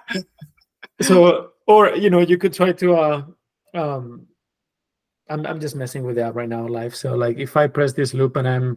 so 1.00 1.52
or 1.66 1.96
you 1.96 2.10
know 2.10 2.20
you 2.20 2.36
could 2.36 2.52
try 2.52 2.72
to 2.72 2.94
uh 2.94 3.22
um 3.74 4.26
I'm 5.30 5.46
I'm 5.46 5.60
just 5.60 5.74
messing 5.74 6.04
with 6.04 6.16
that 6.16 6.34
right 6.34 6.48
now 6.48 6.66
live. 6.66 6.94
So 6.94 7.14
like 7.14 7.38
if 7.38 7.56
I 7.56 7.66
press 7.66 7.94
this 7.94 8.12
loop 8.12 8.36
and 8.36 8.46
I'm 8.46 8.76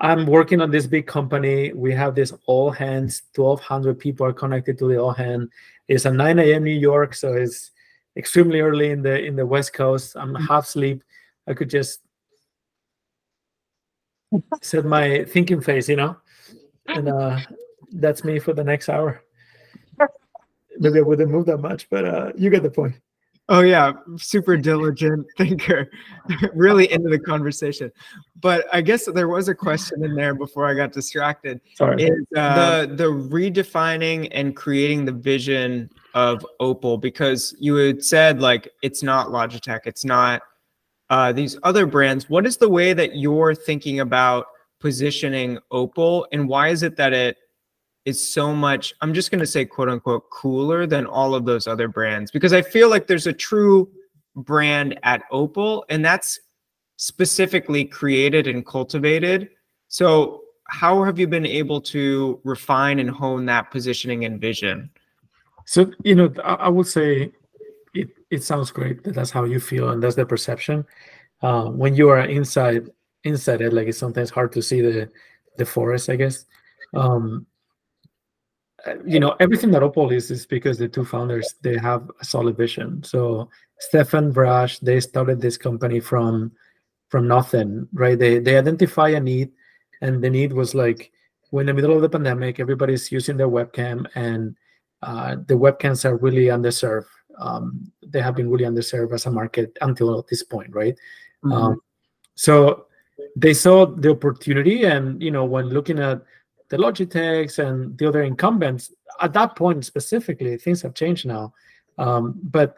I'm 0.00 0.26
working 0.26 0.60
on 0.60 0.70
this 0.70 0.86
big 0.86 1.06
company. 1.06 1.72
We 1.72 1.92
have 1.92 2.14
this 2.14 2.32
all 2.46 2.70
hands, 2.70 3.22
1,200 3.34 3.98
people 3.98 4.26
are 4.26 4.32
connected 4.32 4.78
to 4.78 4.88
the 4.88 4.98
all 4.98 5.12
hand. 5.12 5.50
It's 5.88 6.04
a 6.04 6.10
9 6.10 6.38
a.m. 6.38 6.64
New 6.64 6.70
York, 6.70 7.14
so 7.14 7.34
it's 7.34 7.70
extremely 8.16 8.60
early 8.60 8.90
in 8.90 9.02
the 9.02 9.22
in 9.22 9.36
the 9.36 9.46
West 9.46 9.72
Coast. 9.72 10.16
I'm 10.16 10.32
mm-hmm. 10.32 10.44
half 10.44 10.64
asleep. 10.64 11.02
I 11.46 11.54
could 11.54 11.70
just 11.70 12.00
set 14.62 14.84
my 14.84 15.24
thinking 15.24 15.60
face, 15.60 15.88
you 15.88 15.96
know, 15.96 16.16
and 16.86 17.08
uh, 17.08 17.38
that's 17.92 18.24
me 18.24 18.38
for 18.38 18.52
the 18.52 18.64
next 18.64 18.88
hour. 18.88 19.22
Maybe 20.78 20.98
I 20.98 21.02
wouldn't 21.02 21.30
move 21.30 21.46
that 21.46 21.58
much, 21.58 21.88
but 21.90 22.04
uh, 22.04 22.32
you 22.36 22.50
get 22.50 22.62
the 22.62 22.70
point. 22.70 22.94
Oh 23.50 23.60
yeah, 23.60 23.92
super 24.16 24.56
diligent 24.56 25.26
thinker, 25.36 25.90
really 26.54 26.90
into 26.90 27.10
the 27.10 27.18
conversation. 27.18 27.92
But 28.40 28.66
I 28.72 28.80
guess 28.80 29.04
there 29.04 29.28
was 29.28 29.48
a 29.48 29.54
question 29.54 30.02
in 30.02 30.14
there 30.14 30.34
before 30.34 30.66
I 30.66 30.72
got 30.72 30.92
distracted. 30.92 31.60
Sorry. 31.74 32.04
Is 32.04 32.26
uh, 32.34 32.86
the 32.86 32.94
the 32.94 33.04
redefining 33.04 34.28
and 34.32 34.56
creating 34.56 35.04
the 35.04 35.12
vision 35.12 35.90
of 36.14 36.46
Opal 36.58 36.96
because 36.96 37.54
you 37.58 37.74
had 37.74 38.02
said 38.02 38.40
like 38.40 38.70
it's 38.82 39.02
not 39.02 39.28
Logitech, 39.28 39.80
it's 39.84 40.06
not 40.06 40.40
uh, 41.10 41.30
these 41.32 41.58
other 41.64 41.84
brands. 41.84 42.30
What 42.30 42.46
is 42.46 42.56
the 42.56 42.68
way 42.68 42.94
that 42.94 43.16
you're 43.16 43.54
thinking 43.54 44.00
about 44.00 44.46
positioning 44.80 45.58
Opal, 45.70 46.26
and 46.32 46.48
why 46.48 46.68
is 46.68 46.82
it 46.82 46.96
that 46.96 47.12
it 47.12 47.36
is 48.04 48.32
so 48.32 48.54
much 48.54 48.92
i'm 49.00 49.14
just 49.14 49.30
going 49.30 49.40
to 49.40 49.46
say 49.46 49.64
quote 49.64 49.88
unquote 49.88 50.28
cooler 50.30 50.86
than 50.86 51.06
all 51.06 51.34
of 51.34 51.44
those 51.44 51.66
other 51.66 51.88
brands 51.88 52.30
because 52.30 52.52
i 52.52 52.60
feel 52.60 52.88
like 52.88 53.06
there's 53.06 53.26
a 53.26 53.32
true 53.32 53.90
brand 54.36 54.98
at 55.02 55.22
opal 55.30 55.84
and 55.88 56.04
that's 56.04 56.40
specifically 56.96 57.84
created 57.84 58.46
and 58.46 58.64
cultivated. 58.64 59.50
So 59.88 60.42
how 60.68 61.02
have 61.04 61.18
you 61.18 61.26
been 61.26 61.46
able 61.46 61.80
to 61.82 62.40
refine 62.44 62.98
and 62.98 63.10
hone 63.10 63.46
that 63.46 63.70
positioning 63.70 64.24
and 64.24 64.40
vision? 64.40 64.90
So 65.66 65.90
you 66.02 66.14
know 66.14 66.32
i, 66.44 66.54
I 66.54 66.68
would 66.68 66.86
say 66.86 67.32
it, 67.94 68.08
it 68.30 68.42
sounds 68.42 68.70
great 68.70 69.02
that 69.04 69.14
that's 69.14 69.30
how 69.30 69.44
you 69.44 69.60
feel 69.60 69.90
and 69.90 70.02
that's 70.02 70.16
the 70.16 70.26
perception. 70.26 70.84
Uh, 71.42 71.66
when 71.66 71.94
you 71.94 72.08
are 72.08 72.20
inside 72.20 72.88
inside 73.24 73.60
it 73.60 73.72
like 73.72 73.88
it's 73.88 73.98
sometimes 73.98 74.30
hard 74.30 74.52
to 74.52 74.62
see 74.62 74.80
the 74.80 75.10
the 75.56 75.66
forest 75.66 76.10
i 76.10 76.16
guess. 76.16 76.46
Um, 76.94 77.46
you 79.06 79.20
know 79.20 79.36
everything 79.40 79.70
that 79.70 79.82
opal 79.82 80.10
is 80.10 80.30
is 80.30 80.46
because 80.46 80.78
the 80.78 80.88
two 80.88 81.04
founders 81.04 81.54
they 81.62 81.76
have 81.78 82.10
a 82.20 82.24
solid 82.24 82.56
vision. 82.56 83.02
So 83.02 83.48
stefan 83.78 84.32
Veeraj 84.32 84.80
they 84.80 85.00
started 85.00 85.40
this 85.40 85.56
company 85.56 86.00
from 86.00 86.52
from 87.08 87.28
nothing 87.28 87.88
right? 87.92 88.18
They 88.18 88.38
they 88.38 88.56
identify 88.56 89.10
a 89.10 89.20
need 89.20 89.52
and 90.00 90.22
the 90.22 90.30
need 90.30 90.52
was 90.52 90.74
like 90.74 91.12
when 91.50 91.68
in 91.68 91.76
the 91.76 91.82
middle 91.82 91.96
of 91.96 92.02
the 92.02 92.08
pandemic 92.08 92.60
everybody's 92.60 93.10
using 93.12 93.36
their 93.36 93.48
webcam 93.48 94.06
and 94.14 94.56
uh, 95.02 95.36
the 95.46 95.54
webcams 95.54 96.04
are 96.04 96.16
really 96.16 96.46
underserved. 96.46 97.06
Um, 97.38 97.92
they 98.06 98.22
have 98.22 98.36
been 98.36 98.50
really 98.50 98.64
underserved 98.64 99.12
as 99.12 99.26
a 99.26 99.30
market 99.30 99.76
until 99.80 100.24
this 100.28 100.42
point 100.42 100.74
right? 100.74 100.96
Mm-hmm. 101.44 101.52
um, 101.52 101.80
so 102.34 102.86
they 103.36 103.54
saw 103.54 103.86
the 103.86 104.10
opportunity 104.10 104.84
and 104.84 105.22
you 105.22 105.30
know 105.30 105.44
when 105.44 105.68
looking 105.68 105.98
at 105.98 106.22
the 106.68 106.76
Logitechs 106.76 107.58
and 107.58 107.96
the 107.98 108.08
other 108.08 108.22
incumbents. 108.22 108.92
At 109.20 109.32
that 109.34 109.56
point 109.56 109.84
specifically, 109.84 110.56
things 110.56 110.82
have 110.82 110.94
changed 110.94 111.26
now. 111.26 111.52
Um, 111.98 112.38
but 112.42 112.76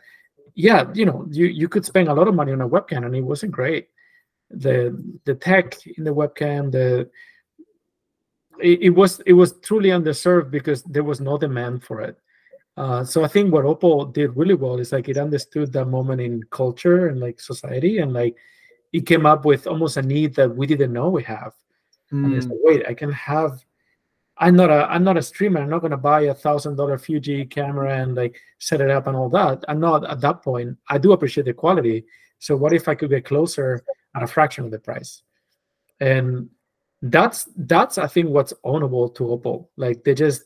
yeah, 0.54 0.86
you 0.94 1.04
know, 1.04 1.26
you, 1.30 1.46
you 1.46 1.68
could 1.68 1.84
spend 1.84 2.08
a 2.08 2.14
lot 2.14 2.28
of 2.28 2.34
money 2.34 2.52
on 2.52 2.60
a 2.60 2.68
webcam 2.68 3.04
and 3.04 3.14
it 3.14 3.20
wasn't 3.20 3.52
great. 3.52 3.88
The 4.50 5.02
the 5.24 5.34
tech 5.34 5.74
in 5.98 6.04
the 6.04 6.14
webcam, 6.14 6.70
the 6.70 7.10
it, 8.60 8.82
it 8.82 8.90
was 8.90 9.20
it 9.20 9.32
was 9.32 9.58
truly 9.60 9.90
underserved 9.90 10.50
because 10.50 10.82
there 10.84 11.04
was 11.04 11.20
no 11.20 11.36
demand 11.36 11.82
for 11.82 12.00
it. 12.00 12.16
Uh, 12.76 13.04
so 13.04 13.24
I 13.24 13.28
think 13.28 13.52
what 13.52 13.64
Opal 13.64 14.04
did 14.04 14.36
really 14.36 14.54
well 14.54 14.78
is 14.78 14.92
like 14.92 15.08
it 15.08 15.16
understood 15.16 15.72
that 15.72 15.86
moment 15.86 16.20
in 16.20 16.42
culture 16.50 17.08
and 17.08 17.20
like 17.20 17.40
society, 17.40 17.98
and 17.98 18.12
like 18.12 18.36
it 18.92 19.06
came 19.06 19.26
up 19.26 19.44
with 19.44 19.66
almost 19.66 19.96
a 19.96 20.02
need 20.02 20.34
that 20.36 20.54
we 20.54 20.66
didn't 20.66 20.92
know 20.92 21.08
we 21.08 21.22
have. 21.24 21.54
Mm. 22.12 22.26
And 22.26 22.34
it's 22.34 22.46
like, 22.46 22.58
wait, 22.62 22.86
I 22.86 22.94
can 22.94 23.10
have 23.12 23.64
I'm 24.38 24.56
not 24.56 24.70
a 24.70 24.86
I'm 24.90 25.04
not 25.04 25.16
a 25.16 25.22
streamer. 25.22 25.60
I'm 25.60 25.70
not 25.70 25.80
gonna 25.80 25.96
buy 25.96 26.22
a 26.22 26.34
thousand 26.34 26.76
dollar 26.76 26.98
Fuji 26.98 27.46
camera 27.46 28.02
and 28.02 28.14
like 28.14 28.38
set 28.58 28.80
it 28.80 28.90
up 28.90 29.06
and 29.06 29.16
all 29.16 29.30
that. 29.30 29.64
I'm 29.68 29.80
not 29.80 30.04
at 30.04 30.20
that 30.20 30.42
point. 30.42 30.76
I 30.88 30.98
do 30.98 31.12
appreciate 31.12 31.44
the 31.44 31.54
quality. 31.54 32.04
So 32.38 32.54
what 32.56 32.74
if 32.74 32.86
I 32.86 32.94
could 32.94 33.10
get 33.10 33.24
closer 33.24 33.82
at 34.14 34.22
a 34.22 34.26
fraction 34.26 34.64
of 34.64 34.70
the 34.70 34.78
price? 34.78 35.22
And 36.00 36.50
that's 37.00 37.48
that's 37.56 37.96
I 37.96 38.06
think 38.06 38.28
what's 38.28 38.52
ownable 38.64 39.14
to 39.14 39.30
Opal. 39.30 39.70
Like 39.76 40.04
they 40.04 40.14
just 40.14 40.44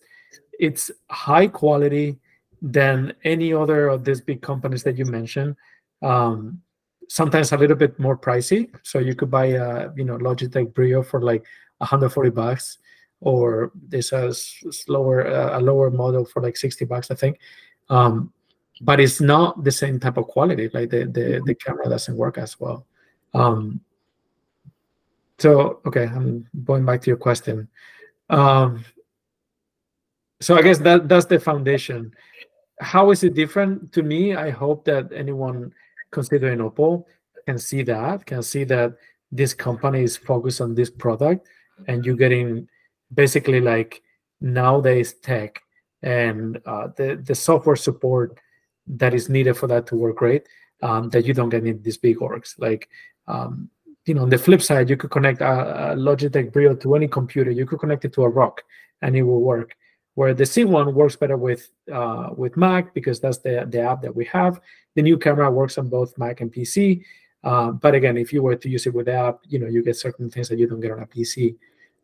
it's 0.59 0.91
high 1.11 1.49
quality 1.49 2.19
than 2.63 3.15
any 3.25 3.53
other 3.53 3.89
of 3.89 4.05
these 4.05 4.21
big 4.21 4.41
companies 4.41 4.85
that 4.85 4.99
you 4.99 5.07
mentioned. 5.07 5.57
Um, 6.03 6.63
sometimes 7.09 7.51
a 7.51 7.57
little 7.57 7.77
bit 7.77 7.99
more 7.99 8.17
pricey. 8.17 8.71
So 8.85 9.01
you 9.01 9.17
could 9.17 9.33
buy 9.33 9.47
a 9.47 9.91
you 9.97 10.05
know 10.05 10.17
Logitech 10.17 10.73
Brio 10.75 11.03
for 11.03 11.21
like 11.21 11.45
140 11.79 12.31
bucks 12.31 12.79
or 13.21 13.73
this 13.89 14.11
has 14.11 14.55
slower 14.71 15.27
uh, 15.27 15.59
a 15.59 15.61
lower 15.61 15.91
model 15.91 16.25
for 16.25 16.43
like 16.43 16.57
60 16.57 16.85
bucks 16.87 17.11
i 17.11 17.15
think. 17.15 17.39
Um, 17.89 18.33
but 18.83 18.99
it's 18.99 19.21
not 19.21 19.63
the 19.63 19.73
same 19.73 20.01
type 20.01 20.17
of 20.17 20.27
quality 20.27 20.71
like 20.73 20.91
the 20.91 21.05
the, 21.05 21.43
the 21.45 21.55
camera 21.55 21.89
doesn't 21.89 22.17
work 22.17 22.39
as 22.39 22.59
well. 22.59 22.87
Um, 23.35 23.81
so 25.39 25.81
okay 25.87 26.05
i'm 26.05 26.47
going 26.65 26.85
back 26.85 27.03
to 27.03 27.11
your 27.11 27.17
question. 27.17 27.69
Um, 28.31 28.85
so 30.41 30.57
i 30.57 30.63
guess 30.63 30.79
that 30.79 31.09
that's 31.09 31.27
the 31.27 31.39
foundation. 31.39 32.15
How 32.81 33.11
is 33.11 33.23
it 33.25 33.35
different? 33.35 33.93
To 33.93 34.03
me 34.03 34.35
i 34.35 34.51
hope 34.51 34.85
that 34.87 35.13
anyone 35.13 35.73
considering 36.11 36.61
opal 36.61 37.07
can 37.47 37.59
see 37.59 37.83
that 37.83 38.25
can 38.25 38.43
see 38.43 38.65
that 38.65 38.97
this 39.33 39.55
company 39.55 40.03
is 40.03 40.17
focused 40.17 40.61
on 40.61 40.75
this 40.75 40.91
product 40.91 41.47
and 41.87 42.05
you're 42.05 42.17
getting 42.17 42.69
basically 43.15 43.61
like 43.61 44.03
nowadays 44.41 45.15
tech 45.15 45.61
and 46.03 46.61
uh, 46.67 46.89
the 46.97 47.21
the 47.25 47.35
software 47.35 47.77
support 47.77 48.39
that 48.87 49.15
is 49.15 49.29
needed 49.29 49.55
for 49.55 49.67
that 49.67 49.87
to 49.87 49.97
work 49.97 50.17
great 50.17 50.47
um, 50.83 51.11
that 51.11 51.25
you 51.27 51.35
don't 51.35 51.51
get 51.51 51.67
in 51.67 51.83
these 51.83 51.99
big 51.99 52.19
orgs 52.19 52.55
like 52.59 52.89
um, 53.29 53.71
you 54.07 54.15
know, 54.15 54.23
on 54.23 54.31
the 54.31 54.39
flip 54.39 54.63
side, 54.63 54.89
you 54.91 54.97
could 54.97 55.11
connect 55.11 55.41
a, 55.41 55.93
a 55.93 55.97
Logitech 55.97 56.53
Brio 56.53 56.75
to 56.75 56.95
any 56.95 57.09
computer. 57.09 57.51
You 57.51 57.67
could 57.67 57.79
connect 57.79 58.05
it 58.05 58.13
to 58.15 58.23
a 58.23 58.29
Rock, 58.29 58.63
and 59.03 59.17
it 59.17 59.23
will 59.23 59.41
work. 59.41 59.77
Where 60.15 60.35
the 60.35 60.45
C1 60.45 60.93
works 60.93 61.17
better 61.17 61.37
with 61.37 61.71
uh, 61.93 62.31
with 62.37 62.57
Mac 62.57 62.93
because 62.95 63.21
that's 63.21 63.39
the 63.39 63.67
the 63.71 63.81
app 63.81 64.03
that 64.03 64.15
we 64.15 64.25
have. 64.27 64.61
The 64.97 65.03
new 65.03 65.17
camera 65.19 65.51
works 65.51 65.79
on 65.79 65.89
both 65.89 66.17
Mac 66.19 66.41
and 66.41 66.53
PC. 66.53 67.05
Um, 67.45 67.79
but 67.79 67.95
again, 67.95 68.19
if 68.19 68.33
you 68.33 68.43
were 68.43 68.57
to 68.57 68.69
use 68.69 68.87
it 68.87 68.95
with 68.95 69.07
the 69.07 69.15
app, 69.15 69.39
you 69.49 69.59
know, 69.59 69.67
you 69.67 69.83
get 69.83 69.97
certain 69.97 70.29
things 70.29 70.49
that 70.49 70.59
you 70.59 70.67
don't 70.67 70.81
get 70.81 70.91
on 70.91 71.01
a 71.01 71.07
PC. 71.07 71.57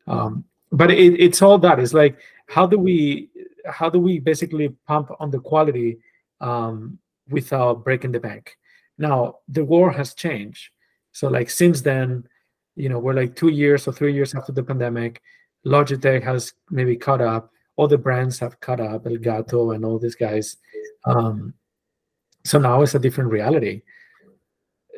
Um, 0.06 0.44
but 0.72 0.90
it, 0.90 1.20
it's 1.20 1.42
all 1.42 1.58
that. 1.58 1.78
It's 1.78 1.94
like 1.94 2.18
how 2.46 2.66
do 2.66 2.78
we 2.78 3.30
how 3.66 3.90
do 3.90 3.98
we 3.98 4.18
basically 4.18 4.68
pump 4.86 5.10
on 5.18 5.30
the 5.30 5.40
quality 5.40 5.98
um, 6.40 6.98
without 7.28 7.84
breaking 7.84 8.12
the 8.12 8.20
bank? 8.20 8.56
Now 8.98 9.36
the 9.48 9.64
war 9.64 9.90
has 9.90 10.14
changed. 10.14 10.70
So 11.12 11.28
like 11.28 11.50
since 11.50 11.80
then, 11.80 12.26
you 12.76 12.88
know, 12.88 12.98
we're 12.98 13.14
like 13.14 13.34
two 13.34 13.48
years 13.48 13.88
or 13.88 13.92
three 13.92 14.12
years 14.12 14.34
after 14.34 14.52
the 14.52 14.62
pandemic. 14.62 15.22
Logitech 15.64 16.22
has 16.22 16.52
maybe 16.70 16.96
caught 16.96 17.20
up. 17.20 17.50
All 17.76 17.88
the 17.88 17.98
brands 17.98 18.38
have 18.38 18.60
caught 18.60 18.80
up, 18.80 19.04
Elgato 19.04 19.74
and 19.74 19.84
all 19.84 19.98
these 19.98 20.14
guys. 20.14 20.56
Um, 21.04 21.54
so 22.44 22.58
now 22.58 22.82
it's 22.82 22.94
a 22.94 22.98
different 22.98 23.30
reality. 23.30 23.82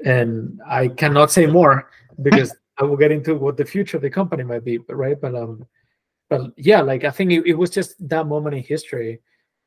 And 0.04 0.60
I 0.66 0.88
cannot 0.88 1.30
say 1.30 1.46
more 1.46 1.90
because 2.22 2.54
I 2.78 2.84
will 2.84 2.96
get 2.96 3.10
into 3.10 3.34
what 3.34 3.56
the 3.56 3.64
future 3.64 3.96
of 3.96 4.02
the 4.02 4.10
company 4.10 4.44
might 4.44 4.64
be, 4.64 4.78
right? 4.88 5.20
But 5.20 5.34
um, 5.34 5.66
but 6.28 6.52
yeah, 6.56 6.80
like 6.80 7.04
I 7.04 7.10
think 7.10 7.32
it, 7.32 7.46
it 7.46 7.54
was 7.54 7.70
just 7.70 7.96
that 8.08 8.26
moment 8.26 8.56
in 8.56 8.62
history. 8.62 9.20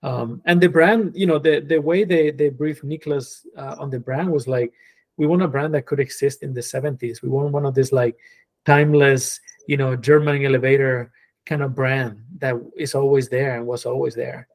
Um, 0.04 0.42
and 0.46 0.60
the 0.60 0.70
brand, 0.70 1.14
you 1.16 1.28
know, 1.28 1.38
the 1.40 1.60
the 1.60 1.80
way 1.80 2.04
they 2.04 2.32
they 2.32 2.50
briefed 2.50 2.84
Nicholas 2.84 3.46
uh, 3.58 3.76
on 3.80 3.90
the 3.90 4.00
brand 4.00 4.32
was 4.32 4.48
like, 4.48 4.74
we 5.18 5.28
want 5.28 5.42
a 5.42 5.48
brand 5.48 5.74
that 5.74 5.86
could 5.86 6.00
exist 6.00 6.42
in 6.42 6.54
the 6.54 6.62
70s. 6.62 7.22
We 7.22 7.30
want 7.30 7.52
one 7.52 7.66
of 7.66 7.76
these 7.76 7.92
like 7.92 8.18
timeless, 8.66 9.40
you 9.68 9.78
know, 9.78 9.96
German 9.96 10.44
elevator 10.44 11.12
kind 11.46 11.62
of 11.62 11.76
brand 11.76 12.24
that 12.40 12.56
is 12.78 12.96
always 12.96 13.30
there 13.30 13.58
and 13.58 13.68
was 13.68 13.86
always 13.86 14.16
there. 14.16 14.48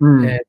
Mm. 0.00 0.28
And 0.28 0.40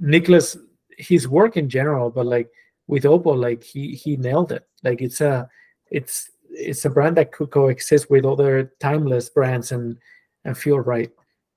Nicholas, 0.00 0.56
his 0.96 1.28
work 1.28 1.56
in 1.56 1.68
general, 1.68 2.10
but 2.10 2.26
like 2.26 2.48
with 2.86 3.06
Opal, 3.06 3.36
like 3.36 3.62
he 3.62 3.94
he 3.94 4.16
nailed 4.16 4.52
it. 4.52 4.66
Like 4.82 5.00
it's 5.00 5.20
a 5.20 5.48
it's 5.90 6.30
it's 6.54 6.84
a 6.84 6.90
brand 6.90 7.16
that 7.16 7.32
could 7.32 7.50
coexist 7.50 8.10
with 8.10 8.24
other 8.24 8.72
timeless 8.80 9.28
brands 9.28 9.72
and 9.72 9.96
and 10.44 10.56
feel 10.56 10.80
right. 10.80 11.10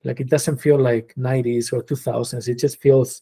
Like 0.04 0.20
it 0.20 0.30
doesn't 0.30 0.58
feel 0.58 0.80
like 0.80 1.14
90s 1.18 1.74
or 1.74 1.84
2000s. 1.84 2.48
It 2.48 2.60
just 2.60 2.80
feels 2.82 3.22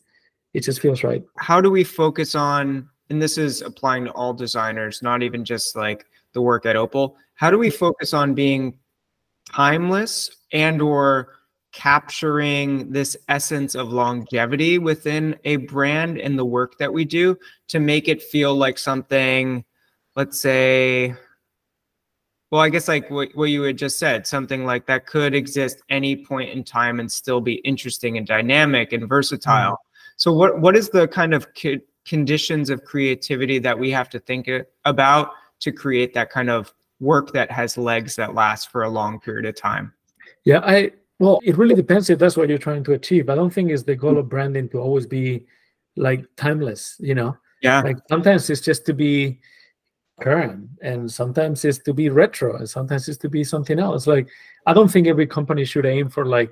it 0.53 0.61
just 0.61 0.79
feels 0.79 1.03
right. 1.03 1.23
How 1.37 1.61
do 1.61 1.69
we 1.69 1.83
focus 1.83 2.35
on 2.35 2.89
and 3.09 3.21
this 3.21 3.37
is 3.37 3.61
applying 3.61 4.05
to 4.05 4.11
all 4.11 4.33
designers, 4.33 5.01
not 5.01 5.21
even 5.21 5.45
just 5.45 5.75
like 5.75 6.05
the 6.33 6.41
work 6.41 6.65
at 6.65 6.75
Opal. 6.75 7.17
How 7.35 7.51
do 7.51 7.57
we 7.57 7.69
focus 7.69 8.13
on 8.13 8.33
being 8.33 8.77
timeless 9.53 10.37
and 10.51 10.81
or 10.81 11.33
capturing 11.71 12.89
this 12.91 13.17
essence 13.27 13.75
of 13.75 13.91
longevity 13.91 14.79
within 14.79 15.37
a 15.43 15.57
brand 15.57 16.17
and 16.17 16.39
the 16.39 16.45
work 16.45 16.77
that 16.77 16.91
we 16.91 17.03
do 17.03 17.37
to 17.67 17.79
make 17.79 18.07
it 18.07 18.23
feel 18.23 18.55
like 18.55 18.77
something 18.77 19.63
let's 20.15 20.39
say 20.39 21.13
well 22.51 22.61
i 22.61 22.69
guess 22.69 22.87
like 22.87 23.09
what, 23.09 23.29
what 23.35 23.45
you 23.45 23.61
had 23.63 23.77
just 23.77 23.97
said 23.97 24.25
something 24.25 24.65
like 24.65 24.85
that 24.85 25.05
could 25.05 25.33
exist 25.33 25.81
any 25.89 26.15
point 26.15 26.49
in 26.49 26.63
time 26.63 26.99
and 26.99 27.11
still 27.11 27.41
be 27.41 27.55
interesting 27.55 28.17
and 28.17 28.27
dynamic 28.27 28.93
and 28.93 29.07
versatile. 29.07 29.73
Mm-hmm. 29.73 30.13
so 30.17 30.33
what 30.33 30.59
what 30.59 30.75
is 30.75 30.89
the 30.89 31.07
kind 31.07 31.33
of 31.33 31.47
conditions 32.05 32.69
of 32.69 32.83
creativity 32.83 33.57
that 33.59 33.77
we 33.77 33.89
have 33.91 34.09
to 34.09 34.19
think 34.19 34.49
about 34.85 35.31
to 35.59 35.71
create 35.71 36.13
that 36.13 36.29
kind 36.29 36.49
of 36.49 36.73
work 36.99 37.33
that 37.33 37.51
has 37.51 37.77
legs 37.77 38.15
that 38.15 38.33
last 38.33 38.71
for 38.71 38.83
a 38.83 38.89
long 38.89 39.19
period 39.19 39.45
of 39.45 39.55
time? 39.55 39.93
Yeah 40.43 40.59
i 40.63 40.91
well 41.19 41.39
it 41.43 41.57
really 41.57 41.75
depends 41.75 42.09
if 42.09 42.19
that's 42.19 42.37
what 42.37 42.49
you're 42.49 42.57
trying 42.57 42.83
to 42.83 42.93
achieve. 42.93 43.29
I 43.29 43.35
don't 43.35 43.53
think 43.53 43.71
it's 43.71 43.83
the 43.83 43.95
goal 43.95 44.17
of 44.17 44.29
branding 44.29 44.69
to 44.69 44.79
always 44.79 45.07
be 45.07 45.45
like 45.97 46.25
timeless 46.35 46.97
you 46.99 47.15
know? 47.15 47.37
Yeah. 47.61 47.81
Like 47.81 47.97
sometimes 48.09 48.49
it's 48.49 48.61
just 48.61 48.85
to 48.85 48.93
be 48.93 49.39
current. 50.21 50.69
And 50.81 51.11
sometimes 51.11 51.65
it's 51.65 51.79
to 51.79 51.93
be 51.93 52.09
retro 52.09 52.57
and 52.57 52.69
sometimes 52.69 53.07
it's 53.09 53.17
to 53.19 53.29
be 53.29 53.43
something 53.43 53.79
else. 53.79 54.07
Like 54.07 54.27
i 54.65 54.73
don't 54.73 54.89
think 54.89 55.07
every 55.07 55.27
company 55.27 55.65
should 55.65 55.85
aim 55.85 56.09
for 56.09 56.25
like 56.25 56.51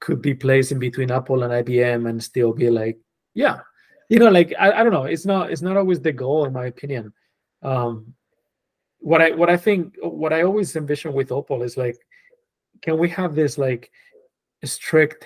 could 0.00 0.22
be 0.22 0.34
placed 0.34 0.72
in 0.72 0.78
between 0.78 1.10
apple 1.10 1.42
and 1.42 1.52
ibm 1.66 2.08
and 2.08 2.22
still 2.22 2.52
be 2.52 2.70
like 2.70 2.98
yeah. 3.34 3.60
You 4.08 4.18
know 4.18 4.30
like 4.30 4.52
I, 4.58 4.72
I 4.72 4.82
don't 4.82 4.92
know. 4.92 5.04
It's 5.04 5.26
not 5.26 5.50
it's 5.52 5.62
not 5.62 5.76
always 5.76 6.00
the 6.00 6.12
goal 6.12 6.44
in 6.44 6.52
my 6.52 6.66
opinion. 6.66 7.12
Um 7.62 8.14
what 9.00 9.22
i 9.22 9.30
what 9.30 9.48
i 9.48 9.56
think 9.56 9.96
what 10.02 10.32
i 10.32 10.42
always 10.42 10.76
envision 10.76 11.12
with 11.14 11.32
opal 11.32 11.62
is 11.62 11.76
like 11.76 11.96
can 12.82 12.98
we 12.98 13.08
have 13.08 13.34
this 13.34 13.56
like 13.56 13.90
strict 14.64 15.24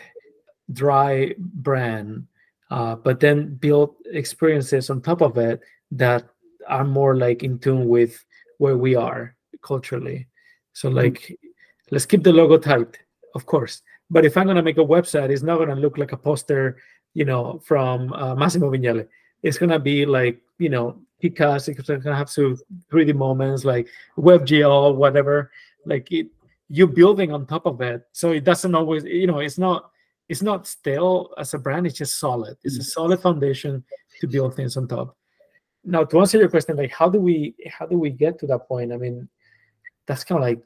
dry 0.72 1.34
brand 1.38 2.26
uh, 2.70 2.94
but 2.94 3.20
then 3.20 3.54
build 3.56 3.96
experiences 4.06 4.90
on 4.90 5.00
top 5.00 5.20
of 5.20 5.36
it 5.38 5.60
that 5.90 6.24
are 6.68 6.84
more 6.84 7.16
like 7.16 7.42
in 7.42 7.58
tune 7.58 7.88
with 7.88 8.24
where 8.58 8.76
we 8.76 8.94
are 8.94 9.34
culturally 9.62 10.26
so 10.72 10.88
mm-hmm. 10.88 10.98
like 10.98 11.14
mm-hmm. 11.14 11.48
let's 11.90 12.06
keep 12.06 12.22
the 12.22 12.32
logo 12.32 12.58
tight 12.58 12.98
of 13.34 13.46
course 13.46 13.82
but 14.10 14.24
if 14.24 14.36
i'm 14.36 14.44
going 14.44 14.56
to 14.56 14.62
make 14.62 14.78
a 14.78 14.84
website 14.84 15.30
it's 15.30 15.42
not 15.42 15.56
going 15.56 15.68
to 15.68 15.74
look 15.74 15.98
like 15.98 16.12
a 16.12 16.16
poster 16.16 16.76
you 17.14 17.24
know, 17.24 17.60
from 17.64 18.12
uh, 18.12 18.34
Massimo 18.34 18.70
Vignelli. 18.70 19.06
It's 19.42 19.56
gonna 19.56 19.78
be 19.78 20.04
like, 20.04 20.40
you 20.58 20.68
know, 20.68 21.00
Picas. 21.22 21.68
It's 21.68 21.88
gonna 21.88 22.16
have 22.16 22.28
some 22.28 22.58
3D 22.92 23.14
moments 23.14 23.64
like 23.64 23.88
WebGL, 24.18 24.96
whatever. 24.96 25.50
Like 25.86 26.10
it, 26.12 26.26
you're 26.68 26.88
building 26.88 27.32
on 27.32 27.46
top 27.46 27.66
of 27.66 27.80
it, 27.80 28.02
so 28.12 28.32
it 28.32 28.44
doesn't 28.44 28.74
always, 28.74 29.04
you 29.04 29.26
know, 29.26 29.38
it's 29.38 29.58
not 29.58 29.90
it's 30.28 30.42
not 30.42 30.66
stale 30.66 31.32
as 31.38 31.54
a 31.54 31.58
brand. 31.58 31.86
It's 31.86 31.96
just 31.96 32.18
solid. 32.18 32.56
It's 32.64 32.76
a 32.76 32.80
mm. 32.80 32.84
solid 32.84 33.20
foundation 33.20 33.84
to 34.20 34.26
build 34.26 34.56
things 34.56 34.76
on 34.76 34.88
top. 34.88 35.16
Now, 35.84 36.04
to 36.04 36.20
answer 36.20 36.38
your 36.38 36.48
question, 36.48 36.76
like 36.76 36.92
how 36.92 37.08
do 37.08 37.20
we 37.20 37.54
how 37.70 37.86
do 37.86 37.98
we 37.98 38.10
get 38.10 38.38
to 38.40 38.46
that 38.46 38.66
point? 38.68 38.92
I 38.92 38.96
mean, 38.96 39.28
that's 40.06 40.24
kind 40.24 40.38
of 40.38 40.42
like 40.42 40.62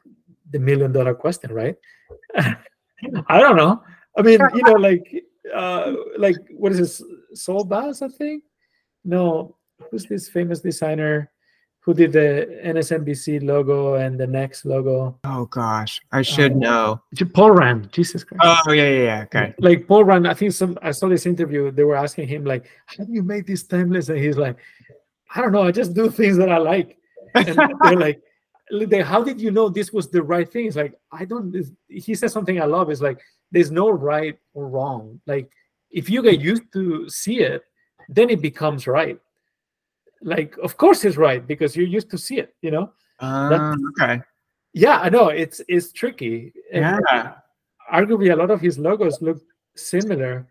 the 0.51 0.59
million 0.59 0.91
dollar 0.91 1.13
question, 1.13 1.53
right? 1.53 1.75
I 2.35 3.39
don't 3.39 3.57
know. 3.57 3.83
I 4.17 4.21
mean, 4.21 4.39
you 4.53 4.63
know, 4.63 4.73
like 4.73 5.23
uh, 5.53 5.93
like 6.17 6.37
what 6.51 6.71
is 6.71 6.77
this? 6.77 7.03
Saul 7.33 7.63
Bass, 7.63 8.01
I 8.01 8.07
think. 8.07 8.43
No, 9.03 9.55
who's 9.89 10.05
this 10.05 10.29
famous 10.29 10.59
designer 10.59 11.31
who 11.81 11.93
did 11.93 12.11
the 12.11 12.59
NSNBC 12.65 13.41
logo 13.43 13.95
and 13.95 14.19
the 14.19 14.27
Next 14.27 14.65
logo? 14.65 15.17
Oh 15.23 15.45
gosh, 15.45 16.01
I 16.11 16.21
should 16.21 16.53
uh, 16.53 16.55
know. 16.55 17.01
Paul 17.33 17.51
Rand. 17.51 17.91
Jesus 17.91 18.23
Christ. 18.23 18.43
Oh 18.43 18.71
yeah, 18.71 18.89
yeah, 18.89 19.03
yeah. 19.03 19.21
Okay. 19.23 19.53
Like 19.59 19.87
Paul 19.87 20.03
Rand, 20.03 20.27
I 20.27 20.33
think 20.33 20.51
some. 20.51 20.77
I 20.81 20.91
saw 20.91 21.07
this 21.07 21.25
interview. 21.25 21.71
They 21.71 21.83
were 21.83 21.95
asking 21.95 22.27
him 22.27 22.43
like, 22.45 22.65
"How 22.85 23.05
do 23.05 23.13
you 23.13 23.23
make 23.23 23.47
this 23.47 23.63
timeless?" 23.63 24.09
And 24.09 24.19
he's 24.19 24.37
like, 24.37 24.57
"I 25.35 25.41
don't 25.41 25.51
know. 25.51 25.63
I 25.63 25.71
just 25.71 25.93
do 25.93 26.09
things 26.09 26.37
that 26.37 26.49
I 26.49 26.57
like." 26.57 26.97
And 27.35 27.57
they're 27.83 27.95
like. 27.95 28.21
How 29.03 29.23
did 29.23 29.41
you 29.41 29.49
know 29.49 29.67
this 29.67 29.91
was 29.91 30.11
the 30.11 30.21
right 30.21 30.47
thing? 30.47 30.67
It's 30.67 30.75
like 30.75 30.93
I 31.11 31.25
don't. 31.25 31.55
He 31.87 32.13
says 32.13 32.31
something 32.31 32.61
I 32.61 32.65
love. 32.65 32.91
Is 32.91 33.01
like 33.01 33.19
there's 33.51 33.71
no 33.71 33.89
right 33.89 34.37
or 34.53 34.67
wrong. 34.67 35.19
Like 35.25 35.49
if 35.89 36.07
you 36.07 36.21
get 36.21 36.39
used 36.39 36.71
to 36.73 37.09
see 37.09 37.39
it, 37.39 37.63
then 38.09 38.29
it 38.29 38.43
becomes 38.43 38.85
right. 38.85 39.17
Like 40.21 40.55
of 40.61 40.77
course 40.77 41.03
it's 41.03 41.17
right 41.17 41.47
because 41.47 41.75
you're 41.75 41.87
used 41.87 42.11
to 42.11 42.17
see 42.19 42.37
it. 42.37 42.53
You 42.61 42.69
know. 42.69 42.93
Uh, 43.19 43.75
okay. 43.99 44.21
Yeah, 44.73 44.99
I 44.99 45.09
know 45.09 45.29
it's 45.29 45.61
it's 45.67 45.91
tricky. 45.91 46.53
Yeah. 46.71 46.99
And 47.11 47.33
arguably, 47.91 48.31
a 48.31 48.35
lot 48.35 48.51
of 48.51 48.61
his 48.61 48.77
logos 48.77 49.19
look 49.19 49.41
similar, 49.75 50.47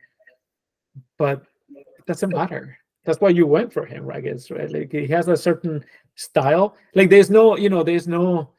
but 1.18 1.44
it 1.70 2.04
doesn't 2.08 2.30
matter. 2.30 2.76
That's 3.08 3.22
why 3.22 3.30
you 3.30 3.46
went 3.46 3.72
for 3.72 3.86
him, 3.86 4.10
I 4.10 4.20
guess, 4.20 4.50
right? 4.50 4.70
Like 4.70 4.92
he 4.92 5.06
has 5.06 5.28
a 5.28 5.36
certain 5.36 5.82
style. 6.14 6.76
Like 6.94 7.08
there's 7.08 7.30
no, 7.30 7.56
you 7.56 7.70
know, 7.70 7.82
there's 7.82 8.06
no, 8.06 8.50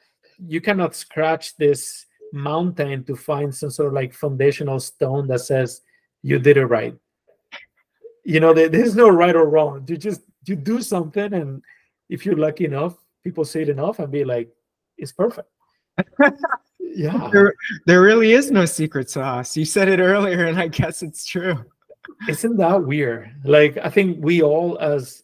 you 0.44 0.60
cannot 0.60 0.96
scratch 0.96 1.56
this 1.58 2.08
mountain 2.34 3.04
to 3.04 3.16
find 3.16 3.54
some 3.54 3.70
sort 3.70 3.90
of 3.90 3.94
like 3.94 4.12
foundational 4.12 4.80
stone 4.80 5.28
that 5.28 5.42
says 5.42 5.82
you 6.24 6.40
did 6.40 6.58
it 6.58 6.66
right. 6.66 6.96
You 8.26 8.40
know 8.40 8.52
there, 8.56 8.70
there's 8.70 8.96
no 8.96 9.10
right 9.10 9.36
or 9.36 9.48
wrong. 9.48 9.86
You 9.88 9.98
just 9.98 10.22
you 10.48 10.56
do 10.56 10.82
something 10.82 11.32
and 11.32 11.62
if 12.10 12.26
you're 12.26 12.36
lucky 12.36 12.66
enough 12.66 12.96
people 13.24 13.46
say 13.46 13.62
it 13.62 13.70
enough 13.70 14.00
and 14.00 14.12
be 14.12 14.24
like 14.24 14.50
it's 14.98 15.12
perfect. 15.12 15.48
Yeah. 16.92 17.30
There, 17.32 17.54
there 17.86 18.02
really 18.02 18.32
is 18.32 18.50
no 18.50 18.66
secret 18.66 19.12
sauce. 19.12 19.56
You 19.56 19.64
said 19.64 19.90
it 19.90 20.00
earlier 20.00 20.46
and 20.46 20.58
i 20.60 20.68
guess 20.68 21.04
it's 21.04 21.24
true 21.24 21.64
isn't 22.28 22.58
that 22.58 22.84
weird 22.84 23.32
like 23.44 23.78
i 23.78 23.90
think 23.90 24.18
we 24.22 24.42
all 24.42 24.78
as 24.80 25.24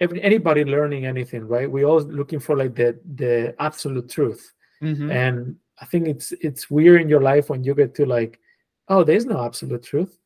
anybody 0.00 0.64
learning 0.64 1.06
anything 1.06 1.46
right 1.46 1.70
we 1.70 1.84
all 1.84 2.00
looking 2.02 2.38
for 2.38 2.56
like 2.56 2.74
the 2.74 2.98
the 3.16 3.54
absolute 3.58 4.08
truth 4.08 4.54
mm-hmm. 4.82 5.10
and 5.10 5.56
I 5.80 5.86
think 5.86 6.08
it's 6.08 6.32
it's 6.40 6.70
weird 6.70 7.00
in 7.00 7.08
your 7.08 7.20
life 7.20 7.50
when 7.50 7.64
you 7.64 7.74
get 7.74 7.94
to 7.96 8.06
like, 8.06 8.40
oh, 8.88 9.04
there's 9.04 9.26
no 9.26 9.44
absolute 9.44 9.82
truth. 9.82 10.18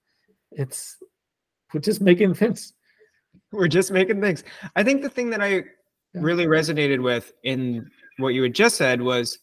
It's 0.50 0.96
we're 1.72 1.80
just 1.80 2.00
making 2.00 2.34
things. 2.34 2.74
We're 3.50 3.68
just 3.68 3.90
making 3.90 4.20
things. 4.20 4.44
I 4.76 4.82
think 4.82 5.02
the 5.02 5.10
thing 5.10 5.30
that 5.30 5.42
I 5.42 5.48
yeah. 5.48 5.62
really 6.14 6.46
resonated 6.46 7.02
with 7.02 7.32
in 7.44 7.90
what 8.18 8.30
you 8.30 8.42
had 8.42 8.54
just 8.54 8.76
said 8.76 9.00
was 9.02 9.38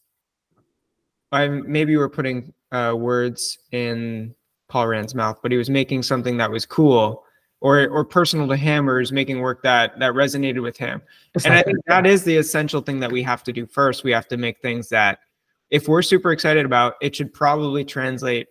I 1.32 1.48
maybe 1.48 1.92
you 1.92 2.00
were 2.00 2.10
putting 2.10 2.54
uh, 2.72 2.96
words 2.98 3.60
in 3.72 4.34
Paul 4.70 4.88
Rand's 4.88 5.16
mouth, 5.16 5.40
but 5.42 5.52
he 5.52 5.58
was 5.58 5.70
making 5.70 6.04
something 6.04 6.38
that 6.38 6.50
was 6.50 6.66
cool 6.66 7.24
or 7.62 7.88
or 7.90 8.06
personal 8.06 8.48
to 8.48 8.56
him, 8.56 8.90
or 8.90 9.02
is 9.02 9.12
making 9.12 9.42
work 9.42 9.62
that 9.64 10.00
that 10.00 10.14
resonated 10.14 10.62
with 10.62 10.78
him. 10.78 11.02
And 11.44 11.54
I 11.54 11.62
think 11.62 11.80
that 11.88 12.06
is 12.06 12.24
the 12.24 12.38
essential 12.38 12.82
thing 12.82 13.00
that 13.02 13.12
we 13.12 13.22
have 13.24 13.44
to 13.44 13.52
do 13.52 13.66
first. 13.66 14.04
We 14.04 14.12
have 14.12 14.28
to 14.30 14.38
make 14.38 14.62
things 14.62 14.88
that, 14.90 15.20
if 15.70 15.88
we're 15.88 16.02
super 16.02 16.32
excited 16.32 16.66
about, 16.66 16.94
it 17.02 17.16
should 17.16 17.34
probably 17.34 17.84
translate 17.84 18.48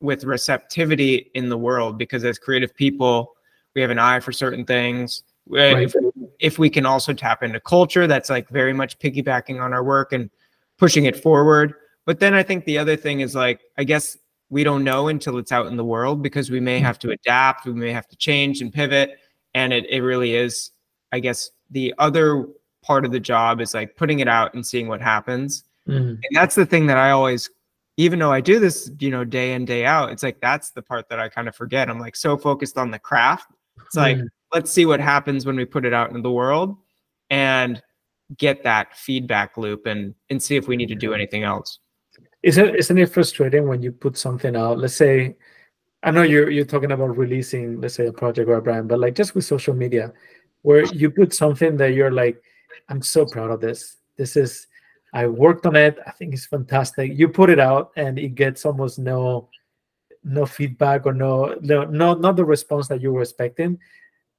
with 0.00 0.24
receptivity 0.24 1.30
in 1.34 1.48
the 1.48 1.58
world 1.58 1.98
because 1.98 2.24
as 2.24 2.38
creative 2.38 2.74
people, 2.74 3.32
we 3.74 3.80
have 3.80 3.90
an 3.90 3.98
eye 3.98 4.20
for 4.20 4.32
certain 4.32 4.64
things. 4.64 5.22
Right. 5.48 5.82
If, 5.82 5.94
if 6.38 6.58
we 6.58 6.70
can 6.70 6.86
also 6.86 7.12
tap 7.12 7.42
into 7.42 7.58
culture 7.60 8.06
that's 8.06 8.30
like 8.30 8.48
very 8.48 8.72
much 8.72 8.98
piggybacking 9.00 9.60
on 9.60 9.72
our 9.72 9.82
work 9.82 10.12
and 10.12 10.30
pushing 10.78 11.04
it 11.06 11.16
forward. 11.16 11.74
But 12.04 12.20
then 12.20 12.34
I 12.34 12.42
think 12.42 12.64
the 12.64 12.78
other 12.78 12.96
thing 12.96 13.20
is 13.20 13.34
like, 13.34 13.60
I 13.78 13.84
guess 13.84 14.16
we 14.52 14.64
don't 14.64 14.84
know 14.84 15.08
until 15.08 15.38
it's 15.38 15.50
out 15.50 15.66
in 15.66 15.78
the 15.78 15.84
world 15.84 16.22
because 16.22 16.50
we 16.50 16.60
may 16.60 16.78
have 16.78 16.98
to 16.98 17.10
adapt, 17.10 17.64
we 17.64 17.72
may 17.72 17.90
have 17.90 18.06
to 18.06 18.16
change 18.16 18.60
and 18.60 18.70
pivot. 18.70 19.18
And 19.54 19.72
it, 19.72 19.86
it 19.88 20.02
really 20.02 20.34
is, 20.34 20.72
I 21.10 21.20
guess, 21.20 21.50
the 21.70 21.94
other 21.96 22.46
part 22.84 23.06
of 23.06 23.12
the 23.12 23.18
job 23.18 23.62
is 23.62 23.72
like 23.72 23.96
putting 23.96 24.20
it 24.20 24.28
out 24.28 24.52
and 24.52 24.64
seeing 24.64 24.88
what 24.88 25.00
happens. 25.00 25.64
Mm-hmm. 25.88 26.06
And 26.06 26.20
that's 26.32 26.54
the 26.54 26.66
thing 26.66 26.86
that 26.88 26.98
I 26.98 27.12
always 27.12 27.48
even 27.96 28.18
though 28.18 28.32
I 28.32 28.42
do 28.42 28.58
this, 28.58 28.90
you 28.98 29.10
know, 29.10 29.24
day 29.24 29.54
in, 29.54 29.64
day 29.64 29.86
out, 29.86 30.10
it's 30.10 30.22
like 30.22 30.38
that's 30.42 30.70
the 30.70 30.82
part 30.82 31.08
that 31.08 31.18
I 31.18 31.30
kind 31.30 31.48
of 31.48 31.56
forget. 31.56 31.88
I'm 31.88 31.98
like 31.98 32.16
so 32.16 32.36
focused 32.36 32.76
on 32.76 32.90
the 32.90 32.98
craft. 32.98 33.50
It's 33.86 33.96
like, 33.96 34.18
mm. 34.18 34.28
let's 34.52 34.70
see 34.70 34.84
what 34.84 35.00
happens 35.00 35.46
when 35.46 35.56
we 35.56 35.64
put 35.64 35.86
it 35.86 35.94
out 35.94 36.10
into 36.10 36.20
the 36.20 36.30
world 36.30 36.76
and 37.30 37.82
get 38.36 38.64
that 38.64 38.96
feedback 38.98 39.56
loop 39.56 39.86
and 39.86 40.14
and 40.28 40.42
see 40.42 40.56
if 40.56 40.68
we 40.68 40.76
need 40.76 40.88
to 40.88 40.94
do 40.94 41.14
anything 41.14 41.42
else. 41.42 41.78
Isn't 42.42 42.74
isn't 42.74 42.98
it 42.98 43.12
frustrating 43.12 43.68
when 43.68 43.82
you 43.82 43.92
put 43.92 44.16
something 44.16 44.56
out? 44.56 44.78
Let's 44.78 44.94
say 44.94 45.36
I 46.02 46.10
know 46.10 46.22
you're 46.22 46.50
you're 46.50 46.64
talking 46.64 46.92
about 46.92 47.16
releasing, 47.16 47.80
let's 47.80 47.94
say 47.94 48.06
a 48.06 48.12
project 48.12 48.48
or 48.48 48.54
a 48.56 48.62
brand, 48.62 48.88
but 48.88 48.98
like 48.98 49.14
just 49.14 49.34
with 49.34 49.44
social 49.44 49.74
media, 49.74 50.12
where 50.62 50.84
you 50.86 51.10
put 51.10 51.32
something 51.32 51.76
that 51.76 51.94
you're 51.94 52.10
like, 52.10 52.42
I'm 52.88 53.02
so 53.02 53.24
proud 53.26 53.50
of 53.50 53.60
this. 53.60 53.96
This 54.16 54.36
is 54.36 54.66
I 55.14 55.26
worked 55.26 55.66
on 55.66 55.76
it. 55.76 55.98
I 56.06 56.10
think 56.10 56.34
it's 56.34 56.46
fantastic. 56.46 57.12
You 57.14 57.28
put 57.28 57.50
it 57.50 57.60
out 57.60 57.92
and 57.96 58.18
it 58.18 58.34
gets 58.34 58.66
almost 58.66 58.98
no 58.98 59.48
no 60.24 60.46
feedback 60.46 61.06
or 61.06 61.12
no 61.12 61.56
no 61.60 61.84
no 61.84 62.14
not 62.14 62.36
the 62.36 62.44
response 62.44 62.88
that 62.88 63.00
you 63.00 63.12
were 63.12 63.22
expecting. 63.22 63.78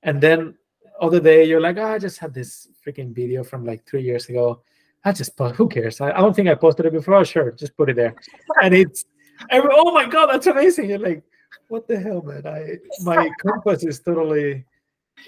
And 0.04 0.20
then 0.20 0.56
other 1.00 1.20
day 1.20 1.46
you're 1.46 1.62
like, 1.62 1.78
oh, 1.78 1.86
I 1.86 2.00
just 2.00 2.20
had 2.20 2.34
this 2.34 2.68
freaking 2.86 3.16
video 3.16 3.44
from 3.44 3.66
like 3.66 3.86
three 3.86 4.04
years 4.04 4.28
ago. 4.28 4.62
I 5.06 5.12
just 5.12 5.36
post. 5.36 5.56
Who 5.56 5.68
cares? 5.68 6.00
I, 6.02 6.12
I 6.12 6.22
don't 6.22 6.36
think 6.36 6.48
I 6.48 6.56
posted 6.56 6.86
it 6.86 6.94
before. 6.94 7.16
Oh, 7.16 7.24
sure, 7.24 7.52
just 7.52 7.76
put 7.76 7.90
it 7.90 7.96
there. 7.96 8.16
And 8.62 8.74
it's 8.74 9.06
every, 9.50 9.70
oh 9.74 9.92
my 9.92 10.06
god, 10.06 10.28
that's 10.28 10.48
amazing. 10.48 10.90
You're 10.90 11.00
like, 11.00 11.24
what 11.68 11.88
the 11.88 12.00
hell, 12.00 12.22
man? 12.22 12.46
I 12.48 12.78
my 13.02 13.30
compass 13.46 13.84
is 13.84 14.00
totally, 14.00 14.66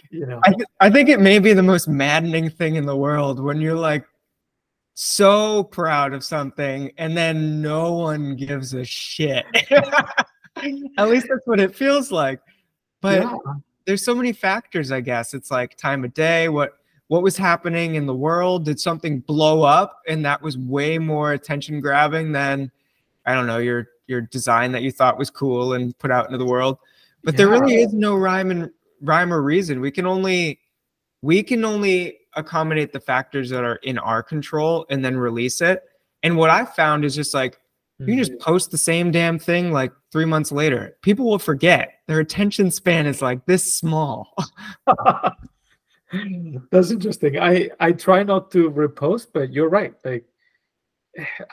you 0.10 0.26
know. 0.26 0.40
I, 0.46 0.54
I 0.80 0.90
think 0.90 1.10
it 1.10 1.20
may 1.20 1.40
be 1.40 1.54
the 1.54 1.64
most 1.64 1.88
maddening 1.88 2.50
thing 2.50 2.76
in 2.76 2.86
the 2.86 2.96
world 2.96 3.40
when 3.40 3.60
you're 3.60 3.76
like 3.76 4.06
so 4.94 5.64
proud 5.64 6.14
of 6.14 6.24
something 6.24 6.92
and 6.98 7.18
then 7.18 7.62
no 7.62 7.94
one 7.94 8.36
gives 8.36 8.74
a 8.74 8.86
shit. 8.86 9.46
At 10.98 11.10
least 11.10 11.28
that's 11.30 11.46
what 11.46 11.60
it 11.60 11.76
feels 11.76 12.12
like. 12.12 12.40
But 13.02 13.24
yeah. 13.24 13.38
there's 13.86 14.06
so 14.06 14.16
many 14.16 14.32
factors, 14.32 14.92
I 14.92 15.02
guess. 15.02 15.34
It's 15.34 15.52
like 15.52 15.76
time 15.76 16.06
of 16.06 16.14
day, 16.14 16.48
what 16.48 16.78
what 17.08 17.24
was 17.24 17.38
happening 17.38 17.96
in 17.96 18.06
the 18.06 18.16
world? 18.16 18.66
Did 18.66 18.80
something 18.80 19.20
blow 19.20 19.64
up 19.64 20.02
and 20.08 20.26
that 20.26 20.42
was 20.42 20.58
way 20.58 20.98
more 20.98 21.34
attention 21.34 21.82
grabbing 21.82 22.32
than 22.32 22.72
I 23.26 23.34
don't 23.34 23.48
know, 23.48 23.58
your 23.58 23.88
your 24.08 24.22
design 24.22 24.72
that 24.74 24.84
you 24.84 24.92
thought 24.92 25.18
was 25.18 25.30
cool 25.30 25.74
and 25.74 25.98
put 25.98 26.12
out 26.12 26.26
into 26.26 26.38
the 26.38 26.46
world. 26.46 26.78
But 27.24 27.34
yeah. 27.34 27.38
there 27.38 27.50
really 27.50 27.76
is 27.76 27.94
no 27.94 28.16
rhyme 28.16 28.52
and 28.52 28.70
rhyme 29.02 29.34
or 29.34 29.42
reason. 29.42 29.82
We 29.82 29.92
can 29.92 30.06
only 30.06 30.60
we 31.22 31.42
can 31.44 31.66
only 31.66 32.20
accommodate 32.36 32.92
the 32.92 33.00
factors 33.00 33.50
that 33.50 33.64
are 33.64 33.78
in 33.78 33.98
our 33.98 34.22
control 34.22 34.86
and 34.90 35.04
then 35.04 35.18
release 35.18 35.62
it. 35.62 35.84
And 36.22 36.38
what 36.38 36.50
I 36.50 36.66
found 36.66 37.06
is 37.06 37.16
just 37.16 37.34
like 37.34 37.60
you 38.00 38.08
can 38.08 38.18
just 38.18 38.34
mm-hmm. 38.34 38.44
post 38.44 38.72
the 38.72 38.78
same 38.78 39.10
damn 39.10 39.40
thing 39.40 39.72
like 39.72 39.92
three 40.12 40.26
months 40.26 40.52
later. 40.52 40.98
People 41.02 41.30
will 41.30 41.40
forget. 41.40 41.94
Their 42.08 42.20
attention 42.20 42.70
span 42.70 43.06
is 43.06 43.22
like 43.22 43.46
this 43.46 43.78
small. 43.78 44.36
That's 46.72 46.92
interesting. 46.92 47.40
I 47.40 47.70
I 47.80 47.92
try 47.92 48.24
not 48.24 48.52
to 48.52 48.72
repost, 48.72 49.28
but 49.34 49.52
you're 49.52 49.70
right. 49.70 49.94
Like 50.04 50.26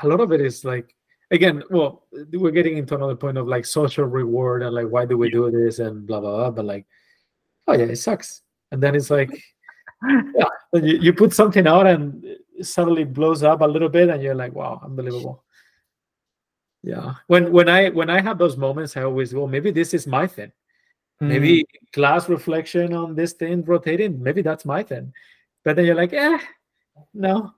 a 0.03 0.09
lot 0.09 0.21
of 0.21 0.33
it 0.33 0.41
is 0.41 0.65
like 0.65 0.95
again, 1.31 1.63
well, 1.71 2.07
we're 2.33 2.51
getting 2.51 2.77
into 2.77 2.95
another 2.95 3.17
point 3.17 3.39
of 3.39 3.49
like 3.49 3.65
social 3.65 4.05
reward 4.05 4.63
and 4.63 4.75
like 4.75 4.89
why 4.89 5.07
do 5.07 5.17
we 5.17 5.31
do 5.31 5.51
this 5.51 5.79
and 5.79 6.07
blah 6.07 6.21
blah 6.21 6.37
blah. 6.37 6.51
But 6.51 6.65
like, 6.65 6.87
oh 7.69 7.75
yeah, 7.75 7.87
it 7.87 7.97
sucks. 7.97 8.43
And 8.71 8.83
then 8.83 8.95
it's 8.95 9.11
like 9.11 9.31
yeah, 10.09 10.45
you, 10.75 10.99
you 10.99 11.13
put 11.13 11.33
something 11.33 11.67
out 11.67 11.87
and 11.87 12.25
it 12.25 12.67
suddenly 12.67 13.05
blows 13.05 13.43
up 13.43 13.61
a 13.61 13.65
little 13.65 13.89
bit 13.89 14.09
and 14.09 14.23
you're 14.23 14.35
like 14.35 14.53
wow 14.53 14.81
unbelievable 14.85 15.45
yeah 16.83 17.15
when 17.27 17.53
when 17.53 17.69
i 17.69 17.89
when 17.91 18.11
i 18.11 18.21
have 18.21 18.39
those 18.39 18.57
moments 18.57 18.97
i 18.97 19.03
always 19.03 19.33
go 19.33 19.47
maybe 19.47 19.71
this 19.71 19.95
is 19.95 20.07
my 20.07 20.27
thing 20.27 20.51
mm. 21.23 21.29
maybe 21.29 21.65
glass 21.93 22.29
reflection 22.29 22.93
on 22.93 23.15
this 23.15 23.33
thing 23.33 23.65
rotating 23.65 24.23
maybe 24.23 24.43
that's 24.43 24.65
my 24.65 24.83
thing 24.83 25.13
but 25.65 25.77
then 25.77 25.85
you're 25.85 25.95
like 25.95 26.13
eh 26.13 26.39
no 27.15 27.53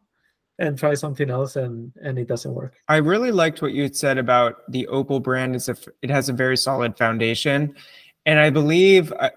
and 0.58 0.78
try 0.78 0.94
something 0.94 1.30
else 1.30 1.56
and 1.56 1.92
and 2.02 2.18
it 2.18 2.28
doesn't 2.28 2.54
work 2.54 2.74
i 2.88 2.96
really 2.96 3.32
liked 3.32 3.62
what 3.62 3.72
you 3.72 3.92
said 3.92 4.18
about 4.18 4.70
the 4.70 4.86
opal 4.88 5.18
brand 5.18 5.56
is 5.56 5.68
a 5.68 5.76
it 6.02 6.10
has 6.10 6.28
a 6.28 6.32
very 6.32 6.56
solid 6.56 6.96
foundation 6.96 7.74
and 8.26 8.38
i 8.38 8.50
believe 8.50 9.12
uh, 9.18 9.30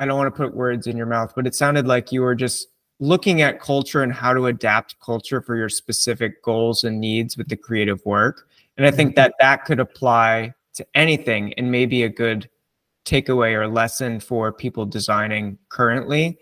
I 0.00 0.06
don't 0.06 0.16
want 0.16 0.34
to 0.34 0.36
put 0.36 0.56
words 0.56 0.86
in 0.86 0.96
your 0.96 1.06
mouth, 1.06 1.34
but 1.36 1.46
it 1.46 1.54
sounded 1.54 1.86
like 1.86 2.10
you 2.10 2.22
were 2.22 2.34
just 2.34 2.68
looking 3.00 3.42
at 3.42 3.60
culture 3.60 4.02
and 4.02 4.12
how 4.12 4.32
to 4.32 4.46
adapt 4.46 4.98
culture 4.98 5.42
for 5.42 5.56
your 5.56 5.68
specific 5.68 6.42
goals 6.42 6.84
and 6.84 6.98
needs 6.98 7.36
with 7.36 7.48
the 7.48 7.56
creative 7.56 8.04
work. 8.06 8.48
And 8.78 8.86
I 8.86 8.90
think 8.90 9.10
mm-hmm. 9.10 9.16
that 9.16 9.34
that 9.40 9.64
could 9.66 9.78
apply 9.78 10.54
to 10.74 10.86
anything 10.94 11.52
and 11.54 11.70
maybe 11.70 12.02
a 12.04 12.08
good 12.08 12.48
takeaway 13.10 13.54
or 13.54 13.66
lesson 13.66 14.20
for 14.20 14.52
people 14.52 14.86
designing 14.86 15.58
currently. 15.68 16.38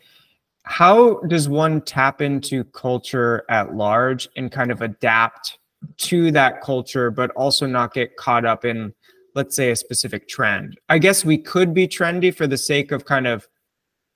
How 0.65 1.20
does 1.28 1.49
one 1.49 1.81
tap 1.81 2.20
into 2.20 2.65
culture 2.65 3.45
at 3.49 3.74
large 3.74 4.28
and 4.36 4.53
kind 4.53 4.70
of 4.70 4.82
adapt 4.82 5.59
to 5.97 6.31
that 6.32 6.61
culture, 6.61 7.11
but 7.11 7.31
also 7.31 7.66
not 7.66 7.95
get 7.95 8.16
caught 8.16 8.45
up 8.45 8.65
in 8.65 8.93
let's 9.35 9.55
say 9.55 9.70
a 9.70 9.77
specific 9.77 10.27
trend. 10.27 10.77
I 10.89 10.99
guess 10.99 11.24
we 11.24 11.39
could 11.39 11.73
be 11.73 11.86
trendy 11.86 12.35
for 12.35 12.49
the 12.49 12.57
sake 12.57 12.90
of 12.90 13.05
kind 13.05 13.27
of 13.27 13.47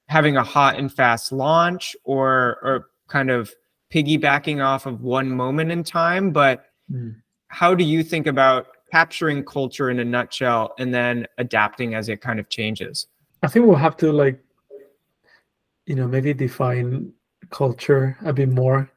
having 0.09 0.37
a 0.37 0.43
hot 0.43 0.79
and 0.79 0.93
fast 0.93 1.31
launch 1.31 1.95
or 2.05 2.59
or 2.63 2.87
kind 3.09 3.31
of 3.31 3.53
piggybacking 3.93 4.65
off 4.65 4.87
of 4.87 5.03
one 5.03 5.31
moment 5.31 5.71
in 5.71 5.85
time, 5.85 6.33
but 6.33 6.65
mm. 6.91 7.15
how 7.49 7.75
do 7.75 7.85
you 7.85 8.03
think 8.03 8.27
about 8.27 8.67
capturing 8.93 9.45
culture 9.45 9.91
in 9.91 9.99
a 10.01 10.05
nutshell 10.05 10.75
and 10.79 10.93
then 10.93 11.27
adapting 11.39 11.95
as 11.95 12.09
it 12.09 12.21
kind 12.21 12.39
of 12.39 12.49
changes? 12.49 13.07
I 13.43 13.49
think 13.49 13.67
we'll 13.67 13.77
have 13.77 13.97
to 13.99 14.13
like 14.13 14.39
you 15.87 15.95
know 15.95 16.07
maybe 16.07 16.33
define 16.33 17.13
culture 17.51 18.17
a 18.25 18.33
bit 18.33 18.49
more 18.49 18.91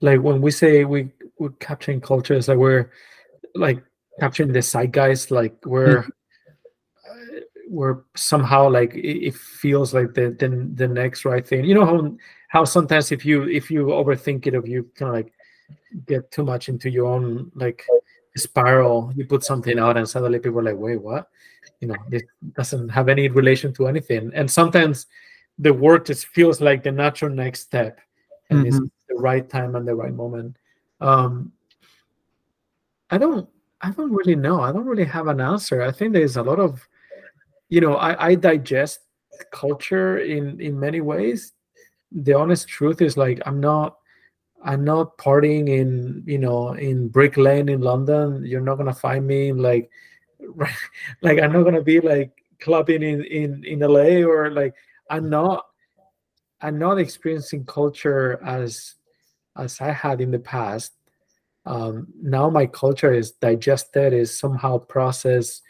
like 0.00 0.20
when 0.20 0.40
we 0.40 0.50
say 0.50 0.84
we 0.84 1.10
we're 1.38 1.50
capturing 1.60 2.00
culture 2.00 2.34
it's 2.34 2.48
like 2.48 2.58
we're 2.58 2.90
like 3.54 3.82
capturing 4.20 4.52
the 4.52 4.62
zeitgeist 4.62 5.30
like 5.30 5.54
we're 5.66 6.02
mm. 6.02 6.08
uh, 7.10 7.40
we're 7.68 7.98
somehow 8.16 8.68
like 8.68 8.94
it, 8.94 9.28
it, 9.28 9.34
feels 9.34 9.92
like 9.92 10.14
the, 10.14 10.30
the 10.38 10.48
the 10.74 10.88
next 10.88 11.24
right 11.24 11.46
thing 11.46 11.64
you 11.64 11.74
know 11.74 11.84
how 11.84 12.16
how 12.48 12.64
sometimes 12.64 13.12
if 13.12 13.24
you 13.24 13.44
if 13.48 13.70
you 13.70 13.86
overthink 13.86 14.46
it 14.46 14.54
if 14.54 14.66
you 14.66 14.90
kind 14.96 15.10
of 15.10 15.14
like 15.14 15.32
get 16.06 16.30
too 16.30 16.44
much 16.44 16.68
into 16.68 16.90
your 16.90 17.06
own 17.06 17.50
like 17.54 17.84
spiral 18.36 19.12
you 19.16 19.24
put 19.24 19.44
something 19.44 19.78
out 19.78 19.96
and 19.96 20.08
suddenly 20.08 20.38
people 20.38 20.58
are 20.58 20.62
like 20.62 20.76
wait 20.76 21.00
what 21.00 21.28
you 21.80 21.88
know 21.88 21.96
it 22.10 22.24
doesn't 22.54 22.88
have 22.88 23.08
any 23.08 23.28
relation 23.28 23.72
to 23.72 23.86
anything 23.86 24.30
and 24.34 24.50
sometimes 24.50 25.06
the 25.58 25.72
work 25.72 26.04
just 26.04 26.26
feels 26.26 26.60
like 26.60 26.82
the 26.82 26.90
natural 26.90 27.30
next 27.30 27.60
step 27.60 28.00
and 28.50 28.60
mm-hmm. 28.60 28.68
it's 28.68 28.78
the 29.08 29.14
right 29.14 29.48
time 29.48 29.76
and 29.76 29.86
the 29.86 29.94
right 29.94 30.14
moment 30.14 30.56
um 31.00 31.52
i 33.10 33.18
don't 33.18 33.48
I 33.84 33.90
don't 33.90 34.12
really 34.12 34.34
know. 34.34 34.62
I 34.62 34.72
don't 34.72 34.86
really 34.86 35.04
have 35.04 35.28
an 35.28 35.42
answer. 35.42 35.82
I 35.82 35.92
think 35.92 36.14
there's 36.14 36.38
a 36.38 36.42
lot 36.42 36.58
of, 36.58 36.88
you 37.68 37.82
know, 37.82 37.96
I, 37.96 38.28
I 38.28 38.34
digest 38.34 39.00
culture 39.52 40.18
in 40.18 40.58
in 40.58 40.80
many 40.80 41.02
ways. 41.02 41.52
The 42.10 42.32
honest 42.32 42.66
truth 42.66 43.02
is 43.02 43.18
like 43.18 43.42
I'm 43.44 43.60
not 43.60 43.98
I'm 44.64 44.82
not 44.82 45.18
partying 45.18 45.68
in 45.68 46.22
you 46.26 46.38
know 46.38 46.72
in 46.72 47.08
Brick 47.08 47.36
Lane 47.36 47.68
in 47.68 47.80
London. 47.80 48.44
You're 48.44 48.62
not 48.62 48.76
gonna 48.76 48.94
find 48.94 49.26
me 49.26 49.52
like 49.52 49.90
like 51.22 51.38
I'm 51.40 51.52
not 51.52 51.64
gonna 51.64 51.82
be 51.82 52.00
like 52.00 52.32
clubbing 52.60 53.02
in 53.02 53.24
in 53.24 53.64
in 53.64 53.80
LA 53.80 54.26
or 54.26 54.50
like 54.50 54.74
I'm 55.10 55.28
not 55.28 55.66
I'm 56.60 56.78
not 56.78 56.98
experiencing 56.98 57.66
culture 57.66 58.42
as 58.42 58.94
as 59.56 59.80
I 59.80 59.92
had 59.92 60.20
in 60.20 60.30
the 60.30 60.38
past. 60.38 60.92
Um, 61.66 62.08
now 62.22 62.50
my 62.50 62.66
culture 62.66 63.12
is 63.12 63.32
digested, 63.32 64.12
is 64.12 64.38
somehow 64.38 64.78
processed 64.78 65.62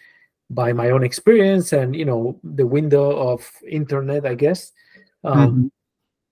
by 0.50 0.72
my 0.72 0.90
own 0.90 1.02
experience 1.02 1.72
and 1.72 1.96
you 1.96 2.04
know 2.04 2.38
the 2.44 2.66
window 2.66 3.10
of 3.32 3.50
internet, 3.68 4.24
I 4.24 4.34
guess. 4.34 4.72
Um, 5.24 5.48
mm-hmm. 5.48 5.66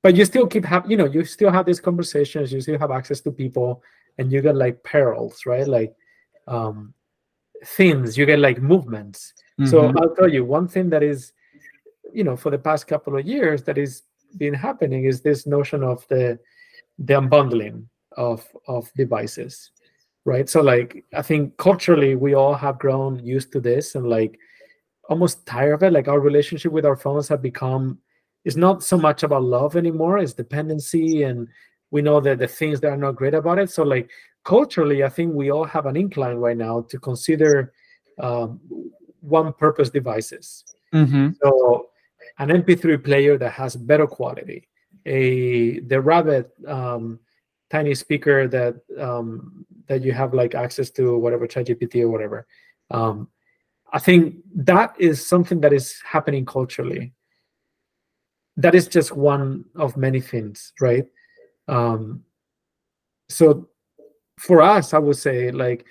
But 0.02 0.16
you 0.16 0.24
still 0.24 0.46
keep 0.46 0.64
have 0.64 0.90
you 0.90 0.96
know 0.96 1.06
you 1.06 1.24
still 1.24 1.50
have 1.50 1.66
these 1.66 1.80
conversations. 1.80 2.52
You 2.52 2.60
still 2.60 2.78
have 2.78 2.90
access 2.90 3.20
to 3.22 3.30
people, 3.30 3.82
and 4.18 4.32
you 4.32 4.42
get 4.42 4.56
like 4.56 4.82
perils, 4.82 5.46
right? 5.46 5.66
Like 5.66 5.94
um, 6.48 6.94
things. 7.64 8.18
You 8.18 8.26
get 8.26 8.40
like 8.40 8.60
movements. 8.60 9.32
Mm-hmm. 9.60 9.70
So 9.70 9.92
I'll 9.96 10.14
tell 10.14 10.28
you 10.28 10.44
one 10.44 10.66
thing 10.66 10.90
that 10.90 11.02
is, 11.02 11.32
you 12.12 12.24
know, 12.24 12.36
for 12.36 12.50
the 12.50 12.58
past 12.58 12.86
couple 12.86 13.16
of 13.16 13.26
years 13.26 13.62
that 13.64 13.78
is 13.78 14.02
been 14.38 14.54
happening 14.54 15.04
is 15.04 15.20
this 15.20 15.46
notion 15.46 15.82
of 15.82 16.06
the 16.08 16.38
the 16.98 17.14
unbundling 17.14 17.84
of 18.16 18.46
of 18.66 18.90
devices 18.94 19.70
right 20.24 20.48
so 20.48 20.60
like 20.60 21.04
i 21.14 21.22
think 21.22 21.56
culturally 21.56 22.14
we 22.14 22.34
all 22.34 22.54
have 22.54 22.78
grown 22.78 23.18
used 23.24 23.52
to 23.52 23.60
this 23.60 23.94
and 23.94 24.08
like 24.08 24.38
almost 25.08 25.44
tired 25.46 25.74
of 25.74 25.82
it 25.82 25.92
like 25.92 26.08
our 26.08 26.20
relationship 26.20 26.72
with 26.72 26.86
our 26.86 26.96
phones 26.96 27.28
have 27.28 27.42
become 27.42 27.98
it's 28.44 28.56
not 28.56 28.82
so 28.82 28.98
much 28.98 29.22
about 29.22 29.42
love 29.42 29.76
anymore 29.76 30.18
it's 30.18 30.32
dependency 30.32 31.22
and 31.22 31.48
we 31.90 32.02
know 32.02 32.20
that 32.20 32.38
the 32.38 32.46
things 32.46 32.80
that 32.80 32.92
are 32.92 32.96
not 32.96 33.16
great 33.16 33.34
about 33.34 33.58
it 33.58 33.70
so 33.70 33.82
like 33.82 34.10
culturally 34.44 35.04
i 35.04 35.08
think 35.08 35.34
we 35.34 35.50
all 35.50 35.64
have 35.64 35.86
an 35.86 35.96
incline 35.96 36.36
right 36.36 36.56
now 36.56 36.80
to 36.82 36.98
consider 36.98 37.72
um, 38.20 38.60
one 39.20 39.52
purpose 39.52 39.90
devices 39.90 40.64
mm-hmm. 40.92 41.30
so 41.42 41.86
an 42.38 42.48
mp3 42.48 43.02
player 43.02 43.38
that 43.38 43.52
has 43.52 43.76
better 43.76 44.06
quality 44.06 44.68
a 45.06 45.80
the 45.80 46.00
rabbit 46.00 46.50
um, 46.66 47.18
tiny 47.70 47.94
speaker 47.94 48.46
that 48.48 48.76
um, 48.98 49.64
that 49.88 50.02
you 50.02 50.12
have 50.12 50.34
like 50.34 50.54
access 50.54 50.90
to 50.90 51.18
whatever 51.18 51.46
ChatGPT 51.46 52.02
or 52.02 52.08
whatever. 52.08 52.46
Um, 52.90 53.28
I 53.92 53.98
think 53.98 54.36
that 54.54 54.94
is 54.98 55.26
something 55.26 55.60
that 55.60 55.72
is 55.72 56.00
happening 56.04 56.44
culturally. 56.44 57.12
That 58.56 58.74
is 58.74 58.86
just 58.86 59.12
one 59.16 59.64
of 59.76 59.96
many 59.96 60.20
things, 60.20 60.72
right? 60.80 61.06
Um, 61.68 62.22
so 63.28 63.68
for 64.38 64.60
us, 64.62 64.92
I 64.92 64.98
would 64.98 65.16
say 65.16 65.50
like 65.50 65.86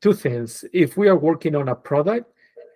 two 0.00 0.12
things. 0.12 0.64
If 0.72 0.96
we 0.96 1.08
are 1.08 1.16
working 1.16 1.56
on 1.56 1.68
a 1.68 1.74
product, 1.74 2.32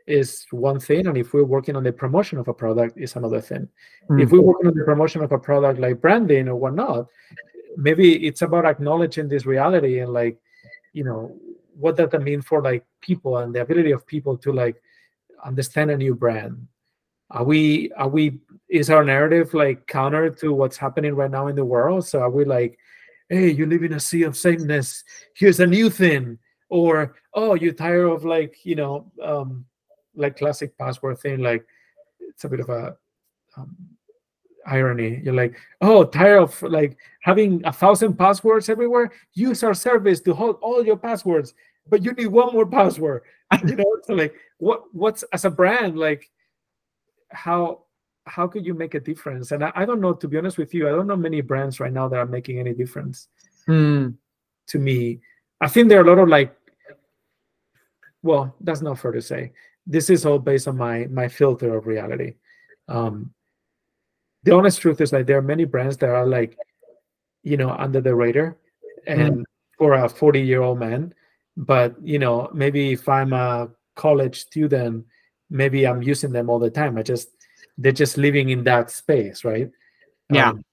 is 0.06 0.46
one 0.50 0.78
thing 0.78 1.06
and 1.06 1.18
if 1.18 1.34
we're 1.34 1.44
working 1.44 1.74
on 1.74 1.82
the 1.82 1.92
promotion 1.92 2.38
of 2.38 2.46
a 2.46 2.54
product 2.54 2.96
is 2.96 3.16
another 3.16 3.40
thing 3.40 3.68
mm. 4.08 4.22
if 4.22 4.30
we're 4.30 4.40
working 4.40 4.68
on 4.68 4.74
the 4.74 4.84
promotion 4.84 5.22
of 5.22 5.32
a 5.32 5.38
product 5.38 5.80
like 5.80 6.00
branding 6.00 6.48
or 6.48 6.54
whatnot 6.54 7.06
maybe 7.76 8.26
it's 8.26 8.42
about 8.42 8.64
acknowledging 8.64 9.28
this 9.28 9.46
reality 9.46 9.98
and 10.00 10.12
like 10.12 10.38
you 10.92 11.02
know 11.02 11.36
what 11.78 11.96
does 11.96 12.08
that 12.10 12.22
mean 12.22 12.40
for 12.40 12.62
like 12.62 12.84
people 13.00 13.38
and 13.38 13.54
the 13.54 13.60
ability 13.60 13.90
of 13.90 14.06
people 14.06 14.36
to 14.36 14.52
like 14.52 14.80
understand 15.44 15.90
a 15.90 15.96
new 15.96 16.14
brand 16.14 16.66
are 17.30 17.44
we 17.44 17.90
are 17.92 18.08
we 18.08 18.40
is 18.68 18.90
our 18.90 19.04
narrative 19.04 19.54
like 19.54 19.86
counter 19.86 20.30
to 20.30 20.52
what's 20.52 20.76
happening 20.76 21.14
right 21.14 21.30
now 21.30 21.48
in 21.48 21.56
the 21.56 21.64
world? 21.64 22.06
So 22.06 22.20
are 22.20 22.30
we 22.30 22.44
like 22.44 22.78
hey 23.28 23.50
you 23.50 23.66
live 23.66 23.82
in 23.82 23.94
a 23.94 24.00
sea 24.00 24.22
of 24.22 24.36
sameness. 24.36 25.02
Here's 25.34 25.60
a 25.60 25.66
new 25.66 25.90
thing. 25.90 26.38
Or 26.68 27.16
oh 27.34 27.54
you're 27.54 27.72
tired 27.72 28.06
of 28.06 28.24
like 28.24 28.64
you 28.64 28.76
know 28.76 29.10
um 29.22 29.64
like 30.14 30.38
classic 30.38 30.76
password 30.78 31.18
thing 31.18 31.40
like 31.40 31.64
it's 32.20 32.44
a 32.44 32.48
bit 32.48 32.60
of 32.60 32.68
a 32.68 32.96
um, 33.56 33.76
irony. 34.66 35.20
You're 35.24 35.34
like 35.34 35.56
oh 35.80 36.04
tired 36.04 36.42
of 36.42 36.62
like 36.62 36.96
having 37.22 37.64
a 37.64 37.72
thousand 37.72 38.16
passwords 38.16 38.68
everywhere? 38.68 39.12
Use 39.34 39.62
our 39.64 39.74
service 39.74 40.20
to 40.22 40.34
hold 40.34 40.58
all 40.62 40.84
your 40.84 40.96
passwords 40.96 41.54
but 41.88 42.04
you 42.04 42.12
need 42.12 42.26
one 42.26 42.52
more 42.52 42.66
password. 42.66 43.22
You 43.64 43.76
know 43.76 43.96
so 44.02 44.14
like 44.14 44.34
what 44.58 44.82
what's 44.92 45.22
as 45.32 45.44
a 45.44 45.50
brand 45.50 45.96
like 45.96 46.28
how 47.30 47.82
how 48.26 48.46
could 48.46 48.66
you 48.66 48.74
make 48.74 48.94
a 48.94 49.00
difference 49.00 49.52
and 49.52 49.64
I, 49.64 49.72
I, 49.74 49.84
don't 49.84 50.00
know 50.00 50.12
to 50.12 50.28
be 50.28 50.36
honest 50.36 50.58
with 50.58 50.74
you 50.74 50.88
i 50.88 50.90
don't 50.90 51.06
know 51.06 51.16
many 51.16 51.40
brands 51.40 51.78
right 51.78 51.92
now 51.92 52.08
that 52.08 52.16
are 52.16 52.26
making 52.26 52.58
any 52.58 52.72
difference 52.74 53.28
mm. 53.68 54.14
to 54.68 54.78
me 54.78 55.20
i 55.60 55.68
think 55.68 55.88
there 55.88 56.00
are 56.00 56.04
a 56.04 56.08
lot 56.08 56.18
of 56.18 56.28
like 56.28 56.56
well 58.22 58.54
that's 58.60 58.82
not 58.82 58.98
fair 58.98 59.12
to 59.12 59.22
say 59.22 59.52
this 59.86 60.10
is 60.10 60.26
all 60.26 60.38
based 60.38 60.66
on 60.68 60.76
my 60.76 61.06
my 61.06 61.28
filter 61.28 61.76
of 61.76 61.86
reality. 61.86 62.34
Um, 62.88 63.32
the 64.42 64.54
honest 64.54 64.80
truth 64.80 65.00
is 65.00 65.12
like 65.12 65.26
there 65.26 65.38
are 65.38 65.42
many 65.42 65.64
brands 65.64 65.96
that 65.98 66.10
are 66.10 66.26
like, 66.26 66.56
you 67.42 67.56
know, 67.56 67.70
under 67.70 68.00
the 68.00 68.14
radar, 68.14 68.56
and 69.06 69.38
mm. 69.38 69.44
for 69.78 69.94
a 69.94 70.08
forty 70.08 70.40
year 70.40 70.62
old 70.62 70.80
man. 70.80 71.14
But 71.56 71.94
you 72.02 72.18
know, 72.18 72.50
maybe 72.52 72.92
if 72.92 73.08
I'm 73.08 73.32
a 73.32 73.68
college 73.94 74.40
student, 74.40 75.06
maybe 75.50 75.86
I'm 75.86 76.02
using 76.02 76.32
them 76.32 76.50
all 76.50 76.58
the 76.58 76.70
time. 76.70 76.98
I 76.98 77.02
just 77.02 77.28
they're 77.78 77.92
just 77.92 78.16
living 78.16 78.50
in 78.50 78.64
that 78.64 78.90
space, 78.90 79.44
right? 79.44 79.70
Yeah. 80.30 80.50
Um, 80.50 80.64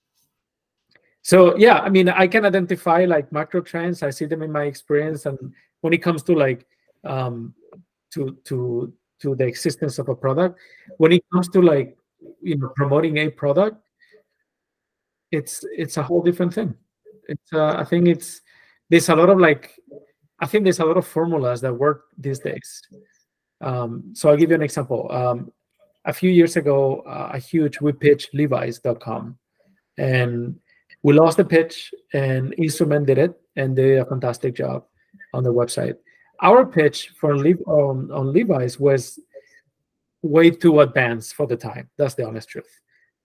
so 1.22 1.56
yeah, 1.58 1.80
I 1.80 1.90
mean, 1.90 2.10
I 2.10 2.28
can 2.28 2.46
identify 2.46 3.06
like 3.06 3.32
macro 3.32 3.62
trends. 3.62 4.04
I 4.04 4.10
see 4.10 4.26
them 4.26 4.42
in 4.42 4.52
my 4.52 4.64
experience, 4.64 5.26
and 5.26 5.38
when 5.82 5.94
it 5.94 6.00
comes 6.00 6.24
to 6.24 6.34
like 6.34 6.66
um, 7.04 7.54
to 8.14 8.38
to 8.46 8.94
to 9.24 9.36
the 9.36 9.46
existence 9.46 10.00
of 10.00 10.10
a 10.10 10.16
product 10.16 10.60
when 10.98 11.12
it 11.12 11.24
comes 11.32 11.48
to 11.50 11.62
like 11.62 11.98
you 12.42 12.58
know 12.58 12.70
promoting 12.76 13.18
a 13.18 13.30
product 13.30 13.78
it's 15.32 15.66
it's 15.72 15.98
a 15.98 16.04
whole 16.04 16.22
different 16.22 16.54
thing 16.54 16.76
it's 17.28 17.54
uh, 17.54 17.74
i 17.78 17.84
think 17.84 18.08
it's 18.08 18.42
there's 18.90 19.10
a 19.10 19.16
lot 19.16 19.30
of 19.30 19.40
like 19.40 19.80
i 20.40 20.46
think 20.46 20.64
there's 20.64 20.80
a 20.80 20.86
lot 20.86 20.98
of 20.98 21.08
formulas 21.08 21.62
that 21.62 21.74
work 21.74 22.06
these 22.18 22.40
days 22.40 22.82
um, 23.64 24.04
so 24.14 24.30
i'll 24.30 24.38
give 24.38 24.50
you 24.50 24.56
an 24.56 24.62
example 24.62 25.12
um, 25.12 25.52
a 26.06 26.14
few 26.14 26.30
years 26.30 26.56
ago 26.56 27.02
uh, 27.08 27.32
a 27.34 27.40
huge 27.40 27.82
we 27.82 27.92
pitched 27.92 28.34
levi's.com 28.34 29.38
and 29.98 30.60
we 31.04 31.14
lost 31.14 31.38
the 31.38 31.46
pitch 31.46 31.94
and 32.14 32.54
instrument 32.58 33.06
did 33.06 33.18
it 33.18 33.40
and 33.56 33.76
they 33.76 33.84
did 33.84 34.00
a 34.00 34.06
fantastic 34.06 34.56
job 34.56 34.86
on 35.34 35.44
the 35.44 35.54
website 35.54 35.96
our 36.42 36.66
pitch 36.66 37.14
for 37.20 37.38
Le- 37.38 37.64
on, 37.66 38.12
on 38.12 38.34
Levi's 38.34 38.80
was 38.80 39.20
way 40.22 40.50
too 40.50 40.80
advanced 40.80 41.36
for 41.36 41.46
the 41.46 41.58
time. 41.58 41.90
That's 41.98 42.16
the 42.16 42.26
honest 42.26 42.50
truth. 42.50 42.80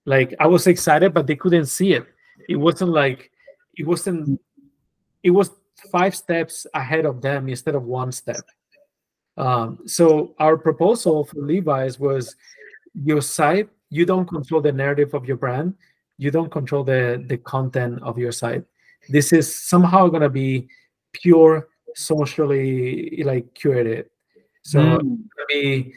Like 0.05 0.33
I 0.39 0.47
was 0.47 0.67
excited, 0.67 1.13
but 1.13 1.27
they 1.27 1.35
couldn't 1.35 1.65
see 1.65 1.93
it. 1.93 2.05
It 2.47 2.55
wasn't 2.55 2.91
like 2.91 3.31
it 3.75 3.85
wasn't. 3.85 4.39
It 5.23 5.31
was 5.31 5.51
five 5.91 6.15
steps 6.15 6.65
ahead 6.73 7.05
of 7.05 7.21
them 7.21 7.49
instead 7.49 7.75
of 7.75 7.83
one 7.83 8.11
step. 8.11 8.43
Um, 9.39 9.79
so 9.85 10.35
our 10.37 10.57
proposal 10.57 11.25
for 11.25 11.39
Levi's 11.39 11.99
was 11.99 12.35
your 12.93 13.21
site. 13.21 13.69
You 13.89 14.05
don't 14.05 14.27
control 14.27 14.61
the 14.61 14.71
narrative 14.71 15.13
of 15.13 15.25
your 15.25 15.37
brand. 15.37 15.73
You 16.17 16.29
don't 16.29 16.51
control 16.51 16.83
the 16.83 17.23
the 17.25 17.37
content 17.37 18.03
of 18.03 18.17
your 18.17 18.33
site. 18.33 18.63
This 19.07 19.31
is 19.31 19.47
somehow 19.47 20.07
going 20.09 20.21
to 20.21 20.29
be 20.29 20.67
pure 21.13 21.69
socially 21.95 23.23
like 23.23 23.53
curated. 23.53 24.05
So 24.63 24.79
mm. 24.79 25.17
be 25.47 25.93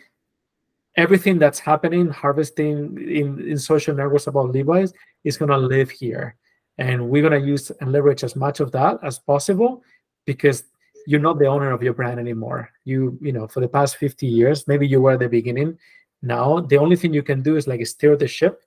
everything 0.97 1.39
that's 1.39 1.59
happening, 1.59 2.09
harvesting 2.09 2.97
in, 2.99 3.41
in 3.49 3.59
social 3.59 3.95
networks 3.95 4.27
about 4.27 4.51
Levi's 4.51 4.93
is 5.25 5.37
gonna 5.37 5.59
live 5.59 5.91
here. 5.91 6.37
And 6.79 7.09
we're 7.09 7.23
gonna 7.23 7.45
use 7.45 7.71
and 7.81 7.93
leverage 7.93 8.25
as 8.25 8.37
much 8.37 8.61
of 8.61 8.73
that 8.73 8.99
as 9.03 9.19
possible 9.19 9.83
because 10.27 10.65
you're 11.07 11.21
not 11.21 11.39
the 11.39 11.47
owner 11.47 11.71
of 11.71 11.83
your 11.83 11.95
brand 11.95 12.19
anymore. 12.19 12.71
You, 12.85 13.19
you 13.21 13.33
know, 13.33 13.47
for 13.47 13.61
the 13.61 13.69
past 13.69 13.97
50 13.97 14.27
years, 14.27 14.67
maybe 14.69 14.87
you 14.87 15.01
were 15.01 15.13
at 15.13 15.21
the 15.21 15.29
beginning. 15.29 15.79
Now 16.23 16.61
the 16.61 16.79
only 16.79 16.97
thing 16.97 17.13
you 17.13 17.23
can 17.23 17.43
do 17.43 17.57
is 17.57 17.67
like 17.67 17.85
steer 17.87 18.17
the 18.17 18.29
ship 18.29 18.63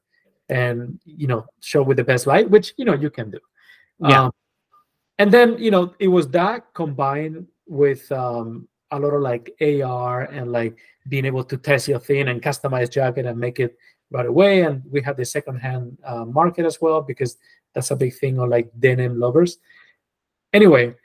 and 0.50 1.00
you 1.06 1.26
know 1.28 1.46
show 1.62 1.82
with 1.82 1.98
the 1.98 2.04
best 2.04 2.28
light, 2.28 2.50
which 2.50 2.74
you 2.78 2.86
know 2.86 2.94
you 2.94 3.10
can 3.10 3.32
do. 3.32 3.40
Yeah. 4.00 4.26
Um, 4.26 4.32
and 5.18 5.32
then 5.32 5.58
you 5.58 5.72
know 5.72 5.94
it 6.00 6.10
was 6.10 6.28
that 6.30 6.74
combined 6.74 7.48
with 7.68 8.12
um, 8.12 8.68
a 8.92 9.00
lot 9.00 9.14
of 9.14 9.22
like 9.22 9.52
AR 9.62 10.24
and 10.24 10.52
like 10.52 10.78
being 11.08 11.26
able 11.26 11.44
to 11.44 11.58
test 11.58 11.88
your 11.88 12.00
thing 12.00 12.28
and 12.28 12.42
customize 12.42 12.92
jacket 12.92 13.26
and 13.26 13.40
make 13.40 13.60
it 13.60 13.78
right 14.12 14.26
away. 14.26 14.62
And 14.62 14.84
we 14.92 15.02
had 15.02 15.18
the 15.18 15.26
secondhand 15.26 15.98
uh, 16.04 16.26
market 16.26 16.66
as 16.66 16.82
well 16.82 17.02
because 17.02 17.38
that's 17.74 17.92
a 17.92 17.96
big 17.96 18.16
thing 18.16 18.40
on 18.40 18.50
like 18.50 18.70
denim 18.80 19.20
lovers. 19.20 19.58
Anyway, 20.54 20.96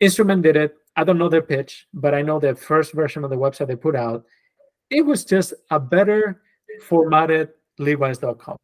Instrument 0.00 0.42
did 0.42 0.56
it. 0.56 0.76
I 0.96 1.04
don't 1.04 1.18
know 1.18 1.28
their 1.28 1.42
pitch, 1.42 1.86
but 1.92 2.14
I 2.14 2.22
know 2.22 2.38
the 2.38 2.54
first 2.54 2.92
version 2.92 3.24
of 3.24 3.30
the 3.30 3.36
website 3.36 3.68
they 3.68 3.76
put 3.76 3.96
out. 3.96 4.24
It 4.90 5.04
was 5.04 5.24
just 5.24 5.52
a 5.70 5.80
better 5.80 6.42
formatted 6.82 7.50
Levi's.com. 7.78 8.56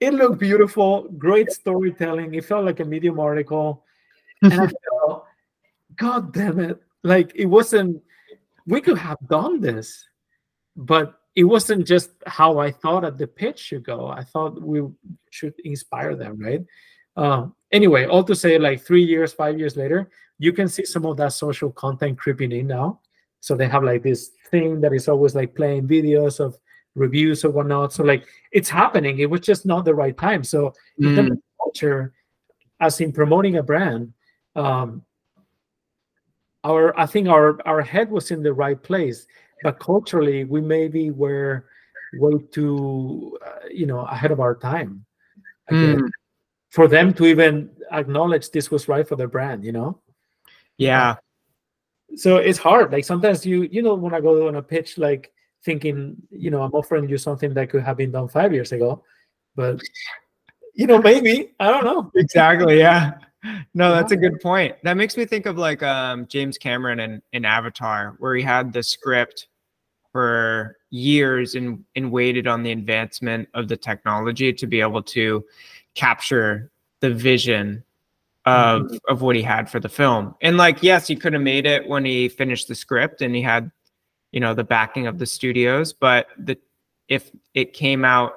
It 0.00 0.14
looked 0.14 0.38
beautiful, 0.38 1.08
great 1.18 1.50
storytelling. 1.52 2.34
It 2.34 2.44
felt 2.44 2.64
like 2.64 2.80
a 2.80 2.84
Medium 2.84 3.20
article 3.20 3.84
and 4.42 4.52
I 4.54 4.70
felt, 4.88 5.26
God 5.96 6.32
damn 6.32 6.58
it! 6.58 6.80
Like 7.02 7.32
it 7.34 7.46
wasn't. 7.46 8.02
We 8.66 8.80
could 8.80 8.98
have 8.98 9.18
done 9.28 9.60
this, 9.60 10.06
but 10.76 11.20
it 11.34 11.44
wasn't 11.44 11.86
just 11.86 12.10
how 12.26 12.58
I 12.58 12.70
thought 12.70 13.04
at 13.04 13.18
the 13.18 13.26
pitch 13.26 13.58
should 13.58 13.84
go. 13.84 14.08
I 14.08 14.22
thought 14.24 14.60
we 14.60 14.82
should 15.30 15.54
inspire 15.64 16.16
them, 16.16 16.38
right? 16.38 16.64
Um, 17.16 17.54
anyway, 17.72 18.06
all 18.06 18.24
to 18.24 18.34
say, 18.34 18.58
like 18.58 18.82
three 18.82 19.02
years, 19.04 19.32
five 19.32 19.58
years 19.58 19.76
later, 19.76 20.10
you 20.40 20.54
can 20.54 20.68
see 20.68 20.86
some 20.86 21.04
of 21.04 21.18
that 21.18 21.34
social 21.34 21.70
content 21.70 22.18
creeping 22.18 22.50
in 22.50 22.66
now. 22.66 22.98
So 23.40 23.54
they 23.54 23.68
have 23.68 23.84
like 23.84 24.02
this 24.02 24.30
thing 24.50 24.80
that 24.80 24.92
is 24.94 25.06
always 25.06 25.34
like 25.34 25.54
playing 25.54 25.86
videos 25.86 26.40
of 26.40 26.58
reviews 26.94 27.44
or 27.44 27.50
whatnot. 27.50 27.92
So 27.92 28.02
like 28.02 28.24
it's 28.50 28.70
happening. 28.70 29.18
It 29.18 29.28
was 29.28 29.42
just 29.42 29.66
not 29.66 29.84
the 29.84 29.94
right 29.94 30.16
time. 30.16 30.42
So 30.42 30.72
Mm. 30.98 31.38
culture, 31.62 32.14
as 32.80 33.00
in 33.02 33.12
promoting 33.12 33.56
a 33.58 33.62
brand, 33.62 34.14
um, 34.56 35.04
our 36.64 36.98
I 36.98 37.04
think 37.04 37.28
our 37.28 37.60
our 37.66 37.82
head 37.82 38.10
was 38.10 38.30
in 38.30 38.42
the 38.42 38.52
right 38.52 38.82
place, 38.82 39.26
but 39.62 39.78
culturally 39.78 40.44
we 40.44 40.60
maybe 40.62 41.10
were 41.10 41.66
way 42.18 42.38
too 42.50 43.38
uh, 43.46 43.68
you 43.70 43.84
know 43.86 44.00
ahead 44.00 44.32
of 44.32 44.40
our 44.40 44.54
time. 44.54 45.04
Mm. 45.70 46.08
For 46.70 46.88
them 46.88 47.12
to 47.14 47.26
even 47.26 47.70
acknowledge 47.92 48.50
this 48.50 48.70
was 48.70 48.88
right 48.88 49.06
for 49.06 49.16
their 49.16 49.28
brand, 49.28 49.64
you 49.64 49.72
know. 49.72 50.00
Yeah. 50.80 51.16
so 52.16 52.36
it's 52.36 52.58
hard. 52.58 52.90
Like 52.92 53.04
sometimes 53.04 53.44
you 53.44 53.62
you 53.70 53.82
know 53.82 53.94
when 53.94 54.14
i 54.14 54.20
go 54.20 54.48
on 54.48 54.56
a 54.56 54.62
pitch 54.62 54.98
like 54.98 55.32
thinking 55.64 56.16
you 56.30 56.50
know 56.50 56.62
i'm 56.62 56.72
offering 56.72 57.08
you 57.08 57.18
something 57.18 57.52
that 57.54 57.68
could 57.68 57.82
have 57.82 57.98
been 57.98 58.10
done 58.10 58.28
five 58.28 58.50
years 58.50 58.72
ago 58.72 59.04
but 59.54 59.78
you 60.74 60.86
know 60.86 60.98
maybe 60.98 61.52
i 61.60 61.70
don't 61.70 61.84
know. 61.84 62.10
Exactly 62.14 62.78
yeah. 62.78 63.12
No 63.74 63.92
that's 63.92 64.12
a 64.12 64.16
good 64.16 64.38
point. 64.40 64.76
That 64.84 64.96
makes 64.96 65.16
me 65.16 65.24
think 65.26 65.46
of 65.46 65.58
like 65.58 65.82
um 65.82 66.26
james 66.28 66.56
cameron 66.58 67.00
in, 67.00 67.22
in 67.32 67.44
avatar 67.44 68.16
where 68.18 68.34
he 68.34 68.42
had 68.42 68.72
the 68.72 68.82
script 68.82 69.48
for 70.12 70.78
years 70.90 71.54
and 71.54 71.84
and 71.94 72.10
waited 72.10 72.46
on 72.46 72.62
the 72.62 72.72
advancement 72.72 73.48
of 73.54 73.68
the 73.68 73.76
technology 73.76 74.52
to 74.52 74.66
be 74.66 74.80
able 74.80 75.02
to 75.02 75.44
capture 75.94 76.70
the 77.00 77.10
vision 77.10 77.84
of 78.46 78.82
mm-hmm. 78.82 78.96
of 79.08 79.22
what 79.22 79.36
he 79.36 79.42
had 79.42 79.70
for 79.70 79.80
the 79.80 79.88
film. 79.88 80.34
And 80.42 80.56
like 80.56 80.82
yes 80.82 81.06
he 81.06 81.16
could 81.16 81.32
have 81.32 81.42
made 81.42 81.66
it 81.66 81.86
when 81.88 82.04
he 82.04 82.28
finished 82.28 82.68
the 82.68 82.74
script 82.74 83.22
and 83.22 83.34
he 83.34 83.42
had 83.42 83.70
you 84.32 84.40
know 84.40 84.54
the 84.54 84.64
backing 84.64 85.06
of 85.06 85.18
the 85.18 85.26
studios 85.26 85.92
but 85.92 86.28
the 86.38 86.56
if 87.08 87.30
it 87.54 87.72
came 87.72 88.04
out 88.04 88.32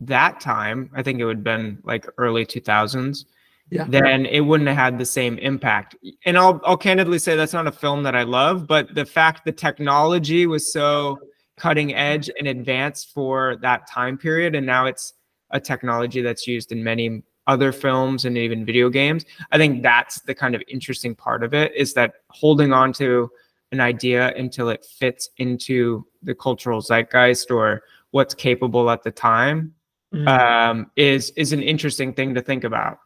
that 0.00 0.40
time 0.40 0.90
i 0.94 1.02
think 1.02 1.20
it 1.20 1.24
would 1.24 1.38
have 1.38 1.44
been 1.44 1.78
like 1.84 2.06
early 2.18 2.46
2000s 2.46 3.26
Yeah. 3.70 3.84
then 3.88 4.26
it 4.26 4.40
wouldn't 4.40 4.68
have 4.68 4.76
had 4.76 4.98
the 4.98 5.06
same 5.06 5.38
impact. 5.38 5.94
And 6.24 6.38
i'll 6.38 6.60
i'll 6.64 6.76
candidly 6.76 7.18
say 7.18 7.36
that's 7.36 7.52
not 7.52 7.66
a 7.66 7.72
film 7.72 8.02
that 8.04 8.14
i 8.14 8.22
love 8.22 8.66
but 8.66 8.94
the 8.94 9.04
fact 9.04 9.44
the 9.44 9.52
technology 9.52 10.46
was 10.46 10.72
so 10.72 11.18
cutting 11.56 11.94
edge 11.94 12.30
and 12.38 12.48
advanced 12.48 13.12
for 13.12 13.56
that 13.56 13.86
time 13.86 14.16
period 14.16 14.54
and 14.54 14.64
now 14.64 14.86
it's 14.86 15.12
a 15.50 15.60
technology 15.60 16.22
that's 16.22 16.46
used 16.46 16.72
in 16.72 16.82
many 16.82 17.22
other 17.46 17.72
films 17.72 18.24
and 18.24 18.36
even 18.38 18.64
video 18.64 18.88
games. 18.88 19.24
I 19.50 19.58
think 19.58 19.82
that's 19.82 20.20
the 20.20 20.34
kind 20.34 20.54
of 20.54 20.62
interesting 20.68 21.14
part 21.14 21.42
of 21.42 21.54
it 21.54 21.74
is 21.74 21.94
that 21.94 22.14
holding 22.28 22.72
on 22.72 22.92
to 22.94 23.30
an 23.72 23.80
idea 23.80 24.34
until 24.36 24.68
it 24.68 24.84
fits 24.84 25.30
into 25.38 26.06
the 26.22 26.34
cultural 26.34 26.80
zeitgeist 26.80 27.50
or 27.50 27.82
what's 28.10 28.34
capable 28.34 28.90
at 28.90 29.02
the 29.02 29.10
time 29.10 29.74
Mm. 30.12 30.26
um, 30.26 30.90
is 30.96 31.30
is 31.36 31.52
an 31.52 31.62
interesting 31.62 32.12
thing 32.12 32.34
to 32.34 32.42
think 32.42 32.64
about. 32.64 32.98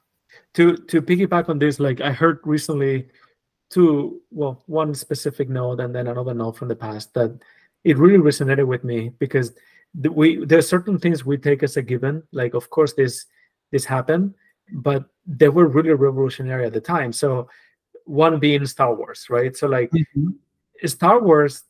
To 0.54 0.76
to 0.88 1.02
piggyback 1.02 1.50
on 1.50 1.58
this 1.58 1.78
like 1.78 2.00
i 2.00 2.10
heard 2.10 2.38
recently 2.44 3.08
two 3.68 4.22
well 4.30 4.62
one 4.66 4.94
specific 4.94 5.50
note 5.50 5.80
and 5.80 5.94
then 5.94 6.06
another 6.06 6.32
note 6.32 6.56
from 6.56 6.68
the 6.68 6.76
past 6.76 7.12
that 7.12 7.38
it 7.84 7.98
really 7.98 8.18
resonated 8.18 8.66
with 8.66 8.84
me 8.84 9.10
because 9.18 9.52
the, 9.94 10.10
we 10.10 10.44
there 10.46 10.58
are 10.60 10.62
certain 10.62 10.98
things 10.98 11.26
we 11.26 11.36
take 11.36 11.62
as 11.62 11.76
a 11.76 11.82
given. 11.82 12.22
Like 12.32 12.54
of 12.54 12.70
course 12.70 12.94
this 12.94 13.26
this 13.74 13.84
happened 13.84 14.32
but 14.88 15.04
they 15.26 15.50
were 15.50 15.66
really 15.66 15.92
revolutionary 15.92 16.64
at 16.64 16.72
the 16.72 16.80
time 16.94 17.12
so 17.12 17.48
one 18.06 18.38
being 18.38 18.64
star 18.64 18.94
wars 18.94 19.26
right 19.28 19.56
so 19.56 19.66
like 19.66 19.90
Star 20.86 21.20
Wars, 21.20 21.64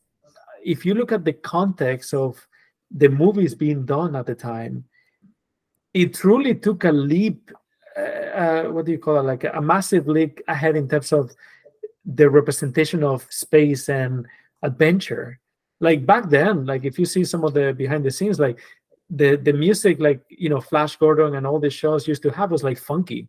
if 0.63 0.85
you 0.85 0.93
look 0.93 1.11
at 1.11 1.25
the 1.25 1.33
context 1.33 2.13
of 2.13 2.45
the 2.91 3.09
movies 3.09 3.55
being 3.55 3.85
done 3.85 4.15
at 4.15 4.25
the 4.25 4.35
time, 4.35 4.83
it 5.93 6.13
truly 6.13 6.55
took 6.55 6.83
a 6.83 6.91
leap. 6.91 7.51
Uh, 7.97 8.01
uh, 8.01 8.63
what 8.65 8.85
do 8.85 8.91
you 8.91 8.99
call 8.99 9.17
it? 9.17 9.23
Like 9.23 9.45
a 9.45 9.61
massive 9.61 10.07
leap 10.07 10.41
ahead 10.47 10.75
in 10.75 10.87
terms 10.87 11.13
of 11.13 11.31
the 12.05 12.29
representation 12.29 13.03
of 13.03 13.25
space 13.29 13.89
and 13.89 14.25
adventure. 14.63 15.39
Like 15.79 16.05
back 16.05 16.29
then, 16.29 16.65
like 16.65 16.85
if 16.85 16.99
you 16.99 17.05
see 17.05 17.23
some 17.23 17.43
of 17.43 17.53
the 17.53 17.73
behind 17.73 18.03
the 18.03 18.11
scenes, 18.11 18.39
like 18.39 18.59
the 19.09 19.35
the 19.37 19.53
music, 19.53 19.99
like 19.99 20.21
you 20.29 20.49
know, 20.49 20.61
Flash 20.61 20.95
Gordon 20.97 21.35
and 21.35 21.45
all 21.45 21.59
these 21.59 21.73
shows 21.73 22.07
used 22.07 22.23
to 22.23 22.31
have 22.31 22.51
was 22.51 22.63
like 22.63 22.77
funky. 22.77 23.27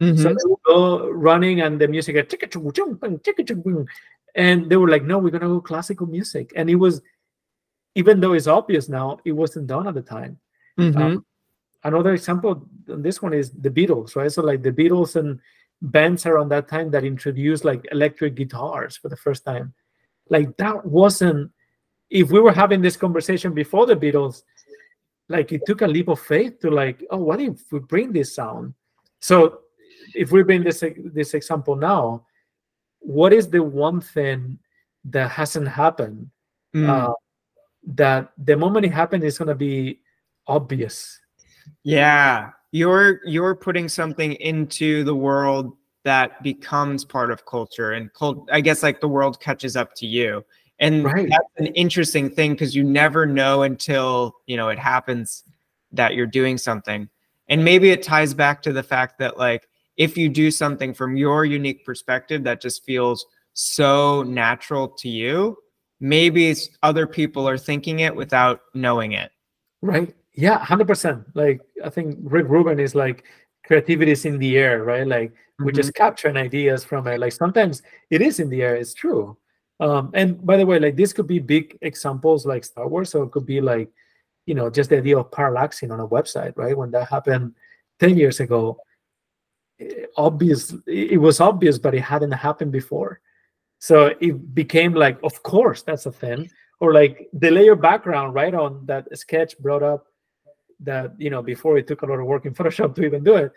So 0.00 0.06
Mhm. 0.06 0.22
they 0.36 0.44
would 0.50 0.62
go 0.66 1.08
running 1.10 1.60
and 1.62 1.80
the 1.80 1.88
music 1.88 2.16
had 2.16 2.28
chicka 2.28 2.50
choo 2.50 2.70
choo 2.72 2.98
bang, 3.00 3.18
chicka 3.18 3.46
choo 3.46 3.56
boom. 3.56 3.86
and 4.36 4.68
they 4.68 4.76
were 4.76 4.88
like, 4.88 5.04
no, 5.04 5.16
we're 5.18 5.30
gonna 5.30 5.46
go 5.46 5.60
classical 5.60 6.06
music. 6.06 6.52
And 6.56 6.68
it 6.68 6.74
was 6.74 7.00
even 7.94 8.18
though 8.20 8.32
it's 8.32 8.48
obvious 8.48 8.88
now, 8.88 9.18
it 9.24 9.30
wasn't 9.32 9.68
done 9.68 9.86
at 9.86 9.94
the 9.94 10.02
time. 10.02 10.38
Mhm. 10.78 10.96
Um, 10.96 11.24
another 11.84 12.12
example 12.14 12.68
on 12.90 13.02
this 13.02 13.22
one 13.22 13.32
is 13.32 13.50
the 13.52 13.70
Beatles, 13.70 14.16
right? 14.16 14.30
So 14.32 14.42
like 14.42 14.62
the 14.62 14.72
Beatles 14.72 15.14
and 15.14 15.38
bands 15.80 16.26
around 16.26 16.48
that 16.48 16.66
time 16.66 16.90
that 16.90 17.04
introduced 17.04 17.64
like 17.64 17.86
electric 17.92 18.34
guitars 18.34 18.96
for 18.96 19.08
the 19.08 19.16
first 19.16 19.44
time. 19.44 19.72
Like 20.28 20.56
that 20.56 20.84
wasn't 20.84 21.52
if 22.10 22.30
we 22.32 22.40
were 22.40 22.52
having 22.52 22.82
this 22.82 22.96
conversation 22.96 23.54
before 23.54 23.86
the 23.86 23.94
Beatles, 23.96 24.42
like 25.28 25.52
it 25.52 25.62
took 25.66 25.82
a 25.82 25.86
leap 25.86 26.08
of 26.08 26.20
faith 26.20 26.60
to 26.60 26.70
like, 26.70 27.04
oh, 27.10 27.18
what 27.18 27.40
if 27.40 27.72
we 27.72 27.80
bring 27.80 28.12
this 28.12 28.34
sound? 28.34 28.74
So 29.20 29.60
if 30.14 30.32
we 30.32 30.42
bring 30.42 30.62
this 30.62 30.84
this 31.12 31.34
example 31.34 31.76
now, 31.76 32.26
what 33.00 33.32
is 33.32 33.48
the 33.48 33.62
one 33.62 34.00
thing 34.00 34.58
that 35.04 35.30
hasn't 35.30 35.68
happened 35.68 36.30
Mm. 36.74 36.88
uh, 36.88 37.12
that 37.86 38.32
the 38.36 38.56
moment 38.56 38.84
it 38.84 38.92
happened 38.92 39.22
is 39.22 39.38
going 39.38 39.46
to 39.48 39.54
be 39.54 40.00
obvious 40.48 41.20
Yeah, 41.84 42.50
you're 42.72 43.20
you're 43.24 43.54
putting 43.54 43.88
something 43.88 44.32
into 44.34 45.04
the 45.04 45.14
world 45.14 45.76
that 46.04 46.42
becomes 46.42 47.04
part 47.04 47.30
of 47.30 47.46
culture, 47.46 47.92
and 47.92 48.12
cult. 48.12 48.48
I 48.52 48.60
guess 48.60 48.82
like 48.82 49.00
the 49.00 49.08
world 49.08 49.40
catches 49.40 49.76
up 49.76 49.94
to 49.96 50.06
you, 50.06 50.44
and 50.80 51.04
Right. 51.04 51.28
that's 51.28 51.48
an 51.58 51.66
interesting 51.68 52.28
thing 52.30 52.52
because 52.52 52.74
you 52.74 52.84
never 52.84 53.26
know 53.26 53.62
until 53.62 54.34
you 54.46 54.56
know 54.56 54.68
it 54.68 54.78
happens 54.78 55.44
that 55.92 56.14
you're 56.14 56.26
doing 56.26 56.58
something, 56.58 57.08
and 57.48 57.64
maybe 57.64 57.90
it 57.90 58.02
ties 58.02 58.34
back 58.34 58.62
to 58.62 58.72
the 58.72 58.82
fact 58.82 59.18
that 59.18 59.38
like 59.38 59.68
if 59.96 60.16
you 60.16 60.28
do 60.28 60.50
something 60.50 60.92
from 60.92 61.16
your 61.16 61.44
unique 61.44 61.84
perspective 61.86 62.42
that 62.44 62.60
just 62.60 62.84
feels 62.84 63.24
so 63.52 64.24
natural 64.24 64.88
to 64.88 65.08
you, 65.08 65.56
maybe 66.00 66.50
it's 66.50 66.68
other 66.82 67.06
people 67.06 67.48
are 67.48 67.56
thinking 67.58 68.00
it 68.00 68.14
without 68.14 68.60
knowing 68.74 69.12
it. 69.12 69.30
right 69.82 70.14
yeah 70.34 70.58
100% 70.58 71.24
like 71.34 71.60
i 71.84 71.88
think 71.90 72.18
rick 72.22 72.46
rubin 72.48 72.80
is 72.80 72.94
like 72.96 73.22
creativity 73.66 74.10
is 74.10 74.24
in 74.24 74.38
the 74.38 74.58
air 74.58 74.82
right 74.82 75.06
like 75.06 75.32
we 75.62 75.70
Mhm. 75.70 75.76
just 75.76 75.94
capturing 75.94 76.36
ideas 76.36 76.82
from 76.84 77.06
it 77.06 77.20
like 77.20 77.32
sometimes 77.32 77.82
it 78.10 78.20
is 78.20 78.40
in 78.40 78.48
the 78.48 78.62
air 78.62 78.74
it's 78.74 78.94
true 78.94 79.36
um 79.80 80.10
and 80.14 80.44
by 80.46 80.56
the 80.56 80.64
way 80.66 80.78
like 80.78 80.96
this 80.96 81.12
could 81.12 81.26
be 81.26 81.38
big 81.38 81.76
examples 81.82 82.46
like 82.46 82.64
star 82.64 82.88
wars. 82.88 83.10
So 83.10 83.22
it 83.22 83.32
could 83.32 83.46
be 83.46 83.60
like 83.60 83.90
you 84.46 84.54
know 84.54 84.70
just 84.70 84.90
the 84.90 84.98
idea 84.98 85.18
of 85.18 85.30
parallaxing 85.30 85.92
on 85.92 86.00
a 86.00 86.08
website 86.08 86.52
right? 86.56 86.76
When 86.76 86.90
that 86.92 87.08
happened 87.08 87.54
10 87.98 88.16
years 88.16 88.40
ago 88.40 88.78
eh, 89.80 90.06
obvious 90.16 90.74
it 90.86 91.20
was 91.20 91.40
obvious 91.40 91.78
but 91.78 91.94
it 91.94 92.02
hadn't 92.02 92.32
happened 92.32 92.72
before. 92.72 93.20
So 93.80 94.14
it 94.20 94.54
became 94.54 94.94
like 94.94 95.18
of 95.22 95.42
course 95.42 95.82
that's 95.82 96.06
a 96.06 96.12
thing. 96.12 96.50
Or 96.80 96.92
like 96.92 97.28
the 97.32 97.50
layer 97.50 97.76
background 97.76 98.34
right 98.34 98.54
on 98.54 98.84
that 98.86 99.06
sketch 99.16 99.58
brought 99.58 99.82
up 99.82 100.06
that 100.80 101.14
you 101.18 101.30
know 101.30 101.42
before 101.42 101.78
it 101.78 101.86
took 101.86 102.02
a 102.02 102.06
lot 102.06 102.18
of 102.18 102.26
work 102.26 102.46
in 102.46 102.54
photoshop 102.54 102.94
to 102.94 103.04
even 103.04 103.24
do 103.24 103.36
it. 103.36 103.52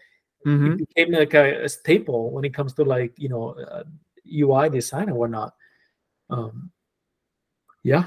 Mhm. 0.46 0.74
it 0.74 0.88
became 0.88 1.12
like 1.12 1.34
a, 1.34 1.64
a 1.64 1.70
staple 1.70 2.32
when 2.32 2.46
it 2.46 2.54
comes 2.54 2.74
to 2.74 2.84
like 2.84 3.14
you 3.18 3.28
know 3.28 3.50
uh, 3.58 3.84
ui 4.42 4.70
design 4.70 5.10
and 5.10 5.18
whatnot 5.18 5.54
um 6.30 6.72
yeah 7.84 8.06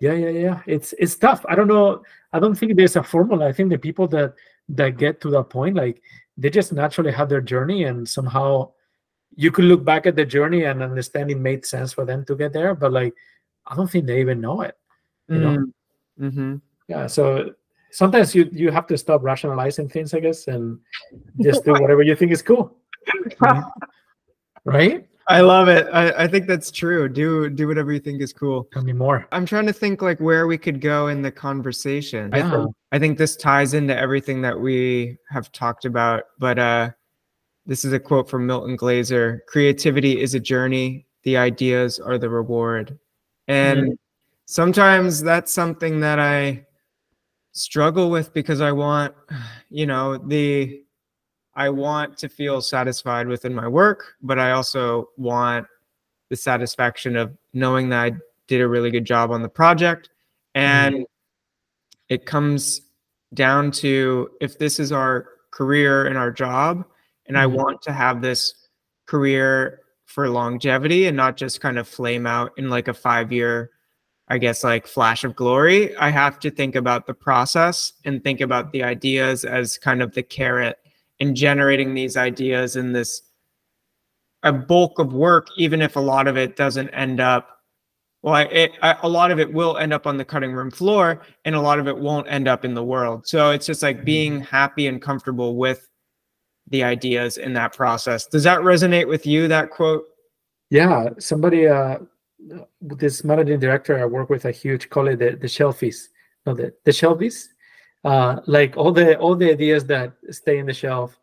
yeah 0.00 0.14
yeah 0.14 0.30
yeah. 0.30 0.62
It's 0.66 0.94
it's 0.98 1.16
tough. 1.16 1.44
I 1.48 1.54
don't 1.54 1.68
know. 1.68 2.02
I 2.32 2.40
don't 2.40 2.54
think 2.54 2.76
there's 2.76 2.96
a 2.96 3.02
formula. 3.02 3.46
I 3.48 3.52
think 3.52 3.70
the 3.70 3.78
people 3.78 4.08
that 4.08 4.34
that 4.70 4.96
get 4.96 5.20
to 5.20 5.30
that 5.30 5.50
point 5.50 5.76
like 5.76 6.00
they 6.36 6.48
just 6.48 6.72
naturally 6.72 7.12
have 7.12 7.28
their 7.28 7.40
journey 7.40 7.84
and 7.84 8.08
somehow 8.08 8.70
you 9.36 9.50
could 9.50 9.64
look 9.64 9.84
back 9.84 10.06
at 10.06 10.16
the 10.16 10.24
journey 10.24 10.64
and 10.64 10.82
understand 10.82 11.30
it 11.30 11.38
made 11.38 11.66
sense 11.66 11.92
for 11.92 12.04
them 12.04 12.24
to 12.24 12.34
get 12.34 12.52
there 12.52 12.74
but 12.74 12.92
like 12.92 13.14
i 13.66 13.74
don't 13.74 13.90
think 13.90 14.06
they 14.06 14.20
even 14.20 14.40
know 14.40 14.62
it 14.62 14.76
you 15.28 15.38
know? 15.38 15.56
Mm. 15.56 15.72
Mhm. 16.20 16.60
yeah 16.88 17.06
so 17.06 17.52
sometimes 17.90 18.34
you 18.34 18.48
you 18.52 18.70
have 18.70 18.86
to 18.86 18.96
stop 18.96 19.22
rationalizing 19.22 19.88
things 19.88 20.14
i 20.14 20.20
guess 20.20 20.46
and 20.46 20.78
just 21.42 21.64
do 21.64 21.72
whatever 21.82 22.02
you 22.02 22.14
think 22.16 22.32
is 22.32 22.42
cool. 22.42 22.76
Right 24.64 25.08
I 25.28 25.40
love 25.42 25.68
it. 25.68 25.86
I, 25.92 26.24
I 26.24 26.26
think 26.26 26.46
that's 26.46 26.70
true. 26.70 27.08
Do 27.08 27.48
do 27.48 27.68
whatever 27.68 27.92
you 27.92 28.00
think 28.00 28.20
is 28.20 28.32
cool. 28.32 28.68
Tell 28.72 28.82
me 28.82 28.92
more. 28.92 29.26
I'm 29.32 29.46
trying 29.46 29.66
to 29.66 29.72
think 29.72 30.02
like 30.02 30.18
where 30.18 30.46
we 30.46 30.58
could 30.58 30.80
go 30.80 31.08
in 31.08 31.22
the 31.22 31.30
conversation. 31.30 32.34
I, 32.34 32.38
Yeah. 32.38 32.50
think, 32.50 32.70
I 32.92 32.98
think 32.98 33.18
this 33.18 33.36
ties 33.36 33.74
into 33.74 33.96
everything 33.96 34.42
that 34.42 34.58
we 34.58 35.18
have 35.30 35.52
talked 35.52 35.84
about. 35.84 36.24
But 36.38 36.58
uh, 36.58 36.90
this 37.66 37.84
is 37.84 37.92
a 37.92 38.00
quote 38.00 38.28
from 38.28 38.46
Milton 38.46 38.76
Glaser: 38.76 39.44
"Creativity 39.46 40.20
is 40.20 40.34
a 40.34 40.40
journey. 40.40 41.06
The 41.22 41.36
ideas 41.36 42.00
are 42.00 42.18
the 42.18 42.30
reward." 42.30 42.98
And 43.46 43.98
sometimes 44.46 45.22
that's 45.22 45.52
something 45.52 46.00
that 46.00 46.18
I 46.18 46.66
struggle 47.52 48.10
with 48.10 48.32
because 48.32 48.60
I 48.60 48.72
want, 48.72 49.14
you 49.70 49.86
know, 49.86 50.16
the 50.18 50.82
I 51.54 51.68
want 51.68 52.16
to 52.18 52.28
feel 52.28 52.60
satisfied 52.60 53.26
within 53.26 53.54
my 53.54 53.66
work, 53.66 54.14
but 54.22 54.38
I 54.38 54.52
also 54.52 55.10
want 55.16 55.66
the 56.28 56.36
satisfaction 56.36 57.16
of 57.16 57.36
knowing 57.52 57.88
that 57.88 57.98
I 57.98 58.12
did 58.46 58.60
a 58.60 58.68
really 58.68 58.90
good 58.90 59.04
job 59.04 59.30
on 59.30 59.42
the 59.42 59.48
project. 59.48 60.10
And 60.54 61.06
it 62.08 62.26
comes 62.26 62.82
down 63.34 63.70
to 63.72 64.30
if 64.40 64.58
this 64.58 64.80
is 64.80 64.92
our 64.92 65.28
career 65.50 66.06
and 66.06 66.16
our 66.16 66.30
job, 66.30 66.84
and 67.26 67.38
I 67.38 67.46
Mhm. 67.46 67.52
want 67.52 67.82
to 67.82 67.92
have 67.92 68.20
this 68.20 68.54
career 69.06 69.80
for 70.04 70.28
longevity 70.28 71.06
and 71.06 71.16
not 71.16 71.36
just 71.36 71.60
kind 71.60 71.78
of 71.78 71.86
flame 71.86 72.26
out 72.26 72.52
in 72.56 72.68
like 72.68 72.88
a 72.88 72.94
five 72.94 73.32
year, 73.32 73.70
I 74.28 74.38
guess, 74.38 74.62
like 74.64 74.86
flash 74.86 75.24
of 75.24 75.36
glory, 75.36 75.96
I 75.96 76.10
have 76.10 76.38
to 76.40 76.50
think 76.50 76.74
about 76.74 77.06
the 77.06 77.14
process 77.14 77.92
and 78.04 78.22
think 78.22 78.40
about 78.40 78.72
the 78.72 78.82
ideas 78.82 79.44
as 79.44 79.78
kind 79.78 80.02
of 80.02 80.14
the 80.14 80.22
carrot 80.22 80.78
in 81.20 81.34
generating 81.34 81.94
these 81.94 82.16
ideas 82.16 82.76
in 82.76 82.92
this 82.92 83.22
a 84.42 84.52
bulk 84.52 84.98
of 84.98 85.12
work, 85.12 85.48
even 85.58 85.82
if 85.82 85.96
a 85.96 86.00
lot 86.00 86.26
of 86.26 86.36
it 86.36 86.56
doesn't 86.56 86.88
end 86.90 87.20
up. 87.20 87.58
Well, 88.22 88.34
I- 88.34 88.44
it, 88.44 88.72
I, 88.82 88.96
a 89.02 89.08
lot 89.08 89.30
of 89.30 89.38
it 89.38 89.52
will 89.52 89.76
end 89.76 89.92
up 89.92 90.06
on 90.06 90.16
the 90.16 90.24
cutting 90.24 90.52
room 90.52 90.70
floor, 90.70 91.22
and 91.44 91.54
a 91.54 91.60
lot 91.60 91.78
of 91.78 91.86
it 91.88 91.96
won't 91.96 92.26
end 92.28 92.48
up 92.48 92.64
in 92.64 92.74
the 92.74 92.82
world. 92.84 93.26
So 93.26 93.50
it's 93.50 93.66
just 93.66 93.82
like 93.82 94.04
being 94.04 94.40
happy 94.40 94.86
and 94.86 95.00
comfortable 95.00 95.56
with 95.56 95.86
the 96.68 96.82
ideas 96.84 97.36
in 97.36 97.52
that 97.54 97.74
process. 97.74 98.26
Does 98.26 98.44
that 98.44 98.60
resonate 98.60 99.08
with 99.08 99.26
you? 99.26 99.46
That 99.48 99.70
quote? 99.70 100.04
Yeah, 100.70 101.10
somebody, 101.18 101.66
uh, 101.66 101.98
this 102.80 103.24
managing 103.24 103.58
director 103.58 103.98
I 103.98 104.04
work 104.06 104.30
with, 104.30 104.44
a 104.46 104.52
huge 104.52 104.88
colleague, 104.88 105.18
the, 105.18 105.32
the 105.32 105.48
shelfies, 105.48 106.08
no, 106.46 106.54
the, 106.54 106.72
the 106.84 106.92
shelfies. 106.92 107.48
Uh, 108.02 108.40
like 108.46 108.76
all 108.76 108.92
the 108.92 109.18
all 109.18 109.36
the 109.36 109.50
ideas 109.50 109.84
that 109.86 110.12
stay 110.30 110.58
in 110.58 110.66
the 110.66 110.72
shelf, 110.72 111.18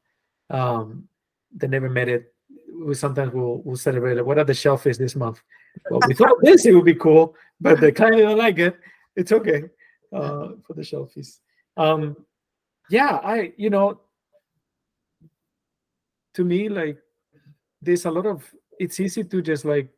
um, 0.49 1.07
they 1.55 1.67
never 1.67 1.89
made 1.89 2.07
it. 2.07 2.33
We 2.79 2.93
sometimes 2.93 3.33
will 3.33 3.63
will 3.63 3.77
celebrate 3.77 4.17
it. 4.17 4.25
What 4.25 4.37
are 4.37 4.43
the 4.43 4.53
shelfies 4.53 4.97
this 4.97 5.15
month? 5.15 5.41
Well, 5.89 6.01
we 6.07 6.13
thought 6.13 6.37
this 6.41 6.65
it 6.65 6.73
would 6.73 6.85
be 6.85 6.95
cool, 6.95 7.35
but 7.59 7.81
the 7.81 7.91
client 7.91 8.17
don't 8.17 8.37
like 8.37 8.59
it. 8.59 8.77
It's 9.15 9.31
okay 9.31 9.63
uh, 10.13 10.49
for 10.63 10.73
the 10.75 10.83
shelf 10.83 11.13
shelfies. 11.15 11.39
Um, 11.77 12.15
yeah, 12.89 13.19
I 13.23 13.53
you 13.57 13.71
know, 13.71 14.01
to 16.35 16.43
me 16.43 16.69
like 16.69 16.99
there's 17.81 18.05
a 18.05 18.11
lot 18.11 18.27
of 18.27 18.43
it's 18.79 18.99
easy 18.99 19.23
to 19.23 19.41
just 19.41 19.65
like 19.65 19.89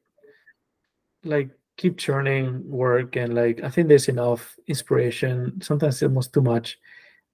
like 1.23 1.49
keep 1.79 1.97
churning 1.97 2.61
work 2.69 3.15
and 3.15 3.33
like 3.33 3.63
i 3.63 3.69
think 3.69 3.87
there's 3.87 4.09
enough 4.09 4.57
inspiration 4.67 5.59
sometimes 5.61 6.03
almost 6.03 6.33
too 6.33 6.41
much 6.41 6.77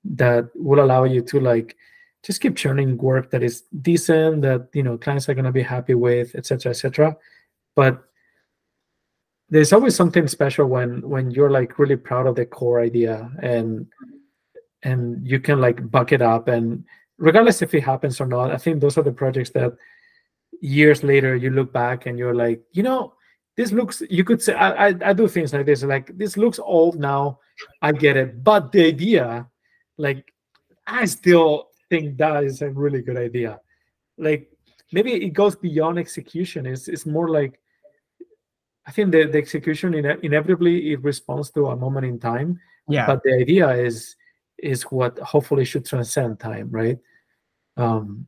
that 0.03 0.47
will 0.55 0.83
allow 0.83 1.03
you 1.03 1.21
to 1.21 1.39
like 1.39 1.75
just 2.23 2.41
keep 2.41 2.55
churning 2.55 2.95
work 2.97 3.31
that 3.31 3.43
is 3.43 3.63
decent 3.81 4.41
that 4.41 4.69
you 4.73 4.83
know 4.83 4.97
clients 4.97 5.27
are 5.27 5.33
going 5.33 5.51
to 5.51 5.51
be 5.51 5.63
happy 5.63 5.95
with 5.95 6.35
etc 6.35 6.69
etc 6.69 7.17
but 7.75 8.03
there's 9.49 9.73
always 9.73 9.95
something 9.95 10.27
special 10.27 10.67
when 10.67 11.01
when 11.01 11.31
you're 11.31 11.51
like 11.51 11.79
really 11.79 11.95
proud 11.97 12.27
of 12.27 12.35
the 12.35 12.45
core 12.45 12.81
idea 12.81 13.29
and 13.41 13.87
and 14.83 15.27
you 15.27 15.39
can 15.39 15.59
like 15.59 15.89
buck 15.91 16.11
it 16.11 16.21
up. 16.21 16.47
And 16.47 16.85
regardless 17.17 17.61
if 17.61 17.73
it 17.73 17.81
happens 17.81 18.19
or 18.19 18.27
not 18.27 18.51
i 18.51 18.57
think 18.57 18.81
those 18.81 18.97
are 18.97 19.03
the 19.03 19.11
projects 19.11 19.49
that 19.51 19.73
years 20.61 21.03
later 21.03 21.35
you 21.35 21.49
look 21.49 21.71
back 21.71 22.05
and 22.05 22.19
you're 22.19 22.35
like 22.35 22.61
you 22.73 22.83
know 22.83 23.13
this 23.57 23.71
looks 23.71 24.01
you 24.09 24.23
could 24.23 24.41
say 24.41 24.53
I, 24.53 24.87
I 24.89 24.95
i 25.05 25.13
do 25.13 25.27
things 25.27 25.53
like 25.53 25.65
this 25.65 25.83
like 25.83 26.17
this 26.17 26.37
looks 26.37 26.59
old 26.59 26.99
now. 26.99 27.39
I 27.81 27.91
get 27.93 28.17
it. 28.17 28.43
But 28.43 28.71
the 28.71 28.85
idea 28.85 29.47
like 29.97 30.33
i 30.87 31.05
still 31.05 31.69
think 31.89 32.17
that 32.17 32.43
is 32.43 32.61
a 32.61 32.69
really 32.69 33.01
good 33.01 33.17
idea. 33.17 33.59
Like 34.17 34.51
maybe 34.91 35.13
it 35.13 35.29
goes 35.29 35.55
beyond 35.55 35.99
execution. 35.99 36.65
It's, 36.65 36.87
it's 36.87 37.05
more 37.05 37.29
like 37.29 37.59
i 38.87 38.91
think 38.91 39.11
the, 39.11 39.25
the 39.25 39.37
execution 39.37 39.95
ine- 39.95 40.19
inevitably 40.21 40.91
it 40.91 41.01
responds 41.03 41.49
to 41.51 41.67
a 41.67 41.75
moment 41.75 42.05
in 42.05 42.19
time. 42.19 42.59
Yeah. 42.87 43.07
but 43.07 43.23
the 43.23 43.33
idea 43.33 43.69
is 43.71 44.15
is 44.59 44.83
what 44.83 45.17
hopefully 45.19 45.65
should 45.65 45.85
transcend 45.85 46.39
time 46.39 46.69
right? 46.71 46.99
Um 47.77 48.27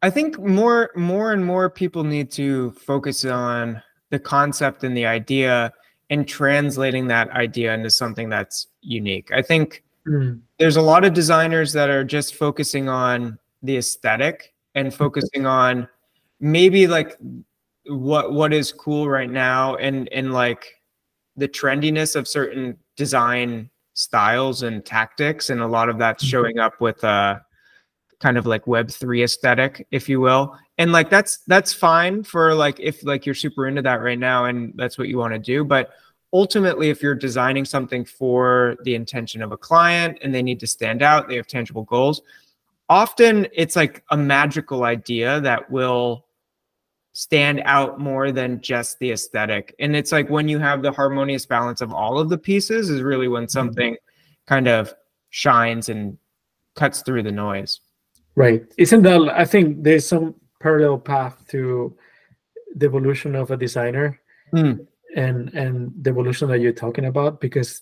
I 0.00 0.10
think 0.10 0.38
more 0.38 0.90
more 0.96 1.32
and 1.32 1.44
more 1.44 1.70
people 1.70 2.02
need 2.02 2.30
to 2.32 2.72
focus 2.72 3.24
on 3.24 3.80
the 4.12 4.18
concept 4.20 4.84
and 4.84 4.94
the 4.96 5.06
idea 5.06 5.72
and 6.10 6.28
translating 6.28 7.06
that 7.08 7.30
idea 7.30 7.72
into 7.72 7.90
something 7.90 8.28
that's 8.28 8.68
unique. 8.82 9.32
I 9.32 9.40
think 9.40 9.82
mm, 10.06 10.38
there's 10.58 10.76
a 10.76 10.82
lot 10.82 11.04
of 11.04 11.14
designers 11.14 11.72
that 11.72 11.88
are 11.88 12.04
just 12.04 12.34
focusing 12.34 12.90
on 12.90 13.38
the 13.62 13.78
aesthetic 13.78 14.52
and 14.74 14.92
focusing 14.94 15.46
on 15.46 15.88
maybe 16.40 16.86
like 16.86 17.16
what 17.86 18.32
what 18.34 18.52
is 18.52 18.70
cool 18.70 19.08
right 19.08 19.30
now 19.30 19.76
and 19.76 20.08
and 20.12 20.34
like 20.34 20.66
the 21.36 21.48
trendiness 21.48 22.14
of 22.14 22.28
certain 22.28 22.76
design 22.96 23.70
styles 23.94 24.62
and 24.62 24.84
tactics 24.84 25.48
and 25.48 25.62
a 25.62 25.66
lot 25.66 25.88
of 25.88 25.96
that's 25.98 26.22
Mhm. 26.24 26.28
showing 26.28 26.58
up 26.58 26.80
with 26.80 27.02
uh 27.02 27.38
kind 28.20 28.36
of 28.36 28.44
like 28.46 28.66
web 28.66 28.90
3 28.90 29.22
aesthetic 29.22 29.86
if 29.90 30.08
you 30.08 30.20
will 30.20 30.56
and 30.82 30.90
like 30.90 31.08
that's 31.08 31.38
that's 31.46 31.72
fine 31.72 32.24
for 32.24 32.54
like 32.54 32.80
if 32.80 33.04
like 33.04 33.24
you're 33.24 33.36
super 33.36 33.68
into 33.68 33.80
that 33.80 34.02
right 34.02 34.18
now 34.18 34.46
and 34.46 34.72
that's 34.74 34.98
what 34.98 35.06
you 35.06 35.16
want 35.16 35.32
to 35.32 35.38
do 35.38 35.64
but 35.64 35.90
ultimately 36.32 36.90
if 36.90 37.00
you're 37.00 37.14
designing 37.14 37.64
something 37.64 38.04
for 38.04 38.76
the 38.82 38.96
intention 38.96 39.42
of 39.42 39.52
a 39.52 39.56
client 39.56 40.18
and 40.22 40.34
they 40.34 40.42
need 40.42 40.58
to 40.58 40.66
stand 40.66 41.00
out 41.00 41.28
they 41.28 41.36
have 41.36 41.46
tangible 41.46 41.84
goals 41.84 42.22
often 42.88 43.46
it's 43.52 43.76
like 43.76 44.02
a 44.10 44.16
magical 44.16 44.82
idea 44.82 45.40
that 45.40 45.70
will 45.70 46.26
stand 47.12 47.62
out 47.64 48.00
more 48.00 48.32
than 48.32 48.58
just 48.62 48.98
the 48.98 49.12
aesthetic. 49.12 49.74
And 49.78 49.94
it's 49.94 50.12
like 50.12 50.30
when 50.30 50.48
you 50.48 50.58
have 50.58 50.80
the 50.80 50.90
harmonious 50.90 51.44
balance 51.44 51.82
of 51.82 51.92
all 51.92 52.18
of 52.18 52.30
the 52.30 52.38
pieces 52.38 52.88
is 52.88 53.02
really 53.02 53.28
when 53.28 53.42
mm-hmm. 53.42 53.50
something 53.50 53.96
kind 54.46 54.66
of 54.66 54.94
shines 55.28 55.90
and 55.90 56.16
cuts 56.74 57.02
through 57.02 57.22
the 57.22 57.30
noise. 57.30 57.80
Right. 58.34 58.64
Isn't 58.78 59.02
that 59.02 59.30
I 59.34 59.44
think 59.44 59.82
there's 59.82 60.06
some 60.06 60.34
parallel 60.62 60.98
path 60.98 61.36
to 61.48 61.96
the 62.76 62.86
evolution 62.86 63.34
of 63.34 63.50
a 63.50 63.56
designer 63.56 64.18
Hmm. 64.52 64.84
and 65.16 65.48
and 65.54 65.92
the 66.02 66.10
evolution 66.10 66.48
that 66.48 66.60
you're 66.60 66.80
talking 66.84 67.06
about 67.06 67.40
because 67.40 67.80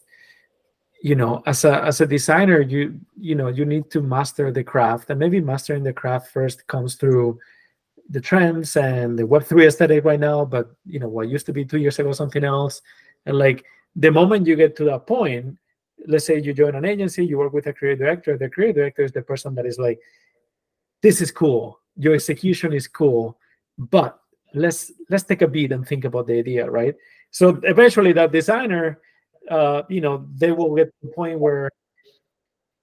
you 1.03 1.17
know 1.17 1.43
as 1.47 1.65
a 1.65 1.83
as 1.83 2.01
a 2.01 2.07
designer 2.07 2.61
you 2.61 3.01
you 3.19 3.35
know 3.35 3.49
you 3.49 3.65
need 3.65 3.91
to 3.91 4.01
master 4.01 4.53
the 4.53 4.63
craft 4.63 5.11
and 5.11 5.19
maybe 5.19 5.41
mastering 5.41 5.83
the 5.83 5.93
craft 5.93 6.31
first 6.31 6.67
comes 6.69 6.95
through 6.95 7.39
the 8.11 8.21
trends 8.21 8.77
and 8.77 9.19
the 9.19 9.25
web3 9.25 9.67
aesthetic 9.67 10.05
right 10.05 10.21
now 10.21 10.45
but 10.45 10.71
you 10.87 11.01
know 11.01 11.09
what 11.09 11.29
used 11.29 11.47
to 11.47 11.53
be 11.53 11.65
two 11.65 11.79
years 11.79 11.99
ago 11.99 12.13
something 12.13 12.45
else 12.45 12.83
and 13.27 13.37
like 13.37 13.65
the 13.97 14.11
moment 14.11 14.47
you 14.47 14.55
get 14.55 14.77
to 14.77 14.85
that 14.85 15.07
point 15.07 15.57
let's 16.07 16.27
say 16.27 16.39
you 16.39 16.53
join 16.55 16.77
an 16.77 16.85
agency 16.85 17.27
you 17.27 17.37
work 17.37 17.53
with 17.53 17.67
a 17.67 17.73
creative 17.73 17.99
director 17.99 18.39
the 18.39 18.49
creative 18.49 18.77
director 18.77 19.03
is 19.03 19.13
the 19.13 19.23
person 19.23 19.57
that 19.57 19.67
is 19.67 19.79
like 19.79 19.99
this 21.03 21.21
is 21.21 21.33
cool 21.33 21.80
your 22.01 22.15
execution 22.15 22.73
is 22.73 22.89
cool 22.89 23.39
but 23.79 24.19
let's 24.55 24.91
let's 25.11 25.25
take 25.25 25.43
a 25.43 25.49
beat 25.49 25.73
and 25.73 25.87
think 25.87 26.05
about 26.05 26.27
the 26.27 26.37
idea 26.39 26.69
right? 26.69 26.95
So 27.31 27.61
eventually 27.63 28.13
that 28.15 28.33
designer 28.33 29.01
uh 29.51 29.83
you 29.89 30.01
know 30.01 30.27
they 30.37 30.53
will 30.53 30.75
get 30.75 30.87
to 30.87 30.99
the 31.03 31.13
point 31.13 31.39
where 31.39 31.71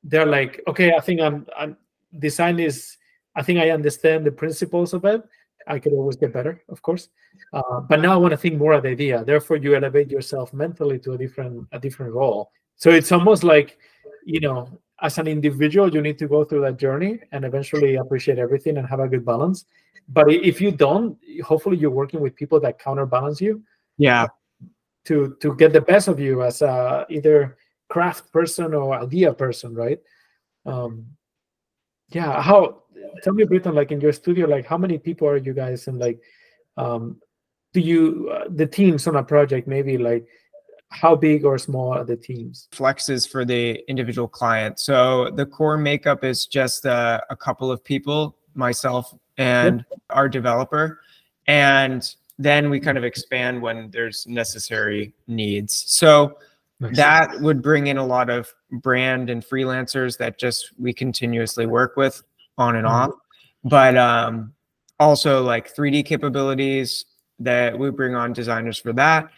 they're 0.04 0.26
like 0.26 0.62
okay 0.68 0.94
i 0.94 1.00
think 1.00 1.22
i'm 1.22 1.46
i'm 1.58 1.78
design 2.20 2.60
is 2.60 2.98
i 3.36 3.44
think 3.44 3.60
i 3.60 3.70
understand 3.70 4.26
the 4.26 4.32
principles 4.32 4.94
of 4.94 5.06
it. 5.06 5.22
I 5.68 5.80
could 5.80 5.94
always 5.94 6.16
get 6.16 6.34
better 6.34 6.64
of 6.70 6.82
course 6.82 7.10
uh, 7.54 7.80
but 7.82 8.00
now 8.00 8.14
i 8.14 8.18
want 8.18 8.32
to 8.32 8.38
think 8.38 8.58
more 8.58 8.74
of 8.74 8.84
the 8.84 8.90
idea. 8.90 9.24
Therefore 9.24 9.58
you 9.58 9.76
elevate 9.76 10.10
yourself 10.10 10.54
mentally 10.54 11.00
to 11.00 11.14
a 11.14 11.18
different 11.18 11.68
a 11.72 11.80
different 11.80 12.14
role. 12.14 12.52
So 12.76 12.90
it's 12.90 13.12
almost 13.12 13.44
like 13.44 13.78
you 14.26 14.40
know 14.40 14.80
as 15.02 15.18
an 15.18 15.28
individual 15.28 15.94
you 15.94 16.02
need 16.02 16.18
to 16.18 16.28
go 16.28 16.44
through 16.44 16.62
that 16.62 16.78
journey 16.78 17.20
and 17.32 17.46
eventually 17.46 17.96
appreciate 17.96 18.40
everything 18.40 18.78
and 18.78 18.88
have 18.88 19.00
a 19.00 19.08
good 19.08 19.26
balance. 19.26 19.66
But 20.10 20.32
if 20.32 20.62
you 20.62 20.72
don't 20.72 21.18
hopefully 21.44 21.78
you're 21.78 21.92
working 21.92 22.20
with 22.20 22.36
people 22.36 22.60
that 22.62 22.80
counterbalance 22.80 23.42
you. 23.42 23.64
Yeah. 23.98 24.28
To 25.06 25.36
to 25.42 25.56
get 25.56 25.74
the 25.74 25.82
best 25.82 26.08
of 26.08 26.20
you 26.20 26.44
as 26.44 26.62
a 26.62 27.06
either 27.10 27.58
craft 27.90 28.32
person 28.32 28.74
or 28.74 28.94
idea 28.94 29.34
person 29.34 29.74
right? 29.74 30.00
Um 30.66 31.06
yeah 32.10 32.42
how 32.42 32.84
tell 33.24 33.34
me 33.34 33.44
Britton, 33.44 33.76
like 33.76 33.92
in 33.92 34.02
your 34.02 34.14
studio 34.14 34.48
like 34.48 34.66
how 34.66 34.78
many 34.78 34.98
people 34.98 35.28
are 35.28 35.38
you 35.38 35.54
guys 35.54 35.88
and 35.88 36.00
like 36.00 36.20
um, 36.78 37.20
do 37.74 37.80
you 37.80 38.30
uh, 38.34 38.46
the 38.50 38.66
teams 38.66 39.08
on 39.08 39.16
a 39.16 39.24
project 39.24 39.68
maybe 39.68 39.98
like 39.98 40.26
how 40.90 41.16
big 41.16 41.44
or 41.44 41.58
small 41.58 41.94
are 41.94 42.04
the 42.04 42.16
teams 42.16 42.68
flexes 42.72 43.30
for 43.30 43.44
the 43.44 43.84
individual 43.90 44.28
client 44.28 44.80
so 44.80 45.30
the 45.32 45.46
core 45.46 45.78
makeup 45.78 46.24
is 46.24 46.46
just 46.46 46.86
a, 46.86 47.22
a 47.30 47.36
couple 47.36 47.72
of 47.72 47.84
people 47.84 48.38
myself 48.54 49.14
and 49.38 49.86
yep. 49.90 50.00
our 50.12 50.30
developer 50.30 51.02
and 51.48 52.16
then 52.40 52.70
we 52.70 52.80
kind 52.80 52.98
of 52.98 53.04
expand 53.04 53.62
when 53.62 53.90
there's 53.92 54.26
necessary 54.28 55.14
needs 55.28 55.84
so 55.88 56.38
nice. 56.80 56.96
that 56.96 57.40
would 57.42 57.62
bring 57.62 57.88
in 57.88 57.98
a 57.98 58.06
lot 58.06 58.30
of 58.30 58.54
brand 58.72 59.30
and 59.30 59.44
freelancers 59.44 60.18
that 60.18 60.40
just 60.40 60.72
we 60.80 60.94
continuously 60.94 61.66
work 61.66 61.98
with 61.98 62.24
on 62.58 62.76
and 62.76 62.86
mm-hmm. 62.86 62.96
off 62.96 63.12
but 63.64 63.98
um 63.98 64.54
also 65.00 65.44
like 65.44 65.76
3d 65.76 66.06
capabilities 66.06 67.06
that 67.40 67.78
we 67.78 67.92
bring 67.92 68.16
on 68.16 68.34
designers 68.34 68.80
for 68.80 68.94
that 68.94 69.30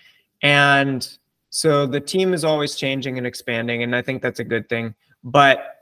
and 0.42 1.18
so 1.50 1.86
the 1.86 2.00
team 2.00 2.34
is 2.34 2.44
always 2.44 2.76
changing 2.76 3.18
and 3.18 3.26
expanding, 3.26 3.84
and 3.84 3.96
I 3.96 4.02
think 4.02 4.22
that's 4.22 4.40
a 4.40 4.44
good 4.44 4.70
thing. 4.70 4.94
But 5.24 5.76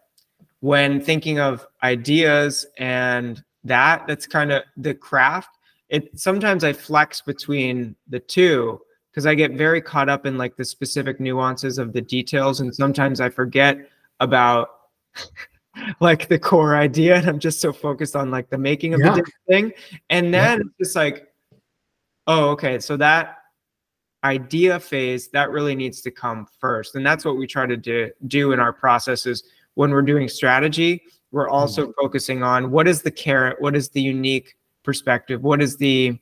when 0.61 1.01
thinking 1.01 1.39
of 1.39 1.67
ideas 1.83 2.65
and 2.77 3.43
that, 3.63 4.07
that's 4.07 4.25
kind 4.25 4.51
of 4.51 4.63
the 4.77 4.93
craft. 4.93 5.49
It 5.89 6.17
sometimes 6.19 6.63
I 6.63 6.73
flex 6.73 7.21
between 7.21 7.95
the 8.07 8.19
two 8.19 8.81
because 9.11 9.25
I 9.25 9.35
get 9.35 9.53
very 9.53 9.81
caught 9.81 10.09
up 10.09 10.25
in 10.25 10.37
like 10.37 10.55
the 10.55 10.65
specific 10.65 11.19
nuances 11.19 11.77
of 11.77 11.93
the 11.93 12.01
details, 12.01 12.59
and 12.59 12.73
sometimes 12.73 13.21
I 13.21 13.29
forget 13.29 13.77
about 14.19 14.69
like 15.99 16.27
the 16.27 16.39
core 16.39 16.75
idea, 16.75 17.15
and 17.15 17.27
I'm 17.27 17.39
just 17.39 17.61
so 17.61 17.71
focused 17.71 18.15
on 18.15 18.31
like 18.31 18.49
the 18.49 18.57
making 18.57 18.93
of 18.93 19.01
yeah. 19.01 19.15
the 19.15 19.31
thing. 19.47 19.73
And 20.09 20.33
then 20.33 20.59
yeah. 20.59 20.63
it's 20.79 20.95
like, 20.95 21.27
oh, 22.25 22.49
okay, 22.51 22.79
so 22.79 22.97
that 22.97 23.37
idea 24.23 24.79
phase 24.79 25.29
that 25.29 25.51
really 25.51 25.75
needs 25.75 26.01
to 26.01 26.11
come 26.11 26.47
first. 26.59 26.95
And 26.95 27.05
that's 27.05 27.23
what 27.23 27.37
we 27.37 27.47
try 27.47 27.65
to 27.65 27.77
do, 27.77 28.09
do 28.27 28.51
in 28.51 28.59
our 28.59 28.73
processes. 28.73 29.43
When 29.75 29.91
we're 29.91 30.01
doing 30.01 30.27
strategy 30.27 31.03
we're 31.31 31.49
also 31.49 31.83
mm-hmm. 31.83 31.91
focusing 32.01 32.41
on 32.41 32.71
what 32.71 32.87
is 32.87 33.01
the 33.01 33.11
carrot 33.11 33.61
what 33.61 33.75
is 33.75 33.89
the 33.89 34.01
unique 34.01 34.55
perspective 34.81 35.43
what 35.43 35.61
is 35.61 35.75
the 35.75 36.17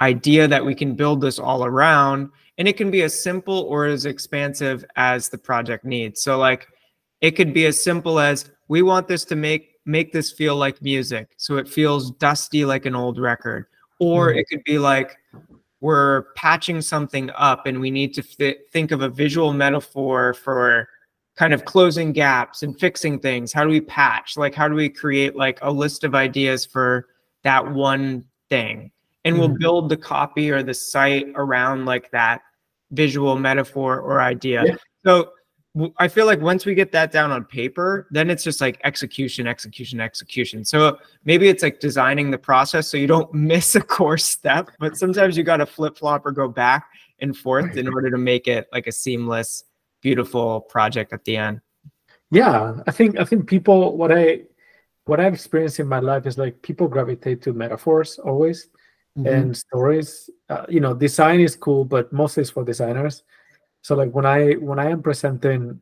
idea 0.00 0.46
that 0.48 0.64
we 0.64 0.74
can 0.74 0.94
build 0.94 1.20
this 1.20 1.38
all 1.38 1.64
around. 1.64 2.30
And 2.58 2.66
it 2.66 2.76
can 2.76 2.90
be 2.90 3.02
as 3.02 3.18
simple 3.18 3.60
or 3.60 3.86
as 3.86 4.06
expansive 4.06 4.84
as 4.96 5.28
the 5.28 5.38
project 5.38 5.84
needs. 5.84 6.22
So 6.22 6.38
like 6.38 6.68
it 7.20 7.32
could 7.32 7.52
be 7.52 7.66
as 7.66 7.82
simple 7.82 8.18
as 8.18 8.50
we 8.68 8.82
want 8.82 9.08
this 9.08 9.24
to 9.26 9.36
make 9.36 9.72
make 9.84 10.12
this 10.12 10.32
feel 10.32 10.56
like 10.56 10.82
music 10.82 11.28
so 11.36 11.58
it 11.58 11.68
feels 11.68 12.10
dusty 12.12 12.64
like 12.64 12.86
an 12.86 12.94
old 12.94 13.18
record. 13.18 13.66
Or 13.98 14.28
mm-hmm. 14.28 14.38
it 14.38 14.46
could 14.48 14.64
be 14.64 14.78
like 14.78 15.16
we're 15.80 16.22
patching 16.34 16.80
something 16.80 17.30
up 17.36 17.66
and 17.66 17.80
we 17.80 17.90
need 17.90 18.14
to 18.14 18.22
th- 18.22 18.58
think 18.72 18.90
of 18.90 19.02
a 19.02 19.08
visual 19.08 19.52
metaphor 19.52 20.34
for 20.34 20.88
kind 21.36 21.52
of 21.52 21.64
closing 21.66 22.12
gaps 22.12 22.62
and 22.62 22.78
fixing 22.80 23.18
things 23.18 23.52
how 23.52 23.62
do 23.62 23.70
we 23.70 23.80
patch 23.80 24.36
like 24.36 24.54
how 24.54 24.68
do 24.68 24.74
we 24.74 24.88
create 24.88 25.36
like 25.36 25.58
a 25.62 25.70
list 25.70 26.02
of 26.02 26.14
ideas 26.14 26.64
for 26.64 27.08
that 27.42 27.72
one 27.72 28.24
thing 28.48 28.90
and 29.24 29.34
mm-hmm. 29.34 29.40
we'll 29.40 29.58
build 29.58 29.88
the 29.88 29.96
copy 29.96 30.50
or 30.50 30.62
the 30.62 30.74
site 30.74 31.26
around 31.34 31.84
like 31.84 32.10
that 32.10 32.40
visual 32.92 33.38
metaphor 33.38 34.00
or 34.00 34.20
idea 34.20 34.64
yeah. 34.64 34.76
so 35.04 35.30
I 35.98 36.08
feel 36.08 36.24
like 36.26 36.40
once 36.40 36.64
we 36.64 36.74
get 36.74 36.90
that 36.92 37.12
down 37.12 37.30
on 37.30 37.44
paper, 37.44 38.06
then 38.10 38.30
it's 38.30 38.42
just 38.42 38.60
like 38.60 38.80
execution, 38.84 39.46
execution, 39.46 40.00
execution. 40.00 40.64
So 40.64 40.98
maybe 41.24 41.48
it's 41.48 41.62
like 41.62 41.80
designing 41.80 42.30
the 42.30 42.38
process 42.38 42.88
so 42.88 42.96
you 42.96 43.06
don't 43.06 43.32
miss 43.34 43.74
a 43.74 43.80
core 43.80 44.18
step, 44.18 44.70
but 44.78 44.96
sometimes 44.96 45.36
you 45.36 45.44
got 45.44 45.58
to 45.58 45.66
flip 45.66 45.98
flop 45.98 46.24
or 46.24 46.32
go 46.32 46.48
back 46.48 46.88
and 47.20 47.36
forth 47.36 47.76
in 47.76 47.88
order 47.88 48.10
to 48.10 48.18
make 48.18 48.48
it 48.48 48.68
like 48.72 48.86
a 48.86 48.92
seamless, 48.92 49.64
beautiful 50.00 50.60
project 50.62 51.12
at 51.12 51.24
the 51.24 51.36
end. 51.36 51.60
Yeah, 52.30 52.78
I 52.86 52.90
think 52.90 53.18
I 53.18 53.24
think 53.24 53.46
people 53.46 53.96
what 53.96 54.10
I 54.10 54.42
what 55.04 55.20
I've 55.20 55.34
experienced 55.34 55.78
in 55.78 55.86
my 55.86 56.00
life 56.00 56.26
is 56.26 56.38
like 56.38 56.60
people 56.62 56.88
gravitate 56.88 57.42
to 57.42 57.52
metaphors 57.52 58.18
always 58.18 58.68
mm-hmm. 59.16 59.26
and 59.26 59.56
stories. 59.56 60.28
Uh, 60.48 60.66
you 60.68 60.80
know, 60.80 60.92
design 60.94 61.40
is 61.40 61.54
cool, 61.54 61.84
but 61.84 62.12
mostly 62.12 62.40
it's 62.40 62.50
for 62.50 62.64
designers 62.64 63.22
so 63.86 63.94
like 63.94 64.10
when 64.10 64.26
i 64.26 64.52
when 64.54 64.78
i 64.78 64.90
am 64.90 65.00
presenting 65.02 65.80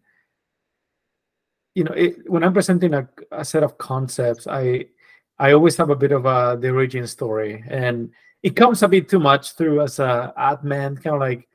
you 1.74 1.84
know 1.84 1.92
it, 1.92 2.28
when 2.30 2.44
i'm 2.44 2.52
presenting 2.52 2.92
a, 2.92 3.08
a 3.32 3.44
set 3.44 3.62
of 3.62 3.78
concepts 3.78 4.46
i 4.46 4.84
i 5.38 5.52
always 5.52 5.76
have 5.76 5.90
a 5.90 5.96
bit 5.96 6.12
of 6.12 6.26
a 6.26 6.58
the 6.60 6.70
origin 6.70 7.06
story. 7.06 7.64
And 7.68 8.10
it 8.42 8.56
comes 8.56 8.82
a 8.82 8.88
bit 8.88 9.08
too 9.08 9.18
much 9.18 9.52
through 9.52 9.80
as 9.82 9.98
a 9.98 10.32
admin 10.38 11.02
kind 11.02 11.14
of 11.16 11.20
like 11.20 11.48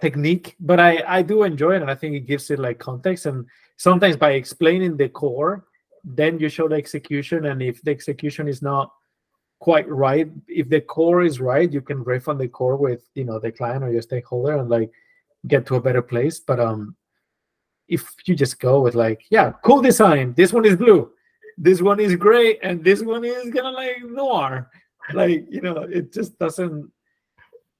technique 0.00 0.56
but 0.60 0.78
i 0.80 1.02
i 1.06 1.22
do 1.22 1.44
enjoy 1.44 1.76
it 1.76 1.80
and 1.80 1.90
i 1.90 1.94
think 1.94 2.14
it 2.14 2.26
gives 2.26 2.50
it 2.50 2.58
like 2.58 2.78
context. 2.78 3.26
And 3.26 3.46
sometimes 3.76 4.16
by 4.16 4.32
explaining 4.32 4.96
the 4.96 5.08
core 5.08 5.64
then 6.04 6.38
you 6.38 6.48
show 6.48 6.68
the 6.68 6.74
execution 6.74 7.46
and 7.46 7.62
if 7.62 7.80
the 7.82 7.90
execution 7.90 8.46
is 8.46 8.60
not 8.60 8.92
quite 9.58 9.88
right 9.88 10.30
if 10.48 10.68
the 10.68 10.80
core 10.80 11.22
is 11.22 11.40
right 11.40 11.72
you 11.72 11.80
can 11.80 12.04
riff 12.04 12.28
on 12.28 12.36
the 12.36 12.46
core 12.46 12.76
with 12.76 13.08
you 13.14 13.24
know 13.24 13.38
the 13.38 13.50
client 13.50 13.82
or 13.82 13.90
your 13.90 14.02
stakeholder. 14.02 14.58
And 14.58 14.68
like 14.68 14.90
get 15.46 15.66
to 15.66 15.76
a 15.76 15.80
better 15.80 16.02
place. 16.02 16.40
But 16.40 16.60
um, 16.60 16.96
if 17.88 18.08
you 18.26 18.34
just 18.34 18.58
go 18.60 18.80
with 18.80 18.94
like, 18.94 19.24
yeah, 19.30 19.52
cool 19.64 19.82
design. 19.82 20.34
This 20.36 20.52
one 20.52 20.64
is 20.64 20.76
blue. 20.76 21.10
This 21.56 21.80
one 21.80 22.00
is 22.00 22.16
gray, 22.16 22.58
and 22.58 22.82
this 22.82 23.02
one 23.02 23.24
is 23.24 23.44
kind 23.44 23.66
of 23.66 23.74
like 23.74 24.02
noir. 24.02 24.70
Like 25.12 25.46
you 25.48 25.60
know, 25.60 25.82
it 25.82 26.12
just 26.12 26.38
doesn't. 26.38 26.90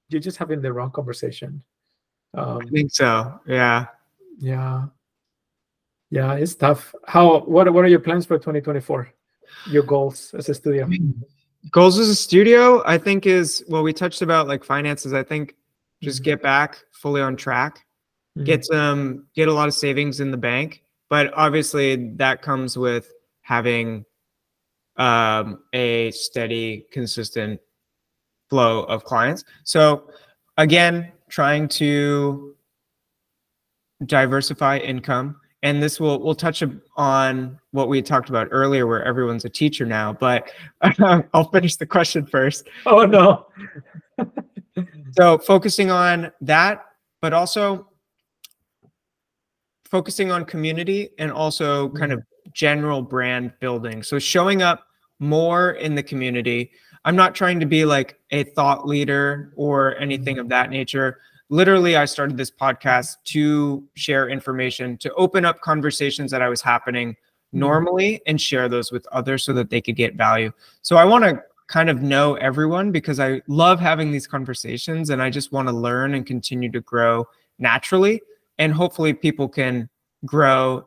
You're 0.08 0.20
just 0.20 0.36
having 0.36 0.62
the 0.62 0.72
wrong 0.72 0.90
conversation. 0.90 1.62
Um, 2.34 2.58
I 2.58 2.70
think 2.70 2.92
so. 2.92 3.40
Yeah. 3.46 3.86
Yeah. 4.38 4.86
Yeah, 6.10 6.34
it's 6.34 6.54
tough. 6.54 6.94
How? 7.06 7.40
What? 7.40 7.72
What 7.72 7.84
are 7.84 7.88
your 7.88 7.98
plans 7.98 8.26
for 8.26 8.38
2024? 8.38 9.12
Your 9.70 9.82
goals 9.82 10.32
as 10.34 10.48
a 10.48 10.54
studio? 10.54 10.88
Goals 11.72 11.98
as 11.98 12.08
a 12.08 12.14
studio, 12.14 12.82
I 12.86 12.98
think 12.98 13.26
is 13.26 13.64
well. 13.68 13.82
We 13.82 13.92
touched 13.92 14.22
about 14.22 14.46
like 14.46 14.62
finances. 14.62 15.12
I 15.12 15.24
think 15.24 15.56
just 16.02 16.18
mm-hmm. 16.18 16.24
get 16.24 16.42
back 16.42 16.78
fully 17.04 17.20
on 17.20 17.36
track, 17.36 17.84
mm-hmm. 18.34 18.44
get 18.44 18.64
some, 18.64 19.26
get 19.34 19.46
a 19.46 19.52
lot 19.52 19.68
of 19.68 19.74
savings 19.74 20.20
in 20.20 20.30
the 20.30 20.38
bank. 20.38 20.82
But 21.10 21.30
obviously, 21.34 22.14
that 22.16 22.40
comes 22.40 22.78
with 22.78 23.12
having 23.42 24.06
um, 24.96 25.60
a 25.74 26.10
steady, 26.12 26.86
consistent 26.90 27.60
flow 28.48 28.84
of 28.84 29.04
clients. 29.04 29.44
So, 29.64 30.08
again, 30.56 31.12
trying 31.28 31.68
to 31.68 32.56
diversify 34.06 34.78
income 34.78 35.36
and 35.62 35.82
this 35.82 35.98
will 35.98 36.22
we'll 36.22 36.34
touch 36.34 36.62
on 36.96 37.58
what 37.70 37.88
we 37.88 38.02
talked 38.02 38.28
about 38.28 38.48
earlier 38.50 38.86
where 38.86 39.02
everyone's 39.04 39.46
a 39.46 39.48
teacher 39.48 39.86
now 39.86 40.12
but 40.12 40.50
i'll 41.32 41.48
finish 41.52 41.76
the 41.76 41.86
question 41.86 42.26
first 42.26 42.68
oh 42.84 43.06
no 43.06 43.46
so 45.12 45.38
focusing 45.38 45.90
on 45.90 46.32
that, 46.40 46.84
but 47.24 47.32
also 47.32 47.88
focusing 49.86 50.30
on 50.30 50.44
community 50.44 51.08
and 51.18 51.32
also 51.32 51.88
kind 51.88 52.12
of 52.12 52.22
general 52.52 53.00
brand 53.00 53.50
building. 53.60 54.02
So 54.02 54.18
showing 54.18 54.60
up 54.60 54.84
more 55.20 55.70
in 55.70 55.94
the 55.94 56.02
community. 56.02 56.70
I'm 57.06 57.16
not 57.16 57.34
trying 57.34 57.60
to 57.60 57.64
be 57.64 57.86
like 57.86 58.18
a 58.30 58.44
thought 58.44 58.86
leader 58.86 59.54
or 59.56 59.96
anything 59.96 60.38
of 60.38 60.50
that 60.50 60.68
nature. 60.68 61.22
Literally, 61.48 61.96
I 61.96 62.04
started 62.04 62.36
this 62.36 62.50
podcast 62.50 63.16
to 63.28 63.88
share 63.94 64.28
information, 64.28 64.98
to 64.98 65.10
open 65.14 65.46
up 65.46 65.62
conversations 65.62 66.30
that 66.30 66.42
I 66.42 66.50
was 66.50 66.60
happening 66.60 67.12
mm-hmm. 67.12 67.58
normally 67.58 68.20
and 68.26 68.38
share 68.38 68.68
those 68.68 68.92
with 68.92 69.06
others 69.12 69.44
so 69.44 69.54
that 69.54 69.70
they 69.70 69.80
could 69.80 69.96
get 69.96 70.14
value. 70.14 70.52
So 70.82 70.96
I 70.96 71.06
want 71.06 71.24
to 71.24 71.42
kind 71.66 71.88
of 71.88 72.02
know 72.02 72.34
everyone 72.34 72.92
because 72.92 73.18
I 73.18 73.40
love 73.46 73.80
having 73.80 74.12
these 74.12 74.26
conversations 74.26 75.10
and 75.10 75.22
I 75.22 75.30
just 75.30 75.52
want 75.52 75.68
to 75.68 75.74
learn 75.74 76.14
and 76.14 76.26
continue 76.26 76.70
to 76.72 76.80
grow 76.80 77.26
naturally. 77.58 78.20
And 78.58 78.72
hopefully, 78.72 79.12
people 79.12 79.48
can 79.48 79.88
grow 80.24 80.86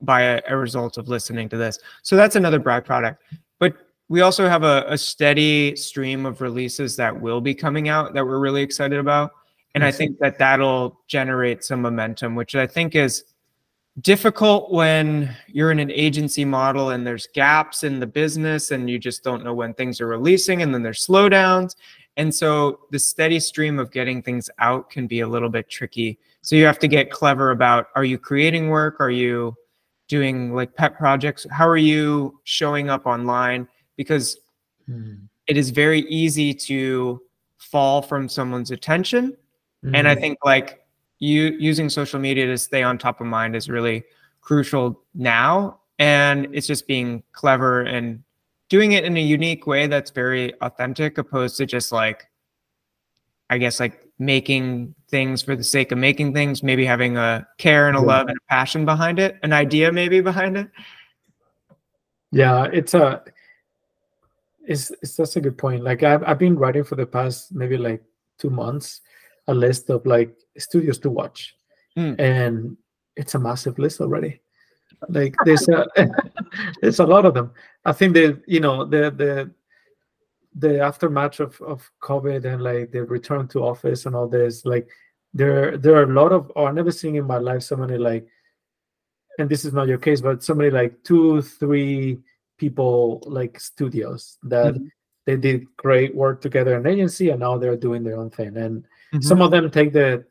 by 0.00 0.22
a, 0.22 0.42
a 0.48 0.56
result 0.56 0.98
of 0.98 1.08
listening 1.08 1.48
to 1.48 1.56
this. 1.56 1.78
So 2.02 2.16
that's 2.16 2.36
another 2.36 2.60
byproduct. 2.60 3.16
But 3.58 3.76
we 4.08 4.20
also 4.20 4.48
have 4.48 4.62
a, 4.62 4.84
a, 4.88 4.98
steady 4.98 5.74
stream 5.74 6.24
of 6.26 6.40
releases 6.40 6.96
that 6.96 7.18
will 7.20 7.40
be 7.40 7.54
coming 7.54 7.88
out 7.88 8.14
that 8.14 8.24
we're 8.24 8.38
really 8.38 8.62
excited 8.62 8.98
about. 8.98 9.32
And 9.74 9.84
I 9.84 9.90
think 9.90 10.18
that 10.18 10.38
that'll 10.38 10.98
generate 11.08 11.62
some 11.62 11.82
momentum, 11.82 12.34
which 12.34 12.54
I 12.54 12.66
think 12.66 12.94
is 12.94 13.24
difficult 14.00 14.70
when 14.70 15.34
you're 15.46 15.70
in 15.70 15.78
an 15.78 15.90
agency 15.90 16.44
model 16.44 16.90
and 16.90 17.06
there's 17.06 17.26
gaps 17.34 17.84
in 17.84 17.98
the 17.98 18.06
business 18.06 18.70
and 18.70 18.88
you 18.88 18.98
just 18.98 19.24
don't 19.24 19.44
know 19.44 19.54
when 19.54 19.74
things 19.74 20.00
are 20.00 20.06
releasing 20.06 20.62
and 20.62 20.74
then 20.74 20.82
there's 20.82 21.06
slowdowns. 21.06 21.74
And 22.16 22.34
so 22.34 22.80
the 22.90 22.98
steady 22.98 23.40
stream 23.40 23.78
of 23.78 23.90
getting 23.90 24.22
things 24.22 24.50
out 24.58 24.90
can 24.90 25.06
be 25.06 25.20
a 25.20 25.28
little 25.28 25.48
bit 25.48 25.70
tricky. 25.70 26.18
So 26.42 26.56
you 26.56 26.64
have 26.66 26.78
to 26.80 26.88
get 26.88 27.10
clever 27.10 27.50
about 27.50 27.86
are 27.94 28.04
you 28.04 28.18
creating 28.18 28.68
work? 28.68 28.96
Are 29.00 29.10
you 29.10 29.56
doing 30.08 30.54
like 30.54 30.74
pet 30.74 30.96
projects? 30.96 31.46
How 31.50 31.66
are 31.68 31.76
you 31.76 32.40
showing 32.44 32.90
up 32.90 33.06
online? 33.06 33.68
Because 33.96 34.38
mm. 34.88 35.18
it 35.46 35.56
is 35.56 35.70
very 35.70 36.00
easy 36.02 36.52
to 36.54 37.22
fall 37.58 38.02
from 38.02 38.28
someone's 38.28 38.70
attention. 38.70 39.36
Mm-hmm. 39.84 39.94
And 39.94 40.08
I 40.08 40.12
mm-hmm. 40.12 40.20
think 40.20 40.38
like 40.44 40.80
you 41.18 41.56
using 41.58 41.88
social 41.88 42.20
media 42.20 42.46
to 42.46 42.58
stay 42.58 42.82
on 42.82 42.98
top 42.98 43.20
of 43.20 43.26
mind 43.26 43.56
is 43.56 43.68
really 43.68 44.04
crucial 44.40 45.02
now. 45.14 45.80
And 45.98 46.48
it's 46.52 46.66
just 46.66 46.86
being 46.86 47.22
clever 47.32 47.82
and 47.82 48.22
doing 48.68 48.92
it 48.92 49.04
in 49.04 49.16
a 49.16 49.20
unique 49.20 49.66
way 49.66 49.86
that's 49.86 50.10
very 50.10 50.54
authentic, 50.60 51.18
opposed 51.18 51.56
to 51.56 51.66
just 51.66 51.90
like, 51.90 52.28
I 53.50 53.58
guess, 53.58 53.80
like 53.80 54.06
making 54.18 54.94
things 55.08 55.42
for 55.42 55.56
the 55.56 55.64
sake 55.64 55.90
of 55.90 55.98
making 55.98 56.34
things, 56.34 56.62
maybe 56.62 56.84
having 56.84 57.16
a 57.16 57.46
care 57.56 57.88
and 57.88 57.96
a 57.96 58.00
love 58.00 58.28
and 58.28 58.36
a 58.36 58.48
passion 58.48 58.84
behind 58.84 59.18
it, 59.18 59.38
an 59.42 59.52
idea 59.52 59.90
maybe 59.90 60.20
behind 60.20 60.56
it. 60.56 60.70
Yeah, 62.30 62.66
it's 62.72 62.94
a 62.94 63.22
it's 64.66 64.90
it's 65.02 65.16
that's 65.16 65.36
a 65.36 65.40
good 65.40 65.56
point. 65.56 65.82
Like 65.82 66.02
I've 66.02 66.22
I've 66.24 66.38
been 66.38 66.56
writing 66.56 66.84
for 66.84 66.94
the 66.94 67.06
past 67.06 67.54
maybe 67.54 67.78
like 67.78 68.02
two 68.38 68.50
months 68.50 69.00
a 69.48 69.54
list 69.54 69.90
of 69.90 70.06
like 70.06 70.36
studios 70.56 70.98
to 71.00 71.10
watch, 71.10 71.54
mm. 71.96 72.18
and 72.20 72.76
it's 73.16 73.34
a 73.34 73.38
massive 73.38 73.78
list 73.78 74.00
already. 74.00 74.40
Like 75.08 75.34
there's 75.44 75.68
a 75.68 75.86
there's 76.80 77.00
a 77.00 77.06
lot 77.06 77.24
of 77.24 77.34
them. 77.34 77.52
I 77.84 77.92
think 77.92 78.14
the 78.14 78.40
you 78.46 78.60
know 78.60 78.84
the 78.84 79.10
the 79.10 79.50
the 80.54 80.80
aftermath 80.80 81.40
of 81.40 81.60
of 81.62 81.90
COVID 82.02 82.44
and 82.44 82.62
like 82.62 82.92
the 82.92 83.04
return 83.04 83.48
to 83.48 83.64
office 83.64 84.06
and 84.06 84.14
all 84.14 84.28
this, 84.28 84.64
like 84.64 84.88
there 85.34 85.76
there 85.76 85.96
are 85.96 86.04
a 86.04 86.12
lot 86.12 86.32
of 86.32 86.52
oh, 86.56 86.64
I've 86.64 86.74
never 86.74 86.92
seen 86.92 87.16
in 87.16 87.26
my 87.26 87.38
life 87.38 87.62
so 87.62 87.76
many 87.76 87.98
like, 87.98 88.26
and 89.38 89.48
this 89.48 89.64
is 89.64 89.72
not 89.72 89.88
your 89.88 89.98
case, 89.98 90.20
but 90.20 90.42
so 90.42 90.54
many 90.54 90.70
like 90.70 91.02
two, 91.04 91.42
three 91.42 92.18
people 92.58 93.22
like 93.26 93.58
studios 93.60 94.36
that 94.42 94.74
mm-hmm. 94.74 94.86
they 95.26 95.36
did 95.36 95.64
great 95.76 96.14
work 96.14 96.40
together 96.40 96.76
in 96.76 96.86
agency 96.86 97.30
and 97.30 97.40
now 97.40 97.56
they're 97.56 97.76
doing 97.76 98.02
their 98.02 98.18
own 98.18 98.30
thing. 98.30 98.56
And 98.56 98.84
mm-hmm. 99.12 99.20
some 99.20 99.42
of 99.42 99.50
them 99.50 99.70
take 99.70 99.92
the 99.92 100.24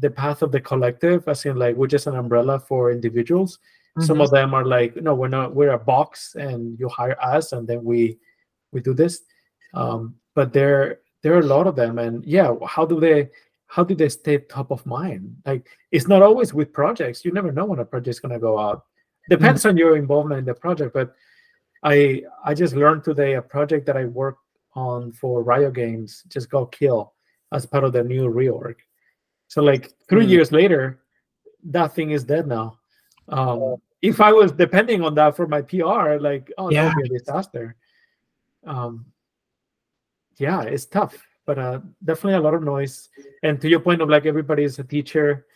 the 0.00 0.10
path 0.10 0.42
of 0.42 0.52
the 0.52 0.60
collective, 0.60 1.26
as 1.28 1.44
in 1.44 1.56
like 1.56 1.76
we're 1.76 1.86
just 1.86 2.06
an 2.06 2.16
umbrella 2.16 2.60
for 2.60 2.90
individuals. 2.90 3.58
Mm-hmm. 3.98 4.02
Some 4.06 4.20
of 4.20 4.30
them 4.30 4.54
are 4.54 4.64
like, 4.64 4.96
no, 4.96 5.14
we're 5.14 5.28
not. 5.28 5.54
We're 5.54 5.72
a 5.72 5.78
box, 5.78 6.34
and 6.34 6.78
you 6.78 6.88
hire 6.88 7.16
us, 7.22 7.52
and 7.52 7.66
then 7.66 7.84
we 7.84 8.18
we 8.72 8.80
do 8.80 8.94
this. 8.94 9.22
Um, 9.74 10.16
but 10.34 10.52
there 10.52 11.00
there 11.22 11.34
are 11.34 11.40
a 11.40 11.54
lot 11.54 11.66
of 11.66 11.76
them, 11.76 11.98
and 11.98 12.24
yeah, 12.24 12.54
how 12.66 12.84
do 12.84 13.00
they 13.00 13.30
how 13.66 13.84
do 13.84 13.94
they 13.94 14.08
stay 14.08 14.38
top 14.38 14.70
of 14.70 14.84
mind? 14.86 15.36
Like 15.46 15.68
it's 15.90 16.08
not 16.08 16.22
always 16.22 16.52
with 16.52 16.72
projects. 16.72 17.24
You 17.24 17.32
never 17.32 17.52
know 17.52 17.66
when 17.66 17.78
a 17.78 17.84
project's 17.84 18.20
gonna 18.20 18.38
go 18.38 18.58
out. 18.58 18.84
Depends 19.30 19.62
mm-hmm. 19.62 19.70
on 19.70 19.76
your 19.76 19.96
involvement 19.96 20.40
in 20.40 20.44
the 20.44 20.54
project. 20.54 20.92
But 20.92 21.14
I 21.82 22.22
I 22.44 22.54
just 22.54 22.74
learned 22.74 23.04
today 23.04 23.34
a 23.34 23.42
project 23.42 23.86
that 23.86 23.96
I 23.96 24.04
worked 24.04 24.42
on 24.74 25.12
for 25.12 25.42
Riot 25.42 25.74
Games 25.74 26.22
just 26.28 26.50
got 26.50 26.72
killed 26.72 27.08
as 27.52 27.66
part 27.66 27.84
of 27.84 27.92
the 27.92 28.04
new 28.04 28.28
reorg. 28.30 28.76
So 29.48 29.62
like 29.62 29.92
3 30.08 30.26
mm. 30.26 30.28
years 30.28 30.52
later, 30.52 31.00
that 31.64 31.94
thing 31.94 32.10
is 32.10 32.24
dead 32.24 32.46
now. 32.46 32.78
Um, 33.28 33.76
if 34.00 34.20
I 34.20 34.32
was 34.32 34.52
depending 34.52 35.02
on 35.02 35.14
that 35.14 35.36
for 35.36 35.46
my 35.46 35.62
PR, 35.62 36.18
like 36.20 36.52
oh 36.58 36.70
yeah. 36.70 36.84
that 36.84 36.96
would 36.96 37.08
be 37.08 37.14
a 37.14 37.18
disaster. 37.18 37.76
Um, 38.66 39.06
yeah, 40.38 40.62
it's 40.62 40.86
tough, 40.86 41.16
but 41.46 41.58
uh, 41.58 41.80
definitely 42.04 42.34
a 42.34 42.40
lot 42.40 42.54
of 42.54 42.62
noise. 42.62 43.08
And 43.42 43.60
to 43.60 43.68
your 43.68 43.80
point 43.80 44.00
of 44.00 44.08
like 44.08 44.24
everybody 44.24 44.62
is 44.64 44.78
a 44.78 44.84
teacher, 44.84 45.46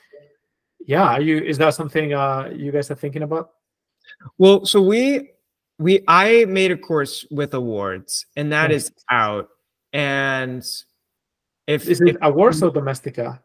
yeah, 0.87 1.19
you 1.19 1.39
is 1.39 1.59
that 1.59 1.75
something 1.75 2.15
uh, 2.15 2.51
you 2.55 2.73
guys 2.73 2.91
are 2.91 2.97
thinking 2.97 3.23
about? 3.23 3.51
Well, 4.39 4.67
so 4.67 4.83
we 4.83 5.31
we 5.79 6.03
I 6.09 6.45
made 6.47 6.73
a 6.73 6.77
course 6.77 7.25
with 7.31 7.53
Awwwards, 7.53 8.27
and 8.37 8.53
that 8.53 8.73
is 8.73 8.91
out. 9.11 9.49
And 9.93 10.65
if 11.73 11.89
is 11.89 12.01
it 12.01 12.17
Awwwards 12.21 12.63
or 12.63 12.71
domestika? 12.71 13.41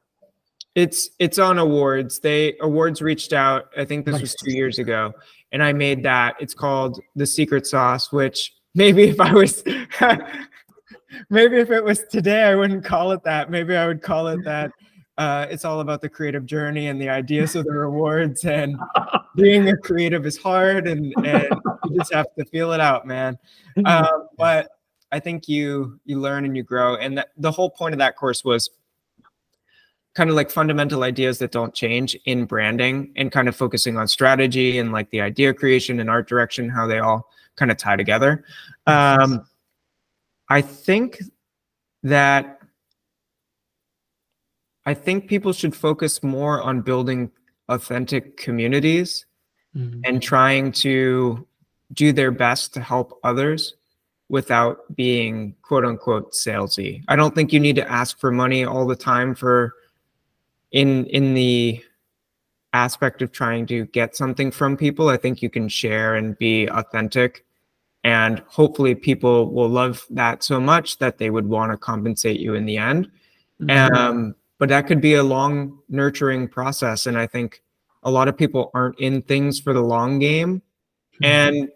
It's 0.76 1.10
it's 1.18 1.40
on 1.40 1.58
Awwwards. 1.58 2.20
They 2.20 2.54
Awwwards 2.62 3.02
reached 3.02 3.34
out. 3.34 3.70
I 3.78 3.86
think 3.86 4.06
this 4.06 4.14
nice. 4.14 4.22
was 4.22 4.36
two 4.36 4.52
years 4.52 4.80
ago, 4.80 5.14
and 5.52 5.64
I 5.64 5.74
made 5.74 6.04
that. 6.04 6.36
It's 6.40 6.54
called 6.54 7.00
the 7.16 7.26
secret 7.26 7.66
sauce. 7.66 8.12
Which 8.12 8.54
maybe 8.76 9.04
if 9.04 9.20
I 9.20 9.34
was, 9.34 9.64
maybe 11.30 11.58
if 11.58 11.72
it 11.72 11.84
was 11.84 12.04
today, 12.12 12.44
I 12.44 12.56
wouldn't 12.56 12.84
call 12.84 13.12
it 13.12 13.24
that. 13.24 13.50
Maybe 13.50 13.76
I 13.76 13.88
would 13.88 14.02
call 14.02 14.28
it 14.28 14.44
that. 14.44 14.72
Uh, 15.18 15.48
it's 15.50 15.66
all 15.66 15.80
about 15.80 16.00
the 16.00 16.10
creative 16.10 16.46
journey 16.46 16.90
and 16.90 17.02
the 17.02 17.10
ideas 17.10 17.56
of 17.56 17.66
the 17.66 17.72
rewards. 17.72 18.46
And 18.46 18.78
being 19.36 19.68
a 19.70 19.78
creative 19.78 20.28
is 20.28 20.38
hard, 20.38 20.88
and, 20.88 21.12
and 21.26 21.48
you 21.90 21.98
just 21.98 22.14
have 22.14 22.28
to 22.38 22.46
feel 22.46 22.72
it 22.74 22.80
out, 22.80 23.08
man. 23.08 23.36
Uh, 23.84 24.08
but 24.38 24.77
I 25.12 25.20
think 25.20 25.48
you 25.48 26.00
you 26.06 26.20
learn 26.20 26.46
and 26.46 26.56
you 26.56 26.64
grow, 26.64 26.96
and 26.96 27.18
that, 27.18 27.30
the 27.38 27.52
whole 27.52 27.70
point 27.70 27.94
of 27.94 28.00
that 28.00 28.16
course 28.16 28.44
was 28.44 28.70
kind 30.16 30.30
of 30.30 30.36
like 30.36 30.50
fundamental 30.50 31.04
ideas 31.04 31.38
that 31.38 31.52
don't 31.52 31.76
change 31.76 32.18
in 32.26 32.46
branding 32.46 33.14
and 33.16 33.32
kind 33.32 33.48
of 33.48 33.56
focusing 33.56 33.98
on 33.98 34.08
strategy 34.08 34.80
and 34.80 34.92
like 34.92 35.10
the 35.12 35.22
idea 35.22 35.54
creation 35.54 36.00
and 36.00 36.10
art 36.10 36.28
direction, 36.28 36.68
how 36.70 36.88
they 36.88 36.98
all 36.98 37.30
kind 37.56 37.70
of 37.70 37.78
tie 37.78 37.96
together. 37.96 38.44
Um, 38.88 39.46
I 40.50 40.62
think 40.62 41.22
that 42.02 42.60
I 44.88 44.94
think 44.94 45.28
people 45.28 45.54
should 45.54 45.76
focus 45.76 46.24
more 46.24 46.64
on 46.64 46.82
building 46.82 47.30
authentic 47.70 48.38
communities 48.38 49.26
mm-hmm. 49.76 50.00
and 50.06 50.22
trying 50.22 50.72
to 50.72 51.46
do 51.94 52.12
their 52.12 52.32
best 52.32 52.74
to 52.74 52.82
help 52.82 53.20
others 53.24 53.76
without 54.30 54.80
being 54.96 55.56
quote 55.62 55.86
unquote 55.86 56.34
salesy. 56.34 57.04
I 57.08 57.16
don't 57.16 57.34
think 57.34 57.54
you 57.54 57.60
need 57.60 57.78
to 57.78 57.92
ask 57.92 58.20
for 58.20 58.32
money 58.32 58.66
all 58.66 58.86
the 58.86 58.96
time 58.96 59.36
for 59.36 59.74
in 60.72 61.06
in 61.08 61.34
the 61.34 61.84
aspect 62.74 63.22
of 63.22 63.32
trying 63.32 63.66
to 63.66 63.86
get 63.88 64.16
something 64.16 64.52
from 64.52 64.76
people 64.76 65.10
i 65.10 65.18
think 65.18 65.42
you 65.42 65.50
can 65.50 65.70
share 65.70 66.16
and 66.16 66.38
be 66.38 66.68
authentic 66.68 67.46
and 68.04 68.40
hopefully 68.48 68.94
people 68.94 69.52
will 69.52 69.70
love 69.70 70.06
that 70.10 70.44
so 70.44 70.60
much 70.60 70.98
that 70.98 71.18
they 71.18 71.30
would 71.30 71.48
want 71.48 71.72
to 71.72 71.78
compensate 71.78 72.40
you 72.40 72.54
in 72.54 72.66
the 72.66 72.78
end 72.78 73.10
mm-hmm. 73.62 73.96
um, 73.96 74.36
but 74.60 74.70
that 74.70 74.86
could 74.86 75.02
be 75.02 75.14
a 75.14 75.24
long 75.24 75.80
nurturing 75.90 76.48
process 76.48 77.08
and 77.08 77.18
i 77.18 77.26
think 77.26 77.62
a 78.04 78.12
lot 78.12 78.28
of 78.28 78.38
people 78.38 78.70
aren't 78.74 79.00
in 79.00 79.22
things 79.22 79.60
for 79.60 79.74
the 79.74 79.82
long 79.82 80.20
game 80.20 80.62
mm-hmm. 81.22 81.26
and 81.26 81.70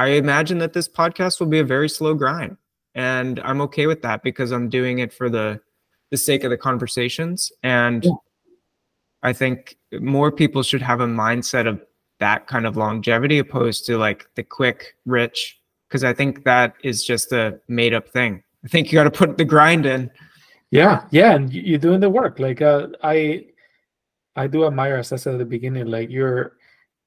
i 0.00 0.08
imagine 0.08 0.58
that 0.58 0.72
this 0.72 0.88
podcast 0.88 1.40
will 1.40 1.46
be 1.46 1.60
a 1.60 1.64
very 1.64 1.88
slow 1.88 2.14
grind 2.14 2.56
and 2.94 3.40
i'm 3.40 3.60
okay 3.60 3.86
with 3.86 4.02
that 4.02 4.22
because 4.22 4.50
i'm 4.50 4.68
doing 4.68 4.98
it 4.98 5.12
for 5.12 5.30
the 5.30 5.60
the 6.10 6.16
sake 6.16 6.42
of 6.44 6.50
the 6.50 6.56
conversations 6.56 7.52
and 7.62 8.04
yeah. 8.04 8.12
I 9.22 9.32
think 9.32 9.76
more 10.00 10.32
people 10.32 10.62
should 10.62 10.82
have 10.82 11.00
a 11.00 11.06
mindset 11.06 11.68
of 11.68 11.80
that 12.20 12.46
kind 12.46 12.66
of 12.66 12.76
longevity 12.76 13.38
opposed 13.38 13.86
to 13.86 13.98
like 13.98 14.26
the 14.34 14.42
quick 14.42 14.94
rich 15.06 15.58
because 15.88 16.04
I 16.04 16.12
think 16.12 16.44
that 16.44 16.74
is 16.82 17.04
just 17.04 17.32
a 17.32 17.60
made 17.68 17.94
up 17.94 18.08
thing. 18.08 18.42
I 18.64 18.68
think 18.68 18.90
you 18.90 18.96
got 18.96 19.04
to 19.04 19.10
put 19.10 19.36
the 19.36 19.44
grind 19.44 19.86
in. 19.86 20.10
Yeah, 20.70 21.04
yeah, 21.10 21.34
and 21.34 21.52
you're 21.52 21.78
doing 21.78 22.00
the 22.00 22.10
work. 22.10 22.38
Like 22.38 22.62
uh, 22.62 22.88
I, 23.02 23.46
I 24.36 24.46
do 24.46 24.66
admire, 24.66 24.96
as 24.96 25.12
I 25.12 25.16
said 25.16 25.34
at 25.34 25.38
the 25.38 25.44
beginning, 25.44 25.86
like 25.86 26.10
you're, 26.10 26.52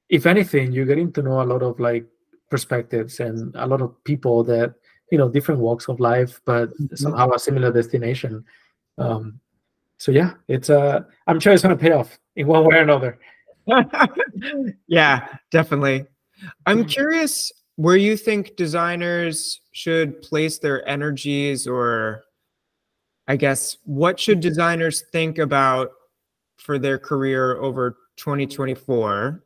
if 0.10 0.26
anything, 0.26 0.74
you're 0.74 0.86
getting 0.86 1.14
to 1.14 1.22
know 1.22 1.42
a 1.42 1.46
lot 1.46 1.64
of 1.64 1.80
like 1.80 2.06
perspectives 2.54 3.20
and 3.20 3.56
a 3.56 3.66
lot 3.66 3.82
of 3.82 3.92
people 4.04 4.44
that 4.44 4.76
you 5.12 5.18
know 5.18 5.28
different 5.28 5.60
walks 5.60 5.88
of 5.88 6.00
life, 6.00 6.40
but 6.46 6.70
mm-hmm. 6.70 6.96
somehow 6.96 7.32
a 7.32 7.40
similar 7.40 7.72
destination. 7.72 8.46
Um, 9.00 9.40
so 9.98 10.12
yeah, 10.12 10.34
it's 10.48 10.70
uh 10.70 11.02
I'm 11.26 11.40
sure 11.40 11.52
it's 11.52 11.64
gonna 11.64 11.76
pay 11.76 11.94
off 11.94 12.20
in 12.36 12.46
one 12.46 12.64
way 12.66 12.76
or 12.76 12.84
another. 12.84 13.18
yeah, 14.88 15.28
definitely. 15.50 16.06
I'm 16.68 16.86
curious 16.86 17.52
where 17.76 17.98
you 17.98 18.16
think 18.16 18.56
designers 18.56 19.62
should 19.72 20.22
place 20.22 20.60
their 20.60 20.88
energies 20.88 21.66
or 21.66 22.26
I 23.28 23.36
guess 23.36 23.78
what 23.86 24.20
should 24.20 24.42
designers 24.42 25.06
think 25.12 25.40
about 25.40 25.90
for 26.58 26.78
their 26.78 27.00
career 27.00 27.58
over 27.58 27.98
2024 28.18 29.44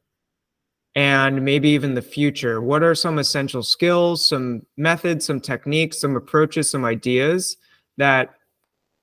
and 0.97 1.45
maybe 1.45 1.69
even 1.69 1.93
the 1.93 2.01
future? 2.01 2.59
What 2.59 2.83
are 2.83 2.93
some 2.93 3.19
essential 3.19 3.63
skills, 3.63 4.27
some 4.27 4.65
methods, 4.75 5.25
some 5.25 5.39
techniques, 5.39 5.99
some 5.99 6.17
approaches, 6.17 6.69
some 6.69 6.83
ideas 6.83 7.55
that 7.95 8.33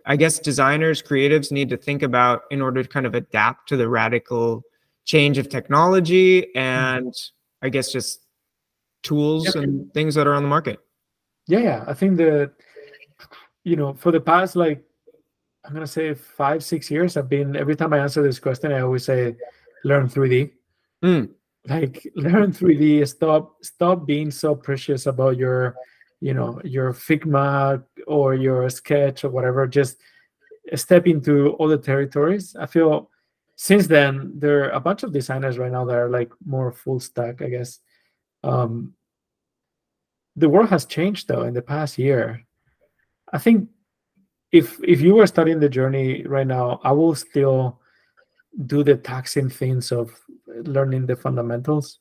I 0.04 0.16
guess 0.16 0.38
designers, 0.38 1.02
creatives 1.02 1.50
need 1.50 1.70
to 1.70 1.78
think 1.78 2.02
about 2.02 2.42
in 2.50 2.60
order 2.60 2.82
to 2.82 2.88
kind 2.88 3.06
of 3.06 3.14
adapt 3.14 3.70
to 3.70 3.78
the 3.78 3.88
radical 3.88 4.62
change 5.06 5.38
of 5.38 5.48
technology 5.48 6.42
mm-hmm. 6.42 6.58
and. 6.58 7.14
I 7.64 7.70
guess 7.70 7.90
just 7.90 8.20
tools 9.02 9.46
yep. 9.46 9.54
and 9.64 9.92
things 9.94 10.14
that 10.16 10.26
are 10.26 10.34
on 10.34 10.42
the 10.42 10.48
market. 10.48 10.80
Yeah, 11.46 11.60
yeah. 11.60 11.84
I 11.88 11.94
think 11.94 12.18
that 12.18 12.52
you 13.64 13.76
know, 13.76 13.94
for 13.94 14.12
the 14.12 14.20
past 14.20 14.54
like 14.54 14.84
I'm 15.64 15.72
gonna 15.72 15.86
say 15.86 16.12
five, 16.12 16.62
six 16.62 16.90
years, 16.90 17.16
I've 17.16 17.30
been 17.30 17.56
every 17.56 17.74
time 17.74 17.94
I 17.94 17.98
answer 17.98 18.22
this 18.22 18.38
question, 18.38 18.70
I 18.70 18.80
always 18.80 19.04
say 19.04 19.34
learn 19.82 20.08
3D. 20.08 20.50
Mm. 21.02 21.30
Like 21.66 22.06
learn 22.14 22.52
3D, 22.52 23.06
stop, 23.08 23.56
stop 23.62 24.06
being 24.06 24.30
so 24.30 24.54
precious 24.54 25.06
about 25.06 25.36
your 25.36 25.76
you 26.20 26.32
know 26.32 26.60
your 26.64 26.92
figma 26.92 27.84
or 28.06 28.34
your 28.34 28.68
sketch 28.70 29.24
or 29.24 29.30
whatever. 29.30 29.66
Just 29.66 29.98
step 30.74 31.06
into 31.06 31.56
other 31.58 31.76
territories. 31.76 32.56
I 32.58 32.66
feel 32.66 33.10
since 33.56 33.86
then 33.86 34.32
there 34.34 34.64
are 34.64 34.70
a 34.70 34.80
bunch 34.80 35.02
of 35.02 35.12
designers 35.12 35.58
right 35.58 35.70
now 35.70 35.84
that 35.84 35.96
are 35.96 36.08
like 36.08 36.32
more 36.44 36.72
full 36.72 36.98
stack 36.98 37.42
i 37.42 37.48
guess. 37.48 37.80
Um, 38.42 38.94
the 40.36 40.48
world 40.48 40.70
has 40.70 40.84
changed 40.86 41.28
though 41.28 41.42
in 41.42 41.54
the 41.54 41.62
past 41.62 41.98
year. 41.98 42.44
I 43.32 43.38
think 43.38 43.68
if 44.54 44.78
if 44.84 45.00
you 45.00 45.16
were 45.16 45.26
studying 45.26 45.58
the 45.58 45.68
journey 45.68 46.22
right 46.26 46.46
now 46.46 46.80
i 46.84 46.92
will 46.92 47.14
still 47.14 47.80
do 48.66 48.84
the 48.84 48.94
taxing 48.94 49.50
things 49.50 49.90
of 49.90 50.14
learning 50.62 51.06
the 51.06 51.16
fundamentals 51.16 51.98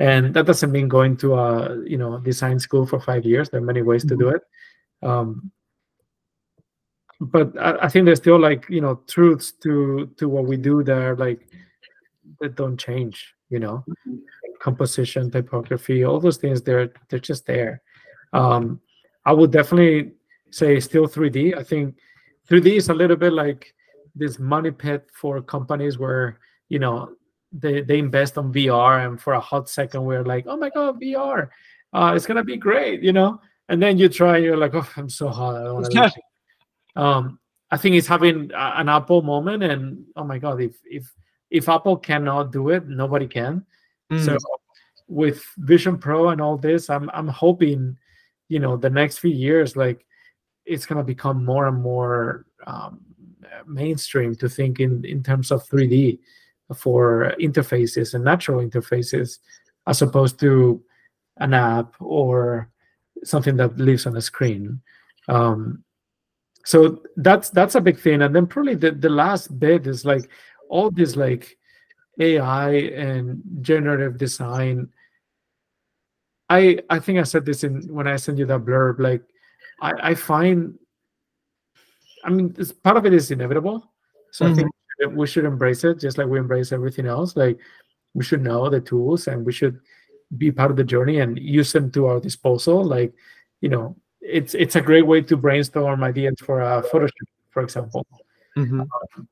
and 0.00 0.32
that 0.34 0.46
doesn't 0.46 0.72
mean 0.72 0.88
going 0.88 1.16
to 1.16 1.34
a 1.34 1.76
you 1.86 1.98
know 1.98 2.18
design 2.18 2.58
school 2.58 2.86
for 2.86 2.98
five 2.98 3.24
years 3.24 3.48
there 3.50 3.60
are 3.60 3.70
many 3.72 3.82
ways 3.82 4.04
mm-hmm. 4.04 4.18
to 4.18 4.24
do 4.24 4.26
mm-hmm. 4.26 4.36
it 4.36 5.08
um, 5.08 5.52
but 7.20 7.56
I, 7.58 7.86
I, 7.86 7.88
think 7.88 8.06
there's 8.06 8.18
still 8.18 8.38
like 8.38 8.66
you 8.68 8.80
know 8.80 8.96
truths 9.06 9.52
to 9.62 10.10
to 10.16 10.28
what 10.28 10.46
we 10.46 10.56
do 10.56 10.82
there 10.82 11.14
like 11.16 11.46
that 12.40 12.56
don't 12.56 12.78
change 12.78 13.34
you 13.50 13.58
know 13.58 13.84
mm-hmm. 13.88 14.16
composition 14.60 15.30
typography 15.30 16.04
all 16.04 16.18
those 16.18 16.38
things 16.38 16.62
they're 16.62 16.92
they're 17.08 17.18
just 17.18 17.46
there 17.46 17.82
um, 18.32 18.80
i 19.26 19.32
would 19.32 19.50
definitely 19.50 20.12
say 20.50 20.80
still 20.80 21.06
3d 21.06 21.56
i 21.56 21.62
think 21.62 21.96
3d 22.48 22.76
is 22.76 22.88
a 22.88 22.94
little 22.94 23.16
bit 23.16 23.32
like 23.32 23.74
this 24.14 24.38
money 24.38 24.70
pit 24.70 25.08
for 25.12 25.42
companies 25.42 25.98
where 25.98 26.40
you 26.68 26.78
know 26.78 27.10
they, 27.52 27.82
they 27.82 27.98
invest 27.98 28.38
on 28.38 28.52
VR 28.52 29.06
and 29.06 29.20
for 29.20 29.34
a 29.34 29.40
hot 29.40 29.68
second 29.68 30.04
we're 30.04 30.24
like, 30.24 30.46
oh 30.46 30.56
my 30.56 30.70
god, 30.70 31.00
VR, 31.00 31.48
uh, 31.92 32.12
it's 32.14 32.26
gonna 32.26 32.44
be 32.44 32.56
great, 32.56 33.02
you 33.02 33.12
know. 33.12 33.40
And 33.68 33.82
then 33.82 33.98
you 33.98 34.08
try, 34.08 34.38
you're 34.38 34.56
like, 34.56 34.74
oh, 34.74 34.86
I'm 34.96 35.08
so 35.08 35.28
hot. 35.28 35.56
I 35.56 35.64
don't 35.64 35.74
want 35.74 35.92
to. 35.92 36.12
um, 37.00 37.38
I 37.70 37.76
think 37.76 37.94
it's 37.96 38.06
having 38.06 38.50
a, 38.52 38.72
an 38.76 38.88
Apple 38.88 39.22
moment, 39.22 39.62
and 39.62 40.04
oh 40.16 40.24
my 40.24 40.38
god, 40.38 40.60
if 40.60 40.76
if 40.84 41.12
if 41.50 41.68
Apple 41.68 41.96
cannot 41.96 42.52
do 42.52 42.70
it, 42.70 42.88
nobody 42.88 43.26
can. 43.26 43.64
Mm. 44.10 44.24
So 44.24 44.38
with 45.08 45.42
Vision 45.58 45.98
Pro 45.98 46.30
and 46.30 46.40
all 46.40 46.56
this, 46.56 46.90
I'm 46.90 47.10
I'm 47.10 47.28
hoping, 47.28 47.96
you 48.48 48.58
know, 48.58 48.76
the 48.76 48.90
next 48.90 49.18
few 49.18 49.30
years, 49.30 49.76
like 49.76 50.04
it's 50.64 50.86
gonna 50.86 51.04
become 51.04 51.44
more 51.44 51.68
and 51.68 51.80
more 51.80 52.46
um, 52.66 53.00
mainstream 53.66 54.34
to 54.36 54.48
think 54.48 54.80
in 54.80 55.04
in 55.04 55.22
terms 55.22 55.50
of 55.50 55.68
3D 55.68 56.18
for 56.76 57.34
interfaces 57.40 58.14
and 58.14 58.24
natural 58.24 58.60
interfaces 58.60 59.38
as 59.86 60.02
opposed 60.02 60.38
to 60.40 60.82
an 61.38 61.54
app 61.54 61.94
or 62.00 62.70
something 63.24 63.56
that 63.56 63.76
lives 63.78 64.06
on 64.06 64.16
a 64.16 64.20
screen. 64.20 64.80
Um, 65.28 65.84
so 66.64 67.02
that's 67.16 67.50
that's 67.50 67.74
a 67.74 67.80
big 67.80 67.98
thing. 67.98 68.22
And 68.22 68.34
then 68.34 68.46
probably 68.46 68.74
the, 68.74 68.92
the 68.92 69.08
last 69.08 69.58
bit 69.58 69.86
is 69.86 70.04
like 70.04 70.30
all 70.68 70.90
this 70.90 71.16
like 71.16 71.56
ai 72.20 72.70
and 72.70 73.42
generative 73.60 74.18
design. 74.18 74.88
I 76.48 76.80
i 76.90 76.98
think 76.98 77.18
i 77.18 77.22
said 77.22 77.46
this 77.46 77.64
in 77.64 77.82
when 77.94 78.08
i 78.08 78.16
sent 78.16 78.38
you 78.38 78.46
that 78.46 78.64
blurb 78.64 78.98
like 78.98 79.22
i 79.80 80.10
i 80.10 80.14
find 80.14 80.76
i 82.24 82.30
mean 82.30 82.54
part 82.82 82.96
of 82.96 83.06
it 83.06 83.14
is 83.14 83.30
inevitable. 83.30 83.90
So 84.32 84.44
mm-hmm. 84.44 84.52
i 84.52 84.56
think 84.56 84.70
we 85.08 85.26
should 85.26 85.44
embrace 85.44 85.84
it 85.84 85.98
just 85.98 86.18
like 86.18 86.26
we 86.26 86.38
embrace 86.38 86.72
everything 86.72 87.06
else. 87.06 87.36
Like 87.36 87.58
we 88.14 88.24
should 88.24 88.42
know 88.42 88.68
the 88.68 88.80
tools 88.80 89.26
and 89.26 89.44
we 89.44 89.52
should 89.52 89.80
be 90.36 90.50
part 90.52 90.70
of 90.70 90.76
the 90.76 90.84
journey 90.84 91.20
and 91.20 91.38
use 91.38 91.72
them 91.72 91.90
to 91.92 92.06
our 92.06 92.20
disposal. 92.20 92.84
Like, 92.84 93.12
you 93.60 93.68
know, 93.68 93.96
it's 94.20 94.54
it's 94.54 94.76
a 94.76 94.80
great 94.80 95.06
way 95.06 95.22
to 95.22 95.36
brainstorm 95.36 96.04
ideas 96.04 96.36
for 96.40 96.60
a 96.60 96.82
photo 96.82 97.06
shoot, 97.06 97.28
for 97.50 97.62
example. 97.62 98.06
Mm-hmm. 98.56 98.80
Um, 98.80 99.28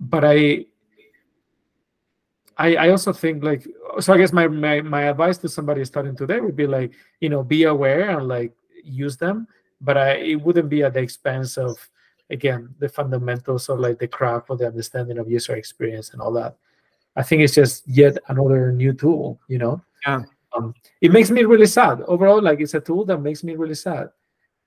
but 0.00 0.24
I, 0.24 0.66
I 2.56 2.76
I 2.76 2.88
also 2.90 3.12
think 3.12 3.44
like 3.44 3.66
so. 4.00 4.14
I 4.14 4.18
guess 4.18 4.32
my, 4.32 4.48
my 4.48 4.80
my 4.80 5.02
advice 5.02 5.38
to 5.38 5.48
somebody 5.48 5.84
starting 5.84 6.16
today 6.16 6.40
would 6.40 6.56
be 6.56 6.66
like, 6.66 6.92
you 7.20 7.28
know, 7.28 7.42
be 7.42 7.64
aware 7.64 8.18
and 8.18 8.26
like 8.28 8.52
use 8.82 9.16
them, 9.16 9.46
but 9.80 9.96
I 9.96 10.14
it 10.16 10.36
wouldn't 10.36 10.68
be 10.68 10.82
at 10.82 10.94
the 10.94 11.00
expense 11.00 11.56
of 11.56 11.76
again 12.30 12.74
the 12.78 12.88
fundamentals 12.88 13.68
of 13.68 13.78
like 13.78 13.98
the 13.98 14.08
craft 14.08 14.46
or 14.50 14.56
the 14.56 14.66
understanding 14.66 15.18
of 15.18 15.30
user 15.30 15.56
experience 15.56 16.10
and 16.10 16.20
all 16.20 16.32
that. 16.32 16.56
I 17.16 17.22
think 17.22 17.42
it's 17.42 17.54
just 17.54 17.88
yet 17.88 18.18
another 18.28 18.72
new 18.72 18.92
tool 18.92 19.40
you 19.48 19.58
know? 19.58 19.82
Yeah. 20.06 20.22
Um, 20.54 20.74
it 21.00 21.12
makes 21.12 21.30
me 21.30 21.44
really 21.44 21.66
sad. 21.66 22.00
Overall 22.02 22.42
like 22.42 22.60
it's 22.60 22.74
a 22.74 22.80
tool 22.80 23.04
that 23.06 23.18
makes 23.18 23.44
me 23.44 23.56
really 23.56 23.74
sad. 23.74 24.10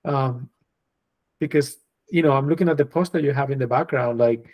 Um, 0.04 0.48
because 1.40 1.78
you 2.10 2.22
know 2.22 2.32
i'm 2.32 2.48
looking 2.48 2.68
at 2.68 2.76
the 2.76 2.84
poster 2.84 3.18
you 3.18 3.32
have 3.32 3.50
in 3.50 3.58
the 3.58 3.66
background 3.66 4.18
like 4.18 4.46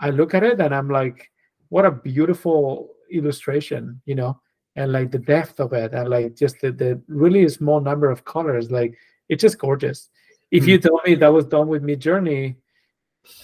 i 0.00 0.10
look 0.10 0.34
at 0.34 0.42
it 0.42 0.60
and 0.60 0.74
i'm 0.74 0.88
like 0.88 1.30
what 1.68 1.84
a 1.84 1.90
beautiful 1.90 2.90
illustration 3.10 4.00
you 4.06 4.14
know? 4.14 4.38
And 4.76 4.90
like 4.92 5.12
the 5.12 5.20
depth 5.20 5.60
of 5.60 5.72
it 5.72 5.92
and 5.92 6.08
like 6.08 6.34
just 6.34 6.60
the, 6.60 6.72
the 6.72 7.00
really 7.06 7.48
small 7.48 7.80
number 7.80 8.10
of 8.10 8.24
colors 8.24 8.72
like 8.72 8.98
it's 9.28 9.42
just 9.42 9.58
gorgeous 9.58 10.10
if 10.50 10.66
you 10.66 10.78
hmm. 10.78 10.86
told 10.86 11.00
me 11.06 11.14
that 11.16 11.32
was 11.32 11.46
done 11.46 11.68
with 11.68 11.82
Midjourney, 11.82 12.56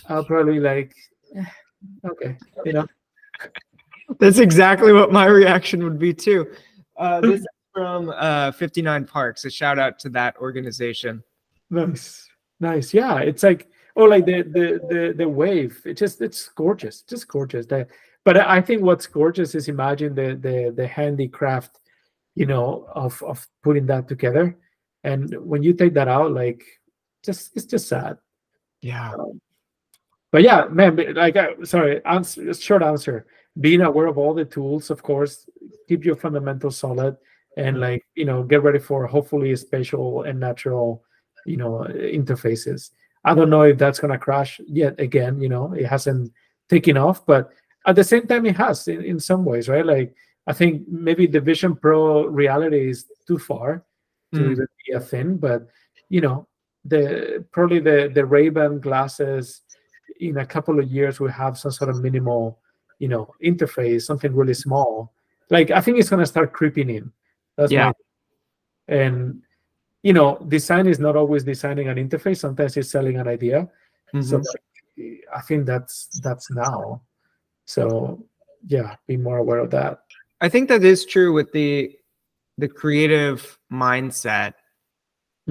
I'll 0.08 0.24
probably 0.24 0.60
like, 0.60 0.94
eh, 1.36 1.44
okay, 2.04 2.36
you 2.64 2.72
know. 2.72 2.86
That's 4.18 4.38
exactly 4.38 4.92
what 4.92 5.12
my 5.12 5.26
reaction 5.26 5.84
would 5.84 5.98
be 5.98 6.12
too. 6.12 6.52
Uh, 6.96 7.20
this 7.20 7.40
is 7.40 7.46
from 7.72 8.12
uh, 8.16 8.52
59 8.52 9.06
Parks. 9.06 9.44
A 9.44 9.50
shout 9.50 9.78
out 9.78 9.98
to 10.00 10.08
that 10.10 10.36
organization. 10.38 11.22
Nice, 11.70 12.28
nice. 12.58 12.92
Yeah, 12.92 13.18
it's 13.18 13.42
like 13.42 13.68
oh, 13.96 14.04
like 14.04 14.26
the 14.26 14.42
the 14.42 14.80
the 14.88 15.14
the 15.16 15.28
wave. 15.28 15.80
It 15.84 15.96
just 15.96 16.20
it's 16.20 16.48
gorgeous, 16.48 17.02
just 17.02 17.28
gorgeous. 17.28 17.66
That, 17.66 17.88
but 18.24 18.36
I 18.36 18.60
think 18.60 18.82
what's 18.82 19.06
gorgeous 19.06 19.54
is 19.54 19.68
imagine 19.68 20.14
the 20.14 20.34
the 20.34 20.72
the 20.74 20.86
handicraft, 20.86 21.78
you 22.34 22.46
know, 22.46 22.86
of 22.92 23.22
of 23.22 23.46
putting 23.62 23.86
that 23.86 24.08
together. 24.08 24.56
And 25.04 25.34
when 25.40 25.62
you 25.62 25.72
take 25.72 25.94
that 25.94 26.08
out, 26.08 26.32
like 26.32 26.64
just 27.24 27.50
it's 27.56 27.66
just 27.66 27.88
sad. 27.88 28.18
Yeah. 28.80 29.12
Um, 29.12 29.40
but 30.32 30.42
yeah, 30.42 30.66
man, 30.70 31.14
like 31.14 31.36
uh, 31.36 31.64
sorry, 31.64 32.04
answer 32.04 32.52
short 32.54 32.82
answer. 32.82 33.26
Being 33.60 33.80
aware 33.80 34.06
of 34.06 34.16
all 34.16 34.32
the 34.32 34.44
tools, 34.44 34.90
of 34.90 35.02
course, 35.02 35.44
keep 35.88 36.04
your 36.04 36.16
fundamentals 36.16 36.78
solid 36.78 37.16
and 37.56 37.74
mm-hmm. 37.74 37.82
like 37.82 38.06
you 38.14 38.24
know 38.24 38.42
get 38.42 38.62
ready 38.62 38.78
for 38.78 39.06
hopefully 39.06 39.54
spatial 39.56 40.22
and 40.22 40.38
natural 40.38 41.02
you 41.46 41.56
know 41.56 41.86
interfaces 41.88 42.90
i 43.24 43.34
don't 43.34 43.50
know 43.50 43.62
if 43.62 43.78
that's 43.78 43.98
going 43.98 44.12
to 44.12 44.18
crash 44.18 44.60
yet 44.66 44.98
again 45.00 45.40
you 45.40 45.48
know 45.48 45.72
it 45.72 45.86
hasn't 45.86 46.32
taken 46.68 46.96
off 46.96 47.24
but 47.26 47.50
at 47.86 47.96
the 47.96 48.04
same 48.04 48.26
time 48.26 48.46
it 48.46 48.56
has 48.56 48.86
in, 48.88 49.02
in 49.02 49.18
some 49.18 49.44
ways 49.44 49.68
right 49.68 49.86
like 49.86 50.14
i 50.46 50.52
think 50.52 50.86
maybe 50.88 51.26
the 51.26 51.40
vision 51.40 51.74
pro 51.74 52.26
reality 52.26 52.90
is 52.90 53.06
too 53.26 53.38
far 53.38 53.84
to 54.32 54.40
mm. 54.40 54.52
even 54.52 54.66
be 54.86 54.92
a 54.92 55.00
thing 55.00 55.36
but 55.36 55.66
you 56.08 56.20
know 56.20 56.46
the 56.84 57.44
probably 57.52 57.78
the 57.78 58.10
the 58.14 58.24
Ray-Ban 58.24 58.80
glasses 58.80 59.62
in 60.18 60.38
a 60.38 60.46
couple 60.46 60.78
of 60.78 60.90
years 60.90 61.20
will 61.20 61.30
have 61.30 61.58
some 61.58 61.70
sort 61.70 61.90
of 61.90 62.02
minimal, 62.02 62.58
you 62.98 63.08
know, 63.08 63.34
interface, 63.42 64.02
something 64.02 64.34
really 64.34 64.54
small. 64.54 65.12
Like 65.50 65.70
I 65.70 65.80
think 65.80 65.98
it's 65.98 66.10
gonna 66.10 66.26
start 66.26 66.52
creeping 66.52 66.90
in. 66.90 67.12
That's 67.56 67.72
yeah. 67.72 67.92
My, 68.88 68.94
and 68.94 69.42
you 70.02 70.12
know, 70.12 70.38
design 70.48 70.86
is 70.86 70.98
not 70.98 71.16
always 71.16 71.44
designing 71.44 71.88
an 71.88 71.96
interface. 71.96 72.38
Sometimes 72.38 72.76
it's 72.76 72.90
selling 72.90 73.18
an 73.18 73.28
idea. 73.28 73.68
Mm-hmm. 74.14 74.22
So 74.22 74.42
I 75.34 75.40
think 75.42 75.66
that's 75.66 76.08
that's 76.22 76.50
now. 76.50 77.02
So 77.66 78.24
yeah, 78.66 78.96
be 79.06 79.16
more 79.16 79.38
aware 79.38 79.58
of 79.58 79.70
that. 79.70 80.02
I 80.40 80.48
think 80.48 80.68
that 80.68 80.84
is 80.84 81.04
true 81.04 81.32
with 81.32 81.52
the 81.52 81.96
the 82.58 82.68
creative 82.68 83.58
mindset 83.72 84.54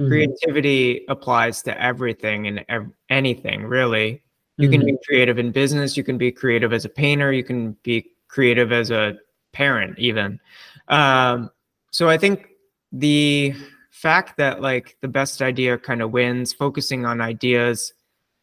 Mm-hmm. 0.00 0.08
Creativity 0.08 1.04
applies 1.08 1.62
to 1.62 1.82
everything 1.82 2.46
and 2.46 2.64
ev- 2.68 2.90
anything, 3.10 3.64
really. 3.64 4.22
You 4.56 4.68
mm-hmm. 4.68 4.72
can 4.72 4.86
be 4.86 4.92
mm-hmm. 4.92 5.02
creative 5.06 5.38
in 5.38 5.52
business, 5.52 5.96
you 5.96 6.04
can 6.04 6.16
be 6.16 6.32
creative 6.32 6.72
as 6.72 6.84
a 6.84 6.88
painter, 6.88 7.32
you 7.32 7.44
can 7.44 7.76
be 7.82 8.10
creative 8.28 8.72
as 8.72 8.90
a 8.90 9.16
parent, 9.52 9.98
even. 9.98 10.40
Um, 10.88 11.50
so 11.90 12.08
I 12.08 12.16
think 12.16 12.48
the 12.92 13.54
fact 13.90 14.38
that 14.38 14.62
like 14.62 14.96
the 15.02 15.08
best 15.08 15.42
idea 15.42 15.76
kind 15.76 16.00
of 16.00 16.12
wins, 16.12 16.52
focusing 16.54 17.04
on 17.04 17.20
ideas, 17.20 17.92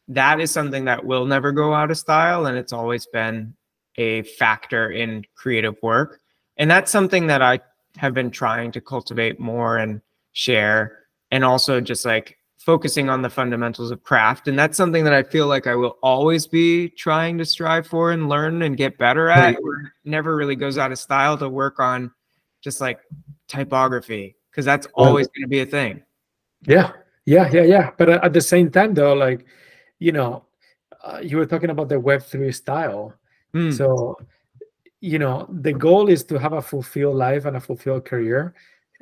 that 0.06 0.40
is 0.40 0.50
something 0.52 0.84
that 0.84 1.04
will 1.04 1.26
never 1.26 1.50
go 1.50 1.74
out 1.74 1.90
of 1.90 1.98
style. 1.98 2.46
And 2.46 2.56
it's 2.56 2.72
always 2.72 3.06
been 3.06 3.54
a 3.96 4.22
factor 4.22 4.90
in 4.90 5.24
creative 5.34 5.74
work. 5.82 6.20
And 6.56 6.70
that's 6.70 6.90
something 6.90 7.26
that 7.26 7.42
I 7.42 7.60
have 7.96 8.14
been 8.14 8.30
trying 8.30 8.70
to 8.72 8.80
cultivate 8.80 9.40
more 9.40 9.78
and 9.78 10.00
share 10.32 10.98
and 11.30 11.44
also 11.44 11.80
just 11.80 12.04
like 12.04 12.36
focusing 12.58 13.08
on 13.08 13.22
the 13.22 13.30
fundamentals 13.30 13.90
of 13.90 14.02
craft 14.02 14.48
and 14.48 14.58
that's 14.58 14.76
something 14.76 15.04
that 15.04 15.12
i 15.12 15.22
feel 15.22 15.46
like 15.46 15.66
i 15.66 15.74
will 15.74 15.96
always 16.02 16.46
be 16.46 16.88
trying 16.90 17.38
to 17.38 17.44
strive 17.44 17.86
for 17.86 18.12
and 18.12 18.28
learn 18.28 18.62
and 18.62 18.76
get 18.76 18.98
better 18.98 19.30
at 19.30 19.54
right. 19.54 19.56
never 20.04 20.36
really 20.36 20.56
goes 20.56 20.76
out 20.76 20.92
of 20.92 20.98
style 20.98 21.38
to 21.38 21.48
work 21.48 21.78
on 21.80 22.10
just 22.60 22.80
like 22.80 23.00
typography 23.46 24.36
because 24.50 24.64
that's 24.64 24.86
always 24.94 25.28
going 25.28 25.42
to 25.42 25.48
be 25.48 25.60
a 25.60 25.66
thing 25.66 26.02
Yeah, 26.66 26.92
yeah, 27.24 27.48
yeah, 27.52 27.62
yeah. 27.62 27.90
But 27.96 28.08
at 28.08 28.32
the 28.32 28.40
same 28.40 28.70
time, 28.70 28.94
though, 28.94 29.14
like 29.14 29.46
you 29.98 30.12
know, 30.12 30.44
uh, 31.04 31.20
you 31.22 31.36
were 31.36 31.46
talking 31.46 31.70
about 31.70 31.88
the 31.88 32.00
Web 32.00 32.22
three 32.22 32.52
style. 32.52 33.14
Mm. 33.54 33.72
So 33.76 34.18
you 35.00 35.18
know, 35.18 35.46
the 35.48 35.72
goal 35.72 36.08
is 36.08 36.24
to 36.24 36.38
have 36.38 36.52
a 36.52 36.62
fulfilled 36.62 37.16
life 37.16 37.44
and 37.44 37.56
a 37.56 37.60
fulfilled 37.60 38.04
career. 38.04 38.54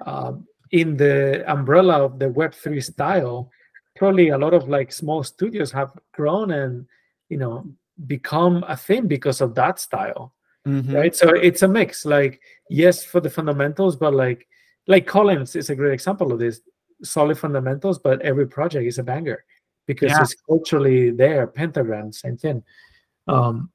Um, 0.05 0.47
in 0.71 0.97
the 0.97 1.45
umbrella 1.51 2.05
of 2.05 2.19
the 2.19 2.29
Web 2.29 2.55
three 2.55 2.81
style, 2.81 3.51
probably 3.97 4.29
a 4.29 4.39
lot 4.39 4.55
of 4.55 4.69
like 4.69 4.93
small 4.93 5.23
studios 5.23 5.73
have 5.73 5.93
grown 6.13 6.53
and 6.53 6.87
you 7.29 7.39
know 7.39 7.65
become 8.07 8.65
a 8.69 8.77
thing 8.77 9.07
because 9.07 9.41
of 9.41 9.55
that 9.55 9.81
style 9.81 10.35
mm-hmm. 10.67 10.95
right 10.95 11.17
so 11.17 11.31
it's 11.31 11.63
a 11.63 11.69
mix 11.69 12.05
like 12.05 12.41
yes 12.69 13.05
for 13.05 13.21
the 13.21 13.31
fundamentals 13.31 13.97
but 13.97 14.15
like 14.15 14.47
like 14.87 15.07
collins 15.07 15.57
is 15.57 15.71
a 15.71 15.75
great 15.75 15.95
example 15.95 16.31
of 16.31 16.39
this 16.39 16.61
solid 17.03 17.39
fundamentals 17.39 17.99
but 17.99 18.21
every 18.21 18.47
project 18.47 18.87
is 18.87 18.99
a 18.99 19.03
banger 19.03 19.45
because 19.87 20.11
yeah. 20.11 20.21
it's 20.21 20.35
culturally 20.47 21.11
there 21.11 21.47
pentagram 21.47 22.13
same 22.13 22.37
thing 22.37 22.63
um 23.29 23.71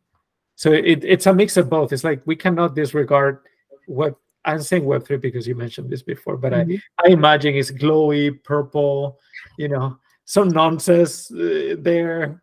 so 0.56 0.72
it, 0.72 1.04
it's 1.04 1.26
a 1.26 1.34
mix 1.34 1.58
of 1.58 1.70
both 1.70 1.92
it's 1.92 2.04
like 2.04 2.22
we 2.26 2.36
cannot 2.36 2.76
disregard 2.76 3.40
what 3.88 4.16
i'm 4.46 4.62
saying 4.62 4.86
web 4.86 5.06
3 5.06 5.18
because 5.18 5.48
you 5.48 5.56
mentioned 5.56 5.90
this 5.90 6.02
before 6.02 6.38
but 6.38 6.54
mm-hmm. 6.54 6.78
i 7.00 7.08
i 7.08 7.12
imagine 7.12 7.56
it's 7.56 7.72
glowy 7.72 8.44
purple 8.44 9.20
you 9.58 9.68
know 9.68 9.98
some 10.32 10.48
nonsense 10.48 11.30
uh, 11.32 11.76
there. 11.78 12.42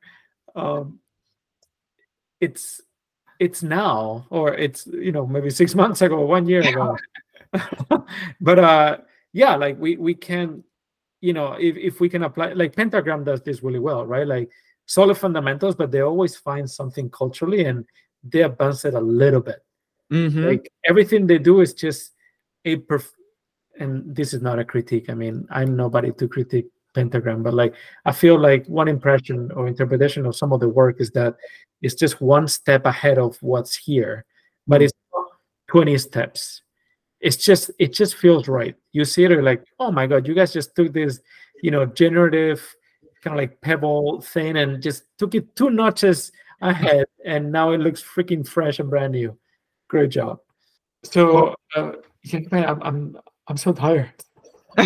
Um 0.54 1.00
it's 2.38 2.82
it's 3.40 3.62
now 3.62 4.26
or 4.30 4.54
it's 4.54 4.86
you 4.86 5.10
know 5.10 5.26
maybe 5.26 5.48
six 5.48 5.74
months 5.80 6.02
ago 6.02 6.20
one 6.20 6.46
year 6.46 6.60
ago. 6.60 6.96
But 8.40 8.58
uh 8.58 8.98
yeah 9.32 9.56
like 9.56 9.78
we 9.78 9.96
we 9.96 10.14
can 10.14 10.62
you 11.22 11.32
know 11.32 11.54
if, 11.54 11.76
if 11.76 12.00
we 12.00 12.08
can 12.10 12.24
apply 12.24 12.52
like 12.52 12.76
pentagram 12.76 13.24
does 13.24 13.40
this 13.42 13.62
really 13.62 13.78
well 13.78 14.04
right? 14.04 14.26
Like 14.26 14.50
solid 14.84 15.16
fundamentals 15.16 15.74
but 15.74 15.90
they 15.90 16.02
always 16.02 16.36
find 16.36 16.70
something 16.70 17.08
culturally 17.08 17.64
and 17.64 17.86
they 18.22 18.42
advance 18.42 18.84
it 18.84 18.94
a 18.94 19.00
little 19.00 19.40
bit 19.40 19.64
mm-hmm. 20.10 20.44
like 20.44 20.70
everything 20.84 21.26
they 21.26 21.38
do 21.38 21.60
is 21.60 21.74
just 21.74 22.12
a 22.64 22.76
perf- 22.76 23.12
and 23.78 24.14
this 24.14 24.34
is 24.34 24.42
not 24.42 24.58
a 24.58 24.64
critique 24.64 25.08
i 25.08 25.14
mean 25.14 25.46
i'm 25.50 25.76
nobody 25.76 26.12
to 26.12 26.28
critique 26.28 26.66
pentagram 26.94 27.42
but 27.42 27.54
like 27.54 27.74
i 28.06 28.12
feel 28.12 28.38
like 28.38 28.66
one 28.66 28.88
impression 28.88 29.50
or 29.52 29.68
interpretation 29.68 30.26
of 30.26 30.34
some 30.34 30.52
of 30.52 30.60
the 30.60 30.68
work 30.68 31.00
is 31.00 31.10
that 31.10 31.36
it's 31.82 31.94
just 31.94 32.20
one 32.20 32.48
step 32.48 32.86
ahead 32.86 33.18
of 33.18 33.36
what's 33.40 33.76
here 33.76 34.24
but 34.66 34.82
it's 34.82 34.92
20 35.68 35.96
steps. 35.98 36.62
It's 37.20 37.36
just 37.36 37.70
it 37.78 37.92
just 37.92 38.16
feels 38.16 38.48
right. 38.48 38.74
You 38.92 39.04
see 39.04 39.24
it 39.24 39.42
like 39.42 39.64
oh 39.78 39.90
my 39.90 40.06
god 40.06 40.26
you 40.26 40.34
guys 40.34 40.52
just 40.52 40.74
took 40.74 40.92
this 40.92 41.20
you 41.62 41.70
know 41.70 41.84
generative 41.84 42.62
kind 43.22 43.34
of 43.34 43.38
like 43.38 43.60
pebble 43.60 44.20
thing 44.20 44.56
and 44.56 44.82
just 44.82 45.04
took 45.18 45.34
it 45.34 45.54
two 45.56 45.70
notches 45.70 46.30
ahead 46.60 47.06
and 47.24 47.50
now 47.50 47.72
it 47.72 47.78
looks 47.78 48.02
freaking 48.02 48.46
fresh 48.46 48.78
and 48.78 48.88
brand 48.88 49.12
new 49.12 49.36
great 49.88 50.10
job 50.10 50.38
so 51.04 51.54
uh, 51.76 51.92
man, 52.50 52.64
I'm, 52.64 52.82
I'm 52.82 53.18
i'm 53.48 53.56
so 53.56 53.72
tired 53.72 54.12
a 54.78 54.84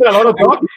lot 0.00 0.26
of 0.26 0.36
talking 0.36 0.68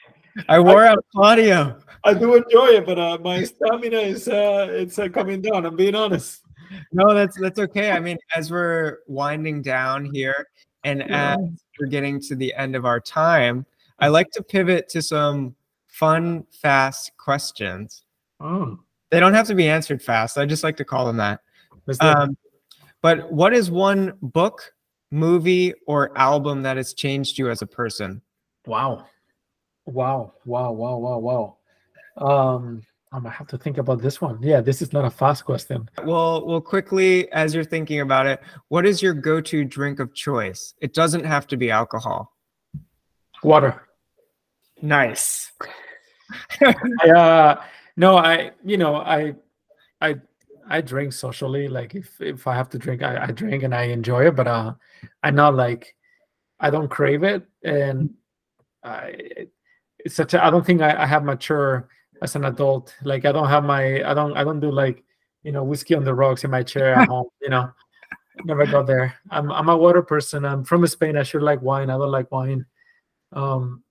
I 0.48 0.60
wore 0.60 0.86
out 0.86 1.04
Claudio. 1.14 1.80
I 2.04 2.14
do 2.14 2.36
enjoy 2.36 2.68
it, 2.68 2.86
but 2.86 3.00
uh, 3.00 3.18
my 3.24 3.44
stamina 3.44 3.98
is 3.98 4.28
uh, 4.28 4.68
it's 4.70 5.00
uh, 5.00 5.08
coming 5.10 5.42
down. 5.42 5.66
I'm 5.66 5.76
being 5.76 5.96
honest. 5.96 6.42
No, 6.92 7.14
that's 7.14 7.40
that's 7.40 7.60
okay. 7.60 7.92
I 7.92 8.00
mean, 8.00 8.18
as 8.36 8.52
we're 8.52 9.00
winding 9.08 9.62
down 9.62 10.10
here, 10.14 10.48
and 10.84 11.04
yeah. 11.08 11.36
as 11.36 11.40
we're 11.80 11.88
getting 11.88 12.20
to 12.22 12.36
the 12.36 12.54
end 12.54 12.76
of 12.76 12.86
our 12.86 13.00
time, 13.00 13.66
I 14.00 14.10
like 14.10 14.30
to 14.32 14.44
pivot 14.44 14.90
to 14.90 15.02
some 15.02 15.56
fun, 15.88 16.46
fast 16.52 17.12
questions. 17.18 18.04
Oh. 18.40 18.80
They 19.12 19.20
don't 19.20 19.34
have 19.34 19.48
to 19.48 19.56
be 19.56 19.70
answered 19.70 20.02
fast. 20.02 20.38
I 20.38 20.46
just 20.46 20.64
like 20.64 20.78
to 20.78 20.86
call 20.86 21.06
them 21.06 21.18
that. 21.18 21.40
Um, 22.02 22.36
but 23.06 23.32
what 23.32 23.54
is 23.54 23.70
one 23.70 24.14
book, 24.20 24.74
movie, 25.12 25.76
or 25.86 26.18
album 26.18 26.64
that 26.64 26.76
has 26.78 26.96
changed 26.96 27.38
you 27.38 27.52
as 27.52 27.62
a 27.62 27.68
person? 27.68 28.20
Wow. 28.66 29.06
Wow, 29.86 30.34
wow, 30.44 30.72
wow, 30.72 30.98
wow, 30.98 31.20
wow. 31.20 31.58
Um, 32.18 32.82
I'm 33.12 33.22
gonna 33.22 33.30
have 33.30 33.46
to 33.50 33.60
think 33.60 33.78
about 33.78 34.02
this 34.02 34.22
one. 34.22 34.42
Yeah, 34.42 34.60
this 34.60 34.82
is 34.82 34.92
not 34.92 35.06
a 35.06 35.12
fast 35.12 35.46
question. 35.46 35.88
Well, 36.04 36.48
well, 36.48 36.60
quickly 36.60 37.32
as 37.32 37.54
you're 37.54 37.64
thinking 37.64 38.00
about 38.00 38.26
it, 38.26 38.42
what 38.70 38.88
is 38.88 39.04
your 39.04 39.14
go-to 39.14 39.64
drink 39.66 40.00
of 40.00 40.16
choice? 40.16 40.74
It 40.82 40.96
doesn't 40.96 41.26
have 41.26 41.46
to 41.50 41.58
be 41.58 41.70
alcohol. 41.70 42.34
Water. 43.44 43.88
Nice. 44.82 45.52
I, 46.60 47.10
uh, 47.16 47.62
no, 47.98 48.18
I, 48.18 48.54
you 48.64 48.78
know, 48.78 48.96
I, 48.96 49.36
I, 50.02 50.16
I 50.68 50.82
drink 50.82 51.14
socially. 51.14 51.68
Like 51.68 51.96
if 51.96 52.20
if 52.20 52.48
I 52.48 52.56
have 52.56 52.70
to 52.70 52.78
drink, 52.78 53.04
I, 53.04 53.26
I 53.26 53.32
drink 53.32 53.64
and 53.64 53.74
I 53.74 53.84
enjoy 53.84 54.28
it. 54.28 54.36
But 54.36 54.48
uh, 54.48 54.74
I'm 55.24 55.36
not 55.36 55.56
like, 55.56 55.96
I 56.60 56.70
don't 56.70 56.90
crave 56.90 57.24
it, 57.24 57.46
and 57.64 58.14
I 58.84 59.48
it's 60.06 60.16
such 60.16 60.36
a 60.36 60.46
i 60.46 60.50
don't 60.50 60.66
think 60.66 60.82
I, 60.82 61.04
I 61.04 61.06
have 61.06 61.24
mature 61.24 61.90
as 62.22 62.36
an 62.36 62.46
adult. 62.46 62.96
Like 63.04 63.26
i 63.26 63.32
don't 63.32 63.50
have 63.50 63.66
my 63.66 64.04
i 64.10 64.14
don't 64.14 64.38
i 64.38 64.44
don't 64.44 64.60
do 64.60 64.72
like 64.72 65.04
you 65.44 65.52
know 65.52 65.64
whiskey 65.64 65.96
on 65.96 66.06
the 66.06 66.14
rocks 66.14 66.44
in 66.44 66.52
my 66.52 66.64
chair 66.64 66.94
at 66.96 67.08
home 67.10 67.28
you 67.42 67.50
know. 67.50 67.70
Never 68.44 68.66
got 68.66 68.86
there. 68.86 69.16
I'm 69.32 69.52
i'm 69.52 69.70
a 69.70 69.78
water 69.78 70.02
person. 70.02 70.46
I'm 70.46 70.64
from 70.64 70.86
spain. 70.88 71.18
I 71.18 71.24
should 71.24 71.42
like 71.42 71.62
wine. 71.62 71.90
I 71.90 71.98
don't 71.98 72.12
like 72.12 72.32
wine. 72.32 72.66
Um 73.34 73.84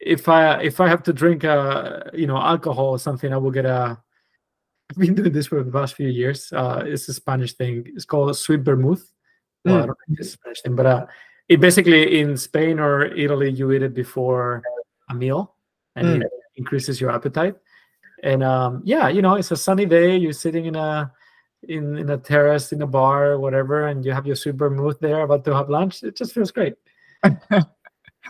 if 0.00 0.28
i 0.28 0.60
if 0.60 0.80
i 0.80 0.88
have 0.88 1.02
to 1.04 1.12
drink 1.12 1.44
uh 1.44 2.00
you 2.12 2.26
know 2.26 2.36
alcohol 2.36 2.90
or 2.90 2.98
something 2.98 3.32
i 3.32 3.36
will 3.38 3.50
get 3.50 3.64
a 3.64 3.96
been 4.94 5.14
doing 5.14 5.32
this 5.32 5.46
for 5.46 5.62
the 5.62 5.70
past 5.70 5.94
few 5.94 6.08
years. 6.08 6.52
Uh 6.52 6.82
it's 6.86 7.08
a 7.08 7.14
spanish 7.14 7.54
thing. 7.54 7.84
It's 7.94 8.04
called 8.04 8.36
sweet 8.36 8.60
vermouth. 8.60 9.10
Well, 9.64 9.76
mm. 9.76 9.82
i 9.82 9.86
don't 9.86 9.98
think 10.06 10.20
it's 10.20 10.28
a 10.28 10.32
spanish 10.32 10.60
thing 10.60 10.76
but 10.76 10.86
uh 10.86 11.06
it 11.48 11.60
basically 11.60 12.20
in 12.20 12.36
spain 12.36 12.78
or 12.78 13.04
italy 13.04 13.50
you 13.50 13.72
eat 13.72 13.82
it 13.82 13.94
before 13.94 14.62
a 15.08 15.14
meal 15.14 15.54
and 15.96 16.06
mm. 16.06 16.24
it 16.24 16.30
increases 16.56 17.00
your 17.00 17.10
appetite. 17.10 17.56
And 18.22 18.42
um, 18.42 18.82
yeah 18.84 19.08
you 19.08 19.22
know 19.22 19.34
it's 19.34 19.50
a 19.50 19.56
sunny 19.56 19.86
day. 19.86 20.16
You're 20.16 20.32
sitting 20.32 20.66
in 20.66 20.76
a 20.76 21.12
in, 21.66 21.96
in 21.96 22.10
a 22.10 22.18
terrace 22.18 22.72
in 22.72 22.82
a 22.82 22.86
bar 22.86 23.32
or 23.32 23.38
whatever 23.38 23.88
and 23.88 24.04
you 24.04 24.12
have 24.12 24.26
your 24.26 24.36
super 24.36 24.68
mood 24.68 24.96
there 25.00 25.22
about 25.22 25.44
to 25.44 25.54
have 25.54 25.70
lunch. 25.70 26.02
It 26.02 26.16
just 26.16 26.32
feels 26.32 26.50
great. 26.50 26.74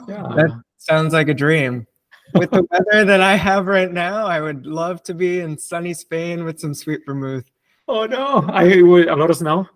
Yeah. 0.08 0.26
That 0.36 0.62
sounds 0.76 1.12
like 1.12 1.28
a 1.28 1.34
dream 1.34 1.86
with 2.34 2.50
the 2.50 2.66
weather 2.70 3.04
that 3.04 3.20
i 3.20 3.34
have 3.34 3.66
right 3.66 3.92
now 3.92 4.26
i 4.26 4.40
would 4.40 4.66
love 4.66 5.02
to 5.02 5.14
be 5.14 5.40
in 5.40 5.56
sunny 5.56 5.94
spain 5.94 6.44
with 6.44 6.58
some 6.58 6.74
sweet 6.74 7.00
vermouth 7.06 7.50
oh 7.88 8.06
no 8.06 8.44
i 8.48 8.82
would 8.82 9.08
a 9.08 9.16
lot 9.16 9.30
of 9.30 9.36
snow 9.36 9.66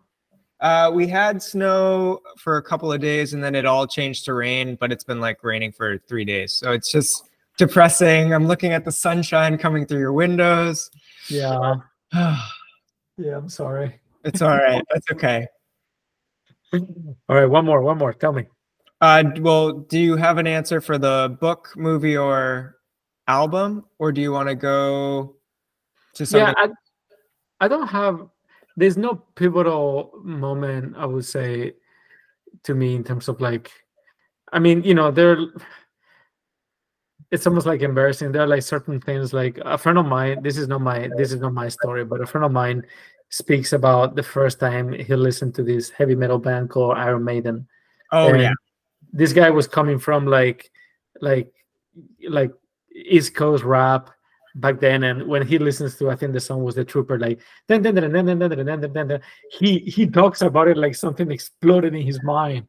uh, 0.60 0.90
we 0.92 1.06
had 1.06 1.40
snow 1.40 2.20
for 2.36 2.56
a 2.56 2.62
couple 2.62 2.92
of 2.92 3.00
days 3.00 3.32
and 3.32 3.42
then 3.42 3.54
it 3.54 3.64
all 3.64 3.86
changed 3.86 4.24
to 4.24 4.34
rain, 4.34 4.76
but 4.80 4.90
it's 4.90 5.04
been 5.04 5.20
like 5.20 5.42
raining 5.44 5.70
for 5.70 5.98
three 6.08 6.24
days. 6.24 6.52
So 6.52 6.72
it's 6.72 6.90
just 6.90 7.28
depressing. 7.58 8.34
I'm 8.34 8.46
looking 8.46 8.72
at 8.72 8.84
the 8.84 8.92
sunshine 8.92 9.56
coming 9.56 9.86
through 9.86 10.00
your 10.00 10.12
windows. 10.12 10.90
Yeah. 11.28 11.74
yeah, 12.12 13.36
I'm 13.36 13.48
sorry. 13.48 14.00
It's 14.24 14.42
all 14.42 14.56
right. 14.56 14.82
That's 14.92 15.10
okay. 15.12 15.46
All 16.72 16.80
right, 17.28 17.46
one 17.46 17.64
more, 17.64 17.80
one 17.80 17.98
more. 17.98 18.12
Tell 18.12 18.32
me. 18.32 18.46
Uh, 19.00 19.24
well, 19.40 19.72
do 19.72 19.98
you 19.98 20.16
have 20.16 20.38
an 20.38 20.46
answer 20.46 20.80
for 20.80 20.98
the 20.98 21.36
book, 21.40 21.72
movie, 21.76 22.16
or 22.16 22.78
album, 23.28 23.84
or 23.98 24.10
do 24.10 24.20
you 24.20 24.32
want 24.32 24.48
to 24.48 24.54
go 24.54 25.36
to 26.14 26.26
something? 26.26 26.48
Yeah, 26.48 26.54
I, 27.60 27.64
I 27.64 27.68
don't 27.68 27.86
have 27.86 28.28
there's 28.78 28.96
no 28.96 29.16
pivotal 29.34 30.12
moment 30.22 30.94
i 30.96 31.04
would 31.04 31.24
say 31.24 31.74
to 32.62 32.74
me 32.74 32.94
in 32.94 33.02
terms 33.02 33.28
of 33.28 33.40
like 33.40 33.70
i 34.52 34.58
mean 34.58 34.82
you 34.84 34.94
know 34.94 35.10
there 35.10 35.36
it's 37.30 37.46
almost 37.46 37.66
like 37.66 37.82
embarrassing. 37.82 38.32
There 38.32 38.40
are 38.40 38.46
like 38.46 38.62
certain 38.62 39.02
things 39.02 39.34
like 39.34 39.58
a 39.62 39.76
friend 39.76 39.98
of 39.98 40.06
mine 40.06 40.42
this 40.42 40.56
is 40.56 40.66
not 40.66 40.80
my 40.80 41.10
this 41.18 41.30
is 41.30 41.40
not 41.40 41.52
my 41.52 41.68
story 41.68 42.04
but 42.04 42.22
a 42.22 42.26
friend 42.26 42.44
of 42.44 42.52
mine 42.52 42.86
speaks 43.28 43.74
about 43.74 44.16
the 44.16 44.22
first 44.22 44.58
time 44.58 44.92
he 44.92 45.14
listened 45.14 45.54
to 45.56 45.62
this 45.62 45.90
heavy 45.90 46.14
metal 46.14 46.38
band 46.38 46.70
called 46.70 46.96
iron 46.96 47.24
maiden. 47.24 47.68
Oh 48.12 48.28
and 48.32 48.40
yeah 48.40 48.54
this 49.12 49.32
guy 49.32 49.50
was 49.50 49.66
coming 49.66 49.98
from 49.98 50.26
like 50.26 50.70
like 51.20 51.52
like 52.28 52.52
East 52.94 53.34
Coast 53.34 53.64
rap 53.64 54.10
back 54.58 54.80
then 54.80 55.04
and 55.04 55.26
when 55.26 55.46
he 55.46 55.58
listens 55.58 55.96
to 55.96 56.10
i 56.10 56.16
think 56.16 56.32
the 56.32 56.40
song 56.40 56.64
was 56.64 56.74
the 56.74 56.84
trooper 56.84 57.18
like 57.18 57.40
then 57.68 57.82
then 57.82 57.94
then 57.94 58.10
then 58.12 58.26
then 58.26 58.38
then 58.38 58.80
then 58.80 59.08
then 59.08 59.20
he 59.50 59.78
he 59.80 60.06
talks 60.06 60.42
about 60.42 60.68
it 60.68 60.76
like 60.76 60.94
something 60.94 61.30
exploded 61.30 61.94
in 61.94 62.02
his 62.02 62.22
mind 62.22 62.66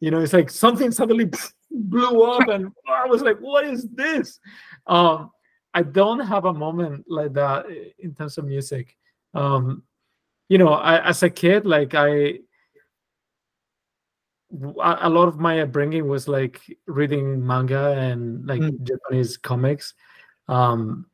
you 0.00 0.10
know 0.10 0.20
it's 0.20 0.32
like 0.32 0.50
something 0.50 0.90
suddenly 0.90 1.30
blew 1.70 2.22
up 2.22 2.46
and 2.48 2.70
i 2.88 3.06
was 3.06 3.22
like 3.22 3.38
what 3.38 3.64
is 3.64 3.88
this 3.94 4.40
um 4.88 5.30
i 5.74 5.82
don't 5.82 6.20
have 6.20 6.44
a 6.44 6.52
moment 6.52 7.04
like 7.08 7.32
that 7.32 7.64
in 7.98 8.14
terms 8.14 8.36
of 8.36 8.44
music 8.44 8.96
um 9.34 9.82
you 10.48 10.58
know 10.58 10.74
I, 10.74 11.08
as 11.08 11.22
a 11.22 11.30
kid 11.30 11.64
like 11.64 11.94
i 11.94 12.38
a 14.82 15.08
lot 15.08 15.28
of 15.28 15.38
my 15.38 15.62
upbringing 15.62 16.08
was 16.08 16.28
like 16.28 16.60
reading 16.86 17.44
manga 17.46 17.92
and 17.92 18.46
like 18.46 18.60
Mm. 18.60 18.82
Japanese 18.82 19.36
comics. 19.36 19.94
Um, 20.48 21.06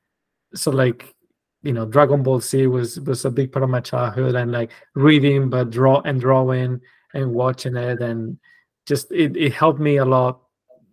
so 0.54 0.70
like 0.70 1.14
you 1.62 1.72
know, 1.72 1.84
Dragon 1.84 2.22
Ball 2.22 2.40
Z 2.40 2.66
was 2.68 3.00
was 3.00 3.24
a 3.24 3.30
big 3.30 3.52
part 3.52 3.62
of 3.64 3.70
my 3.70 3.80
childhood, 3.80 4.34
and 4.34 4.52
like 4.52 4.70
reading, 4.94 5.50
but 5.50 5.70
draw 5.70 6.00
and 6.02 6.20
drawing 6.20 6.80
and 7.14 7.32
watching 7.34 7.76
it, 7.76 8.00
and 8.00 8.38
just 8.86 9.10
it 9.12 9.36
it 9.36 9.52
helped 9.52 9.80
me 9.80 9.96
a 9.98 10.04
lot, 10.04 10.40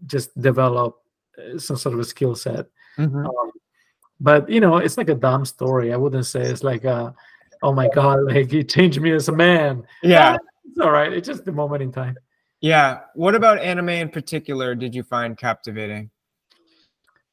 just 0.05 0.39
develop 0.41 0.97
uh, 1.37 1.57
some 1.57 1.77
sort 1.77 1.93
of 1.93 1.99
a 1.99 2.03
skill 2.05 2.35
set. 2.35 2.67
Mhm. 2.97 3.25
Um, 3.25 3.51
but 4.19 4.49
you 4.49 4.59
know, 4.59 4.77
it's 4.77 4.97
like 4.97 5.09
a 5.09 5.15
dumb 5.15 5.45
story. 5.45 5.93
I 5.93 5.97
wouldn't 5.97 6.25
say 6.25 6.41
it's 6.41 6.63
like 6.63 6.83
a, 6.83 7.13
oh 7.61 7.73
my 7.73 7.87
god, 7.89 8.23
like 8.33 8.51
he 8.51 8.63
changed 8.63 8.99
me 9.01 9.11
as 9.11 9.29
a 9.29 9.33
man. 9.33 9.83
Yeah. 10.03 10.37
It's 10.67 10.79
all 10.83 10.91
right. 10.91 11.13
It's 11.13 11.27
just 11.27 11.45
the 11.45 11.53
moment 11.53 11.83
in 11.83 11.91
time. 11.91 12.17
Yeah. 12.65 13.01
What 13.13 13.35
about 13.35 13.59
anime 13.59 13.89
in 13.89 14.09
particular 14.09 14.73
did 14.73 14.95
you 14.95 15.03
find 15.03 15.37
captivating? 15.37 16.09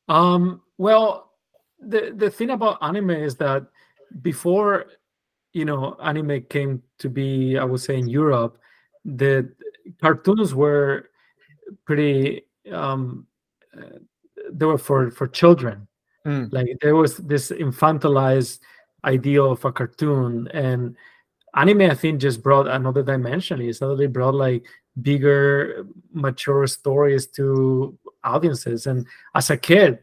Um, 0.07 0.61
well, 0.77 1.31
the 1.81 2.13
the 2.15 2.29
thing 2.29 2.51
about 2.51 2.77
anime 2.83 3.09
is 3.13 3.37
that 3.37 3.67
before 4.21 4.89
you 5.55 5.65
know 5.65 5.97
anime 6.03 6.43
came 6.51 6.83
to 6.99 7.09
be, 7.09 7.57
I 7.57 7.65
would 7.65 7.81
say 7.81 7.97
in 7.97 8.09
Europe, 8.09 8.59
the 9.07 9.51
cartoons 10.03 10.55
were 10.55 11.09
pretty 11.87 12.43
um 12.71 13.27
uh, 13.75 14.01
they 14.53 14.67
were 14.67 14.77
for 14.77 15.11
for 15.11 15.27
children. 15.27 15.89
Mm. 16.27 16.53
Like 16.53 16.77
there 16.83 16.95
was 16.95 17.17
this 17.17 17.51
infantilized 17.51 18.61
ideal 19.03 19.53
of 19.53 19.65
a 19.65 19.73
cartoon 19.73 20.47
and 20.53 20.95
anime 21.57 21.91
I 21.91 21.95
think 21.95 22.21
just 22.21 22.43
brought 22.43 22.69
another 22.69 23.03
dimension. 23.03 23.63
It 23.63 23.77
suddenly 23.77 24.09
brought 24.09 24.35
like 24.35 24.67
bigger 25.01 25.87
mature 26.13 26.67
stories 26.67 27.27
to 27.29 27.97
audiences. 28.25 28.87
And 28.87 29.07
as 29.35 29.51
a 29.51 29.57
kid 29.57 29.99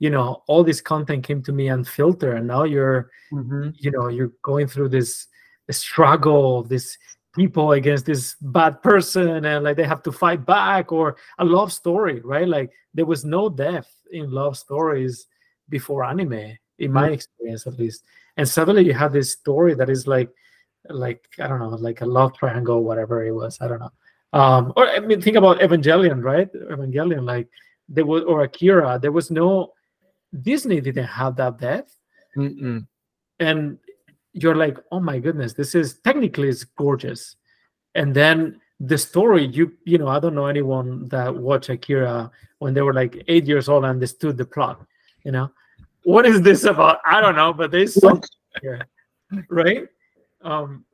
you 0.00 0.10
know 0.10 0.42
all 0.48 0.64
this 0.64 0.80
content 0.80 1.22
came 1.22 1.40
to 1.44 1.52
me 1.52 1.68
unfiltered. 1.68 2.36
And 2.36 2.48
now 2.48 2.64
you're 2.64 3.10
Mhm. 3.32 3.72
you 3.78 3.90
know 3.92 4.08
you're 4.08 4.32
going 4.42 4.66
through 4.66 4.88
this 4.88 5.28
struggle 5.70 6.58
of 6.60 6.68
this 6.68 6.98
people 7.34 7.72
against 7.72 8.04
this 8.04 8.34
bad 8.42 8.82
person 8.82 9.44
and 9.46 9.64
like 9.64 9.76
they 9.76 9.84
have 9.84 10.02
to 10.02 10.12
fight 10.12 10.44
back 10.44 10.92
or 10.92 11.16
a 11.38 11.44
love 11.44 11.72
story 11.72 12.20
right? 12.24 12.48
Like 12.48 12.70
there 12.94 13.06
was 13.06 13.24
no 13.24 13.48
death 13.48 13.88
in 14.10 14.30
love 14.30 14.58
stories 14.58 15.26
before 15.68 16.04
anime 16.04 16.58
in 16.78 16.92
my 16.92 17.08
experience 17.10 17.66
at 17.66 17.78
least. 17.78 18.04
And 18.36 18.46
suddenly 18.48 18.84
you 18.84 18.92
have 18.94 19.12
this 19.12 19.30
story 19.32 19.74
that 19.74 19.88
is 19.88 20.06
like 20.08 20.30
like 20.90 21.24
i 21.38 21.46
don't 21.46 21.60
know 21.60 21.68
like 21.68 22.00
a 22.00 22.06
love 22.06 22.34
triangle 22.36 22.82
whatever 22.82 23.24
it 23.24 23.30
was 23.32 23.56
i 23.60 23.68
don't 23.68 23.78
know 23.78 23.92
um 24.32 24.72
or 24.76 24.88
i 24.88 24.98
mean 24.98 25.20
think 25.20 25.36
about 25.36 25.58
evangelion 25.60 26.22
right? 26.22 26.52
Evangelion 26.52 27.24
like 27.24 27.48
there 27.88 28.06
was 28.06 28.22
or 28.24 28.42
akira 28.42 28.98
there 29.00 29.12
was 29.12 29.30
no 29.30 29.72
disney 30.40 30.80
didn't 30.80 31.04
have 31.04 31.36
that 31.36 31.58
depth 31.58 31.96
Mm-mm. 32.36 32.86
and 33.40 33.78
you're 34.32 34.54
like 34.54 34.78
oh 34.90 35.00
my 35.00 35.18
goodness 35.18 35.52
this 35.52 35.74
is 35.74 35.98
technically 36.00 36.48
it's 36.48 36.64
gorgeous. 36.64 37.36
And 37.94 38.14
then 38.14 38.58
the 38.80 38.96
story 38.96 39.46
you 39.46 39.72
you 39.84 39.98
know 39.98 40.08
i 40.08 40.18
don't 40.18 40.34
know 40.34 40.46
anyone 40.46 41.06
that 41.08 41.34
watched 41.34 41.68
akira 41.68 42.30
when 42.58 42.72
they 42.72 42.80
were 42.80 42.94
like 42.94 43.22
eight 43.28 43.46
years 43.46 43.68
old 43.68 43.84
and 43.84 43.90
understood 43.90 44.36
the 44.38 44.44
plot 44.44 44.80
you 45.24 45.30
know? 45.30 45.50
What 46.04 46.26
is 46.26 46.42
this 46.42 46.64
about? 46.64 46.98
I 47.04 47.20
don't 47.20 47.36
know 47.36 47.52
but 47.52 47.70
there's 47.70 47.94
something 47.94 48.28
here 48.62 48.80
right? 49.50 49.86
Um 50.42 50.84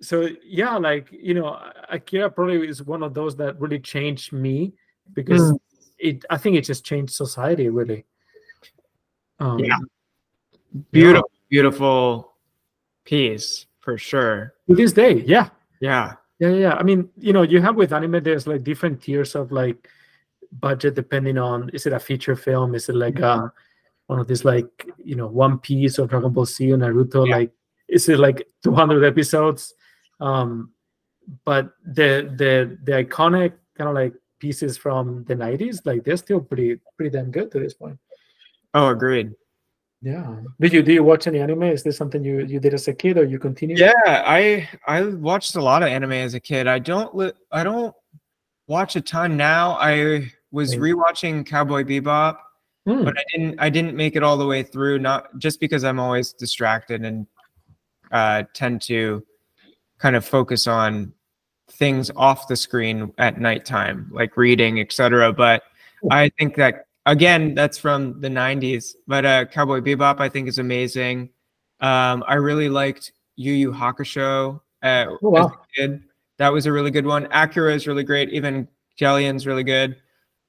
so 0.00 0.28
yeah 0.44 0.76
like 0.76 1.08
you 1.10 1.34
know 1.34 1.58
akira 1.88 2.30
probably 2.30 2.68
is 2.68 2.82
one 2.82 3.02
of 3.02 3.14
those 3.14 3.34
that 3.36 3.58
really 3.60 3.78
changed 3.78 4.32
me 4.32 4.72
because 5.14 5.56
it 5.98 6.24
i 6.28 6.36
think 6.36 6.56
it 6.56 6.62
just 6.62 6.84
changed 6.84 7.12
society 7.12 7.68
really 7.68 8.04
um, 9.38 9.58
Yeah. 9.58 9.76
Beautiful, 10.92 11.30
beautiful 11.48 12.32
piece 13.04 13.66
for 13.80 13.96
sure. 13.98 14.54
to 14.68 14.74
this 14.74 14.92
day 14.92 15.22
yeah 15.26 15.48
Yeah. 15.80 16.14
Yeah, 16.38 16.48
yeah. 16.50 16.56
yeah. 16.56 16.74
I 16.74 16.82
mean, 16.82 17.08
you 17.18 17.32
know, 17.32 17.42
you 17.42 17.60
have 17.62 17.76
with 17.76 17.92
anime, 17.92 18.22
there's 18.22 18.46
like 18.46 18.62
different 18.62 19.00
tiers 19.02 19.34
of 19.34 19.52
like 19.52 19.88
budget 20.60 20.94
depending 20.94 21.38
on 21.38 21.70
is 21.70 21.86
it 21.86 21.92
a 21.92 21.98
feature 21.98 22.36
film? 22.36 22.74
Is 22.74 22.88
it 22.88 22.94
like 22.94 23.18
a 23.20 23.52
one 24.06 24.18
of 24.20 24.28
these 24.28 24.44
like 24.44 24.68
you 25.02 25.16
know 25.16 25.26
One 25.26 25.58
Piece 25.58 25.98
or 25.98 26.06
Dragon 26.06 26.32
Ball 26.32 26.44
Z 26.46 26.72
or 26.72 26.76
Naruto? 26.76 27.26
Yeah. 27.26 27.36
Like, 27.36 27.52
is 27.88 28.08
it 28.08 28.18
like 28.18 28.46
200 28.64 29.04
episodes? 29.04 29.74
Um, 30.20 30.72
but 31.44 31.72
the 31.84 32.32
the 32.36 32.78
the 32.84 32.92
iconic 33.04 33.52
kind 33.76 33.88
of 33.88 33.94
like 33.94 34.14
pieces 34.38 34.76
from 34.76 35.24
the 35.24 35.34
90s, 35.34 35.80
like 35.84 36.04
they're 36.04 36.16
still 36.16 36.40
pretty 36.40 36.78
pretty 36.96 37.10
damn 37.16 37.30
good 37.30 37.50
to 37.52 37.58
this 37.60 37.74
point. 37.74 37.98
Oh, 38.74 38.88
agreed. 38.88 39.32
Yeah. 40.02 40.36
Do 40.60 40.68
you 40.68 40.82
do 40.82 40.92
you 40.92 41.02
watch 41.02 41.26
any 41.26 41.40
anime? 41.40 41.64
Is 41.64 41.82
this 41.82 41.96
something 41.96 42.22
you 42.22 42.40
you 42.44 42.60
did 42.60 42.74
as 42.74 42.86
a 42.86 42.92
kid 42.94 43.18
or 43.18 43.24
you 43.24 43.38
continue? 43.38 43.76
Yeah, 43.76 43.92
I 44.06 44.68
I 44.86 45.02
watched 45.04 45.56
a 45.56 45.62
lot 45.62 45.82
of 45.82 45.88
anime 45.88 46.12
as 46.12 46.34
a 46.34 46.40
kid. 46.40 46.66
I 46.66 46.78
don't 46.78 47.14
li- 47.16 47.32
I 47.50 47.64
don't 47.64 47.94
watch 48.68 48.94
a 48.96 49.00
ton 49.00 49.36
now. 49.36 49.72
I 49.80 50.30
was 50.52 50.76
rewatching 50.76 51.44
Cowboy 51.46 51.82
Bebop, 51.82 52.36
Hmm. 52.86 53.04
but 53.04 53.18
I 53.18 53.24
didn't 53.32 53.58
I 53.58 53.68
didn't 53.70 53.96
make 53.96 54.16
it 54.16 54.22
all 54.22 54.36
the 54.36 54.46
way 54.46 54.62
through. 54.62 54.98
Not 54.98 55.36
just 55.38 55.60
because 55.60 55.82
I'm 55.82 55.98
always 55.98 56.32
distracted 56.34 57.02
and 57.04 57.26
uh, 58.12 58.44
tend 58.54 58.82
to 58.82 59.24
kind 59.98 60.16
of 60.16 60.24
focus 60.24 60.66
on 60.66 61.12
things 61.70 62.10
off 62.16 62.48
the 62.48 62.56
screen 62.56 63.12
at 63.18 63.40
nighttime, 63.40 64.08
like 64.12 64.36
reading, 64.36 64.80
etc. 64.80 65.32
But 65.32 65.62
I 66.10 66.30
think 66.38 66.54
that 66.56 66.86
again, 67.06 67.54
that's 67.54 67.78
from 67.78 68.20
the 68.20 68.28
'90s. 68.28 68.94
But 69.06 69.24
uh, 69.26 69.44
Cowboy 69.46 69.80
Bebop, 69.80 70.20
I 70.20 70.28
think, 70.28 70.48
is 70.48 70.58
amazing. 70.58 71.30
Um, 71.80 72.24
I 72.26 72.34
really 72.34 72.68
liked 72.68 73.12
Yu 73.36 73.52
Yu 73.52 73.72
Hakusho 73.72 74.60
uh, 74.82 75.06
Oh, 75.08 75.18
wow. 75.22 75.46
as 75.46 75.52
a 75.52 75.56
kid. 75.88 76.02
That 76.38 76.52
was 76.52 76.66
a 76.66 76.72
really 76.72 76.90
good 76.90 77.06
one. 77.06 77.26
Akira 77.32 77.74
is 77.74 77.86
really 77.86 78.04
great. 78.04 78.30
Even 78.30 78.68
Jellion's 78.96 79.46
really 79.46 79.64
good. 79.64 79.96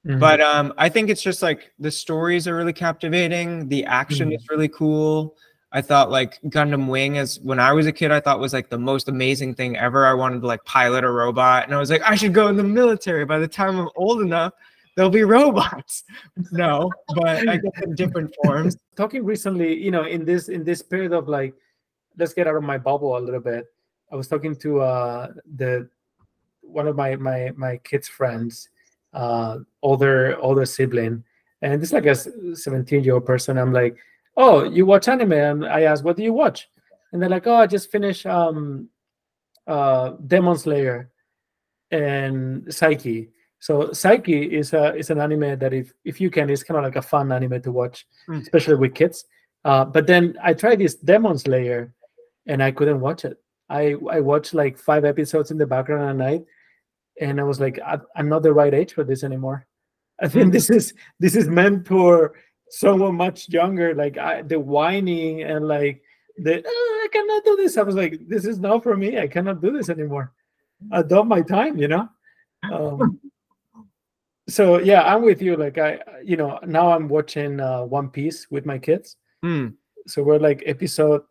Mhm. 0.05 0.19
But 0.19 0.39
um, 0.41 0.73
I 0.77 0.89
think 0.89 1.09
it's 1.09 1.21
just 1.21 1.41
like 1.41 1.71
the 1.79 1.91
stories 1.91 2.47
are 2.47 2.55
really 2.55 2.73
captivating. 2.73 3.67
The 3.67 3.83
action 3.85 4.29
Mhm. 4.29 4.35
is 4.35 4.47
really 4.49 4.67
cool. 4.69 5.35
I 5.77 5.81
thought 5.81 6.09
like 6.09 6.41
Gundam 6.41 6.87
Wing 6.87 7.19
as 7.19 7.39
when 7.41 7.59
I 7.59 7.71
was 7.71 7.85
a 7.85 7.91
kid, 7.91 8.09
I 8.11 8.19
thought 8.19 8.39
was 8.39 8.51
like 8.51 8.69
the 8.69 8.79
most 8.79 9.09
amazing 9.09 9.53
thing 9.53 9.77
ever. 9.77 10.07
I 10.07 10.13
wanted 10.13 10.41
to 10.41 10.47
like 10.47 10.65
pilot 10.65 11.03
a 11.03 11.11
robot, 11.11 11.65
and 11.65 11.75
I 11.75 11.77
was 11.77 11.91
like, 11.91 12.01
I 12.01 12.15
should 12.15 12.33
go 12.33 12.47
in 12.47 12.57
the 12.57 12.63
military. 12.63 13.25
By 13.25 13.37
the 13.37 13.47
time 13.47 13.77
I'm 13.77 13.89
old 13.95 14.21
enough, 14.21 14.53
there'll 14.95 15.11
be 15.11 15.21
robots. 15.23 16.03
No, 16.51 16.91
but 17.15 17.47
I 17.47 17.57
guess 17.57 17.83
in 17.83 17.93
different 17.93 18.35
forms. 18.41 18.75
talking 18.97 19.23
recently 19.23 19.77
you 19.77 19.91
know 19.91 20.03
in 20.03 20.25
this 20.25 20.49
in 20.49 20.63
this 20.63 20.81
period 20.81 21.13
of 21.13 21.27
like 21.29 21.53
let's 22.17 22.33
get 22.33 22.47
out 22.47 22.55
of 22.55 22.63
my 22.63 22.77
bubble 22.77 23.15
a 23.15 23.19
little 23.19 23.39
bit 23.39 23.65
i 24.11 24.15
was 24.15 24.27
talking 24.27 24.55
to 24.55 24.81
uh 24.81 25.27
the 25.55 25.87
one 26.61 26.87
of 26.87 26.95
my 26.95 27.15
my 27.15 27.51
my 27.55 27.77
kids 27.77 28.07
friends 28.07 28.69
uh 29.13 29.59
older 29.83 30.35
older 30.39 30.65
sibling 30.65 31.23
and 31.61 31.79
this 31.79 31.93
like 31.93 32.07
a 32.07 32.15
17 32.15 33.03
year 33.03 33.13
old 33.13 33.25
person 33.25 33.57
i'm 33.57 33.71
like 33.71 33.95
oh 34.37 34.63
you 34.63 34.85
watch 34.85 35.07
anime? 35.07 35.33
And 35.33 35.65
i 35.65 35.81
asked 35.81 36.03
what 36.05 36.15
do 36.17 36.23
you 36.23 36.33
watch? 36.33 36.69
And 37.11 37.21
they're 37.21 37.29
like 37.29 37.47
oh 37.47 37.55
i 37.55 37.67
just 37.67 37.91
finished 37.91 38.25
um 38.25 38.87
uh 39.67 40.11
demon 40.27 40.57
slayer 40.57 41.11
and 41.91 42.71
psyche. 42.73 43.29
So 43.59 43.91
psyche 43.91 44.43
is 44.55 44.73
a 44.73 44.95
is 44.95 45.09
an 45.09 45.19
anime 45.19 45.57
that 45.59 45.73
if 45.73 45.91
if 46.05 46.21
you 46.21 46.29
can 46.29 46.49
it's 46.49 46.63
kind 46.63 46.77
of 46.77 46.83
like 46.83 46.95
a 46.95 47.01
fun 47.01 47.31
anime 47.31 47.61
to 47.63 47.71
watch 47.71 48.05
Mm. 48.29 48.41
especially 48.41 48.75
with 48.75 48.93
kids. 48.93 49.25
Uh 49.65 49.85
but 49.85 50.05
then 50.07 50.37
i 50.43 50.53
tried 50.53 50.79
this 50.79 50.95
demon 50.95 51.37
slayer 51.37 51.93
and 52.45 52.61
i 52.61 52.71
couldn't 52.71 52.99
watch 53.01 53.25
it. 53.25 53.37
I 53.69 53.95
i 54.11 54.19
watched 54.19 54.53
like 54.53 54.77
five 54.77 55.03
episodes 55.05 55.51
in 55.51 55.57
the 55.57 55.65
background 55.67 56.09
at 56.09 56.15
night 56.15 56.43
and 57.19 57.39
i 57.39 57.43
was 57.43 57.59
like 57.59 57.79
I, 57.83 57.97
i'm 58.15 58.29
not 58.29 58.43
the 58.43 58.53
right 58.53 58.73
age 58.73 58.93
for 58.93 59.03
this 59.03 59.23
anymore. 59.23 59.65
I 60.21 60.27
think 60.27 60.51
this 60.53 60.69
is 60.69 60.93
this 61.19 61.35
is 61.35 61.47
meant 61.47 61.87
for 61.87 62.33
someone 62.69 63.15
much 63.15 63.49
younger 63.49 63.95
like 63.95 64.17
I, 64.17 64.41
the 64.41 64.59
whining 64.59 65.43
and 65.43 65.67
like 65.67 66.01
the 66.37 66.61
"Oh, 66.65 67.01
i 67.05 67.07
cannot 67.11 67.43
do 67.45 67.55
this. 67.55 67.77
I 67.77 67.83
was 67.83 67.95
like 67.95 68.19
this 68.27 68.45
is 68.45 68.59
not 68.59 68.83
for 68.83 68.95
me. 68.95 69.17
I 69.17 69.27
cannot 69.27 69.61
do 69.61 69.71
this 69.71 69.89
anymore. 69.89 70.33
I 70.91 71.01
done 71.01 71.27
my 71.27 71.41
time 71.41 71.77
you 71.77 71.87
know? 71.87 72.09
Um, 72.71 73.19
so 74.49 74.79
yeah 74.79 75.01
i'm 75.01 75.23
with 75.23 75.41
you 75.41 75.57
like 75.57 75.77
i 75.77 75.99
you 76.23 76.37
know 76.37 76.57
now 76.65 76.93
i'm 76.93 77.09
watching 77.09 77.59
uh, 77.59 77.81
one 77.83 78.09
piece 78.09 78.49
with 78.49 78.65
my 78.65 78.77
kids. 78.77 79.17
Hmm. 79.43 79.67
so 80.07 80.23
we're 80.23 80.39
like 80.39 80.63
episode 80.65 81.21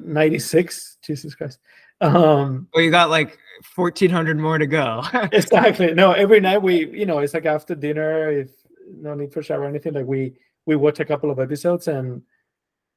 96 0.00 0.98
jesus 1.02 1.34
christ. 1.34 1.58
Um 2.00 2.68
Well, 2.74 2.84
you 2.84 2.90
got 2.90 3.10
like 3.10 3.38
1,400 3.76 4.38
more 4.38 4.58
to 4.58 4.66
go. 4.66 5.02
exactly. 5.32 5.94
No 5.94 6.12
every 6.12 6.40
night 6.40 6.62
we 6.62 6.88
you 6.90 7.06
know 7.06 7.18
it's 7.18 7.34
like 7.34 7.46
after 7.46 7.74
dinner 7.74 8.30
if 8.30 8.50
no 8.86 9.14
need 9.14 9.32
for 9.32 9.42
shower 9.42 9.62
or 9.62 9.66
anything 9.66 9.94
like 9.94 10.06
we 10.06 10.34
we 10.66 10.76
watch 10.76 11.00
a 11.00 11.04
couple 11.04 11.30
of 11.30 11.38
episodes 11.38 11.88
and 11.88 12.22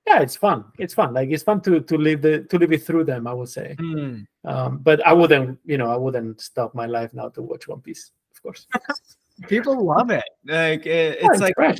yeah, 0.07 0.19
it's 0.21 0.35
fun. 0.35 0.65
It's 0.77 0.93
fun. 0.93 1.13
Like 1.15 1.29
it's 1.31 1.41
fun 1.43 1.61
to 1.61 1.79
to 1.81 1.97
live 1.97 2.21
the 2.21 2.41
to 2.43 2.59
live 2.59 2.71
it 2.71 2.83
through 2.83 3.05
them. 3.05 3.25
I 3.25 3.33
would 3.33 3.49
say. 3.49 3.75
Mm. 3.79 4.25
Um, 4.43 4.77
but 4.77 5.05
I 5.05 5.13
wouldn't, 5.13 5.57
you 5.65 5.77
know, 5.79 5.89
I 5.89 5.95
wouldn't 5.97 6.41
stop 6.41 6.75
my 6.75 6.85
life 6.85 7.11
now 7.13 7.29
to 7.29 7.41
watch 7.41 7.67
One 7.67 7.81
Piece. 7.81 8.11
Of 8.35 8.43
course. 8.43 8.67
People 9.47 9.83
love 9.83 10.11
it. 10.11 10.23
Like 10.45 10.85
it, 10.85 11.17
Yeah, 11.21 11.27
it's 11.31 11.41
like 11.41 11.55
fresh. 11.55 11.79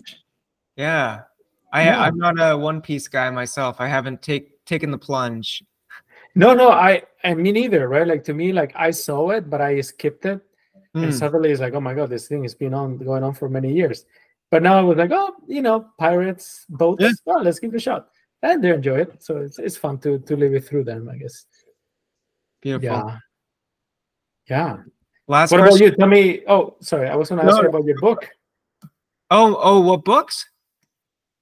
yeah. 0.75 1.21
I 1.71 1.83
Yeah. 1.85 2.01
I'm 2.01 2.17
not 2.17 2.35
a 2.39 2.57
One 2.57 2.81
Piece 2.81 3.07
guy 3.07 3.29
myself. 3.29 3.77
I 3.79 3.87
haven't 3.87 4.21
take 4.23 4.65
taken 4.65 4.89
the 4.89 4.97
plunge. 4.97 5.63
No, 6.33 6.53
no, 6.53 6.71
I, 6.71 7.03
I 7.23 7.33
me 7.35 7.51
neither, 7.51 7.87
right? 7.87 8.07
Like 8.07 8.23
to 8.25 8.33
me, 8.33 8.51
like 8.51 8.73
I 8.75 8.89
saw 8.91 9.29
it, 9.29 9.49
but 9.49 9.61
I 9.61 9.79
skipped 9.81 10.25
it, 10.25 10.41
and 10.95 11.05
Mm. 11.11 11.13
suddenly 11.13 11.51
it's 11.51 11.61
like, 11.61 11.75
oh 11.75 11.79
my 11.79 11.93
god, 11.93 12.09
this 12.09 12.27
thing 12.27 12.41
has 12.43 12.55
been 12.55 12.73
on 12.73 12.97
going 12.97 13.23
on 13.23 13.33
for 13.35 13.47
many 13.47 13.71
years. 13.71 14.05
But 14.51 14.63
now 14.63 14.77
I 14.77 14.81
was 14.81 14.97
like, 14.97 15.11
oh, 15.11 15.33
you 15.47 15.61
know, 15.61 15.87
pirates, 15.99 16.65
boats, 16.69 17.01
Yeah. 17.01 17.11
well, 17.25 17.43
let's 17.43 17.59
give 17.59 17.73
it 17.73 17.77
a 17.77 17.79
shot, 17.79 18.07
and 18.43 18.63
they 18.63 18.69
enjoy 18.71 18.99
it. 19.01 19.23
So 19.23 19.37
it's 19.37 19.59
it's 19.59 19.75
fun 19.77 19.97
to 19.99 20.19
to 20.19 20.35
live 20.37 20.53
it 20.53 20.65
through 20.65 20.83
them, 20.85 21.09
I 21.09 21.17
guess. 21.17 21.45
Beautiful. 22.61 22.87
Yeah, 22.87 23.17
yeah. 24.49 24.77
Last 25.27 25.51
what 25.51 25.61
about 25.61 25.79
you? 25.79 25.91
Tell 25.91 26.07
me. 26.07 26.41
Oh, 26.47 26.75
sorry, 26.81 27.09
I 27.09 27.15
was 27.15 27.29
going 27.29 27.41
to 27.41 27.45
ask 27.47 27.55
No. 27.57 27.63
you 27.63 27.69
about 27.69 27.85
your 27.85 27.97
book. 27.99 28.29
Oh, 29.31 29.57
oh, 29.59 29.79
what 29.81 30.05
books? 30.05 30.45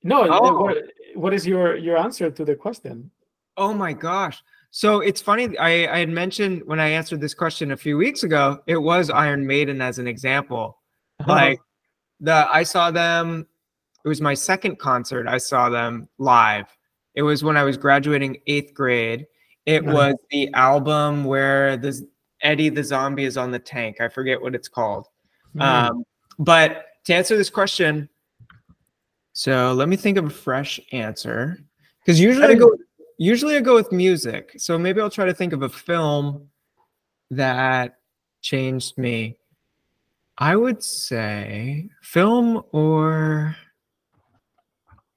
No, 0.04 0.28
Oh. 0.30 0.62
what 0.64 0.78
what 1.16 1.34
is 1.34 1.46
your 1.46 1.76
your 1.76 1.98
answer 1.98 2.32
to 2.32 2.46
the 2.46 2.56
question? 2.56 3.12
Oh 3.58 3.74
my 3.74 3.94
gosh. 3.94 4.42
So 4.72 5.02
it's 5.02 5.22
funny. 5.22 5.56
I, 5.60 5.94
I 5.94 6.00
had 6.00 6.10
mentioned 6.10 6.64
when 6.66 6.80
I 6.80 6.88
answered 6.90 7.22
this 7.22 7.36
question 7.36 7.72
a 7.72 7.78
few 7.78 7.98
weeks 7.98 8.24
ago, 8.24 8.60
it 8.66 8.78
was 8.78 9.10
Iron 9.12 9.46
Maiden 9.46 9.82
as 9.82 10.00
an 10.00 10.08
example. 10.08 10.80
Uh-huh. 11.20 11.32
Like 11.32 11.60
the 12.24 12.48
I 12.50 12.64
saw 12.64 12.90
them, 12.90 13.46
it 14.04 14.08
was 14.08 14.22
my 14.22 14.34
second 14.34 14.80
concert. 14.80 15.28
I 15.28 15.38
saw 15.38 15.70
them 15.70 16.08
live. 16.18 16.66
It 17.16 17.22
was 17.22 17.44
when 17.44 17.58
I 17.58 17.64
was 17.64 17.78
graduating 17.78 18.42
eighth 18.48 18.74
grade. 18.74 19.28
It 19.66 19.84
Nice. 19.84 19.94
was 19.94 20.16
the 20.32 20.52
album 20.54 21.26
where 21.26 21.78
this 21.78 22.02
Eddie 22.42 22.70
the 22.70 22.84
Zombie 22.84 23.26
is 23.26 23.38
on 23.38 23.52
the 23.52 23.60
tank. 23.60 24.02
I 24.02 24.08
forget 24.08 24.42
what 24.42 24.56
it's 24.56 24.68
called. 24.68 25.08
Mm. 25.56 25.62
Um, 25.62 26.04
but 26.40 26.86
to 27.06 27.14
answer 27.14 27.38
this 27.38 27.50
question, 27.50 28.10
so 29.34 29.74
let 29.74 29.90
me 29.90 29.96
think 29.96 30.18
of 30.18 30.26
a 30.26 30.30
fresh 30.30 30.80
answer. 30.92 31.60
Because 32.00 32.20
usually 32.20 32.48
I 32.48 32.56
go 32.56 32.76
usually 33.18 33.58
I 33.58 33.62
go 33.62 33.76
with 33.76 33.92
music. 33.92 34.54
So 34.58 34.78
maybe 34.78 35.02
I'll 35.02 35.10
try 35.10 35.26
to 35.26 35.34
think 35.34 35.52
of 35.52 35.62
a 35.62 35.70
film 35.70 36.48
that 37.32 37.98
changed 38.42 38.98
me. 38.98 39.38
I 40.38 40.56
would 40.56 40.84
say 40.84 41.90
film 42.02 42.64
or 42.72 43.56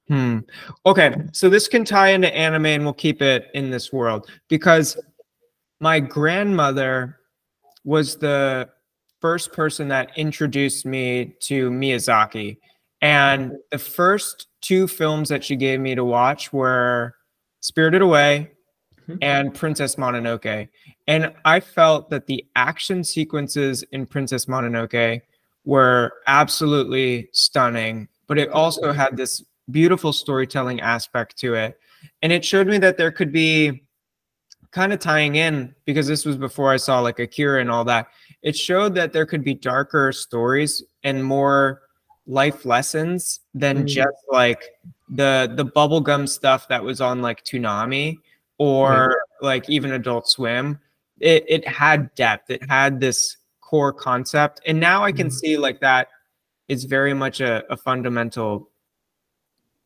hmm. 0.08 0.40
Okay, 0.84 1.14
so 1.32 1.48
this 1.48 1.68
can 1.68 1.84
tie 1.84 2.08
into 2.08 2.34
anime 2.34 2.66
and 2.66 2.84
we'll 2.84 2.92
keep 2.92 3.22
it 3.22 3.46
in 3.54 3.70
this 3.70 3.92
world 3.92 4.28
because 4.48 5.00
my 5.80 6.00
grandmother 6.00 7.18
was 7.84 8.16
the 8.16 8.68
first 9.20 9.52
person 9.52 9.88
that 9.88 10.10
introduced 10.16 10.84
me 10.84 11.34
to 11.40 11.70
Miyazaki. 11.70 12.58
And 13.00 13.52
the 13.70 13.78
first 13.78 14.48
two 14.60 14.86
films 14.88 15.28
that 15.28 15.44
she 15.44 15.56
gave 15.56 15.80
me 15.80 15.94
to 15.94 16.04
watch 16.04 16.52
were 16.52 17.14
Spirited 17.60 18.02
Away 18.02 18.50
Mhm. 19.08 19.18
and 19.22 19.54
Princess 19.54 19.96
Mononoke. 19.96 20.68
And 21.06 21.32
I 21.44 21.60
felt 21.60 22.10
that 22.10 22.26
the 22.26 22.44
action 22.56 23.04
sequences 23.04 23.82
in 23.92 24.06
Princess 24.06 24.46
Mononoke 24.46 25.22
were 25.64 26.12
absolutely 26.26 27.28
stunning, 27.32 28.08
but 28.26 28.38
it 28.38 28.48
also 28.50 28.92
had 28.92 29.16
this 29.16 29.44
beautiful 29.70 30.12
storytelling 30.12 30.80
aspect 30.80 31.36
to 31.38 31.54
it. 31.54 31.78
And 32.22 32.32
it 32.32 32.44
showed 32.44 32.66
me 32.66 32.78
that 32.78 32.96
there 32.96 33.10
could 33.10 33.32
be 33.32 33.82
kind 34.70 34.92
of 34.92 34.98
tying 34.98 35.36
in 35.36 35.74
because 35.86 36.06
this 36.06 36.24
was 36.24 36.36
before 36.36 36.70
I 36.72 36.76
saw 36.76 37.00
like 37.00 37.18
Akira 37.18 37.60
and 37.60 37.70
all 37.70 37.84
that. 37.84 38.08
It 38.42 38.56
showed 38.56 38.94
that 38.96 39.12
there 39.12 39.26
could 39.26 39.42
be 39.42 39.54
darker 39.54 40.12
stories 40.12 40.82
and 41.02 41.24
more 41.24 41.82
life 42.26 42.64
lessons 42.64 43.40
than 43.54 43.84
Mm. 43.84 43.86
just 43.86 44.16
like 44.30 44.64
the 45.08 45.52
the 45.54 45.64
bubblegum 45.64 46.28
stuff 46.28 46.66
that 46.68 46.82
was 46.82 47.00
on 47.00 47.22
like 47.22 47.44
Toonami 47.44 48.18
or 48.58 49.20
like 49.42 49.68
even 49.68 49.92
Adult 49.92 50.28
Swim. 50.28 50.78
It 51.20 51.44
it 51.48 51.66
had 51.66 52.14
depth. 52.14 52.50
It 52.50 52.68
had 52.68 53.00
this 53.00 53.36
core 53.60 53.92
concept. 53.92 54.60
And 54.66 54.78
now 54.78 55.02
I 55.04 55.12
can 55.12 55.28
Mhm. 55.28 55.32
see 55.32 55.56
like 55.56 55.80
that 55.80 56.08
is 56.68 56.84
very 56.84 57.14
much 57.14 57.40
a, 57.40 57.64
a 57.72 57.76
fundamental 57.76 58.70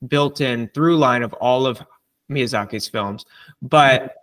built-in 0.07 0.69
through 0.75 0.97
line 0.97 1.23
of 1.23 1.33
all 1.35 1.67
of 1.67 1.83
Miyazaki's 2.31 2.89
films. 2.89 3.25
But 3.61 4.15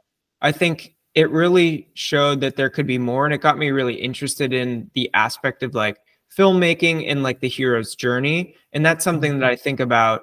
I 0.41 0.51
think 0.51 0.95
it 1.13 1.29
really 1.31 1.89
showed 1.93 2.41
that 2.41 2.55
there 2.55 2.69
could 2.69 2.85
be 2.87 2.97
more 2.99 3.25
and 3.25 3.33
it 3.33 3.41
got 3.41 3.57
me 3.57 3.71
really 3.71 3.95
interested 3.95 4.53
in 4.53 4.89
the 4.93 5.09
aspect 5.13 5.63
of 5.63 5.73
like 5.73 5.97
filmmaking 6.35 7.09
and 7.09 7.23
like 7.23 7.39
the 7.39 7.47
hero's 7.49 7.95
journey 7.95 8.53
and 8.73 8.85
that's 8.85 9.03
something 9.03 9.39
that 9.39 9.49
i 9.49 9.55
think 9.55 9.79
about 9.79 10.21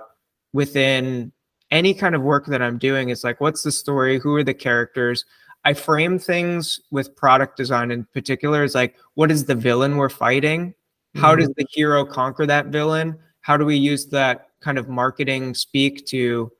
within 0.52 1.32
any 1.74 1.92
kind 1.92 2.14
of 2.14 2.22
work 2.22 2.46
that 2.46 2.62
i'm 2.62 2.78
doing 2.78 3.10
is 3.10 3.24
like 3.24 3.40
what's 3.40 3.62
the 3.62 3.72
story? 3.72 4.18
Who 4.18 4.34
are 4.36 4.44
the 4.44 4.55
characters? 4.55 5.26
I 5.64 5.74
frame 5.74 6.18
things 6.18 6.80
with 6.90 7.16
product 7.16 7.56
design 7.56 7.90
in 7.90 8.05
particular 8.14 8.64
is 8.64 8.74
like 8.74 8.96
what 9.14 9.30
is 9.30 9.44
the 9.44 9.55
villain 9.55 9.96
we're 9.96 10.09
fighting? 10.09 10.74
How 11.16 11.34
does 11.34 11.48
mm-hmm. 11.48 11.60
the 11.62 11.66
hero 11.70 12.05
conquer 12.05 12.46
that 12.46 12.66
villain? 12.66 13.18
How 13.40 13.56
do 13.56 13.64
we 13.64 13.76
use 13.76 14.06
that 14.06 14.48
kind 14.60 14.78
of 14.78 14.88
marketing 14.88 15.55
speak 15.55 16.06
to 16.06 16.51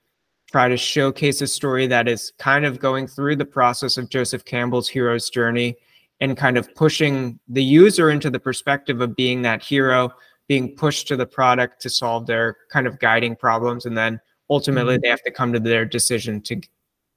try 0.51 0.69
to 0.69 0.77
showcase 0.77 1.41
a 1.41 1.47
story 1.47 1.87
that 1.87 2.07
is 2.07 2.33
kind 2.39 2.65
of 2.65 2.79
going 2.79 3.07
through 3.07 3.37
the 3.37 3.45
process 3.45 3.97
of 3.97 4.09
Joseph 4.11 4.45
Campbell's 4.45 4.89
hero's 4.89 5.31
journey 5.31 5.77
and 6.21 6.37
kind 6.37 6.57
of 6.57 6.73
pushing 6.75 7.39
the 7.49 7.65
user 7.65 8.11
into 8.11 8.31
the 8.31 8.39
perspective 8.39 9.01
of 9.01 9.17
being 9.17 9.43
that 9.43 9.63
hero, 9.63 10.11
being 10.47 10.77
pushed 10.77 11.09
to 11.09 11.17
the 11.17 11.27
product 11.27 11.83
to 11.83 11.91
solve 11.91 12.27
their 12.27 12.57
kind 12.71 12.87
of 12.87 12.99
guiding 13.01 13.35
problems. 13.35 13.87
And 13.87 13.97
then 13.99 14.21
ultimately 14.51 14.99
they 14.99 15.09
have 15.09 15.23
to 15.23 15.31
come 15.31 15.53
to 15.53 15.61
their 15.61 15.85
decision 15.85 16.41
to 16.43 16.57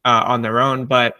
uh, 0.05 0.23
on 0.25 0.41
their 0.41 0.59
own. 0.59 0.85
But 0.85 1.15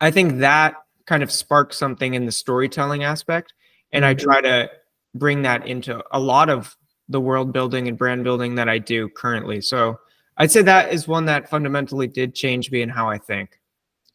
I 0.00 0.10
think 0.10 0.38
that 0.38 0.74
kind 1.06 1.22
of 1.22 1.30
sparks 1.30 1.76
something 1.76 2.14
in 2.14 2.26
the 2.26 2.32
storytelling 2.32 3.04
aspect. 3.04 3.54
And 3.92 4.04
I 4.04 4.14
try 4.14 4.40
to 4.40 4.70
bring 5.14 5.42
that 5.42 5.66
into 5.66 6.02
a 6.12 6.18
lot 6.18 6.48
of 6.48 6.76
the 7.08 7.20
world 7.20 7.52
building 7.52 7.88
and 7.88 7.98
brand 7.98 8.24
building 8.24 8.54
that 8.54 8.68
I 8.68 8.78
do 8.78 9.08
currently. 9.08 9.60
So 9.60 9.98
I'd 10.36 10.50
say 10.50 10.62
that 10.62 10.92
is 10.92 11.06
one 11.06 11.26
that 11.26 11.48
fundamentally 11.48 12.06
did 12.06 12.34
change 12.34 12.70
me 12.70 12.82
in 12.82 12.88
how 12.88 13.08
I 13.08 13.18
think. 13.18 13.60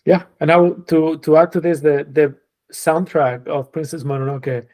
Yeah, 0.06 0.23
and 0.39 0.47
now 0.47 0.72
to 0.88 1.18
to 1.19 1.38
add 1.38 1.51
to 1.51 1.61
this, 1.61 1.81
the 1.81 2.07
the 2.11 2.35
soundtrack 2.73 3.47
of 3.47 3.72
Princess 3.72 4.03
Mononoke, 4.03 4.65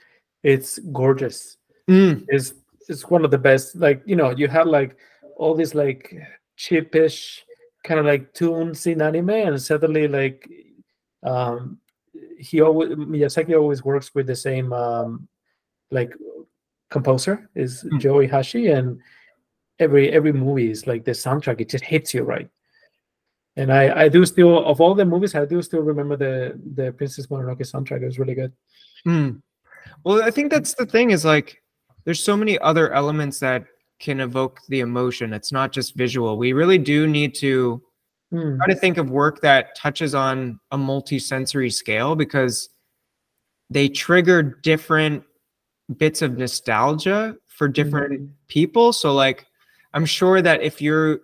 it's 0.43 0.79
gorgeous. 0.93 1.57
Mm, 1.89 2.25
It's 2.29 2.53
it's 2.87 3.09
one 3.09 3.25
of 3.25 3.31
the 3.31 3.37
best. 3.37 3.75
Like 3.75 4.01
you 4.05 4.15
know, 4.15 4.29
you 4.31 4.47
had 4.47 4.67
like 4.67 4.97
all 5.35 5.55
these 5.55 5.75
like 5.75 6.15
cheapish 6.57 7.41
kind 7.83 7.99
of 7.99 8.05
like 8.05 8.33
tunes 8.33 8.87
in 8.87 9.01
anime, 9.01 9.29
and 9.29 9.61
suddenly 9.61 10.07
like 10.07 10.49
um 11.23 11.79
he 12.39 12.61
always 12.61 12.89
Miyazaki 12.89 13.55
always 13.55 13.83
works 13.83 14.13
with 14.15 14.27
the 14.27 14.35
same 14.35 14.73
um 14.73 15.27
like 15.91 16.13
composer 16.89 17.49
is 17.55 17.83
Mm. 17.83 17.99
Joe 17.99 18.15
Hisaishi, 18.15 18.75
and 18.75 18.99
every 19.79 20.11
every 20.11 20.33
movie 20.33 20.71
is 20.71 20.87
like 20.87 21.05
the 21.05 21.11
soundtrack. 21.11 21.61
It 21.61 21.69
just 21.69 21.83
hits 21.83 22.13
you 22.13 22.23
right. 22.23 22.49
And 23.57 23.71
I, 23.71 24.03
I 24.03 24.09
do 24.09 24.25
still 24.25 24.65
of 24.65 24.81
all 24.81 24.95
the 24.95 25.05
movies 25.05 25.33
I 25.35 25.45
do 25.45 25.61
still 25.61 25.81
remember 25.81 26.17
the 26.17 26.59
the 26.75 26.91
Princess 26.91 27.27
Mononoke 27.27 27.61
soundtrack. 27.61 28.01
It 28.01 28.05
was 28.05 28.19
really 28.19 28.35
good. 28.35 28.51
mm. 29.07 29.41
Well, 30.03 30.23
I 30.23 30.31
think 30.31 30.51
that's 30.51 30.73
the 30.73 30.85
thing 30.85 31.11
is 31.11 31.23
like 31.25 31.61
there's 32.03 32.23
so 32.23 32.35
many 32.35 32.57
other 32.59 32.91
elements 32.93 33.39
that 33.39 33.65
can 34.05 34.19
evoke 34.19 34.61
the 34.69 34.79
emotion. 34.81 35.33
It's 35.33 35.51
not 35.51 35.71
just 35.71 35.95
visual. 35.95 36.37
We 36.37 36.53
really 36.53 36.77
do 36.77 37.07
need 37.07 37.33
to 37.35 37.81
Hmm. 38.31 38.57
try 38.57 38.67
to 38.67 38.75
think 38.75 38.97
of 38.97 39.09
work 39.09 39.41
that 39.41 39.75
touches 39.75 40.15
on 40.15 40.59
a 40.71 40.77
multi-sensory 40.77 41.69
scale 41.69 42.15
because 42.15 42.69
they 43.69 43.87
trigger 43.87 44.41
different 44.41 45.23
bits 45.97 46.21
of 46.23 46.37
nostalgia 46.37 47.35
for 47.45 47.67
different 47.67 48.29
people 48.47 48.91
so 48.91 49.13
like 49.13 49.45
i'm 49.93 50.05
sure 50.05 50.41
that 50.41 50.61
if 50.63 50.81
you're 50.81 51.19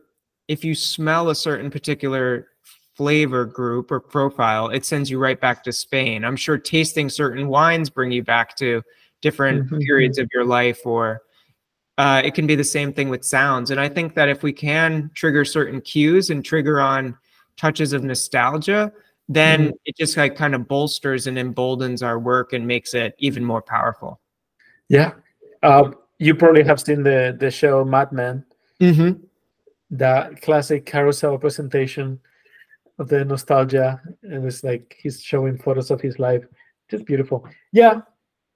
if 0.47 0.63
you 0.63 0.75
smell 0.75 1.31
a 1.31 1.35
certain 1.35 1.71
particular 1.71 2.47
flavor 2.95 3.45
group 3.45 3.91
or 3.91 3.99
profile 3.99 4.69
it 4.69 4.85
sends 4.85 5.09
you 5.09 5.17
right 5.17 5.41
back 5.41 5.63
to 5.63 5.71
spain 5.73 6.23
i'm 6.23 6.35
sure 6.35 6.59
tasting 6.59 7.09
certain 7.09 7.47
wines 7.47 7.89
bring 7.89 8.11
you 8.11 8.23
back 8.23 8.55
to 8.55 8.83
different 9.21 9.67
Mhm. 9.67 9.81
periods 9.81 10.19
of 10.19 10.29
your 10.31 10.45
life 10.45 10.85
or 10.85 11.21
uh, 11.97 12.21
it 12.23 12.33
can 12.33 12.47
be 12.47 12.55
the 12.55 12.63
same 12.63 12.93
thing 12.93 13.09
with 13.09 13.23
sounds 13.23 13.71
and 13.71 13.79
i 13.79 13.87
think 13.89 14.13
that 14.15 14.29
if 14.29 14.43
we 14.43 14.53
can 14.53 15.09
trigger 15.13 15.45
certain 15.45 15.81
cues 15.81 16.29
and 16.29 16.43
trigger 16.45 16.79
on 16.81 17.15
touches 17.57 17.93
of 17.93 18.03
nostalgia 18.03 18.91
then 19.29 19.71
it 19.85 19.95
just 19.95 20.17
like 20.17 20.35
kind 20.35 20.53
of 20.55 20.67
bolsters 20.67 21.27
and 21.27 21.37
emboldens 21.37 22.03
our 22.03 22.19
work 22.19 22.53
and 22.53 22.65
makes 22.67 22.93
it 22.93 23.15
even 23.19 23.43
more 23.45 23.61
powerful 23.61 24.19
Yeah. 24.89 25.13
Uh, 25.63 25.91
you 26.19 26.35
probably 26.35 26.63
have 26.63 26.79
seen 26.81 27.03
the 27.03 27.35
the 27.39 27.49
show 27.49 27.85
Mad 27.85 28.11
Men. 28.11 28.43
mm-hmm. 28.81 29.23
that 29.91 30.41
classic 30.41 30.85
carousel 30.85 31.37
presentation 31.37 32.19
of 32.99 33.07
the 33.07 33.23
nostalgia. 33.23 34.01
And 34.23 34.45
it's 34.45 34.63
like 34.63 34.97
he's 35.01 35.21
showing 35.23 35.57
photos 35.57 35.91
of 35.91 36.01
his 36.01 36.19
life. 36.19 36.43
Just 36.89 37.05
beautiful. 37.05 37.45
Yeah, 37.71 38.01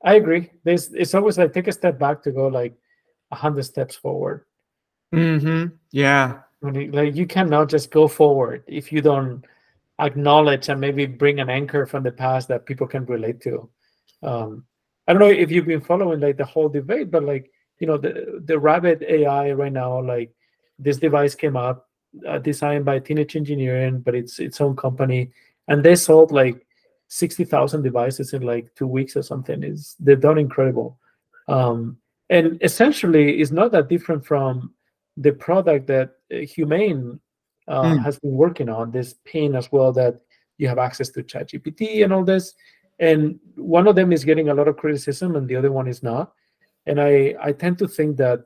I 0.04 0.16
agree. 0.16 0.52
There's 0.64 0.94
it's 0.94 1.14
always 1.16 1.38
like 1.38 1.54
take 1.54 1.68
a 1.68 1.72
step 1.72 1.98
back 1.98 2.22
to 2.24 2.32
go 2.32 2.48
like 2.48 2.74
a 3.36 3.42
hundred 3.44 3.64
steps 3.64 3.96
forward. 3.96 4.46
Mm-hmm. 5.14 5.76
Yeah. 5.92 6.40
You, 6.64 6.92
like 6.92 7.16
you 7.16 7.28
cannot 7.28 7.70
just 7.70 7.92
go 7.92 8.08
forward 8.08 8.64
if 8.66 8.92
you 8.92 9.02
don't 9.02 9.46
acknowledge 10.00 10.70
and 10.70 10.82
maybe 10.82 11.06
bring 11.06 11.40
an 11.40 11.50
anchor 11.50 11.86
from 11.86 12.04
the 12.04 12.12
past 12.12 12.48
that 12.48 12.66
people 12.66 12.88
can 12.88 13.06
relate 13.06 13.42
to. 13.42 13.70
Um, 14.24 14.66
I 15.08 15.14
don't 15.14 15.20
know 15.22 15.30
if 15.30 15.52
you've 15.52 15.68
been 15.68 15.82
following 15.82 16.20
like 16.20 16.38
the 16.38 16.46
whole 16.46 16.70
debate, 16.70 17.12
but 17.12 17.24
like 17.24 17.52
you 17.80 17.88
know 17.88 17.98
the 17.98 18.42
the 18.46 18.58
Rabbit 18.58 19.04
AI 19.04 19.52
right 19.52 19.72
now, 19.72 20.02
like 20.02 20.34
this 20.80 20.98
device 20.98 21.36
came 21.36 21.56
out 21.56 21.86
uh, 22.28 22.40
designed 22.40 22.86
by 22.86 23.00
Teenage 23.00 23.36
Engineering, 23.36 24.00
but 24.00 24.16
it's 24.16 24.40
its 24.40 24.60
own 24.62 24.76
company, 24.76 25.32
and 25.68 25.84
they 25.84 25.96
sold 25.96 26.32
like 26.32 26.66
sixty 27.08 27.44
thousand 27.46 27.84
devices 27.84 28.34
in 28.34 28.42
like 28.42 28.74
two 28.74 28.88
weeks 28.88 29.16
or 29.16 29.22
something. 29.22 29.62
Is 29.62 29.96
they've 30.00 30.20
done 30.20 30.40
incredible, 30.40 30.98
um, 31.48 31.98
and 32.30 32.58
essentially 32.62 33.40
it's 33.40 33.52
not 33.52 33.72
that 33.72 33.90
different 33.90 34.26
from 34.26 34.74
the 35.18 35.32
product 35.32 35.88
that 35.88 36.12
uh, 36.34 36.38
Humane 36.40 37.20
uh, 37.68 37.84
mm. 37.84 38.04
has 38.04 38.20
been 38.20 38.32
working 38.34 38.70
on. 38.70 38.92
This 38.92 39.16
pain 39.26 39.56
as 39.56 39.72
well 39.72 39.92
that 39.94 40.20
you 40.58 40.68
have 40.68 40.78
access 40.78 41.10
to 41.10 41.24
ChatGPT 41.24 42.04
and 42.04 42.14
all 42.14 42.24
this 42.24 42.54
and 43.00 43.40
one 43.56 43.88
of 43.88 43.96
them 43.96 44.12
is 44.12 44.24
getting 44.24 44.50
a 44.50 44.54
lot 44.54 44.68
of 44.68 44.78
criticism 44.78 45.36
and 45.36 45.48
the 45.48 45.56
other 45.56 45.72
one 45.72 45.88
is 45.88 46.02
not 46.02 46.34
and 46.86 47.00
i 47.00 47.36
i 47.42 47.52
tend 47.52 47.78
to 47.78 47.88
think 47.88 48.18
that 48.18 48.46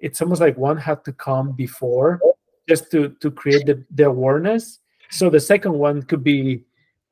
it's 0.00 0.20
almost 0.22 0.40
like 0.40 0.56
one 0.56 0.76
had 0.76 1.04
to 1.04 1.12
come 1.12 1.52
before 1.52 2.20
just 2.68 2.90
to 2.90 3.10
to 3.20 3.30
create 3.30 3.66
the, 3.66 3.84
the 3.90 4.04
awareness 4.04 4.80
so 5.10 5.28
the 5.28 5.40
second 5.40 5.72
one 5.72 6.02
could 6.02 6.24
be 6.24 6.64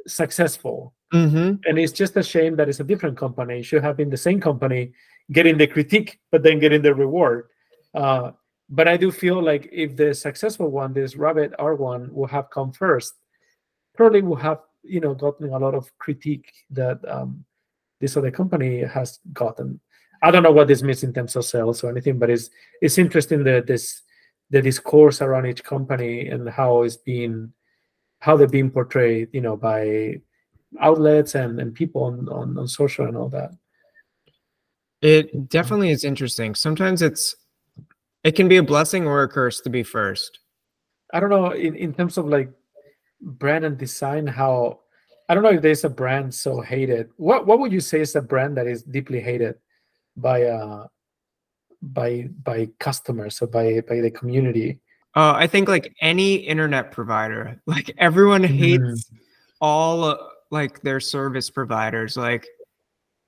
successful 0.06 0.94
mm-hmm. 1.12 1.54
and 1.64 1.78
it's 1.78 1.92
just 1.92 2.16
a 2.16 2.22
shame 2.22 2.56
that 2.56 2.68
it's 2.68 2.80
a 2.80 2.84
different 2.84 3.16
company 3.16 3.58
it 3.58 3.64
should 3.64 3.82
have 3.82 3.96
been 3.96 4.10
the 4.10 4.16
same 4.16 4.40
company 4.40 4.92
getting 5.32 5.56
the 5.56 5.66
critique 5.66 6.18
but 6.30 6.42
then 6.42 6.58
getting 6.58 6.82
the 6.82 6.94
reward 6.94 7.48
uh, 7.94 8.30
but 8.68 8.88
i 8.88 8.96
do 8.96 9.10
feel 9.10 9.42
like 9.42 9.68
if 9.72 9.96
the 9.96 10.14
successful 10.14 10.70
one 10.70 10.92
this 10.92 11.16
rabbit 11.16 11.52
r1 11.58 12.10
will 12.12 12.26
have 12.26 12.50
come 12.50 12.72
first 12.72 13.14
probably 13.94 14.22
will 14.22 14.36
have 14.36 14.60
you 14.82 15.00
know 15.00 15.14
gotten 15.14 15.52
a 15.52 15.58
lot 15.58 15.74
of 15.74 15.90
critique 15.98 16.52
that 16.70 16.98
um, 17.08 17.44
this 18.00 18.16
other 18.16 18.30
company 18.30 18.80
has 18.80 19.20
gotten. 19.32 19.80
I 20.22 20.30
don't 20.30 20.42
know 20.42 20.52
what 20.52 20.68
this 20.68 20.82
means 20.82 21.02
in 21.02 21.12
terms 21.12 21.36
of 21.36 21.44
sales 21.44 21.84
or 21.84 21.90
anything, 21.90 22.18
but 22.18 22.30
it's 22.30 22.50
it's 22.80 22.98
interesting 22.98 23.44
that 23.44 23.66
this 23.66 24.02
the 24.50 24.60
discourse 24.60 25.22
around 25.22 25.46
each 25.46 25.62
company 25.62 26.28
and 26.28 26.48
how 26.48 26.82
it's 26.82 26.96
being 26.96 27.52
how 28.18 28.36
they're 28.36 28.48
being 28.48 28.70
portrayed, 28.70 29.28
you 29.32 29.40
know, 29.40 29.56
by 29.56 30.20
outlets 30.78 31.34
and, 31.34 31.58
and 31.58 31.74
people 31.74 32.04
on, 32.04 32.28
on, 32.28 32.58
on 32.58 32.68
social 32.68 33.06
and 33.06 33.16
all 33.16 33.28
that. 33.30 33.50
It 35.02 35.48
definitely 35.48 35.90
is 35.90 36.04
interesting. 36.04 36.54
Sometimes 36.54 37.02
it's 37.02 37.34
it 38.22 38.32
can 38.32 38.48
be 38.48 38.58
a 38.58 38.62
blessing 38.62 39.06
or 39.06 39.22
a 39.22 39.28
curse 39.28 39.60
to 39.62 39.70
be 39.70 39.82
first. 39.82 40.40
I 41.12 41.20
don't 41.20 41.30
know 41.30 41.52
in, 41.52 41.74
in 41.74 41.94
terms 41.94 42.18
of 42.18 42.26
like 42.26 42.50
brand 43.20 43.64
and 43.64 43.78
design 43.78 44.26
how 44.26 44.80
I 45.28 45.34
don't 45.34 45.42
know 45.42 45.50
if 45.50 45.62
there's 45.62 45.84
a 45.84 45.88
brand 45.88 46.34
so 46.34 46.60
hated. 46.60 47.08
What 47.16 47.46
what 47.46 47.58
would 47.60 47.72
you 47.72 47.80
say 47.80 48.00
is 48.00 48.14
a 48.16 48.22
brand 48.22 48.56
that 48.56 48.66
is 48.66 48.82
deeply 48.82 49.20
hated 49.20 49.56
by 50.16 50.44
uh 50.44 50.86
by 51.82 52.28
by 52.42 52.68
customers 52.78 53.40
or 53.40 53.46
by 53.46 53.80
by 53.88 54.00
the 54.00 54.10
community? 54.10 54.80
Uh, 55.16 55.32
I 55.34 55.46
think 55.48 55.68
like 55.68 55.92
any 56.00 56.34
internet 56.34 56.92
provider, 56.92 57.60
like 57.66 57.92
everyone 57.98 58.42
mm-hmm. 58.42 58.54
hates 58.54 59.10
mm. 59.10 59.18
all 59.60 60.04
uh, 60.04 60.16
like 60.50 60.82
their 60.82 61.00
service 61.00 61.50
providers. 61.50 62.16
Like, 62.16 62.46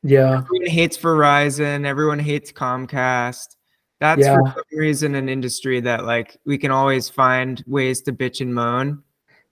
yeah, 0.02 0.38
everyone 0.38 0.68
hates 0.68 0.96
Verizon. 0.96 1.84
Everyone 1.86 2.18
hates 2.18 2.52
Comcast. 2.52 3.56
That's 4.00 4.20
yeah. 4.20 4.36
for 4.36 4.52
some 4.54 4.78
reason 4.78 5.14
an 5.14 5.28
industry 5.28 5.80
that 5.80 6.04
like 6.04 6.36
we 6.44 6.58
can 6.58 6.70
always 6.72 7.08
find 7.08 7.62
ways 7.66 8.02
to 8.02 8.12
bitch 8.12 8.40
and 8.40 8.52
moan. 8.52 9.02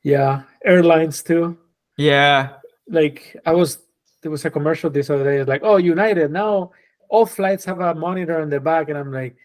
Yeah, 0.02 0.42
airlines 0.64 1.22
too. 1.22 1.56
Yeah, 1.96 2.54
like 2.88 3.36
I 3.46 3.52
was 3.52 3.78
there 4.22 4.30
was 4.30 4.44
a 4.44 4.50
commercial 4.50 4.90
this 4.90 5.08
other 5.08 5.24
day. 5.24 5.44
like, 5.44 5.62
oh, 5.64 5.76
United 5.76 6.30
now 6.30 6.72
all 7.08 7.26
flights 7.26 7.64
have 7.64 7.80
a 7.80 7.94
monitor 7.94 8.40
in 8.40 8.50
the 8.50 8.60
back, 8.60 8.88
and 8.88 8.96
I'm 8.98 9.12
like, 9.12 9.36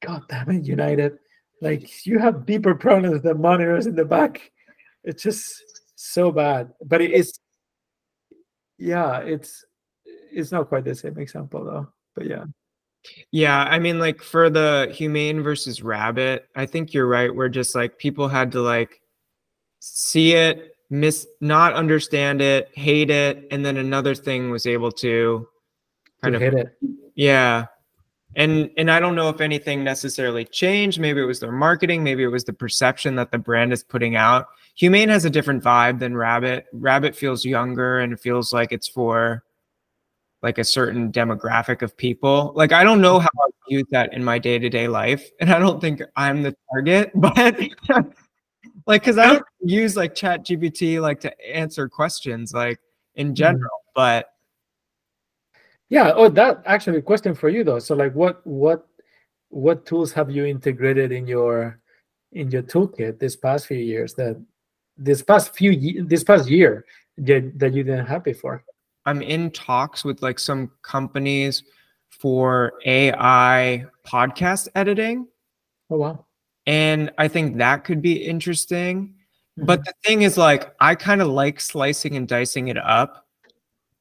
God 0.00 0.22
damn 0.28 0.50
it, 0.50 0.64
United! 0.64 1.18
Like 1.60 2.04
you 2.04 2.18
have 2.18 2.44
deeper 2.44 2.74
problems 2.74 3.22
than 3.22 3.40
monitors 3.40 3.86
in 3.86 3.94
the 3.94 4.04
back. 4.04 4.50
It's 5.04 5.22
just 5.22 5.62
so 5.94 6.32
bad. 6.32 6.72
But 6.84 7.00
it 7.00 7.12
is, 7.12 7.38
yeah, 8.78 9.18
it's 9.18 9.64
it's 10.32 10.52
not 10.52 10.68
quite 10.68 10.84
the 10.84 10.94
same 10.94 11.18
example 11.18 11.64
though. 11.64 11.88
But 12.14 12.26
yeah. 12.26 12.44
Yeah, 13.32 13.64
I 13.64 13.78
mean, 13.78 13.98
like 13.98 14.22
for 14.22 14.48
the 14.48 14.88
humane 14.94 15.42
versus 15.42 15.82
rabbit, 15.82 16.48
I 16.54 16.66
think 16.66 16.94
you're 16.94 17.08
right. 17.08 17.34
Where 17.34 17.48
just 17.48 17.74
like 17.74 17.98
people 17.98 18.28
had 18.28 18.52
to 18.52 18.60
like 18.60 19.00
see 19.80 20.34
it, 20.34 20.76
miss, 20.88 21.26
not 21.40 21.74
understand 21.74 22.40
it, 22.40 22.70
hate 22.74 23.10
it, 23.10 23.48
and 23.50 23.64
then 23.66 23.76
another 23.76 24.14
thing 24.14 24.50
was 24.50 24.66
able 24.66 24.92
to 24.92 25.48
kind 26.22 26.36
of 26.36 26.40
hit 26.40 26.54
it. 26.54 26.76
Yeah. 27.14 27.66
And 28.36 28.70
and 28.76 28.90
I 28.90 29.00
don't 29.00 29.16
know 29.16 29.28
if 29.28 29.40
anything 29.40 29.82
necessarily 29.84 30.44
changed. 30.44 31.00
Maybe 31.00 31.20
it 31.20 31.26
was 31.26 31.40
their 31.40 31.52
marketing, 31.52 32.04
maybe 32.04 32.22
it 32.22 32.28
was 32.28 32.44
the 32.44 32.52
perception 32.52 33.16
that 33.16 33.32
the 33.32 33.38
brand 33.38 33.72
is 33.72 33.82
putting 33.82 34.16
out. 34.16 34.46
Humane 34.76 35.08
has 35.08 35.24
a 35.24 35.30
different 35.30 35.62
vibe 35.62 35.98
than 35.98 36.16
Rabbit. 36.16 36.66
Rabbit 36.72 37.14
feels 37.16 37.44
younger 37.44 37.98
and 37.98 38.18
feels 38.18 38.52
like 38.52 38.72
it's 38.72 38.88
for 38.88 39.44
like 40.42 40.58
a 40.58 40.64
certain 40.64 41.12
demographic 41.12 41.82
of 41.82 41.96
people. 41.96 42.52
Like 42.54 42.72
I 42.72 42.84
don't 42.84 43.00
know 43.00 43.18
how 43.18 43.28
I 43.40 43.50
use 43.68 43.84
that 43.90 44.12
in 44.12 44.24
my 44.24 44.38
day-to-day 44.38 44.88
life, 44.88 45.30
and 45.40 45.50
I 45.52 45.58
don't 45.58 45.80
think 45.80 46.02
I'm 46.16 46.42
the 46.42 46.56
target, 46.72 47.12
but 47.14 47.58
like 48.86 49.02
because 49.02 49.18
I 49.18 49.26
don't 49.26 49.44
use 49.60 49.96
like 49.96 50.14
Chat 50.14 50.44
GPT 50.44 51.00
like 51.00 51.20
to 51.20 51.32
answer 51.46 51.88
questions 51.88 52.52
like 52.52 52.80
in 53.14 53.28
mm-hmm. 53.28 53.34
general, 53.34 53.80
but 53.94 54.28
yeah. 55.88 56.12
Oh, 56.14 56.28
that 56.30 56.62
actually 56.64 56.98
a 56.98 57.02
question 57.02 57.34
for 57.34 57.48
you 57.48 57.64
though. 57.64 57.78
So 57.78 57.94
like, 57.94 58.14
what 58.14 58.44
what 58.46 58.86
what 59.50 59.84
tools 59.84 60.12
have 60.12 60.30
you 60.30 60.46
integrated 60.46 61.12
in 61.12 61.26
your 61.26 61.78
in 62.32 62.50
your 62.50 62.62
toolkit 62.62 63.18
this 63.18 63.36
past 63.36 63.66
few 63.66 63.76
years 63.76 64.14
that 64.14 64.42
this 64.96 65.22
past 65.22 65.54
few 65.54 66.04
this 66.04 66.24
past 66.24 66.48
year 66.48 66.86
that, 67.18 67.58
that 67.58 67.74
you 67.74 67.84
didn't 67.84 68.06
have 68.06 68.24
before? 68.24 68.64
I'm 69.06 69.22
in 69.22 69.50
talks 69.50 70.04
with 70.04 70.22
like 70.22 70.38
some 70.38 70.70
companies 70.82 71.64
for 72.10 72.74
AI 72.86 73.84
podcast 74.06 74.68
editing. 74.74 75.26
Oh 75.90 75.96
wow. 75.96 76.26
And 76.66 77.10
I 77.18 77.28
think 77.28 77.58
that 77.58 77.84
could 77.84 78.00
be 78.00 78.12
interesting. 78.12 79.14
Mm-hmm. 79.58 79.66
But 79.66 79.84
the 79.84 79.92
thing 80.04 80.22
is, 80.22 80.38
like, 80.38 80.74
I 80.80 80.94
kind 80.94 81.20
of 81.20 81.28
like 81.28 81.60
slicing 81.60 82.16
and 82.16 82.28
dicing 82.28 82.68
it 82.68 82.78
up. 82.78 83.26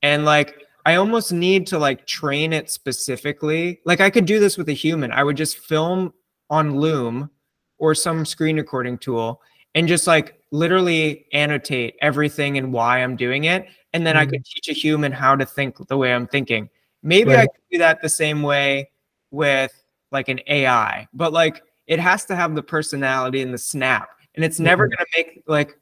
And 0.01 0.25
like, 0.25 0.63
I 0.85 0.95
almost 0.95 1.31
need 1.31 1.67
to 1.67 1.79
like 1.79 2.05
train 2.07 2.53
it 2.53 2.69
specifically. 2.69 3.79
Like, 3.85 4.01
I 4.01 4.09
could 4.09 4.25
do 4.25 4.39
this 4.39 4.57
with 4.57 4.69
a 4.69 4.73
human. 4.73 5.11
I 5.11 5.23
would 5.23 5.37
just 5.37 5.59
film 5.59 6.13
on 6.49 6.79
Loom 6.79 7.29
or 7.77 7.95
some 7.95 8.25
screen 8.25 8.57
recording 8.57 8.97
tool 8.97 9.41
and 9.73 9.87
just 9.87 10.05
like 10.07 10.40
literally 10.51 11.25
annotate 11.33 11.95
everything 12.01 12.57
and 12.57 12.73
why 12.73 12.99
I'm 12.99 13.15
doing 13.15 13.45
it. 13.45 13.67
And 13.93 14.05
then 14.05 14.15
mm-hmm. 14.15 14.21
I 14.21 14.25
could 14.25 14.45
teach 14.45 14.69
a 14.69 14.73
human 14.73 15.11
how 15.11 15.35
to 15.35 15.45
think 15.45 15.75
the 15.87 15.97
way 15.97 16.13
I'm 16.13 16.27
thinking. 16.27 16.69
Maybe 17.03 17.31
right. 17.31 17.39
I 17.39 17.47
could 17.47 17.61
do 17.71 17.77
that 17.79 18.01
the 18.01 18.09
same 18.09 18.43
way 18.43 18.91
with 19.31 19.71
like 20.11 20.27
an 20.27 20.41
AI, 20.47 21.07
but 21.13 21.33
like 21.33 21.63
it 21.87 21.99
has 21.99 22.25
to 22.25 22.35
have 22.35 22.53
the 22.53 22.63
personality 22.63 23.41
and 23.41 23.53
the 23.53 23.57
snap. 23.57 24.09
And 24.35 24.45
it's 24.45 24.59
never 24.59 24.87
mm-hmm. 24.87 24.95
going 24.95 25.05
to 25.05 25.17
make 25.17 25.43
like 25.47 25.77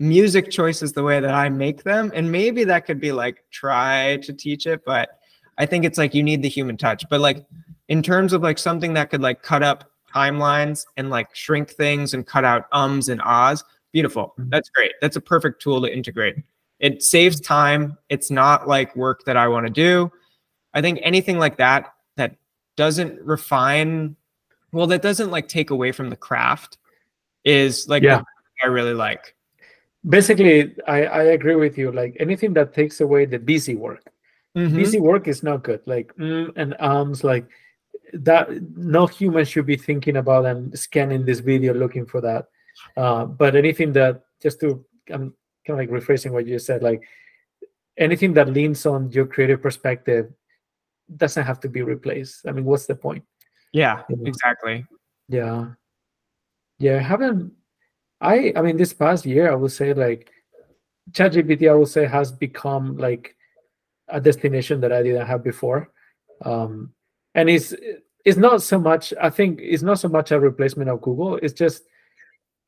music 0.00 0.50
choices 0.50 0.92
the 0.92 1.02
way 1.02 1.20
that 1.20 1.34
I 1.34 1.48
make 1.48 1.84
them. 1.84 2.10
And 2.14 2.30
maybe 2.30 2.64
that 2.64 2.86
could 2.86 3.00
be 3.00 3.12
like 3.12 3.44
try 3.50 4.18
to 4.22 4.32
teach 4.32 4.66
it, 4.66 4.84
but 4.84 5.18
I 5.58 5.66
think 5.66 5.84
it's 5.84 5.98
like 5.98 6.14
you 6.14 6.22
need 6.22 6.42
the 6.42 6.48
human 6.48 6.76
touch. 6.76 7.04
But 7.08 7.20
like 7.20 7.44
in 7.88 8.02
terms 8.02 8.32
of 8.32 8.42
like 8.42 8.58
something 8.58 8.94
that 8.94 9.10
could 9.10 9.22
like 9.22 9.42
cut 9.42 9.62
up 9.62 9.90
timelines 10.12 10.86
and 10.96 11.10
like 11.10 11.34
shrink 11.34 11.70
things 11.70 12.14
and 12.14 12.26
cut 12.26 12.44
out 12.44 12.66
ums 12.72 13.08
and 13.08 13.20
ahs, 13.22 13.62
beautiful. 13.94 14.34
Mm-hmm. 14.38 14.50
That's 14.50 14.68
great. 14.68 14.92
That's 15.00 15.16
a 15.16 15.20
perfect 15.20 15.62
tool 15.62 15.80
to 15.80 15.90
integrate. 15.90 16.36
It 16.80 17.02
saves 17.02 17.40
time. 17.40 17.96
It's 18.10 18.30
not 18.30 18.68
like 18.68 18.94
work 18.94 19.24
that 19.24 19.38
I 19.38 19.48
want 19.48 19.66
to 19.66 19.72
do. 19.72 20.12
I 20.74 20.82
think 20.82 20.98
anything 21.02 21.38
like 21.38 21.56
that 21.56 21.94
that 22.16 22.36
doesn't 22.76 23.18
refine 23.22 24.16
well 24.72 24.88
that 24.88 25.00
doesn't 25.00 25.30
like 25.30 25.48
take 25.48 25.70
away 25.70 25.92
from 25.92 26.10
the 26.10 26.16
craft 26.16 26.78
is 27.44 27.88
like 27.88 28.02
yeah 28.02 28.20
i 28.64 28.66
really 28.66 28.94
like 28.94 29.36
basically 30.08 30.74
i 30.88 31.04
i 31.04 31.22
agree 31.36 31.54
with 31.54 31.78
you 31.78 31.92
like 31.92 32.16
anything 32.18 32.52
that 32.52 32.74
takes 32.74 33.00
away 33.00 33.24
the 33.24 33.38
busy 33.38 33.76
work 33.76 34.02
mm-hmm. 34.56 34.74
busy 34.74 34.98
work 34.98 35.28
is 35.28 35.44
not 35.44 35.62
good 35.62 35.80
like 35.86 36.12
mm, 36.16 36.50
and 36.56 36.74
arms 36.80 37.22
like 37.22 37.46
that 38.14 38.48
no 38.76 39.06
human 39.06 39.44
should 39.44 39.66
be 39.66 39.76
thinking 39.76 40.16
about 40.16 40.46
and 40.46 40.76
scanning 40.78 41.24
this 41.24 41.40
video 41.40 41.74
looking 41.74 42.06
for 42.06 42.20
that. 42.20 42.46
Uh, 42.96 43.24
but 43.24 43.56
anything 43.56 43.92
that 43.92 44.22
just 44.42 44.60
to 44.60 44.84
I'm 45.10 45.34
kind 45.66 45.78
of 45.78 45.78
like 45.78 45.90
rephrasing 45.90 46.32
what 46.32 46.46
you 46.46 46.58
said, 46.58 46.82
like 46.82 47.02
anything 47.96 48.34
that 48.34 48.48
leans 48.48 48.86
on 48.86 49.10
your 49.10 49.26
creative 49.26 49.62
perspective 49.62 50.32
doesn't 51.16 51.44
have 51.44 51.60
to 51.60 51.68
be 51.68 51.82
replaced. 51.82 52.46
I 52.46 52.52
mean, 52.52 52.64
what's 52.64 52.86
the 52.86 52.94
point? 52.94 53.24
Yeah, 53.72 54.02
you 54.08 54.16
know? 54.16 54.24
exactly. 54.26 54.86
Yeah. 55.28 55.72
Yeah, 56.78 56.96
I 56.96 57.02
haven't 57.02 57.52
I 58.20 58.52
I 58.56 58.62
mean 58.62 58.76
this 58.76 58.92
past 58.92 59.26
year 59.26 59.50
I 59.50 59.54
would 59.54 59.72
say 59.72 59.94
like 59.94 60.30
ChatGPT 61.10 61.70
I 61.70 61.74
would 61.74 61.88
say 61.88 62.06
has 62.06 62.32
become 62.32 62.96
like 62.96 63.36
a 64.08 64.20
destination 64.20 64.80
that 64.80 64.92
I 64.92 65.02
didn't 65.02 65.26
have 65.26 65.44
before. 65.44 65.90
Um 66.44 66.92
and 67.34 67.48
it's 67.48 67.74
it's 68.24 68.38
not 68.38 68.62
so 68.62 68.78
much 68.78 69.12
I 69.20 69.30
think 69.30 69.60
it's 69.62 69.82
not 69.82 69.98
so 69.98 70.08
much 70.08 70.30
a 70.32 70.40
replacement 70.40 70.90
of 70.90 71.00
Google, 71.02 71.36
it's 71.36 71.54
just 71.54 71.84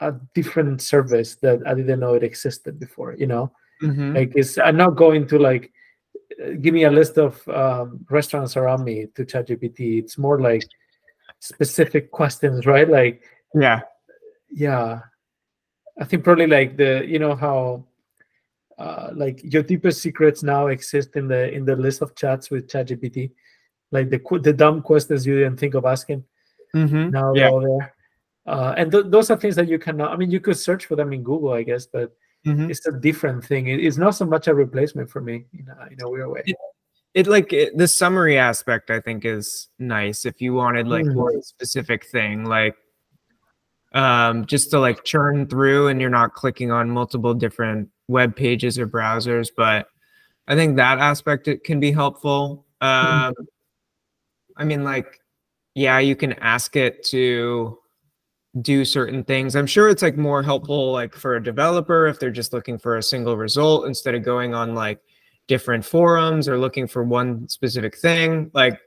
a 0.01 0.14
different 0.35 0.82
service 0.82 1.36
that 1.36 1.60
I 1.66 1.74
didn't 1.74 2.01
know 2.01 2.14
it 2.14 2.23
existed 2.23 2.78
before, 2.78 3.14
you 3.14 3.27
know? 3.27 3.52
Mm-hmm. 3.82 4.16
Like 4.16 4.32
it's 4.35 4.59
I'm 4.59 4.77
not 4.77 4.97
going 4.97 5.27
to 5.28 5.39
like 5.39 5.73
give 6.60 6.74
me 6.74 6.85
a 6.85 6.90
list 6.90 7.18
of 7.18 7.47
um, 7.48 8.05
restaurants 8.10 8.56
around 8.56 8.85
me 8.85 9.06
to 9.14 9.24
ChatGPT. 9.24 9.98
It's 9.98 10.18
more 10.18 10.40
like 10.40 10.62
specific 11.40 12.10
questions, 12.10 12.66
right? 12.66 12.89
Like 12.89 13.23
yeah, 13.55 13.81
yeah. 14.51 15.01
I 15.98 16.05
think 16.05 16.24
probably 16.24 16.47
like 16.47 16.77
the 16.77 17.05
you 17.06 17.18
know 17.18 17.35
how 17.35 17.85
uh, 18.78 19.10
like 19.14 19.40
your 19.43 19.62
deepest 19.62 20.02
secrets 20.02 20.43
now 20.43 20.66
exist 20.68 21.16
in 21.16 21.28
the 21.28 21.51
in 21.52 21.64
the 21.64 21.77
list 21.77 22.02
of 22.02 22.14
chats 22.14 22.51
with 22.51 22.68
ChatGPT, 22.68 23.32
like 23.93 24.10
the 24.10 24.20
the 24.43 24.52
dumb 24.52 24.82
questions 24.82 25.27
you 25.27 25.39
didn't 25.39 25.59
think 25.59 25.74
of 25.74 25.85
asking. 25.85 26.24
Mm-hmm. 26.74 27.10
Now 27.10 27.32
yeah. 27.32 27.43
they're 27.43 27.51
all 27.51 27.60
there, 27.60 27.94
uh, 28.47 28.74
and 28.77 28.93
th- 28.93 29.06
those 29.09 29.31
are 29.31 29.36
things 29.36 29.56
that 29.56 29.68
you 29.68 29.78
cannot. 29.78 30.12
I 30.12 30.16
mean, 30.16 30.31
you 30.31 30.40
could 30.40 30.56
search 30.56 30.86
for 30.86 30.97
them 30.97 31.12
in 31.12 31.23
Google, 31.23 31.52
I 31.52 31.62
guess, 31.62 31.86
but 31.86 32.16
mm-hmm. 32.47 32.70
it's 32.70 32.86
a 32.86 32.93
different 32.93 33.44
thing. 33.44 33.68
It, 33.68 33.81
it's 33.85 33.97
not 33.97 34.14
so 34.14 34.24
much 34.24 34.47
a 34.48 34.55
replacement 34.55 35.10
for 35.10 35.20
me 35.20 35.44
in 35.52 35.68
a, 35.68 35.93
in 35.93 36.02
a 36.02 36.09
weird 36.09 36.31
way. 36.31 36.43
It, 36.47 36.56
it 37.14 37.27
like 37.27 37.52
it, 37.52 37.77
the 37.77 37.89
summary 37.89 38.39
aspect, 38.39 38.90
I 38.90 39.01
think, 39.01 39.24
is 39.24 39.68
nice. 39.78 40.27
If 40.27 40.40
you 40.40 40.55
wanted 40.55 40.86
like 40.86 41.05
mm-hmm. 41.05 41.16
more 41.16 41.43
specific 41.43 42.06
thing, 42.06 42.44
like 42.44 42.77
um, 43.93 44.44
just 44.47 44.70
to 44.73 44.81
like 44.81 45.05
churn 45.05 45.47
through, 45.47 45.89
and 45.89 46.01
you're 46.01 46.10
not 46.10 46.35
clicking 46.35 46.70
on 46.70 46.90
multiple 46.90 47.35
different 47.35 47.89
web 48.09 48.36
pages 48.36 48.78
or 48.78 48.86
browsers, 48.86 49.48
but 49.56 49.89
I 50.47 50.55
think 50.55 50.77
that 50.77 50.98
aspect 50.98 51.48
it 51.48 51.64
can 51.64 51.81
be 51.81 51.90
helpful. 51.90 52.66
Mm-hmm. 52.82 53.28
Um, 53.28 53.35
I 54.56 54.64
mean, 54.64 54.85
like, 54.85 55.20
yeah, 55.74 55.98
you 55.98 56.14
can 56.14 56.35
ask 56.35 56.77
it 56.77 57.02
to 57.06 57.78
do 58.60 58.84
certain 58.84 59.22
things. 59.24 59.54
I'm 59.54 59.66
sure 59.66 59.88
it's 59.88 60.02
like 60.02 60.16
more 60.16 60.42
helpful 60.42 60.92
like 60.92 61.14
for 61.14 61.36
a 61.36 61.42
developer 61.42 62.06
if 62.06 62.18
they're 62.18 62.30
just 62.30 62.52
looking 62.52 62.78
for 62.78 62.96
a 62.96 63.02
single 63.02 63.36
result 63.36 63.86
instead 63.86 64.14
of 64.14 64.22
going 64.22 64.54
on 64.54 64.74
like 64.74 65.00
different 65.46 65.84
forums 65.84 66.48
or 66.48 66.58
looking 66.58 66.86
for 66.86 67.04
one 67.04 67.48
specific 67.48 67.96
thing. 67.98 68.50
Like 68.54 68.80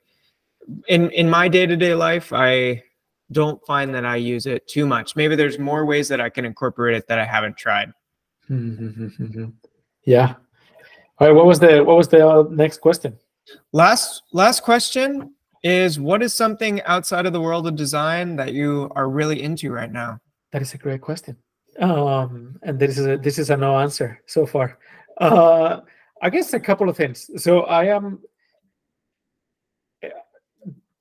in 0.88 1.12
in 1.12 1.30
my 1.30 1.48
day-to-day 1.48 1.96
life, 1.96 2.34
I 2.34 2.84
don't 3.32 3.64
find 3.66 3.94
that 3.94 4.06
I 4.06 4.16
use 4.16 4.46
it 4.46 4.68
too 4.68 4.88
much. 4.88 5.16
Maybe 5.16 5.36
there's 5.36 5.60
more 5.60 5.86
ways 5.86 6.08
that 6.08 6.20
I 6.20 6.30
can 6.30 6.46
incorporate 6.46 6.96
it 6.96 7.08
that 7.08 7.20
I 7.20 7.26
haven't 7.26 7.58
tried. 7.58 7.92
Yeah. 10.06 10.36
All 11.20 11.28
right. 11.28 11.36
What 11.36 11.46
was 11.46 11.60
the 11.60 11.84
what 11.84 11.98
was 11.98 12.08
the 12.08 12.28
uh, 12.28 12.46
next 12.50 12.80
question? 12.80 13.20
Last 13.74 14.24
last 14.34 14.64
question 14.64 15.36
is 15.64 16.00
what 16.00 16.24
is 16.24 16.34
something 16.34 16.82
outside 16.84 17.26
of 17.26 17.34
the 17.34 17.42
world 17.42 17.68
of 17.68 17.76
design 17.76 18.36
that 18.38 18.54
you 18.54 18.92
are 18.96 19.10
really 19.10 19.42
into 19.42 19.72
right 19.72 19.92
now? 19.92 20.20
That 20.52 20.62
is 20.62 20.74
a 20.74 20.78
great 20.78 21.02
question. 21.02 21.38
Um, 21.80 22.60
and 22.64 22.80
this 22.80 22.98
is 22.98 23.06
a, 23.06 23.18
this 23.18 23.38
is 23.38 23.50
a 23.50 23.58
no 23.58 23.78
answer 23.78 24.22
so 24.26 24.46
far. 24.46 24.78
Uh, 25.18 25.82
I 26.22 26.30
guess 26.30 26.54
a 26.54 26.60
couple 26.60 26.90
of 26.90 26.98
things. 26.98 27.30
So 27.42 27.62
I 27.62 27.86
am. 27.86 28.20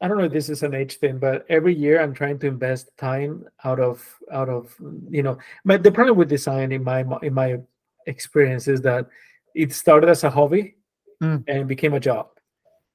I 0.00 0.06
don't 0.06 0.18
know 0.18 0.24
if 0.24 0.32
this 0.32 0.48
is 0.48 0.62
an 0.62 0.74
age 0.74 0.98
thing, 0.98 1.18
but 1.18 1.44
every 1.48 1.74
year 1.74 2.00
I'm 2.00 2.14
trying 2.14 2.38
to 2.40 2.46
invest 2.46 2.96
time 2.96 3.44
out 3.64 3.80
of 3.80 4.04
out 4.30 4.48
of 4.48 4.74
you 5.10 5.24
know. 5.24 5.38
But 5.64 5.82
the 5.82 5.90
problem 5.90 6.16
with 6.16 6.28
design, 6.28 6.70
in 6.70 6.84
my 6.84 7.04
in 7.22 7.34
my 7.34 7.58
experience, 8.06 8.68
is 8.68 8.80
that 8.82 9.08
it 9.54 9.72
started 9.72 10.08
as 10.08 10.22
a 10.22 10.30
hobby 10.30 10.76
mm. 11.20 11.42
and 11.48 11.66
became 11.66 11.94
a 11.94 12.00
job 12.00 12.28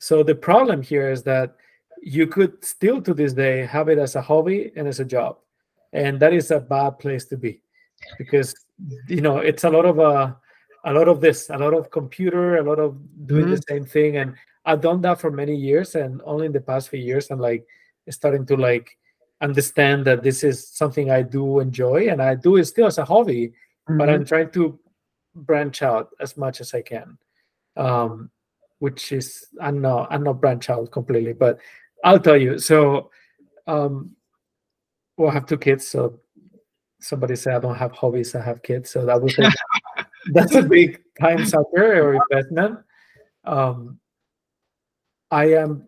so 0.04 0.22
the 0.22 0.36
problem 0.36 0.82
here 0.82 1.10
is 1.10 1.24
that 1.24 1.56
you 2.02 2.28
could 2.28 2.62
still 2.62 3.02
to 3.02 3.14
this 3.14 3.32
day 3.32 3.66
have 3.66 3.88
it 3.88 3.98
as 3.98 4.18
a 4.18 4.22
hobby 4.22 4.70
and 4.76 4.86
as 4.86 5.00
a 5.00 5.06
job. 5.06 5.38
And 5.94 6.20
that 6.20 6.34
is 6.34 6.52
a 6.52 6.60
bad 6.60 7.00
place 7.00 7.24
to 7.28 7.38
be 7.38 7.62
because 8.18 8.54
you 9.08 9.22
know 9.22 9.38
it's 9.38 9.64
a 9.64 9.70
lot 9.70 9.86
of 9.86 10.02
uh, 10.02 10.34
a 10.84 10.92
lot 10.92 11.08
of 11.08 11.22
this, 11.22 11.50
a 11.50 11.58
lot 11.58 11.74
of 11.74 11.90
computer, 11.90 12.58
a 12.58 12.64
lot 12.64 12.80
of 12.80 12.98
doing 13.28 13.46
mm-hmm. 13.46 13.56
the 13.56 13.64
same 13.70 13.86
thing. 13.86 14.18
And 14.18 14.36
I've 14.66 14.82
done 14.82 15.00
that 15.04 15.22
for 15.22 15.32
many 15.32 15.56
years 15.56 15.96
and 15.96 16.22
only 16.26 16.48
in 16.48 16.52
the 16.52 16.60
past 16.60 16.90
few 16.90 17.00
years 17.00 17.32
I'm 17.32 17.40
like 17.40 17.66
starting 18.10 18.46
to 18.48 18.58
like 18.58 18.98
understand 19.40 20.04
that 20.04 20.22
this 20.22 20.44
is 20.44 20.68
something 20.68 21.12
I 21.12 21.22
do 21.22 21.62
enjoy 21.62 22.10
and 22.10 22.22
I 22.22 22.36
do 22.36 22.58
it 22.58 22.66
still 22.66 22.88
as 22.88 22.98
a 22.98 23.06
hobby, 23.06 23.54
mm-hmm. 23.88 23.98
but 23.98 24.10
I'm 24.10 24.26
trying 24.26 24.52
to 24.52 24.78
branch 25.34 25.82
out 25.82 26.10
as 26.20 26.36
much 26.36 26.60
as 26.60 26.74
I 26.74 26.82
can. 26.82 27.18
Um, 27.78 28.32
which 28.80 29.12
is 29.12 29.46
I'm 29.62 29.82
not 29.82 30.08
I'm 30.12 30.24
not 30.24 30.42
branch 30.42 30.70
out 30.70 30.92
completely, 30.92 31.34
but 31.34 31.60
I'll 32.04 32.20
tell 32.20 32.38
you. 32.38 32.60
So, 32.60 33.12
um, 33.68 34.12
well, 35.18 35.30
I 35.30 35.34
have 35.34 35.46
two 35.46 35.58
kids. 35.58 35.88
So 35.88 36.20
somebody 37.00 37.36
said 37.36 37.56
I 37.56 37.60
don't 37.60 37.76
have 37.76 37.92
hobbies. 37.92 38.36
I 38.36 38.42
have 38.42 38.62
kids. 38.62 38.90
So 38.90 39.06
that 39.06 39.22
was 39.22 39.38
a, 39.40 39.52
that's 40.34 40.56
a 40.56 40.62
big 40.62 41.02
time 41.20 41.46
sucker 41.46 42.02
or 42.02 42.16
investment. 42.16 42.80
Um, 43.46 44.00
I 45.32 45.46
am 45.54 45.86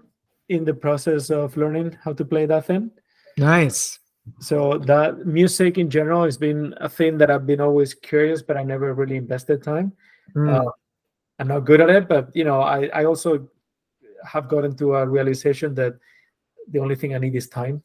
in 0.49 0.65
the 0.65 0.73
process 0.73 1.29
of 1.29 1.55
learning 1.57 1.97
how 2.03 2.13
to 2.13 2.25
play 2.25 2.45
that 2.45 2.65
thing. 2.65 2.91
Nice. 3.37 3.99
So 4.39 4.79
that 4.79 5.25
music 5.25 5.77
in 5.77 5.89
general 5.89 6.23
has 6.23 6.37
been 6.37 6.73
a 6.77 6.89
thing 6.89 7.17
that 7.19 7.29
I've 7.29 7.45
been 7.45 7.61
always 7.61 7.93
curious, 7.93 8.41
but 8.41 8.57
I 8.57 8.63
never 8.63 8.93
really 8.93 9.17
invested 9.17 9.63
time. 9.63 9.93
Mm. 10.35 10.67
Uh, 10.67 10.71
I'm 11.39 11.47
not 11.47 11.61
good 11.65 11.81
at 11.81 11.89
it, 11.89 12.07
but 12.07 12.29
you 12.35 12.43
know, 12.43 12.61
I, 12.61 12.89
I 12.93 13.05
also 13.05 13.47
have 14.25 14.47
gotten 14.47 14.75
to 14.77 14.95
a 14.95 15.07
realization 15.07 15.75
that 15.75 15.97
the 16.71 16.79
only 16.79 16.95
thing 16.95 17.13
I 17.13 17.19
need 17.19 17.35
is 17.35 17.47
time. 17.47 17.83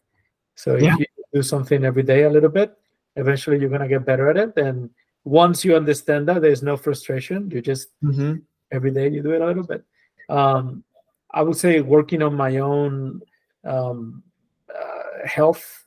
So 0.54 0.76
yeah. 0.76 0.94
if 0.94 1.00
you 1.00 1.06
do 1.34 1.42
something 1.42 1.84
every 1.84 2.02
day 2.02 2.24
a 2.24 2.30
little 2.30 2.48
bit, 2.48 2.76
eventually 3.16 3.58
you're 3.58 3.70
gonna 3.70 3.88
get 3.88 4.06
better 4.06 4.30
at 4.30 4.36
it. 4.36 4.56
And 4.56 4.90
once 5.24 5.64
you 5.64 5.76
understand 5.76 6.28
that, 6.28 6.42
there's 6.42 6.62
no 6.62 6.76
frustration. 6.76 7.50
You 7.50 7.60
just 7.60 7.88
mm-hmm. 8.02 8.36
every 8.72 8.90
day 8.90 9.08
you 9.08 9.22
do 9.22 9.32
it 9.32 9.40
a 9.40 9.46
little 9.46 9.64
bit. 9.64 9.84
Um, 10.28 10.84
I 11.32 11.42
would 11.42 11.56
say 11.56 11.80
working 11.80 12.22
on 12.22 12.34
my 12.34 12.58
own 12.58 13.22
um, 13.64 14.22
uh, 14.68 15.26
health. 15.26 15.86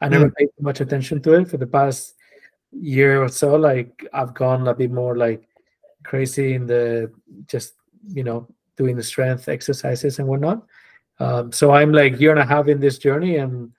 I 0.00 0.08
never 0.08 0.30
mm. 0.30 0.34
paid 0.34 0.46
too 0.46 0.62
much 0.62 0.80
attention 0.80 1.20
to 1.22 1.34
it 1.34 1.48
for 1.48 1.58
the 1.58 1.66
past 1.66 2.14
year 2.72 3.22
or 3.22 3.28
so. 3.28 3.56
Like 3.56 4.06
I've 4.12 4.34
gone 4.34 4.66
a 4.66 4.74
bit 4.74 4.90
more 4.90 5.16
like 5.16 5.46
crazy 6.04 6.54
in 6.54 6.66
the 6.66 7.12
just 7.46 7.74
you 8.12 8.24
know 8.24 8.46
doing 8.76 8.96
the 8.96 9.02
strength 9.02 9.48
exercises 9.48 10.18
and 10.18 10.28
whatnot. 10.28 10.66
Um, 11.18 11.52
so 11.52 11.72
I'm 11.72 11.92
like 11.92 12.18
year 12.18 12.30
and 12.30 12.40
a 12.40 12.46
half 12.46 12.68
in 12.68 12.80
this 12.80 12.98
journey, 12.98 13.36
and 13.36 13.72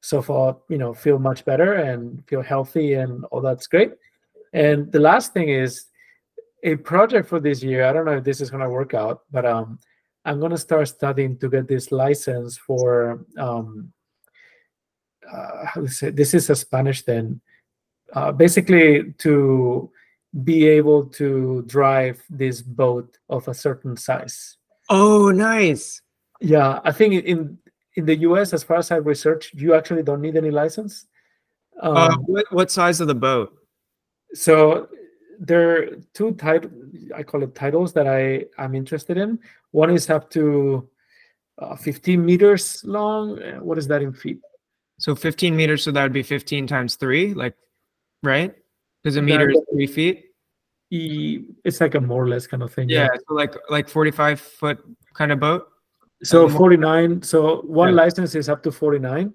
so 0.00 0.22
far 0.22 0.56
you 0.68 0.78
know 0.78 0.94
feel 0.94 1.18
much 1.18 1.44
better 1.44 1.74
and 1.74 2.24
feel 2.26 2.42
healthy 2.42 2.94
and 2.94 3.24
all 3.26 3.40
that's 3.40 3.66
great. 3.66 3.92
And 4.52 4.90
the 4.92 5.00
last 5.00 5.32
thing 5.32 5.50
is 5.50 5.86
a 6.62 6.76
project 6.76 7.28
for 7.28 7.40
this 7.40 7.62
year. 7.62 7.84
I 7.84 7.92
don't 7.92 8.06
know 8.06 8.16
if 8.16 8.24
this 8.24 8.40
is 8.40 8.50
to 8.50 8.68
work 8.68 8.94
out, 8.94 9.22
but 9.30 9.44
um, 9.44 9.78
I'm 10.24 10.40
going 10.40 10.50
to 10.50 10.58
start 10.58 10.88
studying 10.88 11.38
to 11.38 11.48
get 11.48 11.68
this 11.68 11.92
license 11.92 12.56
for 12.56 13.24
um, 13.38 13.92
uh, 15.30 15.66
how 15.66 15.80
to 15.82 15.88
say 15.88 16.10
this 16.10 16.34
is 16.34 16.50
a 16.50 16.56
Spanish 16.56 17.02
then. 17.02 17.40
Uh, 18.14 18.32
basically 18.32 19.12
to 19.18 19.90
be 20.44 20.66
able 20.66 21.06
to 21.06 21.62
drive 21.66 22.22
this 22.28 22.62
boat 22.62 23.18
of 23.28 23.48
a 23.48 23.54
certain 23.54 23.96
size. 23.96 24.56
Oh, 24.88 25.30
nice. 25.30 26.02
Yeah, 26.40 26.80
I 26.84 26.92
think 26.92 27.24
in 27.24 27.58
in 27.96 28.06
the 28.06 28.16
US, 28.28 28.52
as 28.52 28.62
far 28.62 28.76
as 28.76 28.90
I've 28.90 29.06
researched, 29.06 29.54
you 29.54 29.74
actually 29.74 30.02
don't 30.02 30.20
need 30.20 30.36
any 30.36 30.50
license. 30.50 31.06
Um, 31.80 31.96
uh, 31.96 32.16
what, 32.18 32.52
what 32.52 32.70
size 32.70 33.00
of 33.00 33.08
the 33.08 33.14
boat? 33.14 33.52
So 34.34 34.88
there 35.40 35.70
are 35.70 35.86
two 36.14 36.32
type 36.32 36.70
I 37.14 37.22
call 37.22 37.42
it 37.42 37.54
titles 37.54 37.92
that 37.94 38.06
I 38.06 38.44
I'm 38.56 38.74
interested 38.74 39.16
in. 39.16 39.38
One 39.72 39.90
is 39.90 40.10
up 40.10 40.30
to 40.30 40.88
uh, 41.58 41.76
15 41.76 42.24
meters 42.24 42.82
long. 42.84 43.38
What 43.60 43.78
is 43.78 43.88
that 43.88 44.02
in 44.02 44.12
feet? 44.12 44.38
So 44.98 45.14
15 45.14 45.54
meters. 45.54 45.82
So 45.84 45.90
that 45.92 46.02
would 46.02 46.12
be 46.12 46.22
15 46.22 46.66
times 46.66 46.96
three, 46.96 47.34
like, 47.34 47.54
right? 48.22 48.54
Because 49.02 49.16
a 49.16 49.22
meter 49.22 49.50
is 49.50 49.60
three 49.72 49.86
feet. 49.86 50.24
It's 50.90 51.80
like 51.80 51.94
a 51.94 52.00
more 52.00 52.24
or 52.24 52.28
less 52.28 52.46
kind 52.46 52.62
of 52.62 52.72
thing. 52.72 52.88
Yeah, 52.88 53.08
yeah. 53.12 53.18
so 53.28 53.34
like 53.34 53.54
like 53.70 53.88
45 53.88 54.40
foot 54.40 54.78
kind 55.14 55.32
of 55.32 55.40
boat. 55.40 55.68
So 56.22 56.46
Um, 56.46 56.52
49. 56.56 57.22
So 57.22 57.60
one 57.62 57.90
Yeah. 57.90 58.02
license 58.02 58.34
is 58.34 58.48
up 58.48 58.62
to 58.64 58.72
49, 58.72 59.32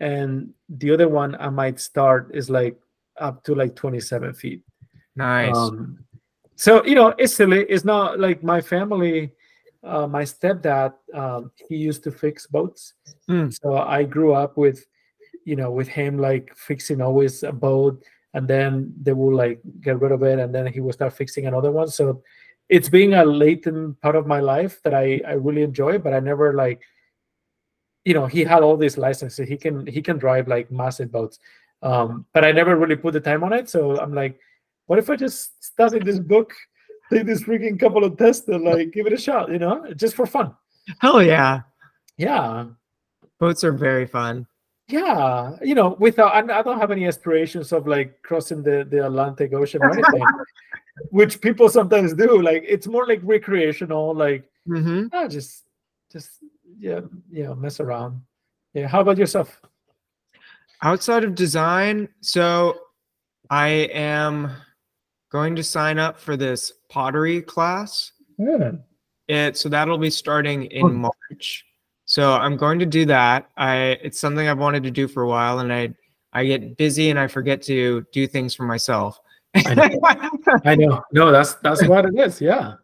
and 0.00 0.52
the 0.68 0.90
other 0.90 1.08
one 1.08 1.34
I 1.36 1.48
might 1.48 1.80
start 1.80 2.30
is 2.34 2.50
like 2.50 2.78
up 3.18 3.42
to 3.44 3.54
like 3.54 3.74
27 3.74 4.34
feet. 4.34 4.62
Nice. 5.16 5.56
Um, 5.56 6.04
so 6.56 6.84
you 6.84 6.94
know, 6.94 7.14
it's 7.18 7.34
silly. 7.34 7.62
It's 7.68 7.84
not 7.84 8.18
like 8.20 8.42
my 8.42 8.60
family. 8.60 9.32
Uh, 9.84 10.08
my 10.08 10.22
stepdad, 10.24 10.92
um, 11.14 11.52
he 11.68 11.76
used 11.76 12.02
to 12.02 12.10
fix 12.10 12.48
boats, 12.48 12.94
Hmm. 13.28 13.48
so 13.48 13.76
I 13.76 14.02
grew 14.02 14.32
up 14.34 14.56
with, 14.56 14.84
you 15.44 15.54
know, 15.54 15.70
with 15.70 15.86
him 15.86 16.18
like 16.18 16.52
fixing 16.56 17.00
always 17.00 17.44
a 17.44 17.52
boat, 17.52 18.02
and 18.38 18.46
then 18.46 18.94
they 19.02 19.12
will 19.12 19.34
like 19.34 19.60
get 19.80 20.00
rid 20.00 20.12
of 20.12 20.22
it, 20.22 20.38
and 20.38 20.54
then 20.54 20.66
he 20.66 20.80
will 20.80 20.92
start 20.92 21.12
fixing 21.12 21.46
another 21.46 21.72
one. 21.72 21.88
So 21.88 22.22
it's 22.68 22.88
being 22.88 23.14
a 23.14 23.24
latent 23.24 24.00
part 24.00 24.16
of 24.16 24.26
my 24.26 24.40
life 24.40 24.80
that 24.84 24.94
I 24.94 25.20
I 25.26 25.32
really 25.32 25.62
enjoy, 25.62 25.98
but 25.98 26.14
I 26.14 26.20
never 26.20 26.54
like, 26.54 26.80
you 28.04 28.14
know, 28.14 28.26
he 28.26 28.44
had 28.44 28.62
all 28.62 28.76
these 28.76 28.96
licenses. 28.96 29.48
He 29.48 29.56
can 29.56 29.86
he 29.86 30.00
can 30.00 30.18
drive 30.18 30.46
like 30.46 30.70
massive 30.70 31.10
boats, 31.10 31.38
um, 31.82 32.26
but 32.32 32.44
I 32.44 32.52
never 32.52 32.76
really 32.76 32.96
put 32.96 33.12
the 33.12 33.20
time 33.20 33.42
on 33.42 33.52
it. 33.52 33.68
So 33.68 33.98
I'm 33.98 34.14
like 34.14 34.38
what 34.86 34.98
if 34.98 35.10
I 35.10 35.16
just 35.16 35.62
study 35.62 35.98
this 35.98 36.18
book, 36.18 36.54
take 37.12 37.26
this 37.26 37.42
freaking 37.42 37.78
couple 37.78 38.04
of 38.04 38.16
tests, 38.16 38.48
and 38.48 38.64
like 38.64 38.90
give 38.92 39.06
it 39.06 39.12
a 39.12 39.18
shot, 39.18 39.50
you 39.50 39.58
know, 39.58 39.92
just 39.94 40.16
for 40.16 40.26
fun. 40.26 40.54
Hell 41.00 41.22
yeah. 41.22 41.60
Yeah, 42.16 42.66
Boats 43.38 43.62
are 43.62 43.72
very 43.72 44.06
fun. 44.06 44.46
Yeah, 44.88 45.56
you 45.62 45.74
know, 45.74 45.96
without 45.98 46.34
I 46.34 46.58
I 46.58 46.62
don't 46.62 46.80
have 46.80 46.90
any 46.90 47.06
aspirations 47.06 47.72
of 47.72 47.86
like 47.86 48.22
crossing 48.22 48.62
the 48.62 48.86
the 48.88 49.06
Atlantic 49.06 49.52
Ocean 49.52 49.82
or 49.82 49.92
anything, 49.92 50.24
which 51.10 51.40
people 51.40 51.68
sometimes 51.68 52.14
do. 52.14 52.40
Like 52.42 52.64
it's 52.66 52.86
more 52.86 53.06
like 53.06 53.20
recreational, 53.22 54.14
like 54.14 54.48
hmm 54.66 55.06
ah, 55.12 55.28
just 55.28 55.64
just 56.10 56.30
yeah, 56.78 57.00
you 57.30 57.44
know, 57.44 57.54
mess 57.54 57.80
around. 57.80 58.20
Yeah. 58.74 58.86
How 58.88 59.00
about 59.00 59.18
yourself? 59.18 59.60
Outside 60.82 61.24
of 61.24 61.34
design, 61.34 62.08
so 62.20 62.78
I 63.50 63.68
am 63.92 64.52
going 65.30 65.56
to 65.56 65.62
sign 65.62 65.98
up 65.98 66.18
for 66.18 66.36
this 66.36 66.72
pottery 66.88 67.42
class. 67.42 68.12
Yeah. 68.38 68.72
It 69.26 69.56
so 69.58 69.68
that'll 69.68 69.98
be 69.98 70.10
starting 70.10 70.64
in 70.64 70.86
Oh. 70.86 70.88
March. 70.88 71.64
So 72.08 72.32
I'm 72.32 72.56
going 72.56 72.78
to 72.78 72.86
do 72.86 73.04
that. 73.04 73.50
I 73.58 73.98
it's 74.02 74.18
something 74.18 74.48
I've 74.48 74.58
wanted 74.58 74.82
to 74.84 74.90
do 74.90 75.06
for 75.06 75.22
a 75.22 75.28
while, 75.28 75.58
and 75.60 75.70
I 75.72 75.94
I 76.32 76.46
get 76.46 76.76
busy 76.78 77.10
and 77.10 77.18
I 77.18 77.26
forget 77.28 77.60
to 77.64 78.04
do 78.12 78.26
things 78.26 78.54
for 78.54 78.64
myself. 78.64 79.20
I 79.54 79.94
I 80.64 80.74
know. 80.74 81.02
No, 81.12 81.30
that's 81.30 81.54
that's 81.56 81.86
what 81.86 82.06
it 82.06 82.18
is. 82.18 82.40
Yeah. 82.40 82.74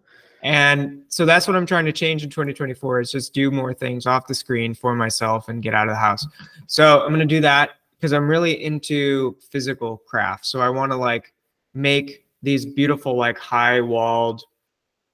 and 0.42 1.02
so 1.08 1.24
that's 1.24 1.46
what 1.48 1.56
I'm 1.56 1.64
trying 1.64 1.86
to 1.86 1.92
change 1.92 2.22
in 2.22 2.28
2024 2.28 3.00
is 3.00 3.10
just 3.10 3.32
do 3.32 3.50
more 3.50 3.72
things 3.72 4.06
off 4.06 4.26
the 4.26 4.34
screen 4.34 4.74
for 4.74 4.94
myself 4.94 5.48
and 5.48 5.62
get 5.62 5.72
out 5.74 5.88
of 5.88 5.94
the 5.94 5.98
house. 5.98 6.26
So 6.66 7.00
I'm 7.00 7.08
going 7.08 7.20
to 7.20 7.26
do 7.26 7.40
that 7.40 7.70
because 7.96 8.12
I'm 8.12 8.28
really 8.28 8.62
into 8.62 9.36
physical 9.50 10.02
crafts. 10.06 10.50
So 10.50 10.60
I 10.60 10.68
want 10.68 10.92
to 10.92 10.96
like 10.96 11.32
make 11.72 12.26
these 12.42 12.66
beautiful 12.66 13.16
like 13.16 13.38
high 13.38 13.80
walled 13.80 14.42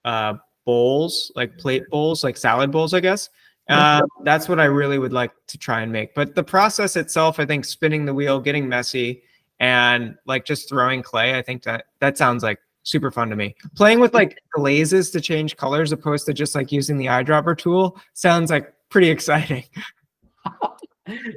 uh 0.05 0.35
bowls, 0.67 1.31
like 1.37 1.57
plate 1.59 1.89
bowls, 1.91 2.25
like 2.25 2.37
salad 2.37 2.73
bowls, 2.73 2.93
I 2.93 3.01
guess. 3.01 3.29
Uh, 3.69 4.03
that's 4.25 4.49
what 4.49 4.59
I 4.59 4.65
really 4.65 4.99
would 4.99 5.13
like 5.13 5.31
to 5.47 5.57
try 5.59 5.81
and 5.83 5.93
make. 5.93 6.15
But 6.15 6.35
the 6.35 6.43
process 6.43 6.97
itself, 6.97 7.39
I 7.39 7.47
think 7.47 7.65
spinning 7.65 8.05
the 8.05 8.15
wheel, 8.15 8.41
getting 8.41 8.69
messy, 8.69 9.23
and 9.61 10.17
like 10.27 10.45
just 10.45 10.69
throwing 10.69 11.03
clay, 11.03 11.39
I 11.39 11.43
think 11.43 11.63
that 11.65 11.85
that 12.01 12.19
sounds 12.19 12.43
like 12.43 12.59
super 12.83 13.11
fun 13.11 13.31
to 13.31 13.37
me. 13.37 13.55
Playing 13.77 14.01
with 14.01 14.13
like 14.15 14.39
glazes 14.53 15.11
to 15.13 15.21
change 15.21 15.57
colors 15.57 15.93
opposed 15.93 16.27
to 16.27 16.33
just 16.33 16.55
like 16.55 16.73
using 16.73 16.97
the 16.99 17.07
eyedropper 17.07 17.57
tool 17.57 18.01
sounds 18.15 18.51
like 18.51 18.73
pretty 18.89 19.09
exciting. 19.17 19.65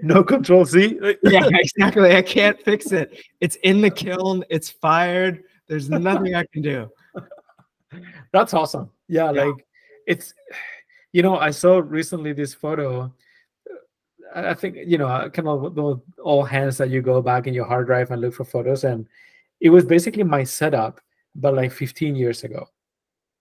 No 0.01 0.23
control 0.23 0.65
C. 0.65 0.97
yeah, 1.23 1.47
exactly. 1.51 2.15
I 2.15 2.21
can't 2.21 2.59
fix 2.61 2.91
it. 2.91 3.19
It's 3.41 3.55
in 3.57 3.81
the 3.81 3.89
kiln, 3.89 4.43
it's 4.49 4.69
fired. 4.69 5.43
There's 5.67 5.89
nothing 5.89 6.35
I 6.35 6.45
can 6.51 6.61
do. 6.61 6.89
That's 8.31 8.53
awesome. 8.53 8.89
Yeah, 9.07 9.31
Yeah. 9.31 9.43
like 9.45 9.65
it's 10.07 10.33
you 11.13 11.21
know, 11.21 11.37
I 11.37 11.51
saw 11.51 11.77
recently 11.77 12.33
this 12.33 12.53
photo. 12.53 13.13
I 14.35 14.55
think 14.55 14.77
you 14.85 14.97
know, 14.97 15.07
uh, 15.07 15.29
kind 15.29 15.47
of 15.47 15.75
the 15.75 16.01
all 16.21 16.43
hands 16.43 16.77
that 16.79 16.89
you 16.89 17.01
go 17.01 17.21
back 17.21 17.47
in 17.47 17.53
your 17.53 17.65
hard 17.65 17.85
drive 17.85 18.11
and 18.11 18.19
look 18.19 18.33
for 18.33 18.43
photos, 18.43 18.83
and 18.83 19.07
it 19.61 19.69
was 19.69 19.85
basically 19.85 20.23
my 20.23 20.43
setup, 20.43 20.99
but 21.35 21.53
like 21.53 21.71
15 21.71 22.15
years 22.15 22.43
ago. 22.43 22.67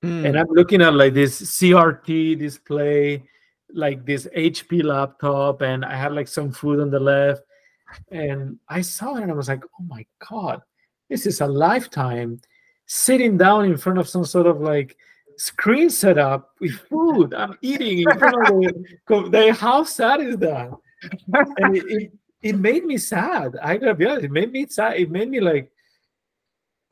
Mm, 0.05 0.27
And 0.27 0.39
I'm 0.39 0.49
looking 0.51 0.83
at 0.83 0.95
like 0.95 1.15
this 1.15 1.41
CRT 1.41 2.39
display, 2.39 3.23
like 3.73 4.05
this 4.05 4.27
HP 4.37 4.83
laptop, 4.85 5.63
and 5.63 5.85
I 5.85 5.97
had 5.97 6.13
like 6.13 6.29
some 6.29 6.53
food 6.53 6.79
on 6.81 6.91
the 6.91 7.01
left, 7.01 7.43
and 8.11 8.59
I 8.69 8.83
saw 8.83 9.17
it 9.17 9.23
and 9.23 9.33
I 9.33 9.35
was 9.35 9.49
like, 9.49 9.65
oh 9.65 9.85
my 9.85 10.05
god, 10.31 10.61
this 11.09 11.25
is 11.27 11.41
a 11.41 11.47
lifetime 11.47 12.41
sitting 12.87 13.39
down 13.39 13.65
in 13.65 13.77
front 13.79 13.99
of 13.99 14.09
some 14.09 14.25
sort 14.25 14.47
of 14.47 14.61
like 14.61 14.97
screen 15.43 15.91
setup 15.91 16.51
with 16.61 16.79
food. 16.89 17.35
I'm 17.35 17.59
eating 17.63 17.99
in 17.99 18.19
front 18.19 18.37
of 19.09 19.33
the, 19.33 19.53
how 19.53 19.83
sad 19.83 20.21
is 20.21 20.37
that? 20.37 20.71
And 21.59 21.77
it, 21.77 21.85
it, 21.89 22.13
it 22.43 22.57
made 22.57 22.85
me 22.85 22.97
sad. 22.97 23.57
I 23.61 23.77
gotta 23.77 23.95
be 23.95 24.07
honest, 24.07 24.27
it 24.27 24.31
made 24.31 24.53
me 24.53 24.67
sad. 24.69 25.01
It 25.01 25.11
made 25.11 25.29
me 25.29 25.41
like, 25.41 25.73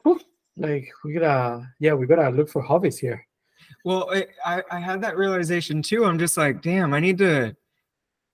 whew, 0.02 0.20
like 0.56 0.90
we 1.04 1.12
gotta, 1.12 1.64
yeah, 1.78 1.94
we 1.94 2.06
gotta 2.06 2.30
look 2.30 2.48
for 2.48 2.60
hobbies 2.60 2.98
here. 2.98 3.24
Well, 3.84 4.10
I, 4.12 4.26
I 4.44 4.62
I 4.72 4.80
had 4.80 5.00
that 5.02 5.16
realization 5.16 5.80
too. 5.80 6.04
I'm 6.04 6.18
just 6.18 6.36
like, 6.36 6.60
damn, 6.60 6.92
I 6.92 6.98
need 6.98 7.18
to 7.18 7.54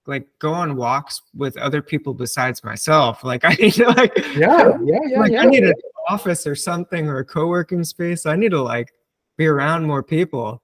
like 0.07 0.27
go 0.39 0.53
on 0.53 0.77
walks 0.77 1.21
with 1.35 1.59
other 1.59 1.83
people 1.83 2.15
besides 2.15 2.65
myself. 2.65 3.23
Like 3.23 3.45
I 3.45 3.53
need 3.61 3.75
to 3.75 3.89
like 3.89 4.17
Yeah, 4.35 4.79
yeah, 4.83 4.99
yeah, 5.07 5.21
like 5.21 5.33
yeah. 5.33 5.43
I 5.43 5.45
need 5.45 5.65
an 5.65 5.75
office 6.09 6.47
or 6.47 6.55
something 6.55 7.07
or 7.07 7.19
a 7.19 7.25
co-working 7.25 7.85
space. 7.85 8.25
I 8.25 8.35
need 8.35 8.53
to 8.53 8.63
like 8.63 8.93
be 9.37 9.47
around 9.47 9.85
more 9.85 10.03
people. 10.03 10.63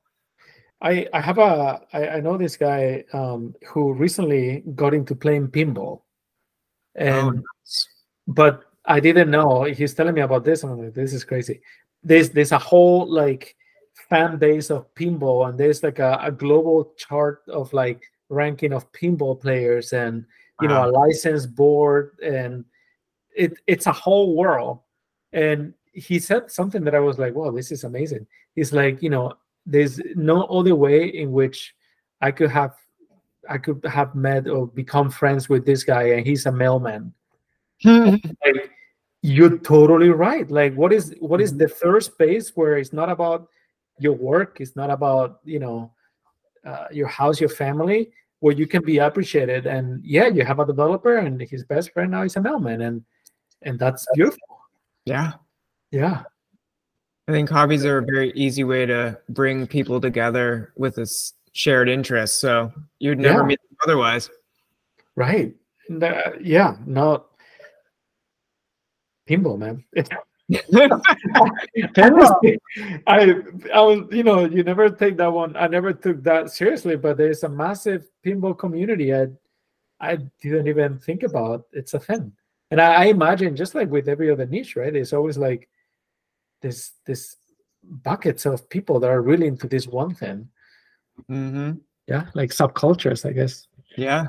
I, 0.80 1.06
I 1.12 1.20
have 1.20 1.38
a 1.38 1.80
I, 1.92 2.08
I 2.16 2.20
know 2.20 2.36
this 2.36 2.56
guy 2.56 3.04
um, 3.12 3.54
who 3.68 3.92
recently 3.92 4.64
got 4.74 4.94
into 4.94 5.14
playing 5.14 5.48
pinball, 5.48 6.02
and 6.96 7.16
Oh, 7.16 7.30
nice. 7.30 7.88
but 8.26 8.64
I 8.84 8.98
didn't 8.98 9.30
know. 9.30 9.62
He's 9.64 9.94
telling 9.94 10.14
me 10.14 10.22
about 10.22 10.44
this, 10.44 10.62
and 10.64 10.72
I'm 10.72 10.82
like, 10.84 10.94
this 10.94 11.12
is 11.12 11.24
crazy. 11.24 11.60
There's 12.02 12.30
there's 12.30 12.50
a 12.52 12.58
whole 12.58 13.06
like 13.08 13.54
fan 14.08 14.38
base 14.38 14.70
of 14.70 14.92
pinball, 14.94 15.48
and 15.48 15.56
there's 15.56 15.84
like 15.84 16.00
a, 16.00 16.18
a 16.20 16.32
global 16.32 16.92
chart 16.96 17.42
of 17.48 17.72
like 17.72 18.02
ranking 18.28 18.72
of 18.72 18.90
pinball 18.92 19.40
players, 19.40 19.92
and 19.92 20.24
you 20.60 20.66
know 20.66 20.84
a 20.84 20.90
license 20.90 21.46
board, 21.46 22.18
and 22.24 22.64
it 23.36 23.54
it's 23.68 23.86
a 23.86 23.92
whole 23.92 24.36
world. 24.36 24.80
And 25.32 25.74
he 25.92 26.18
said 26.18 26.50
something 26.50 26.84
that 26.84 26.94
I 26.94 27.00
was 27.00 27.18
like, 27.18 27.34
wow, 27.34 27.50
this 27.50 27.70
is 27.70 27.84
amazing. 27.84 28.26
He's 28.54 28.72
like, 28.72 29.02
you 29.02 29.10
know, 29.10 29.34
there's 29.66 30.00
no 30.14 30.44
other 30.44 30.74
way 30.74 31.06
in 31.06 31.32
which 31.32 31.74
I 32.20 32.30
could 32.30 32.50
have 32.50 32.74
I 33.48 33.58
could 33.58 33.84
have 33.84 34.14
met 34.14 34.48
or 34.48 34.68
become 34.68 35.10
friends 35.10 35.48
with 35.48 35.66
this 35.66 35.82
guy, 35.82 36.10
and 36.10 36.26
he's 36.26 36.46
a 36.46 36.52
mailman 36.52 37.12
like 37.84 38.70
you're 39.22 39.58
totally 39.58 40.08
right 40.08 40.48
like 40.50 40.72
what 40.74 40.92
is 40.92 41.14
what 41.18 41.40
is 41.40 41.56
the 41.56 41.66
third 41.66 42.02
space 42.02 42.50
where 42.54 42.76
it's 42.76 42.92
not 42.92 43.10
about 43.10 43.48
your 43.98 44.12
work 44.12 44.58
it's 44.60 44.76
not 44.76 44.88
about 44.88 45.40
you 45.44 45.58
know 45.58 45.92
uh, 46.64 46.86
your 46.92 47.08
house 47.08 47.40
your 47.40 47.48
family 47.48 48.12
where 48.38 48.54
you 48.54 48.68
can 48.68 48.84
be 48.84 48.98
appreciated 48.98 49.66
and 49.66 50.04
yeah 50.04 50.28
you 50.28 50.44
have 50.44 50.60
a 50.60 50.66
developer 50.66 51.16
and 51.16 51.40
his 51.40 51.64
best 51.64 51.92
friend 51.92 52.12
now 52.12 52.22
is 52.22 52.36
a 52.36 52.40
mailman 52.40 52.82
and 52.82 53.04
and 53.62 53.78
that's 53.80 54.06
beautiful 54.14 54.52
yeah. 55.04 55.32
Yeah 55.92 56.22
I 57.28 57.32
think 57.32 57.48
hobbies 57.48 57.84
are 57.84 57.98
a 57.98 58.04
very 58.04 58.32
easy 58.32 58.64
way 58.64 58.84
to 58.86 59.16
bring 59.28 59.66
people 59.68 60.00
together 60.00 60.72
with 60.76 60.98
a 60.98 61.06
shared 61.52 61.88
interest. 61.88 62.40
So 62.40 62.72
you'd 62.98 63.20
never 63.20 63.42
Yeah. 63.42 63.46
meet 63.46 63.60
them 63.68 63.76
otherwise. 63.84 64.28
right 65.14 65.54
uh, 66.02 66.30
yeah 66.40 66.76
no 66.86 67.26
pinball 69.28 69.58
man 69.58 69.84
it's 69.92 70.10
Honestly, 71.98 72.58
I 73.06 73.36
I 73.72 73.80
was 73.80 74.08
you 74.10 74.22
know 74.22 74.44
you 74.44 74.62
never 74.64 74.90
take 74.90 75.16
that 75.16 75.32
one. 75.32 75.56
I 75.56 75.66
never 75.66 75.92
took 75.94 76.22
that 76.24 76.50
seriously, 76.50 76.96
but 76.96 77.16
there's 77.16 77.42
a 77.44 77.48
massive 77.48 78.04
pinball 78.26 78.58
community. 78.58 79.14
I 79.14 79.28
I 80.00 80.16
didn't 80.42 80.66
even 80.68 80.98
think 80.98 81.22
about. 81.22 81.66
It's 81.72 81.94
a 81.94 82.00
thing, 82.00 82.32
and 82.70 82.80
I, 82.82 82.94
I 82.94 83.04
imagine 83.06 83.56
just 83.56 83.74
like 83.74 83.88
with 83.88 84.08
every 84.08 84.30
other 84.30 84.44
niche, 84.44 84.76
right? 84.76 84.94
It's 84.94 85.14
always 85.14 85.38
like 85.38 85.68
this 86.62 86.92
this 87.06 87.36
buckets 87.82 88.46
of 88.46 88.68
people 88.70 89.00
that 89.00 89.10
are 89.10 89.22
really 89.22 89.46
into 89.48 89.66
this 89.68 89.86
one 89.86 90.14
thing. 90.14 90.48
hmm 91.28 91.72
Yeah, 92.06 92.26
like 92.34 92.50
subcultures, 92.50 93.28
I 93.28 93.32
guess. 93.32 93.66
Yeah. 93.96 94.24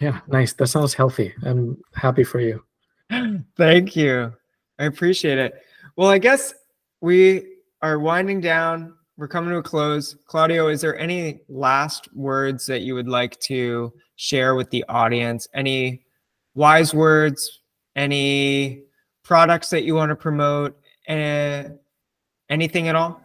Yeah, 0.00 0.20
nice. 0.28 0.54
That 0.54 0.68
sounds 0.68 0.94
healthy. 0.94 1.34
I'm 1.44 1.76
happy 1.94 2.24
for 2.24 2.40
you. 2.40 2.64
Thank 3.56 3.96
you. 3.96 4.32
I 4.78 4.84
appreciate 4.86 5.36
it. 5.38 5.62
Well, 5.96 6.08
I 6.08 6.16
guess 6.18 6.54
we 7.02 7.56
are 7.82 7.98
winding 7.98 8.40
down. 8.40 8.94
we're 9.18 9.28
coming 9.28 9.50
to 9.50 9.58
a 9.58 9.62
close. 9.62 10.16
Claudio, 10.26 10.68
is 10.68 10.80
there 10.80 10.98
any 10.98 11.40
last 11.50 12.08
words 12.14 12.64
that 12.66 12.80
you 12.80 12.94
would 12.94 13.08
like 13.08 13.38
to 13.40 13.92
share 14.16 14.54
with 14.54 14.70
the 14.70 14.82
audience? 14.88 15.46
Any 15.52 16.06
wise 16.54 16.94
words? 16.94 17.60
Any 17.94 18.84
products 19.22 19.68
that 19.70 19.84
you 19.84 19.94
want 19.94 20.08
to 20.08 20.16
promote? 20.16 20.79
Uh, 21.10 21.70
anything 22.48 22.88
at 22.88 22.94
all? 22.94 23.20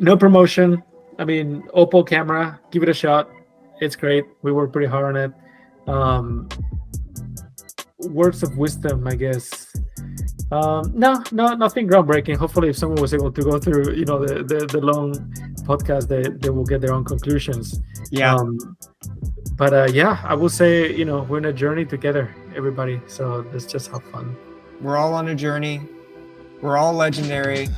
No 0.00 0.16
promotion. 0.16 0.82
I 1.18 1.24
mean, 1.24 1.62
Opal 1.74 2.02
camera, 2.02 2.58
give 2.70 2.82
it 2.82 2.88
a 2.88 2.94
shot. 2.94 3.28
It's 3.80 3.94
great. 3.94 4.24
We 4.42 4.52
worked 4.52 4.72
pretty 4.72 4.88
hard 4.88 5.04
on 5.04 5.16
it. 5.16 5.32
Um, 5.86 6.48
words 7.98 8.42
of 8.42 8.56
wisdom, 8.56 9.06
I 9.06 9.14
guess. 9.14 9.76
Um, 10.50 10.92
no, 10.94 11.22
no, 11.32 11.54
nothing 11.54 11.88
groundbreaking. 11.88 12.36
Hopefully, 12.36 12.68
if 12.68 12.76
someone 12.76 13.00
was 13.00 13.14
able 13.14 13.32
to 13.32 13.42
go 13.42 13.58
through, 13.58 13.94
you 13.94 14.04
know, 14.04 14.24
the 14.24 14.42
the, 14.42 14.66
the 14.66 14.80
long 14.80 15.14
podcast, 15.64 16.08
they, 16.08 16.22
they 16.22 16.50
will 16.50 16.64
get 16.64 16.80
their 16.80 16.92
own 16.92 17.04
conclusions. 17.04 17.80
Yeah. 18.10 18.34
Um, 18.34 18.76
but 19.56 19.72
uh, 19.72 19.88
yeah, 19.92 20.20
I 20.24 20.34
will 20.34 20.48
say, 20.50 20.94
you 20.94 21.04
know, 21.04 21.22
we're 21.22 21.38
in 21.38 21.46
a 21.46 21.52
journey 21.52 21.84
together, 21.84 22.34
everybody. 22.54 23.00
So 23.06 23.46
let's 23.52 23.66
just 23.66 23.90
have 23.90 24.04
fun. 24.04 24.36
We're 24.80 24.96
all 24.96 25.14
on 25.14 25.28
a 25.28 25.34
journey. 25.34 25.80
We're 26.62 26.76
all 26.76 26.92
legendary, 26.92 27.68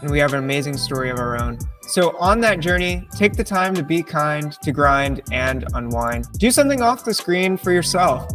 and 0.00 0.10
we 0.10 0.18
have 0.18 0.32
an 0.32 0.38
amazing 0.38 0.78
story 0.78 1.10
of 1.10 1.18
our 1.18 1.40
own. 1.40 1.58
So, 1.82 2.16
on 2.16 2.40
that 2.40 2.60
journey, 2.60 3.06
take 3.14 3.34
the 3.34 3.44
time 3.44 3.74
to 3.74 3.82
be 3.82 4.02
kind, 4.02 4.52
to 4.62 4.72
grind, 4.72 5.20
and 5.30 5.66
unwind. 5.74 6.26
Do 6.38 6.50
something 6.50 6.80
off 6.80 7.04
the 7.04 7.12
screen 7.12 7.56
for 7.56 7.70
yourself, 7.70 8.30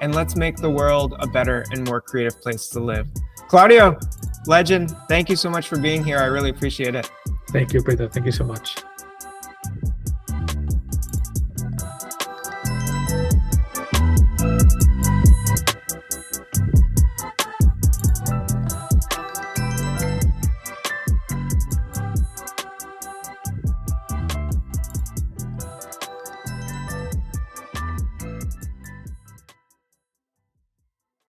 and 0.00 0.14
let's 0.14 0.34
make 0.34 0.56
the 0.56 0.70
world 0.70 1.14
a 1.20 1.26
better 1.26 1.64
and 1.72 1.86
more 1.86 2.00
creative 2.00 2.40
place 2.40 2.68
to 2.68 2.80
live. 2.80 3.06
Claudio, 3.48 3.98
legend, 4.46 4.96
thank 5.08 5.28
you 5.28 5.36
so 5.36 5.50
much 5.50 5.68
for 5.68 5.78
being 5.78 6.02
here. 6.02 6.18
I 6.18 6.26
really 6.26 6.50
appreciate 6.50 6.94
it. 6.94 7.10
Thank 7.50 7.72
you, 7.72 7.82
Brita. 7.82 8.08
Thank 8.08 8.26
you 8.26 8.32
so 8.32 8.44
much. 8.44 8.76